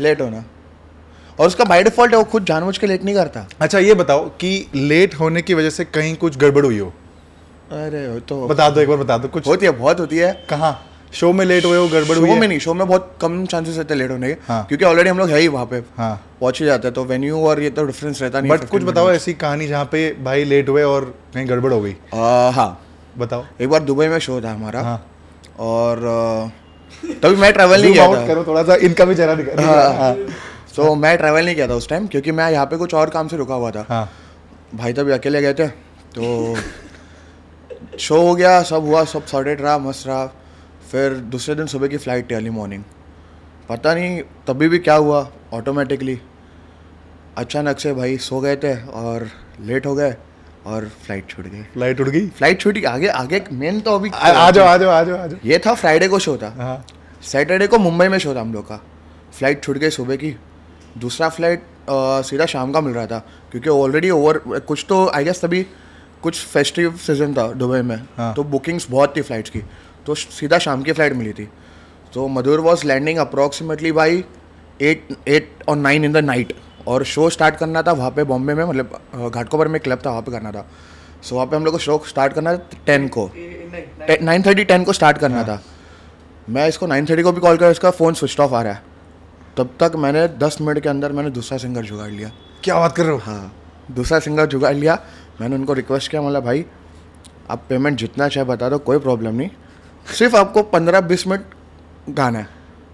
लेट 0.00 0.20
होना। 0.20 0.44
और 1.38 1.46
उसका 1.46 1.64
बाय 1.64 1.82
डिफ़ॉल्ट 1.82 2.12
है 2.12 2.18
वो 2.18 2.24
खुद 2.24 2.44
जानबूझ 2.44 2.76
के 2.78 2.86
लेट 2.86 3.04
नहीं 3.04 3.14
करता। 3.14 3.46
अच्छा 3.60 3.78
ये 3.78 3.94
बताओ 3.94 4.28
कि 4.40 4.70
लेट 4.74 5.14
होने 5.14 5.42
की 5.42 5.54
वजह 5.54 5.70
से 5.70 5.84
कहीं 5.84 6.14
कुछ 6.16 6.36
गड़बड़ 6.36 6.64
हुई 6.66 6.78
हो? 6.78 6.92
अरे 7.72 8.20
तो 8.20 8.46
बता 8.48 8.68
दो 8.70 8.80
एक 8.80 8.88
बार 8.88 8.98
बता 8.98 9.18
दो 9.18 9.28
कुछ 9.28 9.46
होती 9.46 9.66
है 9.66 9.72
बहुत 9.72 10.00
होती 10.00 10.18
है। 10.18 10.32
कहाँ? 10.50 10.72
शो 11.14 11.32
में 11.32 11.44
लेट 11.44 11.64
हुए 11.64 11.76
हो 11.78 11.86
गड़बड़ 11.88 12.16
हुई 12.16 12.28
शो 12.28 12.36
में 12.36 12.46
नहीं 12.48 12.58
शो 12.58 12.74
में 12.74 12.86
बहुत 12.86 13.16
कम 13.20 13.44
चांसेस 13.46 13.76
रहते 13.76 13.94
हैं 13.94 14.00
लेट 14.00 14.10
होने 14.10 14.28
के। 14.28 14.36
हाँ। 14.48 14.64
क्योंकि 14.68 14.84
ऑलरेडी 14.84 15.10
हम 15.10 15.18
लोग 15.18 15.30
है 15.30 15.38
ही 15.38 15.48
वहाँ 15.48 15.66
पे। 15.66 15.82
हाँ। 15.96 16.14
पहुँच 16.40 16.60
ही 16.60 16.66
जाते 16.66 16.88
हैं 16.88 16.94
तो 16.94 17.04
वेन्यू 17.04 17.40
और 17.46 17.62
ये 17.62 17.70
तो 17.70 17.84
डिफरेंस 17.84 18.22
रहता 18.22 18.40
नहीं 18.40 18.52
बट 18.52 18.68
कुछ 18.68 18.82
बताओ। 18.82 19.10
ऐसी 19.10 19.34
कहानी 19.34 19.66
जहाँ 19.66 19.84
पे 19.84 20.10
भाई 20.24 20.44
लेट 20.44 20.68
हुए 20.68 20.82
और 20.82 21.04
कहीं 21.34 21.48
गड़बड़ 21.48 21.72
हो 21.72 21.80
गई। 21.80 21.94
हाँ। 22.14 22.80
बताओ। 23.18 23.44
एक 23.60 23.68
बार 23.68 23.82
दुबई 23.82 24.08
में 24.08 24.18
शो 24.18 24.40
था 24.40 24.52
हमारा। 24.52 24.80
हाँ। 24.82 25.04
और 25.60 25.98
तभी 27.22 27.36
मैं 27.36 27.52
ट्रैवल 27.52 27.82
नहीं 27.82 27.92
किया 27.92 28.06
था। 28.08 28.26
करो 28.26 28.44
थोड़ा 28.44 28.62
सा 28.62 28.74
इनका 28.82 29.04
भी 29.04 29.14
चेहरा 29.14 29.34
दिखा 29.34 29.62
हाँ। 29.98 30.14
तो 30.76 30.94
मैं 30.94 31.16
ट्रैवल 31.18 31.44
नहीं 31.44 31.54
किया 31.54 31.68
था 31.68 31.74
उस 31.74 31.88
टाइम 31.88 32.06
क्योंकि 32.06 32.32
मैं 32.32 32.50
यहाँ 32.52 32.66
पे 32.66 32.76
कुछ 32.76 32.94
और 32.94 33.10
काम 33.10 33.28
से 33.28 33.36
रुका 33.36 33.54
हुआ 33.54 33.70
था। 33.70 33.86
हाँ। 33.88 34.08
भाई 34.74 34.92
तभी 34.92 35.12
अकेले 35.12 35.42
गए 35.42 35.54
थे 35.54 35.66
तो 36.16 36.56
शो 37.98 38.20
हो 38.22 38.34
गया 38.34 38.62
सब 38.62 38.84
हुआ 38.84 39.04
सब 39.04 39.26
सॉर्टेड 39.26 39.60
रहा 39.60 39.78
मस्त 39.78 40.06
रहा। 40.06 40.24
फिर 40.94 41.14
दूसरे 41.30 41.54
दिन 41.54 41.66
सुबह 41.66 41.88
की 41.88 41.96
फ़्लाइट 41.96 42.30
थी 42.30 42.34
अर्ली 42.34 42.50
मॉर्निंग 42.50 42.82
पता 43.68 43.94
नहीं 43.94 44.20
तभी 44.46 44.68
भी 44.68 44.78
क्या 44.78 44.94
हुआ 44.94 45.26
ऑटोमेटिकली 45.52 46.18
अचानक 47.38 47.78
से 47.78 47.92
भाई 47.92 48.16
सो 48.18 48.40
गए 48.40 48.56
थे 48.56 48.74
और 49.00 49.26
लेट 49.60 49.86
हो 49.86 49.94
गए 49.94 50.14
और 50.66 50.86
फ़्लाइट 51.06 51.28
छूट 51.28 51.46
गई। 51.46 51.62
फ़्लाइट 51.72 52.00
उड़ 52.00 52.08
गई? 52.08 52.26
फ़्लाइट 52.28 52.60
छूट 52.60 52.74
गई। 52.74 52.82
आगे 52.84 53.08
आगे 53.08 53.42
मेन 53.52 53.80
तो 53.80 53.94
अभी 53.94 54.10
आ 54.10 54.50
जाओ 54.50 54.64
आ 54.64 54.76
जाओ 54.76 54.90
आ 54.90 55.02
जाओ 55.02 55.16
आ 55.16 55.26
जाओ। 55.26 55.38
ये 55.44 55.58
था 55.66 55.74
फ्राइडे 55.74 56.08
को 56.08 56.18
शो 56.18 56.36
था। 56.36 56.54
हाँ। 56.58 56.84
सैटरडे 57.22 57.66
को 57.66 57.78
मुंबई 57.78 58.08
में 58.08 58.18
शो 58.18 58.34
था 58.34 58.40
हम 58.40 58.52
लोग 58.54 58.68
का। 58.68 58.76
फ़्लाइट 59.38 59.62
छूट 59.64 59.78
गई 59.78 59.90
सुबह 59.90 60.16
की। 60.16 60.34
दूसरा 60.98 61.28
फ़्लाइट 61.28 61.66
सीधा 62.26 62.46
शाम 62.46 62.72
का 62.72 62.80
मिल 62.80 62.94
रहा 62.94 63.06
था 63.06 63.18
क्योंकि 63.50 63.70
ऑलरेडी 63.70 64.10
ओवर 64.10 64.38
कुछ 64.60 64.84
तो 64.88 65.06
आई 65.08 65.24
गेस 65.24 65.44
तभी 65.44 65.66
कुछ 66.22 66.44
फेस्टिव 66.46 66.96
सीज़न 66.96 67.34
था 67.34 67.46
दुबई 67.54 67.80
में। 67.82 67.96
हाँ। 68.16 68.32
तो 68.34 68.44
बुकिंग्स 68.46 68.86
बहुत 68.90 69.16
थी 69.16 69.22
फ्लाइट्स 69.22 69.50
की। 69.50 69.62
तो 70.06 70.14
सीधा 70.14 70.58
शाम 70.58 70.82
की 70.82 70.92
फ़्लाइट 70.92 71.12
मिली 71.12 71.32
थी। 71.32 71.48
तो 72.14 72.26
Madhur 72.28 72.60
was 72.60 72.86
landing 72.86 73.18
approximately 73.18 73.92
by 73.92 74.24
eight 74.80 75.08
eight 75.28 75.64
और 75.68 75.76
नाइन 75.76 76.04
इन 76.04 76.12
द 76.12 76.16
नाइट 76.24 76.52
और 76.86 77.04
शो 77.04 77.28
स्टार्ट 77.30 77.56
करना 77.56 77.82
था 77.82 77.92
वहाँ 77.92 78.10
पे 78.10 78.24
बॉम्बे 78.24 78.54
में 78.54 78.64
मतलब 78.64 79.30
घाटकोपर 79.30 79.68
में 79.68 79.80
क्लब 79.80 80.02
था 80.06 80.10
वहाँ 80.10 80.22
पे 80.22 80.32
करना 80.32 80.52
था। 80.52 80.60
सो 81.22 81.28
so, 81.28 81.34
वहाँ 81.34 81.46
पे 81.46 81.56
हम 81.56 81.64
लोग 81.64 81.74
को 81.74 81.78
शो 81.78 82.02
स्टार्ट 82.08 82.32
करना 82.32 82.54
था 82.54 82.78
टेन 82.86 83.08
को। 83.08 83.30
नाइन 84.22 84.42
थर्टी 84.42 84.64
टेन 84.64 84.84
को 84.84 84.92
स्टार्ट 84.92 85.18
करना 85.18 85.42
था। 85.44 85.60
मैं 86.48 86.66
इसको 86.68 86.86
नाइन 86.86 87.06
थर्टी 87.06 87.22
को 87.22 87.32
भी 87.32 87.40
कॉल 87.40 87.56
कर 87.56 87.70
इसका 87.70 87.90
फ़ोन 87.90 88.14
स्विच 88.14 88.40
ऑफ़ 88.40 88.54
आ 88.54 88.62
रहा 88.62 88.72
है। 88.72 88.82
तब 89.56 89.70
तक 89.80 89.96
मैंने 89.96 90.26
दस 90.38 90.58
मिनट 90.60 90.82
के 90.82 90.88
अंदर 90.88 91.12
मैंने 91.12 91.30
दूसरा 91.30 91.58
सिंगर 91.58 91.82
जुगाड़ 91.84 92.10
लिया। 92.10 92.30
क्या 92.64 92.78
बात 92.78 92.96
कर 92.96 93.02
रहे 93.02 93.12
हो? 93.12 93.18
हाँ 93.18 93.52
दूसरा 93.90 94.18
सिंगर 94.20 94.46
जुगाड़ 94.46 94.74
लिया। 94.74 94.98
मैंने 95.40 95.56
उनको 95.56 95.72
रिक्वेस्ट 95.72 96.10
किया 96.10 96.22
मतलब 96.22 96.44
भाई 96.44 96.64
आप 97.50 97.64
पेमेंट 97.68 97.98
जितना 97.98 98.28
चाहे 98.28 98.44
बता 98.46 98.68
दो 98.68 98.78
कोई 98.80 98.98
प्रॉब्लम 98.98 99.34
नहीं। 99.34 99.50
सिर्फ़ 100.06 100.36
आपको 100.36 100.62
पंद्रह 100.62 101.00
बीस 101.00 101.26
मिनट 101.26 101.44
गाना 102.10 102.38
है। 102.38 102.46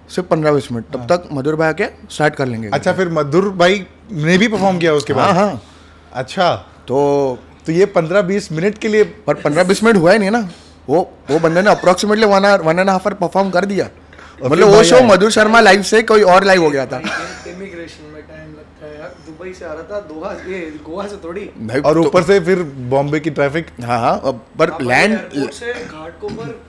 सिर्फ़ 0.09 0.29
पंद्रह 0.29 0.53
बीस 0.53 0.71
मिनट। 0.73 0.85
तब 0.93 1.07
तक 1.07 1.29
मधुर 1.33 1.57
भाई 1.57 1.69
आके 1.69 1.87
स्टार्ट 2.11 2.35
कर 2.35 2.47
लेंगे। 2.47 2.69
अच्छा 2.69 2.93
फिर 2.93 3.09
मधुर 3.09 3.49
भाई 3.49 3.87
ने 4.13 4.39
भी 4.39 4.49
परफॉर्म 4.49 4.79
किया 4.79 4.95
उसके 4.95 5.13
हाँ 5.13 5.27
बाद? 5.27 5.37
हाँ 5.37 5.63
अच्छा। 6.13 6.55
तो 6.89 7.39
तो 7.67 7.73
ये 7.73 7.87
पंद्रह 7.87 8.23
बीस 8.23 8.51
मिनट 8.53 8.79
के 8.79 8.89
लिए 8.89 9.05
पर 9.27 9.35
पंद्रह 9.35 9.65
बीस 9.65 9.83
मिनट 9.85 9.97
हुआ 9.97 10.13
ही 10.13 10.19
नहीं 10.19 10.31
ना। 10.31 10.49
वो 10.89 11.01
वो 11.31 11.39
बंदे 11.39 11.63
ने 11.63 11.71
approximately 11.71 12.27
one 12.27 12.45
hour 12.45 12.63
one 12.63 12.79
and 12.79 12.91
half 12.91 13.09
hour 13.09 13.15
perform 13.15 13.51
कर 13.51 13.65
दिया। 13.65 13.89
मतलब 14.45 14.69
वो 14.69 14.83
शो 14.85 15.01
मधुर 15.05 15.31
शर्मा 15.31 15.61
लाइव 15.61 15.83
से 15.83 16.03
कोई 16.03 16.23
और 16.23 16.45
लाइव 16.45 16.63
हो 16.63 16.71
गया 16.71 16.87
था। 16.87 16.99
इमिग्रेशन 16.99 18.13
में 18.13 18.23
टाइम 18.23 18.49
लगता 18.51 18.87
है 18.87 18.99
यार। 18.99 19.15
दुबई 19.27 19.53
से 19.53 19.65
आ 19.65 19.73
रहा 19.73 19.83
था 19.83 20.01
दोहा 20.01 20.33
ये 20.49 20.61
गोवा 20.87 21.07
से 21.07 21.17
थोड़ी। 21.17 21.47
और 21.81 21.95
तो- 21.95 22.07
ऊपर 22.07 22.23
से 22.23 22.41
फिर 22.41 22.63
बॉम्बे 22.63 23.21
की 23.21 23.31
ट्रैफ़िक 23.31 23.67
हाँ 23.85 23.99
हाँ 24.01 24.33
पर 24.59 24.81
लैंड 24.83 25.19
से 25.53 25.73
घाट 25.75 26.21
को 26.21 26.29
पर 26.29 26.61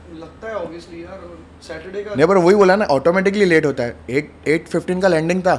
लगता 0.41 0.49
है 0.49 0.63
ऑब्वियसली 0.65 1.03
यार 1.03 1.19
सैटरडे 1.63 2.03
का 2.03 2.15
नहीं 2.15 2.27
पर 2.27 2.37
वही 2.37 2.55
बोला 2.55 2.75
ना 2.75 2.85
ऑटोमेटिकली 2.91 3.45
लेट 3.45 3.65
होता 3.65 3.83
है। 3.83 3.95
एट 4.09 4.47
एट 4.47 4.67
फिफ्टीन 4.67 5.01
का 5.01 5.07
लैंडिंग 5.07 5.41
था। 5.41 5.55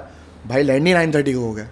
भाई 0.46 0.62
लैंड 0.62 0.86
ही 0.86 0.94
नाइन 0.94 1.12
थर्टी 1.14 1.32
को 1.34 1.40
हो 1.40 1.52
गया। 1.52 1.68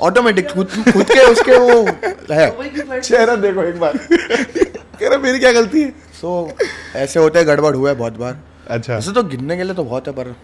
ऑटोमेटिक 0.00 0.50
खुद 0.50 0.68
खुद 0.92 1.04
के 1.10 1.20
उसके 1.26 1.58
वो 1.58 1.76
है। 2.34 2.50
फ़्लाइट 2.50 3.02
चेहरा 3.02 3.36
देखो 3.44 3.62
एक 3.62 3.78
बार। 3.80 3.98
कह 3.98 5.08
रहा 5.08 5.18
मेरी 5.18 5.38
क्या 5.38 5.52
गलती 5.52 5.82
है? 5.82 5.90
सो 6.20 6.50
ऐसे 6.96 7.20
होते 7.20 7.38
हैं 7.38 7.48
गड़बड़ 7.48 7.74
हुआ 7.76 7.88
है 7.90 7.96
बहुत 7.96 8.18
बार। 8.18 8.38
अच्छा। 8.68 8.94
ऐसे 8.96 9.12
तो 9.12 9.22
गिनने 9.24 9.56
के 9.56 9.62
लिए 9.62 9.74
तो 9.74 9.84
बहुत 9.84 10.08
है 10.08 10.12
पर 10.14 10.34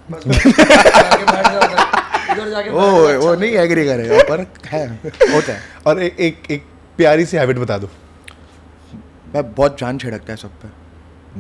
वो 2.71 2.87
वो 2.91 3.07
अच्छा। 3.07 3.35
नहीं 3.35 3.53
एग्री 3.59 3.85
करेगा 3.87 4.23
पर 4.29 4.47
है 4.67 4.87
होता 5.35 5.53
है। 5.53 5.61
और 5.87 6.03
एक 6.03 6.21
एक 6.21 6.51
एक 6.51 6.65
प्यारी 6.97 7.25
सी 7.27 7.37
हैबिट 7.37 7.59
बता 7.59 7.79
दो। 7.79 7.87
भाई 9.33 9.43
बहुत 9.43 9.79
जान 9.81 9.99
छिड़कता 9.99 10.33
है 10.33 10.37
सब 10.37 10.61
पे। 10.63 10.69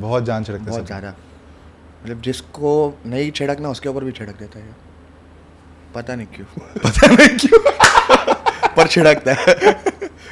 बहुत 0.01 0.25
जान 0.25 0.45
छिड़कते 0.45 0.71
बहुत 0.71 0.87
ज़्यादा। 0.87 1.15
मतलब 2.03 2.21
जिसको 2.23 2.73
नहीं 3.07 3.31
छिड़कना 3.31 3.69
उसके 3.71 3.89
ऊपर 3.89 4.05
भी 4.05 4.13
छिड़क 4.13 4.37
देता 4.39 4.59
है 4.59 4.75
पता 5.95 6.15
नहीं 6.15 6.27
क्यों। 6.35 6.47
पता 6.85 7.07
नहीं 7.15 7.37
क्यों। 7.39 7.61
पर 8.77 8.87
छिड़कता 8.87 9.33
है। 9.33 9.55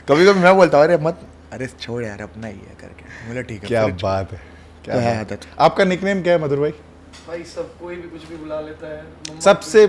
कभी 0.09 0.27
कभी 0.27 0.41
मैं 0.41 0.55
बोलता 0.57 0.79
हूँ 0.79 0.85
अरे 0.85 0.97
मत 1.05 1.21
अरे 1.53 1.67
छोड़ 1.81 2.03
यार 2.05 2.21
अपना 2.23 2.47
ही 2.47 2.59
है 2.59 2.77
करके। 2.81 3.05
बोले 3.29 3.43
ठीक 3.43 3.63
है 3.63 3.69
क्या 3.69 3.87
बात 4.03 4.33
है 4.33 4.41
क्या 4.85 4.95
तो 4.95 5.01
है 5.01 5.19
आदत। 5.21 5.47
आपका 5.61 5.85
निकनेम 5.85 6.23
क्या 6.23 6.33
है 6.33 6.43
मधुर 6.43 6.59
भाई? 6.61 6.71
भाई 7.29 7.43
सब 7.45 7.79
कोई 7.79 7.97
भी 7.97 8.09
कुछ 8.09 8.29
भी 8.29 8.37
बुला 8.37 8.61
लेता 8.61 8.87
है। 8.87 9.41
सबसे 9.41 9.85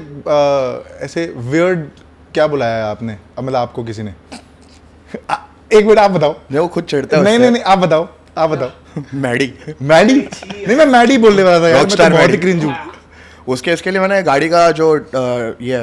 ऐसे 1.05 1.25
वियर्ड 1.37 1.87
क्या 2.33 2.47
बुलाया 2.47 2.75
है 2.75 2.89
आपने? 2.91 3.13
अब 3.37 3.43
मतलब 3.43 3.55
आपको 3.57 3.83
किसी 3.83 4.03
ने? 4.03 4.13
आ, 5.29 5.35
एक 5.73 5.85
मिनट 5.85 5.99
आप 5.99 6.11
बताओ। 6.11 6.33
नहीं 6.33 6.59
वो 6.59 6.67
खुद 6.67 6.83
चिढ़ता 6.85 7.17
है 7.17 7.23
नहीं 7.23 7.39
नहीं 7.39 7.51
नहीं 7.51 7.63
आप 7.63 7.77
बताओ। 7.77 8.07
आप 8.37 8.49
बताओ। 8.49 9.01
मैडी। 9.15 9.53
मैडी? 9.81 10.13
नहीं 10.13 10.75
मैं 10.77 10.85
मैडी 10.87 11.17
बोलने 11.17 11.43
वाला 11.43 11.59
था 11.59 11.69
यार 11.69 11.85
मैं 11.85 11.89
तो 11.89 11.97
बहुत 11.97 12.11
ही 12.11 12.17
मैडी। 12.17 12.37
क्रिंज 12.37 12.63
हूँ। 12.63 12.75
उसके 13.47 13.73
इसके 13.73 13.91
लिए 13.91 14.01
मैंने 14.01 14.21
गाड़ी 14.23 14.49
का 14.49 14.69
जो 14.79 14.95
ये 15.61 15.79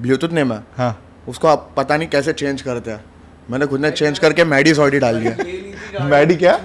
ब्लूटूथ 0.00 0.32
नेम 0.32 0.52
है 0.52 0.62
हाँ। 0.76 0.96
उसको 1.28 1.48
आप 1.48 1.70
पता 1.76 1.96
नहीं 1.96 2.08
कैसे 2.08 2.32
चेंज 2.32 2.62
करते 2.62 2.90
हैं। 2.90 3.04
मैंने 3.50 3.66
खुद 3.66 3.80
ने 3.80 3.90
चेंज 3.92 4.18
करके 4.18 4.44
मैडीज 4.44 4.78
ऑडी 4.78 4.98
डाल 4.98 5.20
दिया। 5.20 6.04
मैडी 6.06 6.36
क्या? 6.36 6.58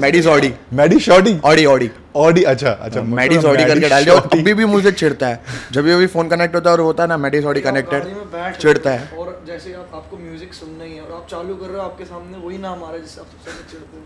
Maddy's 0.00 0.26
Audi 0.26 0.52
Maddy 0.74 0.98
shorty 1.00 1.38
Audi 1.44 1.64
Audi 1.66 1.90
Audi 2.16 2.42
अच्छा 2.44 2.70
अच्छा 2.70 3.00
मुझे 3.02 3.14
मैडीज 3.16 3.38
लगा 3.38 3.48
ऑडी 3.50 3.62
मैडी 3.62 3.72
करके 3.72 3.88
डाल 3.88 4.04
दिया। 4.04 4.14
और 4.14 4.28
अभी 4.32 4.54
भी 4.54 4.64
मुझे 4.64 4.90
चिढ़ता 4.92 5.26
है। 5.26 5.40
जब 5.72 5.84
भी 5.84 5.92
अभी 5.92 6.06
फ़ोन 6.14 6.28
कनेक्ट 6.28 6.54
होता 6.54 6.70
है 6.70 6.76
और 6.76 6.80
होता 6.82 7.02
है 7.02 7.08
ना 7.08 7.16
मैडी 7.16 7.40
में 7.40 7.62
कनेक्टेड 7.62 8.56
चिढ़ता 8.60 8.90
है। 8.90 9.08
और 9.18 9.42
जैसे 9.46 9.72
आप 9.74 9.90
आपको 9.94 10.16
म्यूज़िक 10.16 10.54
सुनना 10.54 10.84
ही 10.84 10.94
है 10.94 11.00
और 11.02 11.12
आप 11.16 11.26
चालू 11.30 11.54
कर 11.54 11.66
रहे 11.66 11.76
हो 11.76 11.82
आपके 11.82 12.04
सामने 12.04 12.38
वही 12.38 12.58
नाम 12.58 12.78
आ 12.78 12.86
रहा 12.86 12.92
है 12.92 13.00
जिससे 13.02 13.20
आप 13.20 13.26
सबसे 13.26 13.70
चिढ़ते 13.70 13.96
हो। 13.96 14.02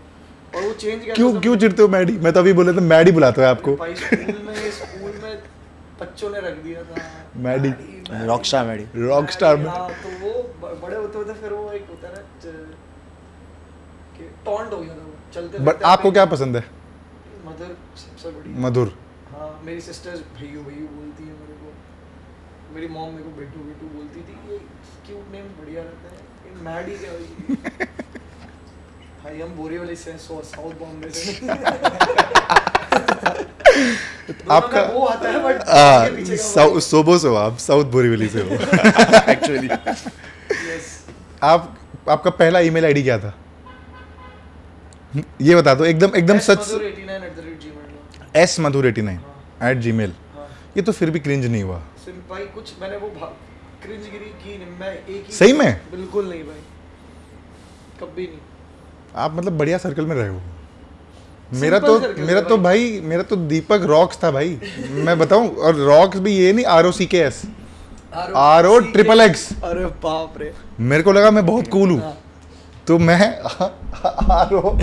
और 0.55 0.61
वो 0.63 0.73
चेंज 0.73 0.99
कैसे 1.03 1.13
क्यों 1.15 1.39
क्यों 1.41 1.55
चिढ़ते 1.57 1.81
हो 1.81 1.87
मैडी? 1.87 2.17
मैं 2.17 2.33
तो 2.33 2.39
अभी 2.39 2.53
बोले 2.53 2.73
तो 2.73 2.81
मैडी 2.81 3.11
बुलाता 3.11 3.41
है 3.41 3.47
आपको। 3.47 3.75
भाई 3.75 3.95
स्कूल 3.95 4.41
में 4.47 4.71
स्कूल 4.71 5.11
में 5.23 5.37
बच्चों 6.01 6.29
ने 6.29 6.39
रख 6.39 6.57
दिया 6.63 6.83
था। 6.83 6.95
Maddy. 7.47 7.69
Rockstar 8.27 8.65
Maddy. 8.67 8.85
Rock 9.01 9.29
star 9.31 9.57
में 9.57 9.65
हाँ 9.65 9.89
तो 10.03 10.09
वो 10.23 10.31
बड़े 10.81 10.95
होते 10.95 11.17
होते 11.17 11.33
फिर 11.41 11.53
वो 11.53 11.71
एक 11.71 11.85
होता 11.89 12.07
है 12.07 12.13
ना 12.15 12.21
कि 14.17 14.29
टॉन्ट 14.45 14.73
हो 14.73 14.77
गया 14.77 14.95
था 14.95 15.03
वो। 15.03 15.13
चलते 15.33 15.59
बट 15.65 15.83
आपको 15.91 16.11
क्या 16.11 16.25
पसंद 16.33 16.55
है? 16.57 16.63
मदर 17.45 17.75
सबसे 17.97 18.31
बड़ी 18.31 18.53
मधुर। 18.65 18.93
हाँ 19.31 19.49
मेरी 19.65 19.81
सिस्टर्स 19.81 20.19
भैयू 20.39 20.63
भैयू 20.63 20.87
बोलती 20.87 21.23
है 21.23 21.33
मेरे 21.39 21.53
को। 21.61 22.75
मेरी 22.75 22.87
मॉम 22.95 23.09
मेरे 23.13 23.23
को 23.23 23.29
बेटू 23.37 23.63
बेटू 23.69 23.87
बोलती 23.95 24.21
थी 24.27 24.35
ये 24.51 24.57
क्यूट 25.07 25.31
नेम 25.31 25.45
बढ़िया 25.61 25.83
रहता 25.83 26.07
है। 26.15 26.19
मैडी 26.65 26.97
क्या 26.97 27.11
हुई 27.11 28.19
भाई 29.23 29.39
हम 29.41 29.49
बोरीवली 29.55 29.95
से 29.95 30.11
सो 30.17 30.41
साउथ 30.45 30.71
बॉम्बे 30.79 31.09
से 31.09 31.33
आपका- 34.51 34.89
वो 34.93 35.05
आता 35.05 35.29
है 35.29 35.43
बट 35.43 35.61
आ, 35.61 36.35
साउ- 36.45 36.81
सोबो 36.83 37.17
से 37.19 37.27
हो 37.27 37.35
आप 37.35 37.57
साउथ 37.65 37.85
बोरीवली 37.95 38.27
से 38.29 38.41
हो। 38.41 38.55
एक्चुअली 39.31 39.69
आप 41.51 41.77
आपका 42.09 42.29
पहला 42.41 42.59
ईमेल 42.69 42.85
आईडी 42.85 43.03
क्या 43.03 43.17
था? 43.19 43.33
ये 45.41 45.55
बता 45.55 45.73
दो 45.75 45.85
एकदम 45.85 46.15
एकदम 46.17 46.39
सच 46.39 46.59
S 48.35 48.59
Madhur 48.59 48.85
eighty 48.87 49.01
nine 49.01 49.19
eight 49.69 49.77
Gmail 49.91 50.13
ये 50.77 50.81
तो 50.81 50.91
फिर 50.91 51.09
भी 51.11 51.19
क्रिंज 51.19 51.45
नहीं 51.45 51.63
हुआ। 51.63 51.77
भाई 52.29 52.45
कुछ 52.55 52.71
मैंने 52.81 52.97
वो 52.97 53.07
क्रिंजगिरी 53.83 54.25
की 54.43 54.57
नहीं 54.57 54.77
मैं 54.79 54.91
एक 54.93 55.25
ही 55.27 55.33
सही 55.33 55.53
में? 55.53 55.81
बिल्कुल 55.91 56.29
नहीं 56.29 56.43
भाई। 56.43 56.61
कभी 58.01 58.27
नहीं। 58.27 58.39
आप 59.15 59.35
मतलब 59.35 59.57
बढ़िया 59.57 59.77
सर्कल 59.77 60.05
में 60.05 60.15
रहे 60.15 60.27
हो। 60.27 60.41
मेरा 61.51 61.79
तो 61.79 61.99
मेरा 62.19 62.41
तो 62.41 62.57
भाई 62.57 62.99
मेरा 63.03 63.23
तो 63.23 63.35
दीपक 63.35 63.81
रॉक्स 63.85 64.23
था 64.23 64.31
भाई। 64.31 64.57
मैं 64.89 65.17
बताऊँ 65.19 65.49
और 65.49 65.75
रॉक्स 65.77 66.19
भी 66.19 66.31
ये 66.33 66.53
नहीं 66.53 66.65
R 66.65 66.85
O 66.85 66.91
C 66.91 67.05
K 67.05 67.17
S 67.17 67.41
R 68.13 68.65
O 68.65 68.77
triple 68.93 69.21
X 69.21 69.47
अरे 69.63 69.85
बाप 70.03 70.33
रे। 70.37 70.51
मेरे 70.81 71.03
को 71.03 71.11
लगा 71.11 71.31
मैं 71.31 71.45
बहुत 71.45 71.67
कूल 71.67 71.89
हूँ। 71.89 71.99
हाँ। 71.99 72.17
तो 72.87 72.97
मैं 72.99 73.19
R 74.31 74.53
O 74.55 74.77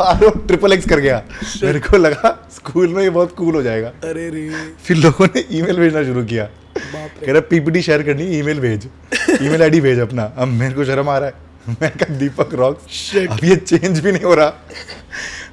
R 0.00 0.24
O 0.24 0.30
triple 0.46 0.72
X 0.72 0.88
कर 0.88 1.00
गया। 1.00 1.22
मेरे 1.62 1.80
को 1.80 1.96
लगा 1.96 2.36
स्कूल 2.54 2.88
में 2.88 3.02
ये 3.02 3.10
बहुत 3.10 3.34
कूल 3.36 3.54
हो 3.54 3.62
जाएगा। 3.62 3.88
अरे 4.04 4.28
रे। 4.30 4.48
फिर 4.84 4.96
लोगों 4.96 5.26
ने 5.26 5.44
ईमेल 5.58 5.78
भेजना 5.78 6.04
शुरू 6.04 6.24
किया। 6.24 6.44
कह 6.76 7.32
रहा 7.32 7.40
पीपीटी 7.40 7.82
शेयर 7.82 8.02
करनी 8.02 8.24
ईमेल 8.38 8.60
भेज। 8.60 8.88
ईमेल 9.42 9.62
आईडी 9.62 9.80
भेज 9.80 9.98
अपना। 9.98 10.32
अब 10.36 10.48
मेरे 10.48 10.74
को 10.74 10.84
शर्म 10.84 11.08
आ 11.08 11.18
रहा 11.18 11.28
है। 11.28 11.48
मैं 11.70 11.90
कहा 11.92 12.16
दीपक 12.18 12.54
रॉक्स 12.54 13.16
अब 13.18 13.44
ये 13.44 13.56
चेंज 13.56 14.00
भी 14.00 14.12
नहीं 14.12 14.24
हो 14.24 14.34
रहा। 14.34 14.50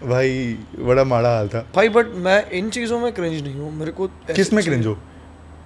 भाई 0.03 0.57
बड़ा 0.79 1.03
माड़ा 1.03 1.35
हाल 1.35 1.47
था। 1.47 1.65
भाई 1.75 1.89
बट 1.89 2.13
मैं 2.25 2.39
इन 2.51 2.69
चीज़ों 2.69 2.99
में 2.99 3.11
क्रिंज 3.13 3.41
नहीं 3.43 3.53
हूँ। 3.53 3.71
मेरे 3.77 3.91
को 3.91 4.07
किसमें 4.35 4.63
क्रिंज 4.63 4.85
हो? 4.87 4.93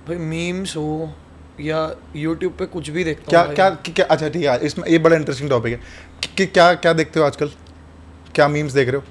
भाई 0.07 0.17
मीम्स 0.17 0.75
हो 0.77 1.13
या 1.61 1.79
यूट्यूब 2.15 2.55
पे 2.59 2.65
कुछ 2.65 2.89
भी 2.89 3.03
देखता 3.03 3.29
क्या 3.29 3.41
हूँ 3.41 3.55
क्या 3.55 3.69
क्या 3.69 4.05
अच्छा 4.05 4.29
ठीक 4.29 4.45
है 4.45 4.59
इसमें 4.65 4.87
ये 4.87 4.99
बड़ा 4.99 5.15
इंटरेस्टिंग 5.15 5.49
टॉपिक 5.49 5.73
है। 5.73 5.79
कि, 6.35 6.45
क्या 6.45 6.73
क्या 6.73 6.93
देखते 6.93 7.19
हो 7.19 7.25
आजकल? 7.25 7.51
क्या 8.35 8.47
मीम्स 8.47 8.73
देख 8.73 8.87
रहे 8.87 8.97
हो? 8.97 9.03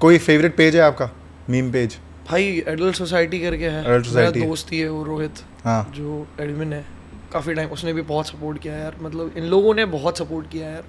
कोई 0.00 0.18
फेवरेट 0.18 0.56
पेज 0.56 0.76
है 0.76 0.82
आपका? 0.82 1.10
मीम 1.50 1.70
पेज 1.72 1.96
भाई 2.30 2.44
एडल्ट 2.68 2.96
सोसाइटी 2.96 3.40
करके 3.40 3.64
है। 3.64 3.82
है। 3.84 4.30
दोस्त 4.32 4.72
ही 4.72 4.78
है 4.78 4.88
वो 4.88 5.02
रोहित 5.04 5.42
हाँ। 5.64 5.92
जो 5.96 6.26
एडमिन 6.40 6.72
है। 6.72 6.84
काफ़ी 7.32 7.54
टाइम 7.54 7.68
उसने 7.68 7.92
भी 7.92 8.02
बहुत 8.02 8.28
सपोर्ट 8.28 8.58
किया 8.58 8.74
यार। 8.74 8.96
मतलब 9.00 9.32
इन 9.36 9.44
लोगों 9.44 9.74
ने 9.74 9.84
बहुत 9.84 10.18
सपोर्ट 10.18 10.50
किया 10.50 10.68
यार। 10.68 10.84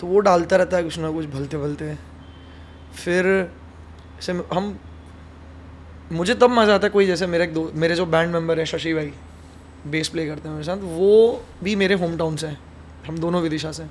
तो 0.00 0.06
वो 0.06 0.20
डालता 0.20 0.56
रहता 0.56 0.76
है 0.76 0.82
कुछ 0.82 0.98
ना 0.98 1.10
कुछ 1.10 1.26
भलते 1.26 1.56
भलते। 1.56 1.94
फिर 2.94 3.24
जैसे 4.16 4.32
हम 4.52 4.78
मुझे 6.12 6.34
तब 6.34 6.50
मज़ा 6.50 6.74
आता 6.74 6.86
है 6.86 6.90
कोई 6.90 7.06
जैसे 7.06 7.26
मेरे 7.26 7.44
एक 7.44 7.52
दो 7.54 7.70
मेरे 7.74 7.94
जो 7.94 8.06
बैंड 8.06 8.32
मेंबर 8.32 8.58
है 8.58 8.66
शशि 8.66 8.94
भाई 8.94 9.12
बेस 9.86 10.08
प्ले 10.08 10.26
करते 10.26 10.48
हैं 10.48 10.54
मेरे 10.54 10.64
साथ 10.64 10.76
वो 10.76 11.42
भी 11.64 11.76
मेरे 11.76 11.94
होम 11.94 12.16
टाउन 12.16 12.36
से 12.36 12.46
हैं। 12.46 12.58
हम 13.06 13.18
दोनों 13.18 13.42
विदिशा 13.42 13.72
से 13.72 13.82
हैं। 13.82 13.90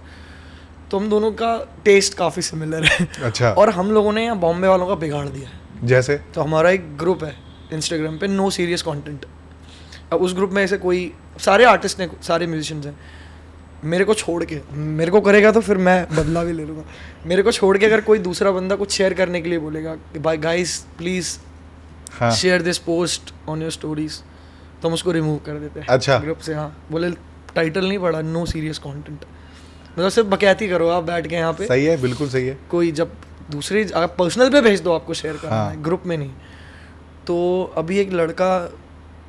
तो 0.92 1.00
हम 1.00 1.10
दोनों 1.10 1.32
का 1.32 1.58
टेस्ट 1.86 2.14
काफ़ी 2.14 2.42
सिमिलर 2.42 2.84
है। 2.84 3.08
अच्छा। 3.24 3.52
और 3.58 3.70
हम 3.70 3.92
लोगों 3.92 4.14
ने 4.14 4.24
यहाँ 4.24 4.38
बॉम्बे 4.38 4.68
वालों 4.68 4.88
का 4.88 4.96
बिगाड़ 4.96 5.28
दिया 5.28 5.50
है। 5.50 5.88
जैसे? 5.88 6.18
तो 6.18 6.42
हमारा 6.42 6.70
एक 6.70 6.98
ग्रुप 6.98 7.24
है 7.24 7.36
इंस्टाग्राम 7.74 8.18
पे 8.18 8.28
नो 8.28 8.50
सीरियस 8.50 8.82
कंटेंट 8.82 9.26
अब 10.14 10.22
उस 10.22 10.34
ग्रुप 10.36 10.52
में 10.52 10.64
ऐसे 10.64 10.78
कोई 10.78 11.14
सारे 11.40 11.66
आर्टिस्ट 11.66 12.00
हैं 12.00 12.10
सारे 12.22 12.48
म्यूजिशियंस 12.48 12.86
हैं। 12.86 12.96
मेरे 13.84 14.06
को 14.06 14.14
छोड़ 14.14 14.44
के 14.44 14.60
मेरे 14.74 15.12
को 15.12 15.22
करेगा 15.22 15.52
तो 15.52 15.62
फिर 15.62 15.78
मैं 15.80 16.04
बदला 16.12 16.44
भी 16.44 16.54
ले 16.54 16.66
लूँगा। 16.66 16.84
मेरे 17.26 17.44
को 17.44 17.52
छोड़ 17.52 17.78
के 17.78 17.86
अगर 17.86 18.02
कोई 18.02 18.20
दूसरा 18.20 18.52
बंदा 18.52 18.76
कुछ 18.76 18.92
शेयर 18.92 19.14
करने 19.14 19.42
के 19.42 19.50
लिए 19.50 19.60
बोलेगा 19.60 19.96
कि 20.14 20.20
भाई 20.20 20.38
guys 20.40 20.78
please 20.98 21.38
share 22.32 22.62
this 22.62 22.78
post 22.80 23.34
on 23.50 23.62
your 23.62 23.72
stories 23.72 24.22
तो 24.82 24.88
हम 24.88 24.94
उसको 24.94 25.12
रिमूव 25.12 25.38
कर 25.46 25.60
देते 25.60 25.80
हैं। 25.80 25.88
अच्छा। 25.88 26.18
ग्रुप 26.20 26.38
से 26.40 26.54
हाँ। 26.54 26.86
बोले 26.92 27.12
टाइटल 27.56 27.88
नहीं 27.88 28.00
पड़ा 28.00 28.22
नो 28.22 28.46
सीरियस 28.46 28.78
कंटेंट 28.80 29.26
मतलब 29.92 30.10
सिर्फ़ 30.10 30.30
बकैती 30.30 30.68
करो 30.68 30.90
आप 30.90 31.04
बैठ 31.04 31.28
के 31.28 31.36
यहाँ 31.36 31.54
पे। 31.54 31.66
सही 31.68 31.86
है 31.86 31.98
बिल्कुल 32.02 32.30
सही 32.30 32.48
है। 32.48 32.58
कोई 32.72 32.92
जब 32.92 33.16
दूसरी 33.52 33.84
आप 33.92 34.16
पर्सनल 34.20 34.50
पे 34.50 34.62
भेज 34.62 34.82
दो 34.82 34.94
आपको 34.94 35.14
शेयर 35.14 35.38
करना 35.38 35.56
हाँ। 35.56 35.70
है 35.72 35.82
ग्रुप 35.84 36.04
में 36.06 36.18
नहीं। 36.18 36.32
तो 37.28 37.74
अभी 37.78 37.98
एक 38.00 38.14
लड़का 38.14 38.54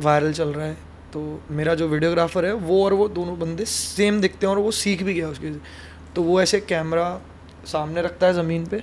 वायरल 0.00 0.32
चल 0.32 0.48
रहा 0.48 0.66
है। 0.66 0.76
तो 1.12 1.20
मेरा 1.50 1.74
जो 1.74 1.88
वीडियोग्राफर 1.88 2.44
है 2.44 2.52
वो 2.54 2.84
और 2.84 2.94
वो 2.94 3.08
दोनों 3.08 3.38
बंदे 3.38 3.64
सेम 3.64 4.20
दिखते 4.20 4.46
हैं 4.46 4.54
और 4.54 4.60
वो 4.60 4.70
सीख 4.72 5.02
भी 5.02 5.14
गया 5.14 5.28
उसके 5.28 5.50
तो 6.14 6.22
वो 6.22 6.40
ऐसे 6.42 6.60
कैमरा 6.60 7.20
सामने 7.66 8.02
रखता 8.02 8.26
है 8.26 8.34
ज़मीन 8.34 8.66
पे। 8.66 8.82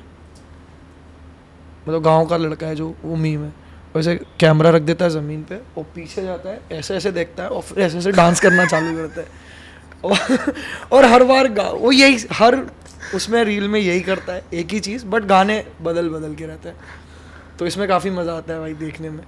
मतलब 1.88 2.02
गाँव 2.04 2.26
का 2.26 2.38
लड़का 2.38 2.68
है 2.68 2.76
जो 2.76 2.94
वो 3.04 3.16
मीम 3.16 3.44
है। 3.44 3.54
वैसे 3.96 4.16
कैमरा 4.40 4.70
रख 4.70 4.82
देता 4.82 5.06
है 5.06 5.12
ज़मीन 5.12 5.44
पे 5.44 5.56
और 5.78 5.84
पीछे 5.96 6.24
जाता 6.24 6.50
है 6.50 6.62
ऐसे 6.72 6.96
ऐसे 6.96 7.12
देखता 7.12 7.44
है 7.44 7.50
और 7.50 7.62
फिर 7.62 7.84
ऐसे 7.84 7.98
ऐसे 7.98 8.12
डांस 8.12 8.40
करना 8.40 8.66
चालू 8.66 8.96
करता 8.98 9.22
है। 9.22 9.28
और, 10.04 10.54
और 10.92 11.06
हर 11.06 11.24
बार 11.24 11.48
गा 11.54 11.70
वो 11.70 11.92
यही 11.92 12.18
हर 12.34 12.56
उसमें 13.16 13.44
रील 13.44 13.68
में 13.68 13.80
यही 13.80 14.02
करता 14.02 14.34
है 14.34 14.44
एक 14.54 14.74
ही 14.74 14.80
चीज़ 14.80 15.06
बट 15.06 15.24
गाने 15.26 15.64
बदल 15.82 16.10
बदल 16.10 16.36
के 16.36 16.46
रहते 16.46 16.70
हैं। 16.70 16.78
तो 17.60 17.66
इसमें 17.68 17.88
काफ़ी 17.88 18.10
मज़ा 18.10 18.34
आता 18.34 18.54
है 18.54 18.60
भाई 18.60 18.74
देखने 18.76 19.10
में। 19.10 19.24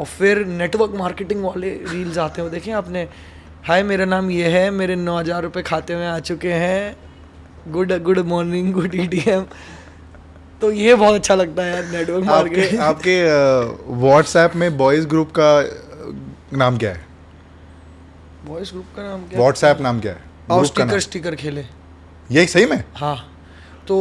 और 0.00 0.06
फिर 0.08 0.44
नेटवर्क 0.46 0.92
मार्केटिंग 0.96 1.44
वाले 1.44 1.70
रील्स 1.86 2.18
आते 2.18 2.42
हैं 2.42 2.50
देखें 2.50 2.72
आपने। 2.74 3.02
हाय 3.64 3.82
मेरा 3.82 4.04
नाम 4.06 4.30
ये 4.30 4.48
है 4.50 4.70
मेरे 4.72 4.96
नौ 4.96 5.18
हज़ार 5.18 5.42
रुपये 5.42 5.62
खाते 5.62 5.96
में 5.96 6.06
आ 6.06 6.18
चुके 6.20 6.52
हैं। 6.54 6.96
Good 7.68 7.92
good 8.02 8.18
morning 8.28 8.72
good 8.74 8.94
E 8.94 9.06
T 9.06 9.22
M 9.28 9.44
तो 10.60 10.70
ये 10.72 10.94
बहुत 10.94 11.14
अच्छा 11.14 11.34
लगता 11.34 11.62
है 11.62 11.74
यार 11.74 11.84
नेटवर्क 11.86 12.28
आपके 12.28 12.30
मार्केटिंग 12.30 12.80
आपके 12.80 13.16
व्हाट्सएप 14.00 14.56
में 14.56 14.76
बॉयज़ 14.78 15.06
ग्रुप 15.08 15.30
का 15.38 15.50
नाम 16.58 16.78
क्या 16.78 16.90
है? 16.90 17.04
वॉइस 18.44 18.70
ग्रुप 18.72 18.86
का 18.96 19.02
नाम 19.02 19.22
क्या? 19.22 19.38
व्हाट्सएप 19.40 19.80
नाम 19.80 20.00
क्या 20.00 20.12
है? 20.12 20.22
नाम। 20.50 20.64
स्टिकर 20.64 21.00
स्टिकर 21.00 21.34
खेले। 21.34 21.64
यही 22.30 22.46
सही 22.46 22.66
में? 22.66 22.82
हाँ। 22.94 23.16
तो 23.88 23.96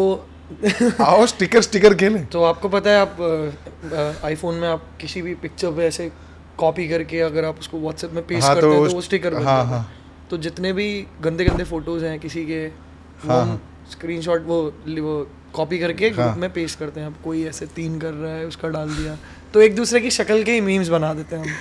आओ 1.01 1.25
स्टिकर 1.25 1.61
स्टिकर 1.61 1.93
खेलें 1.95 2.25
तो 2.25 2.43
आपको 2.43 2.69
पता 2.69 2.89
है 2.89 2.99
आप 2.99 4.21
आईफोन 4.25 4.55
में 4.55 4.67
आप 4.67 4.85
किसी 5.01 5.21
भी 5.21 5.33
पिक्चर 5.35 5.71
पे 5.71 5.85
ऐसे 5.85 6.11
कॉपी 6.57 6.87
करके 6.87 7.19
अगर 7.21 7.45
आप 7.45 7.59
उसको 7.59 7.79
व्हाट्सएप 7.79 8.13
में 8.13 8.25
पेस्ट 8.27 8.47
हाँ, 8.47 8.55
करते 8.55 8.67
तो 8.67 8.73
हैं 8.73 8.87
तो 8.89 8.95
वो 8.95 9.01
स्टिकर 9.01 9.33
बन 9.35 9.43
हाँ, 9.43 9.63
है। 9.63 9.69
हाँ। 9.69 9.91
तो 10.29 10.37
जितने 10.37 10.71
भी 10.73 10.87
गंदे 11.21 11.45
गंदे 11.45 11.63
फ़ोटोज़ 11.63 12.05
हैं 12.05 12.19
किसी 12.19 12.45
के 12.45 12.65
वो 12.65 13.33
हाँ, 13.33 13.61
स्क्रीनशॉट 13.91 14.45
वो 14.45 14.61
वो 15.01 15.15
कॉपी 15.53 15.79
करके 15.79 16.09
ग्रुप 16.09 16.25
हाँ। 16.25 16.35
में 16.35 16.51
पेस्ट 16.53 16.79
करते 16.79 16.99
हैं 16.99 17.07
अब 17.07 17.15
कोई 17.23 17.43
ऐसे 17.45 17.65
तीन 17.75 17.99
कर 17.99 18.13
रहा 18.13 18.33
है 18.33 18.45
उसका 18.45 18.67
डाल 18.69 18.89
दिया 18.95 19.17
तो 19.53 19.61
एक 19.61 19.75
दूसरे 19.75 19.99
की 20.01 20.11
शक्ल 20.11 20.43
के 20.43 20.51
ही 20.51 20.61
मीम्स 20.61 20.87
बना 20.89 21.13
देते 21.13 21.35
हैं 21.35 21.43
हम 21.43 21.53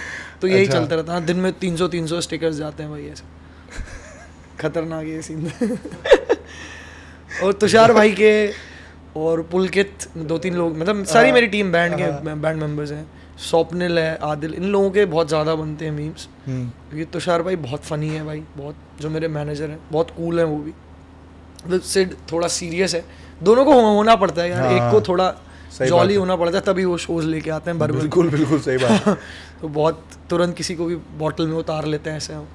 तो 0.42 0.48
यही 0.48 0.66
अच्छा। 0.66 0.78
चलता 0.78 0.96
रहता 0.96 1.12
है 1.12 1.18
हाँ, 1.18 1.26
दिन 1.26 1.36
में 1.36 1.52
तीन 1.58 1.76
सौ 1.76 1.88
तीन 1.88 2.06
सौ 2.06 2.20
स्टिकर्स 2.20 2.56
जाते 2.56 2.82
हैं 2.82 2.92
भाई 2.92 3.06
ऐसे 3.06 3.24
खतरनाक 4.60 5.06
ये 5.06 5.22
सीन 5.22 5.50
और 7.44 7.52
तुषार 7.54 7.92
भाई 7.92 8.12
के 8.12 8.32
और 9.18 9.42
पुलकित 9.52 10.06
दो 10.16 10.38
तीन 10.38 10.54
लोग 10.54 10.76
मतलब 10.78 11.04
सारी 11.06 11.32
मेरी 11.32 11.46
टीम 11.46 11.72
बैंड 11.72 11.94
के 11.98 12.34
बैंड 12.34 12.60
मेंबर्स 12.60 12.92
हैं। 12.92 13.06
स्वप्निल 13.40 13.98
है 13.98 14.16
आदिल 14.22 14.54
इन 14.54 14.64
लोगों 14.64 14.90
के 14.90 15.04
बहुत 15.06 15.28
ज़्यादा 15.28 15.54
बनते 15.54 15.84
हैं 15.84 15.92
मीम्स 15.92 16.28
हम्म, 16.46 16.68
क्योंकि 16.90 17.04
तुषार 17.12 17.42
भाई 17.42 17.56
बहुत 17.56 17.84
फ़नी 17.84 18.08
है 18.08 18.24
भाई 18.24 18.42
बहुत 18.56 18.76
जो 19.00 19.10
मेरे 19.10 19.28
मैनेजर 19.28 19.70
हैं 19.70 19.78
बहुत 19.92 20.10
कूल 20.10 20.38
हैं 20.38 20.46
वो 20.46 20.56
भी। 20.58 20.72
मतलब 21.66 21.80
सिड 21.82 22.14
थोड़ा 22.32 22.48
सीरियस 22.48 22.94
है। 22.94 23.04
दोनों 23.42 23.64
को 23.64 23.72
होना 23.80 24.14
पड़ता 24.16 24.42
है 24.42 24.50
यार 24.50 24.62
हाँ, 24.62 24.72
एक 24.72 24.92
को 24.92 25.00
थोड़ा 25.08 25.28
सही 25.72 25.88
जॉली 25.88 26.14
होना 26.14 26.36
पड़ता 26.36 26.58
है 26.58 26.62
तभी 26.64 26.84
वो 26.84 26.96
शोज़ 26.98 27.26
लेके 27.26 27.50
आते 27.50 27.70
हैं 27.70 27.78
बर्बर 27.78 27.98
बिल्कुल 27.98 28.28
बिल्कुल 28.30 28.60
सही 28.60 28.76
बात 28.76 29.18
तो 29.60 29.68
बहुत 29.68 30.04
तुरंत 30.30 30.56
किसी 30.56 30.74
को 30.74 30.84
भी 30.86 30.96
बॉटल 31.18 31.46
में 31.46 31.56
उतार 31.56 31.84
लेते 31.86 32.10
हैं 32.10 32.16
ऐसे 32.16 32.34
हम। 32.34 32.46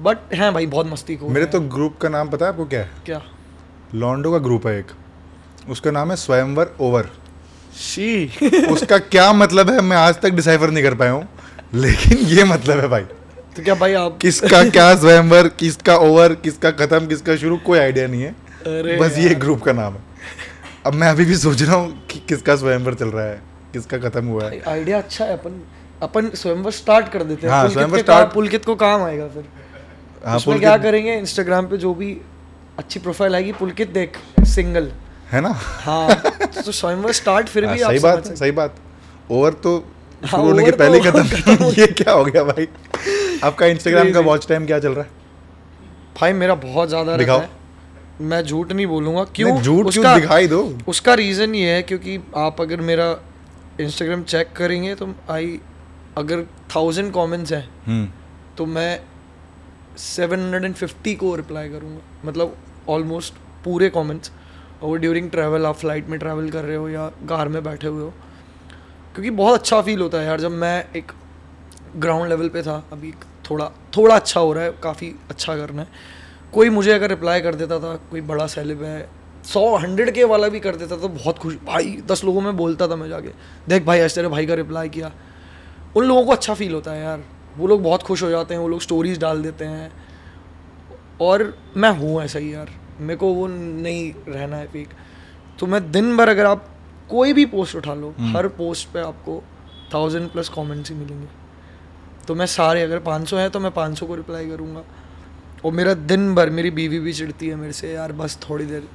बट 0.00 0.32
हैं 0.34 0.52
भाई 0.54 0.66
बहुत 0.66 0.86
मस्ती 0.86 1.16
को 1.16 1.28
मेरे 1.28 1.46
तो 1.46 1.60
ग्रुप 1.76 1.96
का 2.02 2.08
नाम 2.08 2.28
पता 2.30 2.46
है 2.46 2.52
आपको 2.52 2.64
क्या 2.66 2.80
है? 2.80 2.90
क्या? 3.06 3.20
लॉन्डो 3.94 4.32
का 4.32 4.38
ग्रुप 4.38 4.66
है 4.66 4.78
एक। 4.78 4.90
उसका 5.68 5.90
नाम 5.90 6.10
है 6.10 6.16
स्वयंवर 6.16 6.70
ओवर। 6.80 7.10
शी। 7.76 8.26
उसका 8.70 8.98
क्या 8.98 9.32
मतलब 9.32 9.70
है 9.70 9.80
मैं 9.80 9.96
आज 9.96 10.20
तक 10.20 10.28
डिसाइफर 10.28 10.70
नहीं 10.70 10.84
कर 10.84 10.94
पाया 10.94 11.10
हूँ 11.10 11.28
लेकिन 11.74 12.18
ये 12.18 12.44
मतलब 12.44 12.80
है 12.80 12.88
भाई। 12.88 13.02
तो 13.56 13.62
क्या 13.62 13.74
भाई 13.74 13.94
आप 13.94 14.18
किसका 14.22 14.68
क्या 14.70 14.94
स्वयंवर 14.96 15.48
किसका 15.48 15.96
ओवर 15.96 16.34
किसका 16.34 16.70
खत्म 16.70 17.06
किसका 17.06 17.36
शुरू 17.36 17.56
कोई 17.56 17.78
आइडिया 17.78 18.06
नहीं 18.06 18.22
है। 18.22 18.30
अरे 18.30 18.96
बस 18.96 19.18
ये 19.18 19.34
ग्रुप 19.34 19.62
का 19.62 19.72
नाम 19.72 19.92
है। 19.94 20.00
अब 20.86 20.94
मैं 20.94 21.08
अभी 21.08 21.24
भी 21.24 21.36
सोच 21.36 21.62
रहा 21.62 21.76
हूँ 21.76 22.06
कि 22.06 22.18
किसका 22.28 22.56
स्वयंवर 22.56 22.94
चल 22.94 23.08
रहा 23.08 23.24
है 23.24 23.42
किसका 23.72 23.98
खत्म 23.98 24.26
हुआ 24.26 24.44
है। 24.44 24.62
आइडिया 24.68 24.98
अच्छा 24.98 25.24
है 25.24 25.32
अपन 25.32 25.62
अपन 26.02 26.30
स्वयंवर 26.34 26.70
स्टार्ट 26.70 27.08
कर 27.08 27.22
देते 27.22 27.46
हैं। 27.46 27.54
हाँ, 27.54 27.62
पुलकित 27.62 27.78
स्वयंवर 27.78 27.98
start- 27.98 28.34
पुलकित 28.34 28.64
को 28.64 28.74
काम 28.74 29.02
आएगा 29.02 29.28
फिर। 29.28 29.44
हाँ, 30.26 30.36
उसमें 30.36 30.60
क्या 30.60 30.76
करेंगे? 30.76 31.14
इंस्टाग्राम 31.14 31.66
पे 31.66 31.76
जो 31.76 31.94
भी 31.94 32.20
अच्छी 32.78 33.00
प्रोफ़ाइल 33.00 33.34
आएगी 33.34 33.52
पुलकित 33.52 33.90
देख 33.90 34.16
सिंगल 34.40 34.92
है 35.32 35.40
ना? 35.40 35.48
हाँ 35.84 36.14
तो 36.54 36.72
स्वयंवर 36.72 37.12
स्टार्ट 37.12 37.48
फिर 37.48 37.64
हाँ, 37.64 37.74
भी 37.74 37.80
सही 37.80 37.98
बात 37.98 38.26
सही 38.28 38.50
बात। 38.50 38.74
ओवर 39.30 39.52
तो 39.64 39.76
हाँ, 39.78 40.28
शुरू 40.30 40.42
होने 40.42 40.64
के 40.64 40.70
पहले 40.72 40.98
ही 40.98 41.10
तो 41.10 41.22
खत्म। 41.22 41.64
ये 41.80 41.86
क्या 41.86 42.12
हो 42.12 42.24
गया 42.24 42.42
भाई? 42.44 42.68
आपका 43.44 43.66
इंस्टाग्राम 43.66 44.12
का 44.12 44.20
वॉच 44.20 44.46
टाइम 44.48 44.66
क्या 44.66 44.78
चल 44.78 44.92
रहा 44.92 45.04
है? 45.04 45.10
भाई 46.20 46.32
मेरा 46.32 46.54
बहुत 46.54 46.88
ज़्यादा 46.88 47.14
रहता। 47.14 47.32
है। 47.34 47.48
मैं 48.20 48.42
झूठ 48.44 48.72
नहीं 48.72 48.86
बोलूँगा। 48.86 49.24
क्यों? 49.36 49.56
झूठ 49.62 49.92
क्यों 49.92 50.14
दिखाई 50.20 50.46
दो? 50.48 50.62
उसका 50.88 51.14
रीज़न 51.14 51.54
ये 51.54 51.70
है 51.70 51.82
क्योंकि 51.82 52.18
आप 52.36 52.60
अगर 52.60 52.80
मेरा 52.80 53.16
इंस्टाग्राम 53.80 54.22
चेक 54.24 54.52
करेंगे 54.56 54.94
तो 54.94 55.08
आई 55.30 55.58
अगर 56.18 56.44
थाउज़ेंड 56.74 57.12
कमेंट्स 57.14 57.52
हैं 57.52 57.68
हम्म। 57.86 58.08
तो 58.58 58.66
मैं 58.66 59.00
750 59.98 61.14
को 61.16 61.34
रिप्लाई 61.36 61.68
करूँगा। 61.68 62.28
मतलब 62.28 62.56
ऑलमोस्ट 62.88 63.34
पूरे 63.64 63.88
कमेंट्स 63.90 64.30
और 64.82 64.98
ड्यूरिंग 64.98 65.30
ट्रैवल 65.30 65.66
आप 65.66 65.76
फ़्लाइट 65.76 66.08
में 66.08 66.18
ट्रैवल 66.18 66.50
कर 66.50 66.64
रहे 66.64 66.76
हो 66.76 66.88
या 66.88 67.06
कार 67.28 67.48
में 67.48 67.62
बैठे 67.64 67.86
हुए 67.86 68.02
हो, 68.02 68.12
क्योंकि 69.14 69.30
बहुत 69.32 69.60
अच्छा 69.60 69.80
फील 69.82 70.00
होता 70.00 70.18
है 70.18 70.26
यार 70.26 70.40
जब 70.40 70.50
मैं 70.52 70.84
एक 70.96 71.12
ग्राउंड 71.96 72.28
लेवल 72.28 72.48
पे 72.48 72.62
था, 72.62 72.82
अभी 72.92 73.12
थोड़ा 73.50 73.70
थोड़ा 73.96 74.14
अच्छा 74.16 74.40
हो 74.40 74.52
रहा 74.52 74.64
है, 74.64 74.72
काफ़ी 74.82 75.14
अच्छा 75.30 75.56
करना 75.56 75.82
है। 75.82 75.88
कोई 76.52 76.70
मुझे 76.70 76.92
अगर 76.92 77.08
रिप्लाई 77.08 77.40
कर 77.40 77.54
देता 77.54 77.78
था, 77.78 77.94
कोई 78.10 78.20
बड़ा 78.22 78.46
सेलिब 78.46 78.82
है, 78.82 79.08
सौ 79.44 79.76
हंड्रेड 79.76 80.10
के 80.14 80.24
वाला 80.24 80.48
भी 80.48 80.60
कर 80.60 80.76
देता 80.76 80.96
तो 80.96 81.08
बहुत 81.10 81.38
खुश, 81.38 81.54
भाई, 81.64 81.96
दस 82.06 82.24
लोगों 82.24 82.40
में 82.40 82.56
बोलता 82.56 82.88
था 82.88 82.96
मैं 82.96 83.08
जाके, 83.08 83.28
देख 83.68 83.84
भाई, 83.84 83.98
ऐसे 83.98 84.28
भाई 84.28 84.46
का 84.46 84.54
रिप्लाई 84.54 84.88
किया। 84.88 85.12
उन 85.96 86.04
लोगों 86.04 86.24
को 86.24 86.32
अच्छा 86.32 86.54
फील 86.54 86.74
होता 86.74 86.90
है 86.90 87.02
यार, 87.02 87.24
वो 87.56 87.66
लोग 87.66 87.82
बहुत 87.82 88.02
खुश 88.02 88.22
हो 88.22 88.30
जाते 88.30 88.54
हैं, 88.54 88.60
वो 88.60 88.68
लोग 88.68 88.80
स्टोरीज 88.80 89.18
डाल 89.20 89.42
देते 89.42 89.64
हैं। 89.64 89.90
और 91.20 91.52
मैं 91.76 91.90
हूँ 91.90 92.22
ऐसा 92.22 92.38
ही 92.38 92.52
यार। 92.54 92.70
मेरे 93.02 93.16
को 93.16 93.32
वो 93.34 93.46
नहीं 93.46 94.12
रहना 94.28 94.56
है 94.56 94.66
पीक 94.72 94.88
तो 95.60 95.66
मैं 95.66 95.90
दिन 95.92 96.16
भर 96.16 96.28
अगर 96.28 96.46
आप 96.46 96.68
कोई 97.10 97.32
भी 97.32 97.44
पोस्ट 97.46 97.76
उठा 97.76 97.94
लो 97.94 98.14
हर 98.28 98.48
पोस्ट 98.56 98.88
पे 98.88 99.00
आपको 99.00 99.42
थाउज़ेंड 99.94 100.28
प्लस 100.30 100.48
कमेंट्स 100.48 100.90
ही 100.90 100.96
मिलेंगे। 100.96 101.26
तो 102.28 102.34
मैं 102.34 102.46
सारे 102.46 102.82
अगर 102.82 102.98
500 102.98 103.36
है 103.36 103.48
तो 103.50 103.60
मैं 103.60 103.70
500 103.70 104.06
को 104.06 104.14
रिप्लाई 104.14 104.48
करूँगा। 104.48 104.82
और 105.64 105.72
मेरा 105.72 105.94
दिन 105.94 106.34
भर 106.34 106.50
मेरी 106.50 106.70
बीवी 106.70 106.98
भी 106.98 107.12
चिढ़ती 107.12 107.48
है 107.48 107.56
मेरे 107.56 107.72
से 107.72 107.92
यार 107.92 108.12
बस 108.12 108.38
थोड़ी 108.48 108.64
देर 108.64 108.88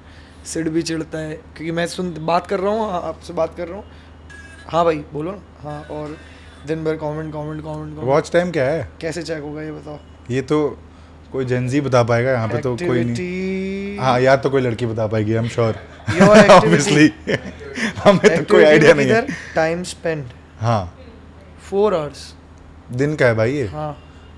सिड 0.45 0.70
भी 0.70 0.82
चिढ़ता 0.82 1.18
है। 1.18 1.36
क्योंकि 1.36 1.72
मैं 1.72 1.86
सुन 1.88 2.14
बात 2.26 2.47
कर 2.47 2.60
रहा 2.60 2.72
हूँ 2.72 2.89
हाँ, 2.91 3.01
आपसे 3.01 3.34
बात 3.34 3.55
कर 3.55 3.68
रहा 3.68 3.78
हूँ। 3.78 3.86
हाँ 4.68 4.84
भाई 4.86 5.03
बोलो 5.14 5.32
ना। 5.32 5.41
हाँ 5.62 5.82
और 5.91 6.18
दिन 6.68 6.84
भर 6.84 6.95
comment 6.97 7.34
comment 7.34 7.62
comment 7.64 7.97
watch 7.99 8.32
time 8.32 8.51
क्या 8.51 8.66
है? 8.66 8.89
कैसे 9.01 9.24
चेक 9.24 9.41
होगा 9.43 9.62
ये 9.62 9.72
बताओ? 9.72 9.99
ये 10.32 10.41
तो 10.41 10.78
कोई 11.32 11.46
जेंजी 11.46 11.82
बता 11.82 12.02
पाएगा 12.10 12.32
यहाँ 12.32 12.48
पे 12.48 12.58
तो 12.62 12.76
कोई 12.78 13.04
नहीं। 13.04 13.98
हाँ 14.00 14.20
यार 14.22 14.38
तो 14.44 14.50
कोई 14.50 14.62
लड़की 14.62 14.86
बता 14.86 15.08
पाएगी 15.08 15.34
आई 15.34 15.38
एम 15.38 15.48
श्योर 15.50 15.76
ऑब्वियसली 16.52 17.12
हमें 18.04 18.38
तो 18.38 18.44
कोई 18.54 18.64
आइडिया 18.64 18.94
नहीं 18.94 19.10
है। 19.10 19.26
टाइम 19.56 19.84
स्पेंड 19.84 20.24
हाँ। 20.60 20.82
फोर 21.70 21.94
आवर्स 21.96 22.34
दिन 22.92 23.16
का 23.16 23.26
है 23.26 23.36
भाई 23.36 23.54
ये। 23.54 23.66
हाँ। 23.68 23.96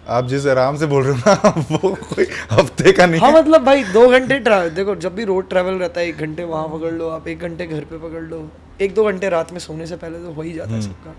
आप 0.09 0.27
जिस 0.27 0.45
आराम 0.47 0.77
से 0.77 0.85
बोल 0.91 1.03
रहे 1.03 1.13
हो 1.13 1.33
ना 1.33 1.49
वो 1.71 1.89
कोई 2.03 2.25
हफ़्ते 2.51 2.91
का 2.91 3.05
नहीं 3.05 3.19
हाँ 3.21 3.31
मतलब 3.31 3.63
भाई 3.65 3.83
दो 3.93 4.07
घंटे 4.09 4.39
ट्रैवल 4.39 4.69
देखो 4.75 4.95
जब 5.03 5.15
भी 5.15 5.23
रोड 5.25 5.49
ट्रैवल 5.49 5.73
रहता 5.79 5.99
है 6.01 6.07
एक 6.07 6.17
घंटे 6.17 6.43
वहाँ 6.43 6.67
पकड़ 6.67 6.91
लो 6.93 7.09
आप 7.09 7.27
एक 7.27 7.39
घंटे 7.39 7.67
घर 7.67 7.83
पे 7.91 7.97
पकड़ 7.97 8.23
लो। 8.23 8.49
एक 8.81 8.93
दो 8.95 9.03
घंटे 9.05 9.29
रात 9.29 9.51
में 9.53 9.59
सोने 9.59 9.85
से 9.87 9.95
पहले 9.95 10.19
तो 10.19 10.31
हो 10.33 10.41
ही 10.41 10.53
जाता 10.53 10.71
है 10.71 10.79
हम्म। 10.79 10.91
सबका। 10.91 11.13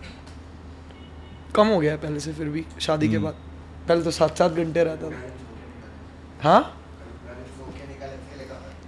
कम 1.55 1.67
हो 1.67 1.79
गया 1.81 1.93
है 1.93 1.99
पहले 1.99 2.21
से 2.21 2.33
फिर 2.33 2.49
भी 2.49 2.65
शादी 2.81 3.09
के 3.09 3.17
हम्म। 3.17 3.25
बाद। 3.25 3.35
पहले 3.89 4.03
तो 4.03 4.11
सात 4.11 4.39
सात 4.39 4.53
घंटे 4.53 4.85
रहता 4.85 5.11
था। 5.11 5.40
हाँ? 6.43 6.77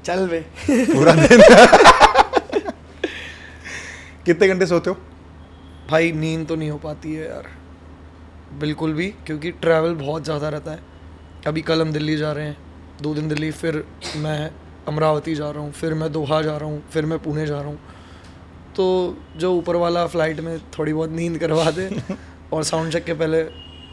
चल 0.05 0.27
बे। 0.29 0.41
पूरा 0.69 1.13
दिन। 1.15 1.41
कितने 4.27 4.49
घंटे 4.49 4.67
सोते 4.67 4.91
हो? 4.91 4.97
भाई 5.91 6.13
नींद 6.13 6.47
तो 6.49 6.57
नहीं 6.57 6.71
हो 6.71 6.79
पाती 6.79 7.15
है 7.15 7.29
यार। 7.29 7.49
बिल्कुल 8.61 8.93
भी 8.93 9.09
क्योंकि 9.27 9.51
ट्रैवल 9.63 9.95
बहुत 9.95 10.25
ज़्यादा 10.25 10.49
रहता 10.49 10.71
है। 10.71 10.81
अभी 11.47 11.63
कल 11.63 11.81
हम 11.81 11.93
दिल्ली 11.93 12.17
जा 12.17 12.33
रहे 12.33 12.47
हैं। 12.47 12.57
दो 13.03 13.15
दिन 13.15 13.29
दिल्ली 13.29 13.51
फिर 13.51 13.85
मैं 14.17 14.51
अमरावती 14.89 15.35
जा 15.35 15.51
रहा 15.51 15.63
हूँ 15.63 15.73
फिर 15.73 15.95
मैं 15.95 16.13
दोहा 16.13 16.43
जा 16.43 16.57
रहा 16.57 16.69
हूँ 16.69 16.83
फिर 16.93 17.07
मैं 17.07 17.19
पुणे 17.19 17.47
जा 17.47 17.61
रहा 17.61 17.69
हूँ। 17.69 17.79
तो 18.77 19.17
जो 19.37 19.53
ऊपर 19.55 19.77
वाला 19.77 20.07
फ़्लाइट 20.07 20.41
में 20.41 20.59
थोड़ी 20.79 20.93
बहुत 20.93 21.11
नींद 21.11 21.39
करवा 21.39 21.71
दे 21.71 21.89
और 22.53 22.63
साउंड 22.65 22.93
चेक 22.93 23.05
के 23.05 23.15
पहले 23.15 23.41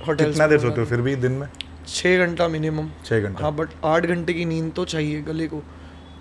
होटल 0.08 0.26
कितना 0.26 0.48
देर 0.48 0.60
सोते 0.60 0.82
हो 0.82 0.88
फिर 0.88 1.02
भी 1.02 1.16
दिन 1.16 1.32
में? 1.32 1.48
छः 1.90 2.26
घंटा 2.26 2.48
मिनिमम 2.48 2.90
छः 3.06 3.22
घंटा। 3.22 3.44
हाँ 3.44 3.56
बट 3.56 3.70
आठ 3.86 4.06
घंटे 4.06 4.34
की 4.34 4.46
नींद 4.46 4.72
तो 4.76 4.86
चाहिए 4.86 5.22
गले 5.22 5.48
को 5.48 5.62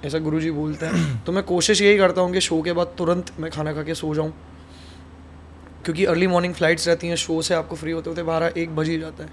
ऐसा 0.04 0.18
गुरु 0.18 0.40
जी 0.40 0.50
बोलते 0.50 0.86
हैं। 0.86 1.22
तो 1.26 1.32
मैं 1.32 1.42
कोशिश 1.44 1.82
यही 1.82 1.98
करता 1.98 2.20
हूँ 2.20 2.32
कि 2.32 2.40
शो 2.40 2.60
के 2.62 2.72
बाद 2.72 2.94
तुरंत 2.98 3.32
मैं 3.40 3.50
खाना 3.50 3.72
खा 3.72 3.82
के 3.82 3.94
सो 3.94 4.14
जाऊँ। 4.14 4.32
क्योंकि 5.84 6.04
अर्ली 6.04 6.26
मॉर्निंग 6.26 6.54
फ्लाइट्स 6.54 6.88
रहती 6.88 7.08
हैं 7.08 7.16
शो 7.16 7.40
से 7.42 7.54
आपको 7.54 7.76
फ्री 7.76 7.92
होते 7.92 8.10
होते 8.10 8.22
बारह 8.22 8.52
एक 8.56 8.76
बज 8.76 8.88
ही 8.88 8.98
जाता 9.00 9.24
है। 9.24 9.30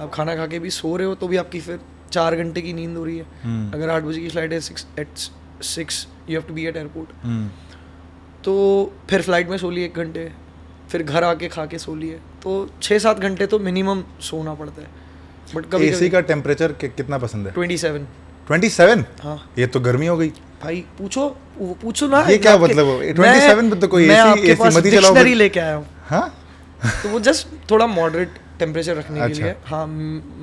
आप 0.00 0.10
खाना 0.14 0.34
खा 0.36 0.46
के 0.46 0.58
भी 0.58 0.70
सो 0.72 0.96
रहे 0.96 1.06
हो 1.06 1.14
तो 1.14 1.28
भी 1.28 1.36
आपकी 1.36 1.60
फिर 1.60 1.80
चार 2.12 2.36
घंटे 2.36 2.62
की 2.62 2.72
नींद 2.72 2.96
हो 2.96 3.04
रही 3.04 3.16
है। 3.18 3.26
हम्म, 3.42 3.72
अगर 3.72 3.90
आठ 3.90 4.02
बजे 4.02 4.20
की 4.20 4.28
फ़्लाइट 4.28 4.52
है 4.52 4.60
six 4.60 4.86
eight 4.98 5.18
six 5.64 6.06
you 6.30 6.38
have 6.38 6.48
to 6.48 6.54
be 6.54 6.66
at 6.66 6.76
airport 6.76 7.08
तो 8.44 8.54
फिर 9.10 9.22
फ़्लाइट 9.22 9.48
में 9.48 9.56
सो 9.58 9.70
लिए 9.70 9.84
एक 9.84 9.94
घंटे 9.94 10.30
फिर 10.90 11.02
घर 11.02 11.24
आके 11.24 11.48
खा 11.48 11.64
के 11.66 11.78
सो 11.78 11.94
लिए। 11.94 12.18
तो 12.42 12.68
छः 12.82 12.98
सात 12.98 13.18
घंटे 13.18 13.46
तो 13.46 13.58
मिनिमम 13.58 14.02
सोना 14.22 14.54
पड़ता 14.54 14.82
है। 14.82 15.04
बट 15.54 15.66
कभी 15.72 15.86
एसी 15.86 16.10
का 16.10 16.20
टेम्परेचर 16.20 16.72
कितना 16.72 17.18
पसंद 17.18 17.46
है? 17.46 17.52
ट्वेंटी 17.52 17.78
सेवन 17.78 18.04
ट्वेंटी 18.46 18.70
सेवन 18.70 19.04
हाँ। 19.20 19.52
ये 19.58 19.66
तो 19.66 19.80
गर्मी 19.80 20.06
हो 20.06 20.16
गई। 20.16 20.28
भाई 20.62 20.84
पूछो 20.98 21.36
वो 21.58 21.74
पूछो 21.82 22.06
ना। 22.06 22.20
ये 22.22 22.38
क्या 22.38 22.58
मतलब? 22.58 22.86
मैं- 22.86 23.50
27 23.50 23.80
तो 23.80 23.88
कोई 23.88 24.08
पास 24.54 24.76
मत 24.76 24.86
ही 24.86 24.90
चलाओ 24.90 25.14
लेके 25.14 25.60
आया 25.60 25.74
हूँ। 25.74 25.86
हाँ? 26.06 26.34
तो 27.02 27.08
वो 27.08 27.20
जस्ट 27.20 27.70
थोड़ा 27.70 27.86
मॉडरेट 27.86 28.30
टेम्परेचर 28.58 28.96
रखने 28.96 29.18
के 29.18 29.24
अच्छा। 29.24 29.42
लिए। 29.44 29.54
हाँ 29.66 29.86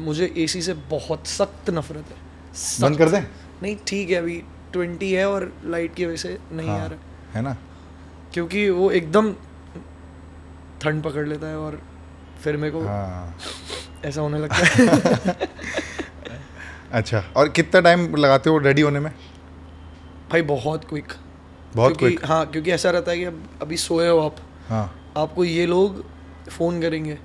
मुझे 0.05 0.33
एसी 0.37 0.61
से 0.61 0.73
बहुत 0.73 1.27
सख्त 1.27 1.69
नफरत 1.69 2.05
है। 2.09 2.53
सख्त। 2.55 2.81
बंद 2.81 2.97
कर 2.97 3.09
दें? 3.09 3.21
नहीं 3.63 3.77
ठीक 3.87 4.09
है 4.09 4.15
अभी 4.15 4.43
ट्वेंटी 4.73 5.13
है 5.13 5.29
और 5.29 5.53
लाइट 5.65 5.95
की 5.95 6.05
वजह 6.05 6.15
से 6.15 6.37
नहीं 6.51 6.69
आ 6.69 6.77
हाँ, 6.77 6.87
रहा। 6.89 7.37
है 7.37 7.41
ना? 7.41 7.57
क्योंकि 8.33 8.69
वो 8.69 8.91
एकदम 8.91 9.33
ठंड 10.81 11.03
पकड़ 11.03 11.27
लेता 11.27 11.47
है 11.47 11.57
और 11.57 11.81
फिर 12.43 12.57
मेरे 12.57 12.71
को 12.71 12.81
हाँ। 12.81 13.37
ऐसा 14.05 14.21
होने 14.21 14.39
लगता 14.39 14.55
है 14.55 15.37
अच्छा 16.93 17.23
और 17.37 17.49
कितना 17.49 17.81
टाइम 17.81 18.15
लगाते 18.15 18.49
हो 18.49 18.57
रेडी 18.59 18.81
होने 18.81 18.99
में? 18.99 19.11
भाई 20.31 20.41
बहुत 20.41 20.83
क्विक 20.89 21.13
बहुत 21.75 21.97
क्विक 21.97 22.25
हाँ 22.25 22.45
क्योंकि 22.51 22.71
ऐसा 22.71 22.89
रहता 22.89 23.11
है 23.11 23.17
कि 23.17 23.23
अब 23.23 23.43
अभी 23.61 23.77
सोए 23.77 24.07
हो 24.09 24.19
आप। 24.19 24.35
हाँ। 24.69 24.83
आपको 25.17 25.43
ये 25.43 25.65
लोग 25.65 26.03
फ़ोन 26.49 26.81
करेंगे। 26.81 27.17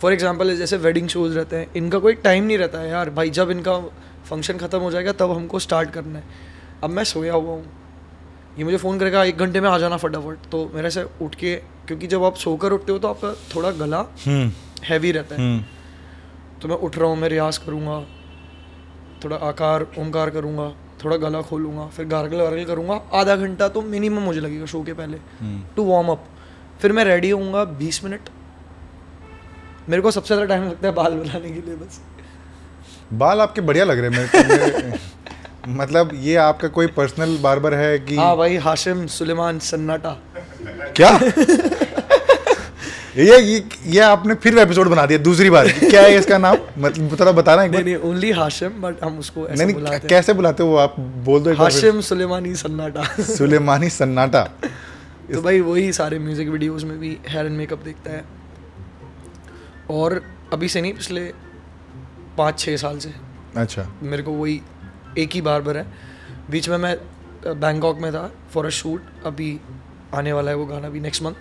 फॉर 0.00 0.12
एग्ज़ाम्पल 0.12 0.56
जैसे 0.56 0.76
वेडिंग 0.76 1.08
शोज़ 1.08 1.36
रहते 1.36 1.56
हैं 1.56 1.66
इनका 1.76 1.98
कोई 1.98 2.14
टाइम 2.24 2.44
नहीं 2.44 2.58
रहता 2.58 2.78
है 2.78 2.88
यार। 2.90 3.10
भाई 3.10 3.30
जब 3.30 3.50
इनका 3.50 3.78
फ़ंक्शन 4.30 4.58
ख़त्म 4.58 4.78
हो 4.78 4.90
जाएगा 4.90 5.12
तब 5.12 5.30
हमको 5.30 5.58
स्टार्ट 5.58 5.90
करना 5.90 6.18
है। 6.18 6.24
अब 6.84 6.90
मैं 6.90 7.04
सोया 7.04 7.34
हुआ 7.34 7.52
हूँ। 7.52 7.64
ये 8.58 8.64
मुझे 8.64 8.76
फ़ोन 8.76 8.98
करेगा 8.98 9.24
एक 9.24 9.38
घंटे 9.38 9.60
में 9.60 9.68
आ 9.70 9.78
जाना 9.78 9.96
फटाफट। 9.96 10.50
तो 10.52 10.70
मेरे 10.74 10.90
से 10.90 11.06
उठ 11.22 11.34
के 11.34 11.54
क्योंकि 11.86 12.06
जब 12.06 12.24
आप 12.24 12.34
सोकर 12.36 12.72
उठते 12.72 12.92
हो 12.92 12.98
तो 12.98 13.08
आपका 13.08 13.32
थोड़ा 13.54 13.70
गला 13.70 14.00
हम्म। 14.26 14.50
हैवी 14.88 15.12
रहता 15.12 15.34
है। 15.34 15.40
हम्म। 15.40 15.64
तो 16.62 16.68
मैं 16.68 16.76
उठ 16.76 16.98
रहा 16.98 17.08
हूँ 17.08 17.16
मैं 17.18 17.28
रियाज 17.28 17.58
करूँगा 17.58 18.00
थोड़ा 19.24 19.36
आकार 19.48 19.86
ओमकार 19.98 20.30
करूँगा 20.30 20.68
थोड़ा 21.04 21.16
गला 21.16 21.40
खोलूँगा 21.42 21.86
फिर 21.96 22.06
गार्गल 22.06 22.40
वार्गल 22.40 22.64
करूँगा। 22.64 22.94
आधा 23.20 23.36
घंटा 23.36 23.68
तो 23.68 23.82
मिनिमम 23.82 24.22
मुझे 24.22 24.40
लगेगा 24.40 24.66
शो 24.66 24.82
के 24.82 24.92
पहले 24.92 25.18
टू 25.76 25.84
वार्म 25.84 26.08
अप 26.08 26.24
फिर 26.82 26.92
मैं 26.92 27.04
रेडी 27.04 27.30
होऊँगा 27.30 27.64
बीस 27.80 28.02
मिनट 28.04 28.28
मेरे 29.88 30.02
को 30.02 30.10
सबसे 30.10 30.34
ज़्यादा 30.34 30.54
टाइम 30.54 30.68
लगता 30.68 30.88
है 30.88 30.94
बाल 30.94 31.14
बनाने 31.14 31.50
के 31.50 31.60
लिए 31.60 31.76
बस। 31.76 32.00
बाल 33.12 33.40
आपके 33.40 33.60
बढ़िया 33.60 33.84
लग 33.84 33.98
रहे 33.98 34.10
हैं 34.10 34.46
मेरे- 34.48 34.98
मतलब 35.80 36.10
ये 36.22 36.34
आपका 36.36 36.68
कोई 36.68 36.86
पर्सनल 36.96 37.36
बार्बर 37.42 37.74
है 37.74 37.98
कि 37.98 38.16
हाँ 38.16 38.36
भाई 38.36 38.56
हाशिम 38.64 39.06
सुलेमान 39.12 39.58
सन्नाटा। 39.68 40.10
क्या? 40.96 41.10
ये 43.16 43.38
ये 43.38 43.64
ये 43.86 44.00
आपने 44.00 44.34
फिर 44.34 44.58
एपिसोड 44.58 44.88
बना 44.88 45.04
दिया 45.06 45.18
दूसरी 45.18 45.50
बार। 45.50 45.68
क्या 45.68 46.02
है 46.02 46.16
इसका 46.18 46.38
नाम? 46.38 46.56
मतलब 46.78 47.20
थोड़ा 47.20 47.32
बताना 47.32 47.62
एक 47.62 47.70
नहीं 47.70 47.82
बार। 47.82 47.84
नहीं 47.84 48.10
ओनली 48.10 48.30
हाशिम 48.30 48.80
बट 48.82 49.02
हम 49.04 49.18
उसको 49.18 49.46
ऐसे 49.48 49.54
नहीं 49.54 49.66
नहीं 49.66 49.74
बुलाते 49.74 49.96
हैं। 49.96 50.06
कैसे 50.08 50.32
बुलाते 50.32 50.62
हो 50.62 50.74
आप? 50.76 50.98
बोल 51.00 51.42
दो। 51.42 51.54
हाशिम 51.54 52.00
सुलेमानी 52.00 52.54
सन्नाटा। 52.54 53.04
सुलेमानी 53.22 53.90
सन्नाटा। 53.90 54.42
तो 55.32 55.42
भाई 55.42 55.60
वही 55.60 55.92
सारे 55.92 56.18
म्यूज़िक 56.18 56.48
वीडियोस 56.48 56.84
में 56.84 56.98
भी 56.98 57.18
हेयर 57.28 57.46
एंड 57.46 57.56
मेकअप 57.56 57.78
देखता 57.78 58.10
है। 58.10 58.24
और 59.90 60.22
अभी 60.52 60.68
से 60.68 60.80
नहीं 60.80 60.92
पिछले 60.92 61.20
पाँच 62.38 62.58
छः 62.58 62.76
साल 62.76 62.98
से। 62.98 63.14
अच्छा। 63.56 63.88
मेरे 64.02 64.22
को 64.22 64.32
वही 64.32 64.60
एक 65.18 65.30
ही 65.32 65.40
बार 65.40 65.62
बार 65.62 65.76
है। 65.76 65.86
बीच 66.50 66.68
में 66.68 66.78
मैं 66.78 66.96
बैंकॉक 67.46 67.98
में 67.98 68.12
था 68.12 68.30
फॉर 68.54 68.66
अ 68.66 68.70
शूट 68.70 69.26
अभी 69.26 69.60
आने 70.14 70.32
वाला 70.32 70.50
है 70.50 70.56
वो 70.56 70.66
गाना 70.66 70.88
भी 70.88 71.00
नेक्स्ट 71.00 71.22
मंथ 71.22 71.34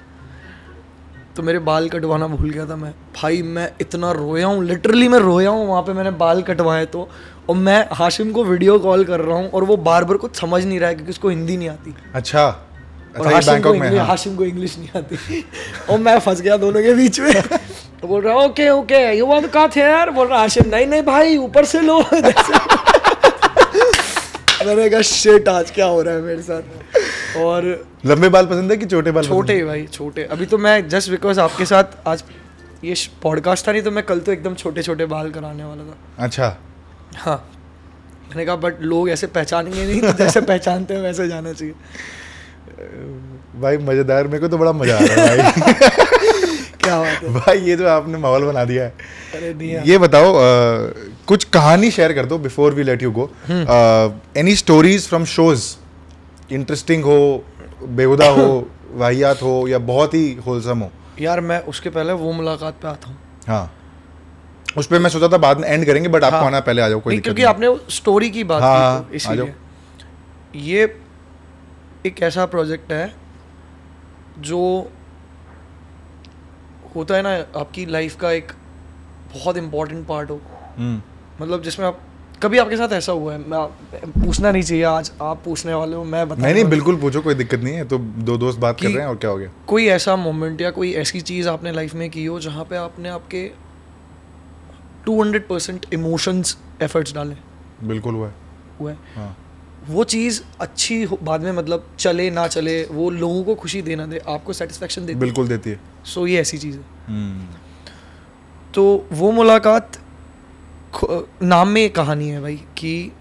तो 1.36 1.44
मेरे 1.44 1.60
बाल 1.60 1.88
कटवाना 1.90 2.28
भूल 2.28 2.50
गया 2.50 2.66
था 2.66 2.76
मैं। 2.76 2.92
भाई 3.16 3.42
मैं 3.42 3.70
इतना 3.82 4.12
रोया 4.12 4.48
हूँ 4.48 4.64
लिटरली 4.66 5.08
मैं 5.08 5.20
रोया 5.20 5.50
हूँ 5.50 5.68
वहाँ 5.68 5.82
पे 5.82 5.94
मैंने 5.94 6.12
बाल 6.20 6.42
कटवाए 6.42 6.86
तो। 6.86 7.08
और 7.50 7.56
मैं 7.56 7.88
हाशिम 7.92 8.32
को 8.32 8.44
वीडियो 8.44 8.78
कॉल 8.80 9.04
कर 9.06 9.20
रहा 9.20 9.38
हूँ 9.38 9.50
और 9.50 9.64
वो 9.64 9.78
बार्बर 9.88 10.18
कुछ 10.18 10.36
समझ 10.36 10.64
नहीं 10.66 10.80
रहा 10.80 10.90
है 10.90 10.96
क्योंकि 10.96 11.12
उसको 11.12 11.30
हिंदी 11.30 11.58
नहीं 11.58 11.70
आती। 11.70 11.94
अच्छा। 12.16 12.46
और 13.20 13.26
अच्छा 13.26 13.36
हाशिम 13.36 13.62
को 13.64 13.74
इंग्लिश 13.74 13.98
हाँ। 14.00 14.06
हाशिम 14.08 14.36
को 14.36 14.44
इंग्लिश 14.46 14.78
नहीं 14.78 14.90
आती। 14.96 15.44
और 15.90 16.00
मैं 16.00 16.20
फंस 16.20 16.42
गया 16.42 16.58
दोनों 16.58 16.82
के 16.84 16.94
बीच 16.94 17.20
में। 17.20 17.42
तो 18.02 18.08
बोल 18.08 18.22
रहा 18.22 18.36
ओके 18.36 18.70
ओके 18.70 19.02
यू 19.18 19.26
वांट 19.26 19.46
का 19.52 19.68
थे 19.76 19.82
यार 19.82 20.10
बोल 20.12 20.28
रहा 20.28 20.40
हाशिम 20.40 20.70
नहीं 20.70 20.88
नहीं 20.88 21.04
भाई 21.04 21.38
ऊपर 21.38 21.66
से 21.66 21.82
लो। 21.82 22.00
मैंने 24.66 24.90
कहा 24.90 25.02
शिट 25.02 25.48
आज 25.50 25.72
क्या 25.72 25.86
हो 25.86 26.02
रहा 26.02 26.14
है 26.16 26.22
मेरे 26.22 26.42
साथ? 26.42 26.62
और 27.38 27.66
लंबे 28.06 28.30
बाल 28.30 28.46
पसंद 28.46 28.72
है 28.72 28.78
कि 28.78 28.86
छोटे 28.86 29.12
बाल 29.12 29.24
छोटे 29.26 29.64
भाई 29.66 29.86
छोटे। 29.92 30.24
अभी 30.32 30.46
तो 30.46 30.58
मैं 30.58 30.88
जस्ट 30.90 31.10
बिकॉज़ 31.12 31.40
आपके 31.40 31.66
साथ 31.66 32.08
आज 32.08 32.24
ये 32.84 32.96
पॉडकास्ट 33.24 33.68
था 33.68 33.72
नहीं 33.72 33.82
तो 33.84 33.92
मैं 33.92 34.04
कल 34.06 34.20
तो 34.20 34.32
एकदम 34.32 34.54
छोटे 34.56 34.84
छोटे 34.84 35.06
बाल 35.08 35.30
कराने 35.32 35.64
वाला 35.64 35.84
था। 35.84 36.26
अच्छा। 36.26 36.56
हाँ। 37.18 37.38
मैंने 38.30 38.46
कहा 38.46 38.56
बट 38.58 38.82
लोग 38.82 39.10
ऐसे 39.10 39.28
पहचानेंगे 39.30 39.86
नहीं 39.86 40.02
तो 40.02 40.12
जैसे 40.14 40.42
पहचानते 40.44 40.94
हैं 40.94 41.02
वैसे 41.02 41.28
जाना 41.28 41.54
चाहिए। 41.54 41.74
भाई 43.62 43.78
मज़ेदार 43.80 44.28
मेरे 44.28 44.40
को 44.40 44.48
तो 44.48 44.58
बड़ा 44.58 44.72
मज़ा 44.74 44.96
आ 44.96 45.00
रहा 45.02 45.26
है 45.26 45.38
भाई। 45.38 45.52
क्या 46.84 47.00
बात 47.00 47.24
है। 47.24 47.34
भाई 47.34 47.60
ये 47.60 47.76
तो 47.78 47.88
आपने 47.88 48.18
माहौल 48.18 48.46
बना 48.46 48.64
दिया 48.66 48.84
है। 48.84 48.90
अरे 49.36 49.82
ये 49.90 49.98
बताओ 49.98 50.34
अ, 50.34 50.94
कुछ 51.28 51.44
कहानी 51.54 51.92
शेयर 51.92 52.14
कर 52.14 52.26
दो 52.26 52.38
before 52.40 52.74
we 52.74 52.84
let 52.84 53.04
you 53.04 53.12
go 53.12 53.30
any 54.38 54.56
stories 54.56 55.08
from 55.10 55.26
shows 55.34 55.66
interesting 56.54 57.04
हो 57.04 57.18
बेहुदा 57.84 58.28
हो 58.30 58.48
वाहियात 58.94 59.42
हो 59.42 59.68
या 59.68 59.78
बहुत 59.80 60.14
ही 60.14 60.34
होलसम 60.46 60.80
हो। 60.80 60.92
यार 61.20 61.40
मैं 61.42 61.60
उसके 61.60 61.90
पहले 61.90 62.14
वो 62.14 62.32
मुलाकात 62.32 62.74
पे 62.82 62.88
आता 62.88 63.10
हूँ। 63.10 63.18
हाँ। 63.48 63.72
उस 64.78 64.88
पर 64.88 65.00
मैं 65.00 65.10
सोचा 65.10 65.28
था 65.28 65.38
बाद 65.38 65.60
में 65.60 65.68
एंड 65.70 65.86
करेंगे 65.86 66.10
बट 66.10 66.24
आपको 66.24 66.38
हाँ। 66.38 66.46
आना 66.46 66.60
पहले 66.60 66.82
आ 66.82 66.90
जाओ 66.90 67.00
कोई 67.00 67.20
क्योंकि 67.20 67.44
आपने 67.44 67.76
स्टोरी 67.90 68.30
की 68.30 68.44
बात 68.44 68.62
हाँ, 68.62 68.76
की 68.76 68.84
हाँ, 68.84 69.02
तो 69.02 69.10
आ 69.12 69.16
इसीलिए। 69.16 69.54
ये 70.56 70.96
एक 72.06 72.22
ऐसा 72.24 72.46
प्रोजेक्ट 72.46 72.92
है 72.92 73.14
जो 74.40 74.60
होता 76.96 77.16
है 77.16 77.22
ना 77.22 77.34
आपकी 77.60 77.86
लाइफ 77.86 78.16
का 78.16 78.32
एक 78.32 78.52
बहुत 79.34 79.58
इम्पोर्टेंट 79.58 80.08
पार्ट 80.08 80.30
हो। 80.30 80.42
हम्म, 80.78 81.02
मतलब 81.42 81.62
जिसमें 81.62 81.86
आप 81.88 82.00
कभी 82.44 82.58
आपके 82.58 82.78
साथ 82.78 82.94
ऐसा 82.94 83.12
हुआ 83.12 83.34
है? 83.34 83.40
मैं 83.50 84.12
पूछना 84.14 84.52
नहीं 84.52 84.64
चाहिए 84.64 84.84
आज 84.84 85.12
आप 85.22 85.42
पूछने 85.46 85.74
वाले 85.74 85.96
हो 85.96 86.04
मैं 86.04 86.28
बता 86.30 86.42
नहीं 86.42 86.54
नहीं 86.54 86.66
बिल्कुल 86.66 86.96
पूछो 86.96 87.22
कोई 87.22 87.34
दिक्कत 87.34 87.60
नहीं 87.60 87.74
है 87.74 87.86
तो 87.86 87.98
दो 87.98 88.38
दोस्त 88.38 88.60
बात 88.60 88.82
कर 88.82 88.88
रहे 88.88 89.00
हैं 89.00 89.06
और 89.06 89.16
क्या 89.16 89.30
हो 89.30 89.38
गया? 89.38 89.52
कोई 89.68 89.86
ऐसा 89.88 90.16
मोमेंट 90.16 90.62
या 90.62 90.72
कोई 90.72 90.94
ऐसी 90.94 91.22
चीज़ 91.22 91.50
आपने 91.50 91.72
लाइफ 91.72 91.94
में 91.94 92.10
की 92.10 92.26
हो 92.26 92.40
जहाँ 92.40 92.66
पे 92.66 92.76
आपने 92.76 93.10
आपके 93.10 93.52
200 95.08 95.48
परसेंट 95.50 95.86
इमोशंस 95.94 96.58
एफर्ट्स 96.82 97.14
डाले? 97.16 97.36
बिल्कुल 97.84 98.14
हुआ 98.14 98.28
है। 98.28 98.36
हुए 98.82 98.94
हाँ। 99.16 99.38
वो 99.90 100.04
चीज़ 100.04 100.42
अच्छी 100.62 101.06
बाद 101.24 101.42
में 101.42 101.52
मतलब 101.52 101.88
चले 102.00 102.30
ना 102.30 102.48
चले 102.48 102.84
वो 102.92 103.10
लोगों 103.10 103.44
को 103.44 103.56
खुशी 103.56 103.82
देना 103.82 104.06
दे 104.06 104.22
आपको 104.28 104.54
सेटिस्फेक्शन 104.54 105.06
दे 105.06 105.14
बिल्कुल 105.16 105.48
देती 105.48 105.70
है। 105.70 105.80
सो 106.06 106.28
ये 106.28 106.42
ऐसी 106.42 106.58
चीज़ 106.58 106.78
है। 106.78 106.84
हम्म, 107.08 107.46
तो 108.74 109.08
वो 109.12 109.32
मुलाकात 109.32 109.98
नाम 111.44 111.68
में 111.68 111.82
एक 111.82 111.96
कहानी 111.96 112.28
है 112.30 112.42
भाई 112.42 112.56
कि 112.78 113.12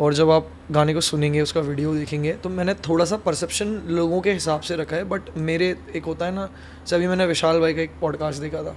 और 0.00 0.14
जब 0.14 0.30
आप 0.30 0.48
गाने 0.70 0.94
को 0.94 1.00
सुनेंगे 1.00 1.40
उसका 1.40 1.60
वीडियो 1.60 1.94
देखेंगे 1.94 2.32
तो 2.32 2.48
मैंने 2.48 2.74
थोड़ा 2.74 3.04
सा 3.04 3.16
परसेप्शन 3.16 3.66
लोगों 3.88 4.20
के 4.20 4.32
हिसाब 4.32 4.60
से 4.60 4.76
रखा 4.76 4.96
है 4.96 5.04
बट 5.04 5.36
मेरे 5.36 5.76
एक 5.96 6.04
होता 6.04 6.26
है 6.26 6.34
ना 6.34 6.48
सभी 6.86 7.06
मैंने 7.06 7.26
विशाल 7.26 7.60
भाई 7.60 7.74
का 7.74 7.82
एक 7.82 7.92
पॉडकास्ट 8.00 8.40
देखा 8.40 8.62
था। 8.62 8.74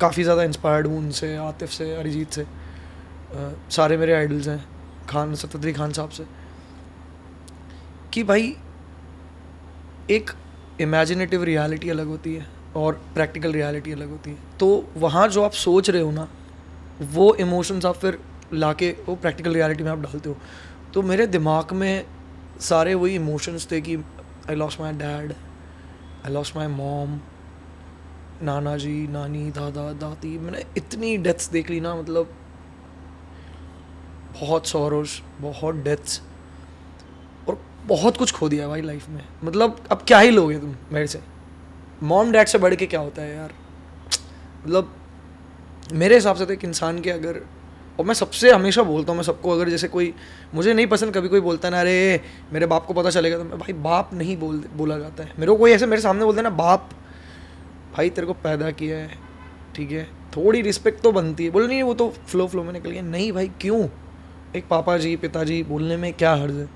काफ़ी 0.00 0.22
ज़्यादा 0.22 0.42
इंस्पायर्ड 0.42 0.86
हूँ 0.86 0.98
उनसे 0.98 1.34
आतिफ 1.36 1.70
से 1.70 1.94
अरिजीत 1.96 2.30
से 2.30 2.42
अ, 2.42 3.52
सारे 3.70 3.96
मेरे 3.96 4.12
आइडल्स 4.14 4.48
हैं 4.48 4.64
खान 5.08 5.34
सतद्री 5.34 5.72
खान 5.72 5.92
साहब 5.92 6.10
से। 6.10 6.24
कि 8.12 8.22
भाई 8.22 8.54
एक 10.10 10.30
इमेजिनेटिव 10.80 11.44
रियलिटी 11.44 11.90
अलग 11.90 12.06
होती 12.06 12.34
है 12.34 12.46
और 12.76 13.00
प्रैक्टिकल 13.14 13.52
रियलिटी 13.52 13.92
अलग 13.92 14.10
होती 14.10 14.30
है। 14.30 14.36
तो 14.60 14.84
वहाँ 14.96 15.28
जो 15.28 15.42
आप 15.42 15.52
सोच 15.52 15.90
रहे 15.90 16.02
हो 16.02 16.10
ना 16.10 16.28
वो 17.02 17.34
इमोशंस 17.34 17.86
आप 17.86 17.94
फिर 17.94 18.18
ला 18.54 18.72
के 18.72 18.90
वो 19.06 19.16
प्रैक्टिकल 19.16 19.54
रियलिटी 19.54 19.84
में 19.84 19.90
आप 19.90 19.98
डालते 19.98 20.28
हो। 20.28 20.36
तो 20.94 21.02
मेरे 21.02 21.26
दिमाग 21.26 21.72
में 21.72 22.06
सारे 22.60 22.94
वही 22.94 23.14
इमोशंस 23.14 23.70
थे 23.70 23.80
कि 23.80 23.96
I 24.48 24.54
lost 24.54 24.80
my 24.80 24.92
dad 24.92 25.32
I 26.26 26.32
lost 26.32 26.56
my 26.56 26.66
mom 26.66 27.20
नाना 28.42 28.76
जी 28.76 29.06
नानी, 29.06 29.50
दादा, 29.50 29.92
दादी, 29.92 30.38
मैंने 30.38 30.64
इतनी 30.76 31.16
डेथ्स 31.16 31.48
देख 31.48 31.70
ली 31.70 31.80
ना 31.80 31.94
मतलब 31.94 32.34
बहुत 34.40 34.66
सौरोज 34.66 35.20
बहुत 35.40 35.74
डेथ्स 35.74 36.20
और 37.48 37.62
बहुत 37.86 38.16
कुछ 38.16 38.32
खो 38.32 38.48
दिया 38.48 38.68
भाई 38.68 38.82
लाइफ 38.82 39.08
में। 39.08 39.24
मतलब 39.44 39.84
अब 39.90 40.02
क्या 40.06 40.18
ही 40.18 40.30
लोगे 40.30 40.58
तुम 40.58 40.74
मेरे 40.92 41.06
से? 41.06 41.20
मॉम 42.02 42.32
डैड 42.32 42.48
से 42.48 42.58
बढ़ 42.58 42.74
के 42.74 42.86
क्या 42.86 43.00
होता 43.00 43.22
है 43.22 43.36
यार? 43.36 43.52
मतलब 44.64 44.94
मेरे 45.92 46.14
हिसाब 46.14 46.36
से 46.36 46.46
तो 46.46 46.52
एक 46.52 46.64
इंसान 46.64 47.00
के 47.00 47.10
अगर, 47.10 47.40
और 47.98 48.06
मैं 48.06 48.14
सबसे 48.14 48.52
हमेशा 48.52 48.82
बोलता 48.82 49.12
हूँ, 49.12 49.16
मैं 49.16 49.24
सबको 49.24 49.50
अगर 49.50 49.68
जैसे 49.68 49.88
कोई, 49.88 50.14
मुझे 50.54 50.74
नहीं 50.74 50.86
पसंद 50.86 51.14
कभी 51.14 51.28
कोई 51.28 51.40
बोलता 51.40 51.70
ना, 51.70 51.80
अरे, 51.80 52.20
मेरे 52.52 52.66
बाप 52.66 52.86
को 52.86 52.94
पता 52.94 53.10
चलेगा। 53.10 53.38
तो 53.38 53.44
मैं, 53.44 53.58
भाई, 53.58 53.72
बाप 53.72 54.10
नहीं 54.14 54.36
बोल, 54.36 54.64
बोला 54.76 54.98
जाता 54.98 55.22
है। 55.22 55.32
मेरे 55.38 55.52
को 55.52 55.58
कोई 55.58 55.70
ऐसे 55.70 55.86
मेरे 55.86 56.02
सामने 56.02 56.24
बोलते 56.24 56.42
ना, 56.42 56.50
बाप, 56.50 56.90
भाई, 57.96 58.10
तेरे 58.10 58.26
को 58.26 58.32
पैदा 58.32 58.70
किया 58.70 58.98
है, 58.98 59.10
ठीक 59.76 59.92
है? 59.92 60.04
थोड़ी 60.04 60.62
रिस्पेक्ट 60.62 61.00
तो 61.00 61.12
बनती 61.12 61.44
है। 61.44 61.50
बोले, 61.50 61.66
नहीं, 61.66 61.82
वो 61.82 61.94
तो 61.94 62.14
फ्लो 62.26 62.46
फ्लो 62.46 62.64
में 62.64 62.72
निकल 62.72 62.90
गया। 62.90 63.02
नहीं 63.02 63.32
भाई, 63.32 63.50
क्यों? 63.60 63.88
एक 64.56 64.64
पापा 64.68 64.98
जी 64.98 65.16
पिताजी 65.16 65.62
बोलने 65.62 65.96
में 65.96 66.12
क्या 66.12 66.34
हर्ज 66.34 66.54
है? 66.54 66.68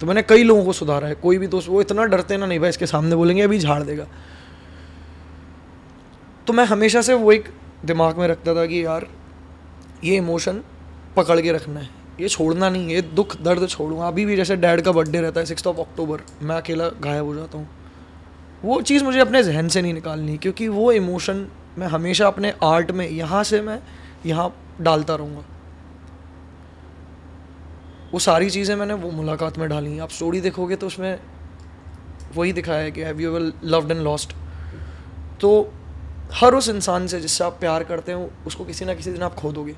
तो 0.00 0.06
मैंने 0.06 0.22
कई 0.22 0.42
लोगों 0.42 0.64
को 0.64 0.72
सुधारा 0.72 1.08
है। 1.08 1.14
कोई 1.14 1.38
भी 1.38 1.46
दोस्त, 1.46 1.68
वो 1.68 1.80
इतना 1.80 2.04
डरते 2.04 2.36
ना, 2.36 2.46
नहीं 2.46 2.60
भाई, 2.60 2.70
इसके 2.70 2.86
सामने 2.86 3.16
बोलेंगे, 3.16 3.42
अभी 3.42 3.58
झाड़ 3.58 3.82
देगा। 3.82 4.06
तो 6.46 6.52
मैं 6.52 6.64
हमेशा 6.64 7.02
से 7.02 7.14
वो 7.14 7.32
एक 7.32 7.48
दिमाग 7.84 8.18
में 8.18 8.26
रखता 8.28 8.54
था 8.54 8.66
कि 8.66 8.84
यार, 8.84 9.06
ये 10.04 10.16
इमोशन 10.16 10.62
पकड़ 11.16 11.40
के 11.40 11.52
रखना 11.52 11.80
है। 11.80 11.88
ये 12.20 12.28
छोड़ना 12.28 12.68
नहीं 12.70 12.94
है 12.94 13.00
दुख 13.14 13.36
दर्द 13.42 13.66
छोड़ूँगा। 13.68 14.06
अभी 14.08 14.24
भी 14.24 14.36
जैसे 14.36 14.56
डैड 14.56 14.80
का 14.80 14.92
बर्थडे 14.92 15.20
रहता 15.20 15.40
है 15.40 15.46
सिक्स 15.46 15.66
ऑफ़ 15.66 15.80
अक्टूबर 15.80 16.20
मैं 16.42 16.56
अकेला 16.56 16.88
गायब 17.00 17.24
हो 17.24 17.34
जाता 17.34 17.58
हूँ। 17.58 17.68
वो 18.62 18.80
चीज़ 18.82 19.04
मुझे 19.04 19.20
अपने 19.20 19.42
जहन 19.42 19.68
से 19.68 19.82
नहीं 19.82 19.94
निकालनी, 19.94 20.36
क्योंकि 20.36 20.68
वो 20.68 20.90
इमोशन 20.92 21.46
मैं 21.78 21.86
हमेशा 21.86 22.26
अपने 22.26 22.52
आर्ट 22.62 22.90
में, 22.90 23.08
यहाँ 23.08 23.42
से 23.44 23.60
मैं 23.60 23.80
यहाँ 24.26 24.54
डालता 24.80 25.14
रहूँगा। 25.14 25.44
वो 28.12 28.18
सारी 28.18 28.50
चीज़ें 28.50 28.74
मैंने 28.76 28.94
वो 28.94 29.10
मुलाकात 29.10 29.58
में 29.58 29.68
डाली। 29.68 29.98
आप 29.98 30.10
स्टोरी 30.10 30.40
देखोगे 30.40 30.76
तो 30.76 30.86
उसमें 30.86 31.18
वही 32.36 32.52
दिखाया 32.52 32.82
है 32.82 32.90
कि 32.90 33.02
have 33.02 33.20
you 33.20 33.30
ever 33.30 33.52
loved 33.64 33.90
and 33.90 34.00
lost 34.00 34.32
तो 35.40 35.50
हर 36.34 36.54
उस 36.54 36.68
इंसान 36.68 37.06
से 37.06 37.20
जिससे 37.20 37.44
आप 37.44 37.56
प्यार 37.60 37.84
करते 37.84 38.12
हो 38.12 38.30
उसको 38.46 38.64
किसी 38.64 38.84
ना 38.84 38.94
किसी 38.94 39.12
दिन 39.12 39.22
आप 39.22 39.34
खो 39.34 39.52
दोगे। 39.52 39.74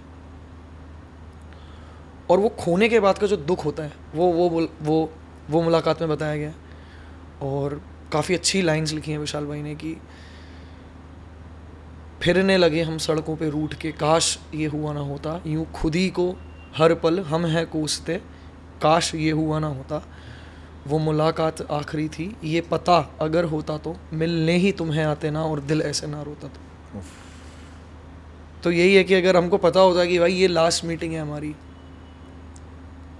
और 2.31 2.39
वो 2.39 2.48
खोने 2.48 2.89
के 2.89 3.01
बाद 3.01 3.18
का 3.18 3.27
जो 3.27 3.36
दुख 3.36 3.64
होता 3.64 3.82
है 3.82 3.93
वो 4.14 4.27
वो 4.32 4.48
वो 4.48 5.10
वो, 5.51 5.62
मुलाकात 5.62 6.01
में 6.01 6.10
बताया 6.10 6.36
गया। 6.36 6.52
और 7.43 7.81
काफ़ी 8.12 8.35
अच्छी 8.35 8.62
लाइंस 8.62 8.93
लिखी 8.93 9.12
हैं 9.12 9.18
विशाल 9.18 9.47
भाई 9.47 9.62
ने 9.62 9.74
कि 9.74 9.97
फिरने 12.22 12.56
लगे 12.56 12.82
हम 12.82 12.98
सड़कों 12.98 13.36
पे 13.36 13.48
रूठ 13.51 13.74
के 13.74 13.93
काश 13.93 14.39
ये 14.55 14.66
हुआ 14.66 14.93
ना 14.93 15.01
होता। 15.01 15.40
यूँ 15.47 15.64
खुद 15.72 15.94
ही 15.94 16.09
को 16.10 16.31
हर 16.77 16.94
पल 16.94 17.20
हम 17.20 17.47
हैं 17.47 17.66
कोसते 17.66 18.16
काश 18.82 19.14
ये 19.14 19.31
हुआ 19.31 19.59
ना 19.59 19.66
होता। 19.66 20.02
वो 20.86 20.98
मुलाकात 20.98 21.61
आखिरी 21.73 22.09
थी। 22.09 22.35
ये 22.44 22.61
पता 22.61 22.98
अगर 23.20 23.44
होता 23.44 23.77
तो 23.78 23.97
मिलने 24.12 24.57
ही 24.57 24.73
तुम्हें 24.73 25.02
आते 25.05 25.31
ना 25.31 25.43
और 25.44 25.61
दिल 25.61 25.82
ऐसे 25.82 26.07
ना 26.07 26.23
रोता 26.23 26.48
तो। 26.48 27.02
तो 28.65 28.70
यही 28.70 28.94
है 28.94 29.05
कि 29.05 29.15
अगर 29.15 29.36
हमको 29.36 29.59
पता 29.59 29.81
होता 29.81 30.05
कि 30.05 30.19
भाई 30.19 30.32
ये 30.32 30.48
लास्ट 30.48 30.85
मीटिंग 30.85 31.12
है 31.12 31.20
हमारी 31.20 31.55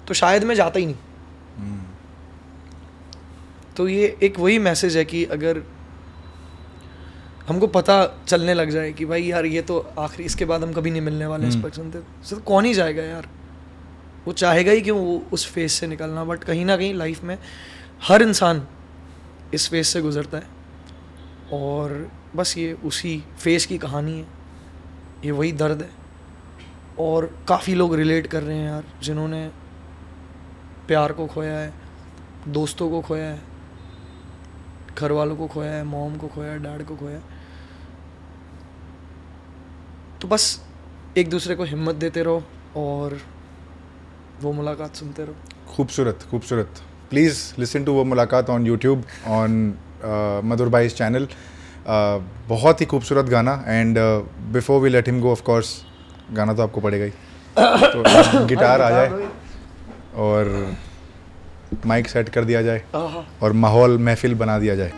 तो 0.09 0.15
शायद 0.15 0.45
मैं 0.45 0.55
जाता 0.55 0.79
ही 0.79 0.87
नहीं। 0.87 1.79
तो 3.77 3.89
ये 3.89 4.17
एक 4.23 4.39
वही 4.39 4.59
मैसेज 4.59 4.97
है 4.97 5.05
कि 5.05 5.25
अगर 5.33 5.63
हमको 7.49 7.67
पता 7.67 7.95
चलने 8.29 8.55
लग 8.55 8.71
जाए 8.71 8.93
कि 8.93 9.05
भाई 9.05 9.23
यार 9.25 9.47
ये 9.47 9.63
तो 9.63 9.79
आखिरी 9.99 10.25
इसके 10.25 10.45
बाद 10.45 10.63
हम 10.63 10.73
कभी 10.73 10.91
नहीं 10.91 11.03
मिलने 11.03 11.27
वाले 11.27 11.49
इस 11.49 11.57
पर्सन 11.57 11.91
से। 11.91 11.99
तो 12.31 12.41
कौन 12.43 12.65
ही 12.65 12.75
जाएगा 12.75 13.03
यार। 13.03 13.29
वो 14.27 14.33
चाहेगा 14.33 14.73
ही 14.73 14.81
क्यों 14.81 14.99
वो 14.99 15.23
उस 15.33 15.47
फ़ेज़ 15.53 15.73
से 15.73 15.87
निकलना 15.87 16.25
बट 16.25 16.45
कहीं 16.45 16.65
ना 16.65 16.77
कहीं 16.77 16.95
लाइफ 16.95 17.23
में 17.25 17.39
हर 18.03 18.23
इंसान 18.23 18.67
इस 19.55 19.69
फ़ेज़ 19.71 19.87
से 19.87 20.03
गुजरता 20.03 20.39
है। 20.39 20.47
और 21.53 22.11
बस 22.37 22.59
ये 22.59 22.73
उसी 22.73 23.25
फेस 23.39 23.67
की 23.67 23.79
कहानी 23.79 24.19
है। 24.19 24.27
ये 25.25 25.31
वही 25.31 25.53
दर्द 25.53 25.83
है। 25.83 25.91
और 26.99 27.45
काफ़ी 27.49 27.75
लोग 27.75 27.95
रिलेट 27.95 28.27
कर 28.27 28.43
रहे 28.43 28.57
हैं 28.57 28.69
यार, 28.71 28.85
जिन्होंने 29.03 29.51
प्यार 30.87 31.13
को 31.13 31.27
खोया 31.27 31.57
है, 31.59 31.73
दोस्तों 32.49 32.91
को 32.91 33.01
खोया 33.01 33.27
है 33.27 33.41
घर 34.99 35.13
वालों 35.13 35.37
को 35.37 35.47
खोया 35.47 35.73
है 35.73 35.85
मॉम 35.85 36.17
को 36.17 36.29
खोया 36.29 36.53
है 36.53 36.59
डैड 36.59 36.87
को 36.87 36.97
खोया 36.97 37.17
है। 37.17 37.23
तो 40.23 40.29
बस 40.29 40.67
एक 41.19 41.31
दूसरे 41.31 41.55
को 41.55 41.65
हिम्मत 41.65 41.95
देते 41.95 42.23
रहो 42.23 42.43
और 42.77 43.21
वो 44.43 44.53
मुलाकात 44.53 44.95
सुनते 44.97 45.23
रहो। 45.23 45.35
खूबसूरत 45.71 46.27
खूबसूरत। 46.31 46.81
प्लीज़ 47.11 47.39
लिसन 47.59 47.85
टू 47.85 47.93
वो 47.93 48.05
मुलाकात 48.05 48.51
ऑन 48.51 48.67
यूट्यूब 48.67 49.03
ऑन 49.29 49.51
मधुर 50.45 50.69
भाईज 50.69 50.95
चैनल 50.95 51.27
बहुत 52.49 52.81
ही 52.81 52.87
खूबसूरत 52.87 53.27
गाना 53.27 53.53
and 53.69 53.99
before 54.53 54.81
we 54.81 54.89
let 54.91 55.09
him 55.09 55.21
go 55.21 55.33
of 55.33 55.43
course 55.43 55.75
गाना 56.33 56.55
तो 56.55 56.63
आपको 56.63 56.81
पड़ेगा 56.81 57.05
ही। 57.05 57.11
तो 57.85 58.47
गिटार 58.47 58.81
आ 58.81 58.91
जाए 58.91 59.29
और 60.19 60.53
माइक 61.87 62.09
सेट 62.09 62.29
कर 62.29 62.45
दिया 62.45 62.63
जाए 62.63 62.83
और 63.43 63.53
माहौल 63.65 63.99
महफिल 63.99 64.35
बना 64.35 64.59
दिया 64.59 64.75
जाए। 64.75 64.93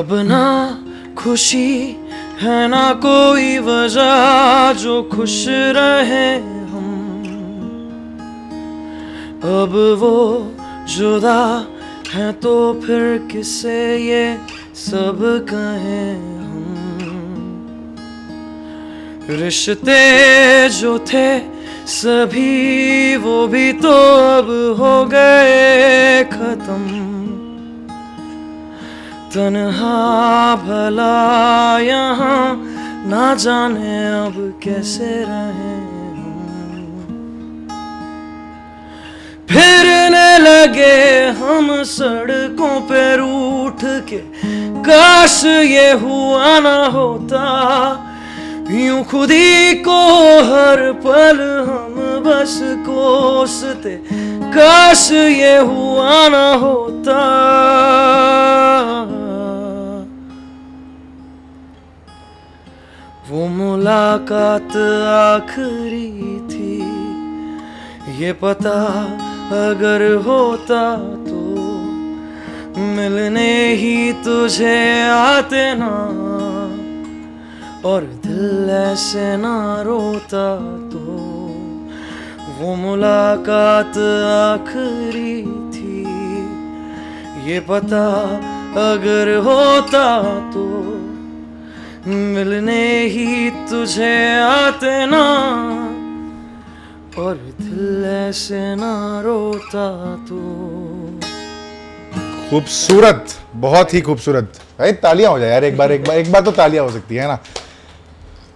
अब 0.00 0.08
ना 0.12 0.44
खुशी 1.18 1.96
है 2.40 2.68
ना 2.68 2.92
कोई 2.92 3.58
वजह, 3.58 4.72
जो 4.72 5.02
खुश 5.02 5.44
रहे 5.48 6.34
हम। 6.38 6.86
अब 9.44 9.98
वो 9.98 10.16
जुदा 10.96 11.66
है 12.14 12.32
तो 12.32 12.80
फिर 12.80 13.28
किसे 13.32 13.96
ये 13.96 14.38
सब 14.74 15.18
कहें 15.50 16.16
हम? 16.38 17.96
रिश्ते 19.30 20.68
जो 20.68 20.98
थे 20.98 21.38
सभी, 21.86 23.16
वो 23.16 23.46
भी 23.46 23.72
तो 23.72 23.92
अब 24.38 24.76
हो 24.78 25.04
गए 25.04 26.24
खत्म। 26.24 27.09
तन्हा 29.34 30.54
भला 30.56 31.78
यहाँ 31.78 32.46
ना 33.06 33.34
जाने 33.34 33.98
अब 34.08 34.34
कैसे 34.62 35.10
रहे 35.28 35.78
फिरने 39.50 40.30
लगे 40.38 40.96
हम 41.38 41.70
सड़कों 41.84 42.80
पे 42.88 43.04
रूठ 43.16 43.84
के, 44.08 44.18
काश 44.82 45.44
ये 45.44 45.90
हुआ 46.02 46.58
ना 46.60 46.76
होता। 46.94 47.46
यूँ 48.72 49.02
खुदी 49.04 49.74
को 49.86 50.00
हर 50.50 50.82
पल 51.06 51.40
हम 51.68 51.94
बस 52.26 52.58
कोसते, 52.86 53.96
काश 54.54 55.10
ये 55.12 55.56
हुआ 55.58 56.28
ना 56.28 56.46
होता। 56.56 57.18
वो 63.30 63.46
मुलाकात 63.48 64.76
आखिरी 65.08 66.08
थी। 66.48 66.78
ये 68.18 68.32
पता 68.32 68.78
अगर 69.58 70.02
होता 70.26 70.82
तो 71.26 71.40
मिलने 72.96 73.52
ही 73.74 74.12
तुझे 74.24 74.80
आते 75.08 75.62
ना। 75.74 75.92
और 77.88 78.04
दिल 78.26 78.70
ऐसे 78.70 79.36
ना 79.36 79.56
रोता 79.82 80.48
तो 80.90 81.04
वो 82.58 82.74
मुलाकात 82.76 83.98
आखिरी 84.32 85.42
थी। 85.72 86.02
ये 87.50 87.60
पता 87.60 88.06
अगर 88.82 89.36
होता 89.38 90.06
तो 90.50 90.66
मिलने 92.06 93.02
ही 93.06 93.50
तुझे 93.70 94.38
आते 94.40 95.06
ना। 95.06 95.24
और 97.18 97.34
दिल 97.60 98.04
ऐसे 98.06 98.74
ना 98.76 99.20
रोता 99.24 99.88
तो। 100.28 100.38
खूबसूरत, 102.50 103.26
बहुत 103.56 103.94
ही 103.94 104.00
खूबसूरत। 104.00 104.60
भाई, 104.78 104.92
तालियाँ 104.94 105.30
हो 105.32 105.38
जाए 105.38 105.50
यार, 105.50 105.64
एक 105.64 105.76
बार 105.76 105.92
एक 105.92 106.04
बार 106.04 106.18
एक 106.18 106.32
बार 106.32 106.42
तो 106.42 106.50
तालियाँ 106.52 106.84
हो 106.84 106.90
सकती 106.90 107.16
है 107.16 107.26
ना? 107.28 107.38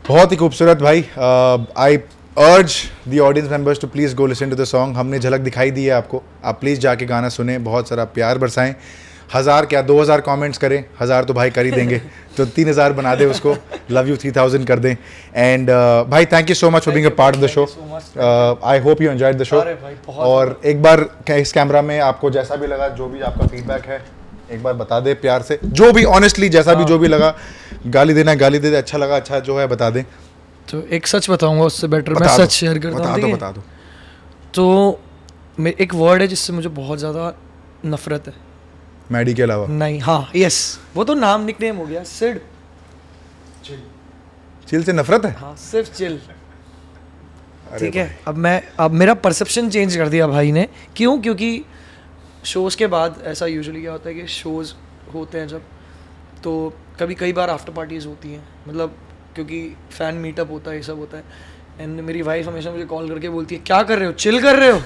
बहुत 0.09 0.33
ही 0.33 0.37
खूबसूरत 0.37 0.79
भाई 0.79 1.05
I 1.79 1.97
urge 2.37 2.75
the 3.09 3.19
audience 3.21 3.51
members 3.51 3.81
to 3.81 3.87
please 3.87 4.15
go 4.17 4.27
listen 4.27 4.51
to 4.51 4.57
the 4.57 4.65
song 4.65 4.97
हमने 4.97 5.19
झलक 5.19 5.41
दिखाई 5.41 5.71
दी 5.71 5.85
है 5.85 5.91
आपको। 5.93 6.23
आप 6.45 6.61
प्लीज़ 6.61 6.81
जाके 6.81 7.07
गाना 7.07 7.29
सुने, 7.29 7.59
बहुत 7.61 7.89
सारा 7.89 8.05
प्यार 8.05 8.39
बरसाएँ। 8.39 8.75
हज़ार 9.31 9.67
क्या 9.67 9.81
दो 9.83 10.01
हज़ार 10.01 10.21
कॉमेंट्स 10.21 10.59
करें 10.59 10.85
हज़ार 11.01 11.25
तो 11.25 11.35
भाई 11.35 11.51
कर 11.51 11.65
ही 11.65 11.71
देंगे। 11.71 12.01
तो 12.37 12.45
तीन 12.47 12.69
हज़ार 12.69 12.93
बना 12.93 13.15
दे 13.15 13.25
उसको 13.27 13.57
लव 13.91 14.09
यू 14.09 14.17
थ्री 14.17 14.31
थाउज़ेंड 14.33 14.67
कर 14.67 14.79
दें। 14.79 14.91
एंड 15.37 15.71
uh, 15.71 16.11
भाई 16.11 16.27
thank 16.27 16.51
you 16.51 16.55
so 16.55 16.71
much 16.71 16.85
for 16.85 16.95
being 16.95 17.07
a 17.07 17.15
part 17.17 17.37
of 17.37 17.43
the 17.43 17.47
show 17.49 17.65
I 18.65 18.79
hope 18.81 19.03
you 19.03 19.11
enjoyed 19.11 19.39
the 19.39 19.45
show 19.45 19.63
और 20.09 20.61
एक 20.65 20.83
बार 20.83 21.09
इस 21.31 21.53
कैमरा 21.53 21.83
में 21.83 21.99
आपको 22.01 22.31
जैसा 22.31 22.57
भी 22.57 22.67
लगा 22.67 22.89
जो 22.91 23.09
भी 23.09 23.21
आपका 23.23 23.47
फीडबैक 23.47 23.87
है 23.87 24.03
एक 24.51 24.63
बार 24.63 24.75
बता 24.75 25.01
दे 25.01 25.15
प्यार 25.17 25.43
से। 25.43 25.59
जो 25.65 25.93
भी 25.93 26.05
ऑनेस्टली 26.07 26.49
जैसा 26.51 26.75
भी 26.75 26.85
जो 26.85 26.99
भी 26.99 27.09
लगा 27.09 27.35
गाली 27.89 28.15
देना 28.15 28.35
गाली 28.35 28.59
दे 28.59 28.71
दे 28.71 28.77
अच्छा 28.77 28.99
लगा 28.99 29.17
अच्छा 29.17 29.39
जो 29.41 29.59
है 29.59 29.67
बता 29.67 29.91
दें। 29.91 30.03
तो 30.69 30.83
एक 30.89 31.07
सच 31.07 31.31
बताऊँगा 31.31 31.65
उससे 31.65 31.89
बेटर 31.89 32.13
मैं 32.13 32.21
बता 32.21 32.37
दो, 32.37 32.45
सच 32.45 32.53
शेयर 32.53 32.79
करता 32.79 32.99
बता 32.99 33.17
दो 33.17 33.29
बता 33.29 33.51
दो। 33.53 33.63
तो 34.55 35.01
मे- 35.61 35.75
एक 35.81 35.95
वर्ड 35.95 36.23
है 36.23 36.29
जिससे 36.29 36.53
मुझे 36.53 36.69
बहुत 36.71 36.99
ज़्यादा 36.99 37.33
नफरत 37.87 38.27
है। 38.27 38.35
मैडी 39.13 39.35
के 39.35 39.43
अलावा। 39.43 39.67
नहीं 39.67 40.01
हाँ 40.01 40.31
यस 40.37 40.79
वो 40.95 41.05
तो 41.05 41.15
नाम 41.15 41.45
निकनेम 41.45 41.77
हो 41.77 41.87
गया 41.87 42.03
सिड। 42.05 42.41
चिल। 44.69 44.83
से 44.85 44.93
नफरत 44.93 45.25
है? 45.25 45.33
हाँ 45.33 45.55
सिर्फ़ 45.57 45.93
चिल। 45.93 46.21
ठीक 47.79 47.97
है 47.97 48.19
अब 48.29 48.37
मैं 48.37 48.63
अब 48.81 48.91
मेरा 48.91 49.15
परसेप्शन 49.15 49.69
चेंज 49.71 49.97
कर 49.97 50.09
दिया 50.09 50.27
भाई 50.27 50.53
ने। 50.53 50.69
क्यों? 50.97 51.19
क्योंकि 51.19 51.65
शोज़ 52.45 52.77
के 52.77 52.87
बाद 52.87 53.23
ऐसा 53.25 53.47
यूजुअली 53.47 53.81
क्या 53.81 53.93
होता 53.93 54.09
है 54.09 54.15
कि 54.15 54.27
शोज़ 54.27 54.73
होते 55.15 55.39
हैं 55.39 55.49
जब 55.49 55.63
तो 56.45 56.53
कभी 57.01 57.15
कई 57.15 57.33
बार 57.33 57.51
आफ्टर 57.51 57.73
पार्टीज़ 57.73 58.07
होती 58.07 58.33
हैं। 58.33 58.45
मतलब 58.69 58.97
क्योंकि 59.35 59.77
फ़ैन 59.91 60.15
मीटअप 60.15 60.51
होता 60.51 60.71
है 60.71 60.77
ये 60.77 60.83
सब 60.83 60.99
होता 60.99 61.17
है। 61.17 61.25
एंड 61.81 62.01
मेरी 62.01 62.23
वाइफ 62.23 62.47
हमेशा 62.47 62.71
मुझे 62.71 62.85
कॉल 62.85 63.09
करके 63.09 63.29
बोलती 63.29 63.55
है 63.55 63.61
क्या 63.61 63.83
कर 63.83 63.99
रहे 63.99 64.07
हो? 64.07 64.13
चिल 64.13 64.41
कर 64.43 64.59
रहे 64.59 64.71
हो? 64.71 64.81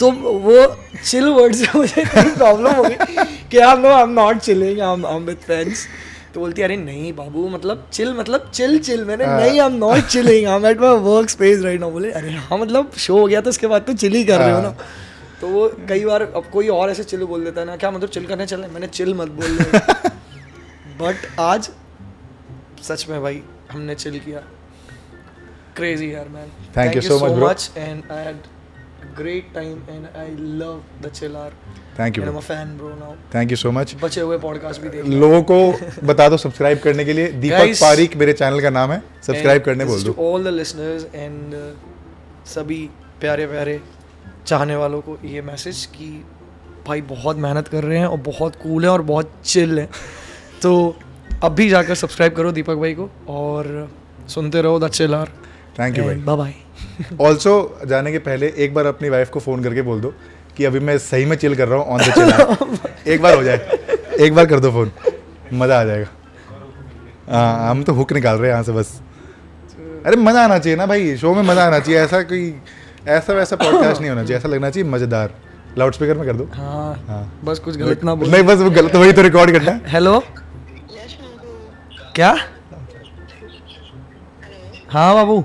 तो 0.00 0.10
वो 0.10 0.76
चिल 1.04 1.28
वर्ड 1.28 1.54
से 1.54 1.66
मुझे 1.78 2.04
प्रॉब्लम 2.36 2.70
हो 2.70 2.82
गई 2.82 3.24
कि 3.50 3.58
आप 3.58 3.78
no 3.78 3.88
I 3.88 4.02
am 4.02 4.10
not 4.10 4.38
chilling 4.38 4.80
I 4.80 4.92
am 4.94 5.24
with 5.24 5.36
friends 5.36 5.86
तो 6.34 6.40
बोलती 6.40 6.62
अरे 6.62 6.76
नहीं 6.76 7.12
बाबू 7.12 7.48
मतलब 7.48 7.86
चिल 7.92 8.14
मतलब 8.14 8.50
चिल 8.54 8.78
चिल 8.78 9.04
मैंने 9.04 9.26
नहीं 9.26 9.60
I 9.60 9.66
am 9.66 9.72
not 9.72 9.98
chilling 9.98 10.46
I 10.46 10.56
am 10.56 10.66
at 10.66 10.80
my 10.80 10.90
work 10.90 11.30
space 11.30 11.62
right 11.62 11.80
now 11.80 11.90
बोले 11.90 12.10
अरे 12.10 12.30
हाँ 12.30 12.58
मतलब 12.58 12.92
शो 12.98 13.18
हो 13.18 13.26
गया 13.26 13.40
तो 13.40 13.50
उसके 13.50 13.66
बाद 13.66 13.82
तो 13.82 13.92
चिल 13.92 14.12
ही 14.12 14.24
कर 14.24 14.38
रहे 14.38 14.52
हो 14.52 14.60
ना? 14.62 14.76
तो 15.40 15.48
वो 15.48 15.68
कई 15.88 16.04
बार 16.04 16.22
अब 16.22 16.44
कोई 16.52 16.68
और 16.68 16.90
ऐसे 16.90 17.04
चिल 17.04 17.24
बोल 17.24 17.44
देता 17.44 17.60
है 17.60 17.66
ना 17.66 17.76
क्या 17.76 17.90
मतलब 17.90 18.08
चिल 18.08 18.26
करने 18.26 18.46
चले 18.46 18.66
मैंने 18.66 18.86
चिल 18.86 19.14
मत 19.14 19.28
बोल 19.28 19.58
बट 21.00 21.40
आज 21.40 21.70
सच 22.82 23.06
में 23.10 23.22
भाई 23.22 23.42
हमने 23.72 23.94
चिल 23.94 24.18
किया। 24.18 24.38
क्रेजी 25.76 26.14
यार 26.14 26.28
man 26.28 26.50
Thank 26.74 26.94
you 26.94 27.02
so 27.10 27.18
much, 27.20 27.36
bro. 27.38 27.48
much 27.48 27.68
and 27.88 28.12
I 28.16 28.22
had 28.22 28.34
a 28.34 28.59
great 29.00 29.48
time 29.56 29.78
and 29.94 30.06
I 30.16 30.26
love 30.62 30.80
the 31.02 31.10
chill 31.18 31.36
hour 31.36 31.50
thank 32.00 32.18
you 32.18 32.24
and 32.24 32.32
I'm 32.32 32.38
a 32.40 32.46
fan 32.48 32.70
bro 32.78 32.90
now. 33.00 33.34
Thank 33.34 33.50
you 33.50 33.56
so 33.56 33.70
much 33.70 33.96
बचे 34.02 34.20
हुए 34.20 34.38
podcast 34.38 34.82
भी 34.82 34.88
देख 34.88 35.04
लोगों 35.04 35.42
को 35.42 35.74
बता 36.04 36.28
दो 36.28 36.36
subscribe 36.36 36.78
करने 36.78 37.04
के 37.04 37.12
लिए। 37.12 37.32
दीपक 37.32 37.56
Guys, 37.56 37.80
पारिक 37.80 38.16
मेरे 38.16 38.32
चैनल 38.32 38.60
का 38.60 38.70
नाम 38.70 38.92
है। 38.92 39.02
सब्सक्राइब 39.22 39.62
करने 39.62 39.84
बोल 39.84 40.02
दो। 40.02 40.32
ऑल 40.32 40.44
द 40.44 40.46
लिसनर्स 40.46 41.06
एंड 41.14 41.74
सभी 42.46 42.90
प्यारे 43.20 43.46
प्यारे 43.46 43.80
चाहने 44.46 44.76
वालों 44.76 45.00
को 45.00 45.18
ये 45.24 45.42
मैसेज 45.42 45.86
कि 45.86 46.24
भाई 46.86 47.00
बहुत 47.00 47.36
मेहनत 47.36 47.68
कर 47.68 47.84
रहे 47.84 47.98
हैं 47.98 48.06
और 48.06 48.18
बहुत 48.18 48.56
कूल 48.56 48.84
है 48.84 48.90
और 48.90 49.02
बहुत 49.02 49.32
चिल 49.44 49.78
है। 49.78 49.88
तो 50.62 50.96
अब 51.44 51.52
भी 51.52 51.68
जाकर 51.68 51.94
सब्सक्राइब 51.94 52.34
करो 52.34 52.52
दीपक 52.52 52.74
भाई 52.74 52.94
को 52.94 53.10
और 53.28 53.92
सुनते 54.28 54.62
रहो 54.62 54.78
the 54.78 54.88
chill 54.88 55.14
hour 55.14 55.28
thank 55.78 55.98
you 55.98 56.04
भाई 56.04 56.14
बाय 56.14 56.36
बाय 56.36 56.54
ऑल्सो 57.20 57.52
जाने 57.88 58.12
के 58.12 58.18
पहले 58.20 58.52
एक 58.56 58.74
बार 58.74 58.86
अपनी 58.86 59.08
वाइफ 59.08 59.30
को 59.30 59.40
फ़ोन 59.40 59.62
करके 59.64 59.82
बोल 59.82 60.00
दो 60.00 60.12
कि 60.56 60.64
अभी 60.64 60.80
मैं 60.80 60.96
सही 61.00 61.24
में 61.24 61.36
चिल 61.36 61.54
कर 61.56 61.68
रहा 61.68 61.78
हूँ 61.78 61.86
ऑन 61.86 62.00
द 62.00 62.10
चिल 62.10 63.12
एक 63.12 63.22
बार 63.22 63.34
हो 63.34 63.42
जाए। 63.42 63.78
एक 64.20 64.34
बार 64.34 64.46
कर 64.46 64.60
दो 64.60 64.70
फ़ोन 64.70 64.90
मज़ा 65.52 65.80
आ 65.80 65.84
जाएगा। 65.84 66.08
हाँ 67.28 67.70
हम 67.70 67.82
तो 67.82 67.92
हुक 67.94 68.12
निकाल 68.12 68.36
रहे 68.36 68.46
हैं 68.46 68.52
यहाँ 68.52 68.64
से 68.64 68.72
बस। 68.72 69.00
अरे 70.06 70.16
मज़ा 70.18 70.44
आना 70.44 70.58
चाहिए 70.58 70.76
ना 70.76 70.86
भाई 70.86 71.16
शो 71.16 71.34
में 71.34 71.42
मज़ा 71.42 71.66
आना 71.66 71.78
चाहिए। 71.78 72.00
ऐसा 72.00 72.22
कोई 72.22 72.54
ऐसा 73.08 73.32
वैसा 73.32 73.56
पॉडकास्ट 73.56 74.00
नहीं 74.00 74.10
होना 74.10 74.22
चाहिए। 74.22 74.36
ऐसा 74.36 74.48
लगना 74.48 74.70
चाहिए 74.70 74.88
मज़ेदार। 74.90 75.34
लाउड 75.78 75.94
स्पीकर 75.94 76.18
में 76.18 76.26
कर 76.26 76.36
दो। 76.36 76.48
हाँ 76.54 76.94
हाँ। 77.08 77.40
बस 77.44 77.58
कुछ 77.58 77.76
गलत 77.76 78.04
ना 78.04 78.14
बोल। 78.14 78.30
नहीं 78.30 78.42
बस 78.44 78.58
वो 78.58 78.70
गलत 78.70 78.96
वही 78.96 79.12
तो 79.12 79.22
रिकॉर्ड 79.22 79.52
करना 79.52 79.70
है। 79.70 79.90
हेलो 79.90 80.18
क्या? 82.14 82.34
हाँ 84.88 85.14
बाबू। 85.14 85.44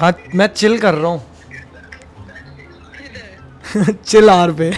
हाँ 0.00 0.12
मैं 0.34 0.46
चिल 0.46 0.78
कर 0.80 0.94
रहा 0.94 1.10
हूँ। 1.10 1.22
चिल 4.06 4.30
आर 4.30 4.52
पे। 4.60 4.70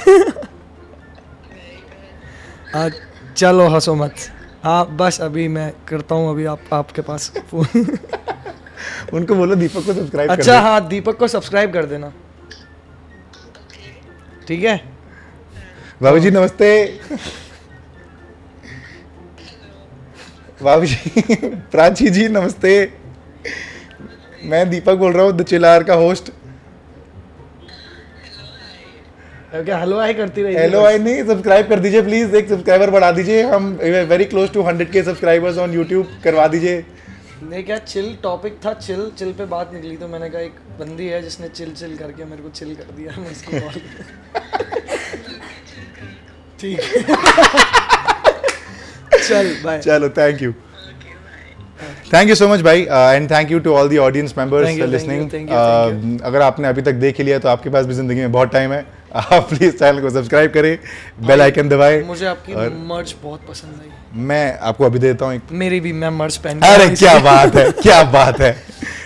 हाँ 2.74 2.88
चलो 3.36 3.66
हंसो 3.74 3.94
मत। 3.94 4.14
हाँ 4.64 4.84
बस 4.96 5.20
अभी 5.22 5.46
मैं 5.48 5.72
करता 5.88 6.14
हूँ 6.14 6.30
अभी 6.30 6.44
आप 6.52 6.60
आपके 6.72 7.02
पास 7.02 7.30
फ़ोन 7.50 7.66
उनको 9.18 9.34
बोलो 9.34 9.54
दीपक 9.56 9.84
को 9.86 9.92
सब्सक्राइब 9.94 10.30
अच्छा 10.30 10.60
हाँ 10.60 10.86
दीपक 10.88 11.16
को 11.18 11.28
सब्सक्राइब 11.28 11.72
कर 11.72 11.84
देना। 11.86 12.12
ठीक 14.48 14.64
है? 14.64 14.76
बाबू 16.02 16.18
जी 16.18 16.30
नमस्ते। 16.30 16.68
बाबू 20.62 20.84
जी 20.86 21.36
प्राची 21.72 22.08
जी 22.10 22.28
नमस्ते। 22.28 22.74
मैं 24.44 24.68
दीपक 24.70 24.94
बोल 24.96 25.12
रहा 25.12 25.24
हूँ 25.24 25.32
द 25.32 25.42
चिलार 25.42 25.82
का 25.84 25.94
होस्ट 25.94 26.30
हेलो 29.54 29.98
आई 29.98 30.14
करती 30.14 30.42
रही 30.42 30.54
हेलो 30.54 30.84
आई 30.84 30.98
नहीं 30.98 31.24
सब्सक्राइब 31.26 31.68
कर 31.68 31.80
दीजिए 31.80 32.02
प्लीज़ 32.02 32.34
एक 32.36 32.48
सब्सक्राइबर 32.48 32.90
बढ़ा 32.90 33.10
दीजिए। 33.12 33.42
हम 33.42 33.66
वेरी 34.08 34.24
क्लोज 34.24 34.52
टू 34.52 34.62
हंड्रेड 34.62 34.90
के 34.92 35.02
सब्सक्राइबर्स 35.02 35.58
ऑन 35.58 35.72
यूट्यूब 35.74 36.08
करवा 36.24 36.46
दीजिए। 36.48 36.84
नहीं 37.42 37.64
क्या 37.64 37.78
चिल 37.78 38.16
टॉपिक 38.22 38.58
था? 38.64 38.72
चिल 38.74 39.10
चिल 39.18 39.32
पे 39.32 39.44
बात 39.46 39.70
निकली 39.74 39.96
तो 39.96 40.08
मैंने 40.08 40.28
कहा 40.30 40.40
एक 40.40 40.52
बंदी 40.80 41.06
है 41.06 41.22
जिसने 41.22 41.48
चिल 41.48 41.70
चिल 41.74 41.96
करके 41.96 42.24
मेरे 42.24 42.42
को 42.42 42.48
चिल 42.48 42.74
कर 42.74 42.94
दिया 42.96 43.20
मैं 43.20 43.30
इसको 43.30 43.60
कॉल 43.60 43.80
ठीक 46.60 46.80
चल 49.28 49.54
बाय 49.64 49.78
चलो 49.80 50.08
thank 50.18 50.42
you 50.42 50.52
thank 52.12 52.28
you 52.28 52.34
so 52.34 52.48
much 52.48 52.60
भाई 52.60 52.82
and 52.82 53.30
thank 53.30 53.50
you 53.50 53.58
to 53.58 53.72
all 53.74 53.88
the 53.88 53.96
audience 53.98 54.34
members 54.38 54.68
listening 54.90 56.20
अगर 56.22 56.42
आपने 56.42 56.68
अभी 56.68 56.82
तक 56.82 56.92
देख 57.02 57.20
लिया 57.20 57.38
तो 57.38 57.48
आपके 57.48 57.70
पास 57.70 57.86
भी 57.86 57.94
ज़िंदगी 57.94 58.20
में 58.20 58.32
बहुत 58.32 58.52
टाइम 58.52 58.72
है। 58.72 58.84
आप 59.14 59.48
प्लीज़ 59.48 59.74
चैनल 59.76 60.00
को 60.00 60.10
सब्सक्राइब 60.10 60.50
करें 60.52 60.78
बेल 61.26 61.42
आइकन 61.42 61.68
दबाएँ 61.68 62.02
मुझे 62.04 62.26
आपकी 62.26 62.52
और- 62.54 62.72
मर्च 62.88 63.14
बहुत 63.22 63.40
पसंद 63.48 63.80
आई। 63.82 64.20
मैं 64.22 64.58
आपको 64.60 64.84
अभी 64.84 64.98
देता 64.98 65.26
हूँ 65.26 65.34
एक 65.34 65.52
मेरी 65.52 65.80
भी 65.80 65.92
मैं 65.92 66.10
मर्च 66.10 66.36
पहन 66.36 66.60
अरे 66.64 66.88
क्या 66.96 67.18
बात 67.18 67.54
है 67.56 67.70
क्या 67.72 68.02
बात 68.12 68.40
है। 68.40 68.56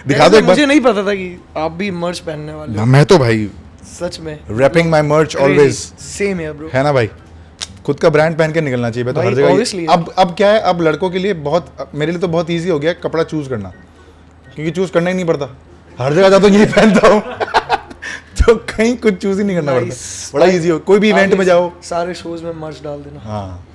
दिखा 0.06 0.28
दो 0.28 0.36
एक 0.36 0.44
मुझे 0.44 0.66
नहीं 0.66 0.80
पता 0.80 1.06
था 1.06 1.14
कि 1.14 1.28
आप 1.56 1.72
भी 1.72 1.90
मर्च 2.00 2.18
पहनने 2.18 2.52
वाले 2.52 2.84
मैं 2.86 3.04
तो 3.04 3.18
भाई 3.18 3.48
सच 3.92 4.18
में। 4.20 4.38
Rapping 4.50 4.90
my 4.90 5.02
merch 5.02 5.36
always 5.36 5.74
same 6.06 6.40
है 6.40 6.52
ब्रो 6.52 6.70
है 6.74 6.82
ना 6.82 6.92
भाई? 6.92 7.10
खुद 7.86 8.00
का 8.00 8.08
ब्रांड 8.08 8.38
पहन 8.38 8.52
के 8.52 8.60
निकलना 8.60 8.90
चाहिए 8.90 9.12
तो 9.12 9.20
हर 9.20 9.34
जगह 9.34 9.92
अब 9.92 10.14
अब 10.18 10.34
क्या 10.36 10.50
है 10.52 10.60
अब 10.60 10.80
लड़कों 10.80 11.10
के 11.10 11.18
लिए 11.18 11.32
बहुत 11.32 11.90
मेरे 11.94 12.12
लिए 12.12 12.20
तो 12.20 12.28
बहुत 12.28 12.50
इजी 12.50 12.68
हो 12.68 12.78
गया 12.78 12.92
कपड़ा 12.92 13.24
चूज़ 13.24 13.48
करना। 13.48 13.72
क्योंकि 14.54 14.70
चूज़ 14.70 14.92
करना 14.92 15.10
ही 15.10 15.16
नहीं 15.16 15.24
पड़ता। 15.24 15.56
हर 15.98 16.14
जगह 16.14 16.28
जाता 16.28 16.48
यही 16.48 16.66
पहनता 16.66 17.08
हूँ। 17.08 17.20
तो 18.40 18.54
कहीं 18.54 18.96
कुछ 18.96 19.14
चूज़ 19.14 19.38
ही 19.38 19.44
नहीं 19.44 19.56
करना 19.56 19.72
पड़ता। 19.72 19.96
बड़ा 20.34 20.46
इजी 20.46 20.68
हो। 20.68 20.78
कोई 20.78 20.98
भी 20.98 21.08
इवेंट 21.08 21.34
में 21.34 21.44
जाओ। 21.44 21.72
सारे 21.82 22.14
शोज़ 22.14 22.44
में 22.44 22.52
मर्च 22.52 22.82
डाल 22.84 22.98
देना। 22.98 23.20
हाँ। 23.20 23.68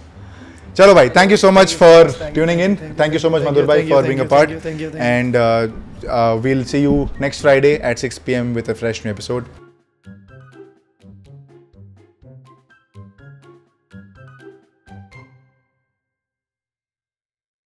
चलो 0.77 0.93
भाई 0.93 1.09
thank 1.09 1.31
you 1.31 1.37
so 1.37 1.51
much 1.51 1.73
for 1.73 2.15
tuning 2.33 2.61
in 2.61 2.75
thank 2.75 3.13
you 3.13 3.19
so 3.19 3.29
much 3.29 3.41
Madhur 3.41 3.65
भाई 3.65 3.89
for 3.89 4.03
being 4.03 4.19
a 4.19 4.23
part. 4.23 4.49
And 4.95 5.37
we'll 6.43 6.63
see 6.63 6.81
you 6.81 6.97
next 7.21 7.41
Friday 7.45 7.71
at 7.91 8.03
6 8.09 8.19
p.m. 8.27 8.53
with 8.57 8.69
a 8.69 8.75
fresh 8.81 9.05
new 9.05 9.15
episode. 9.15 9.66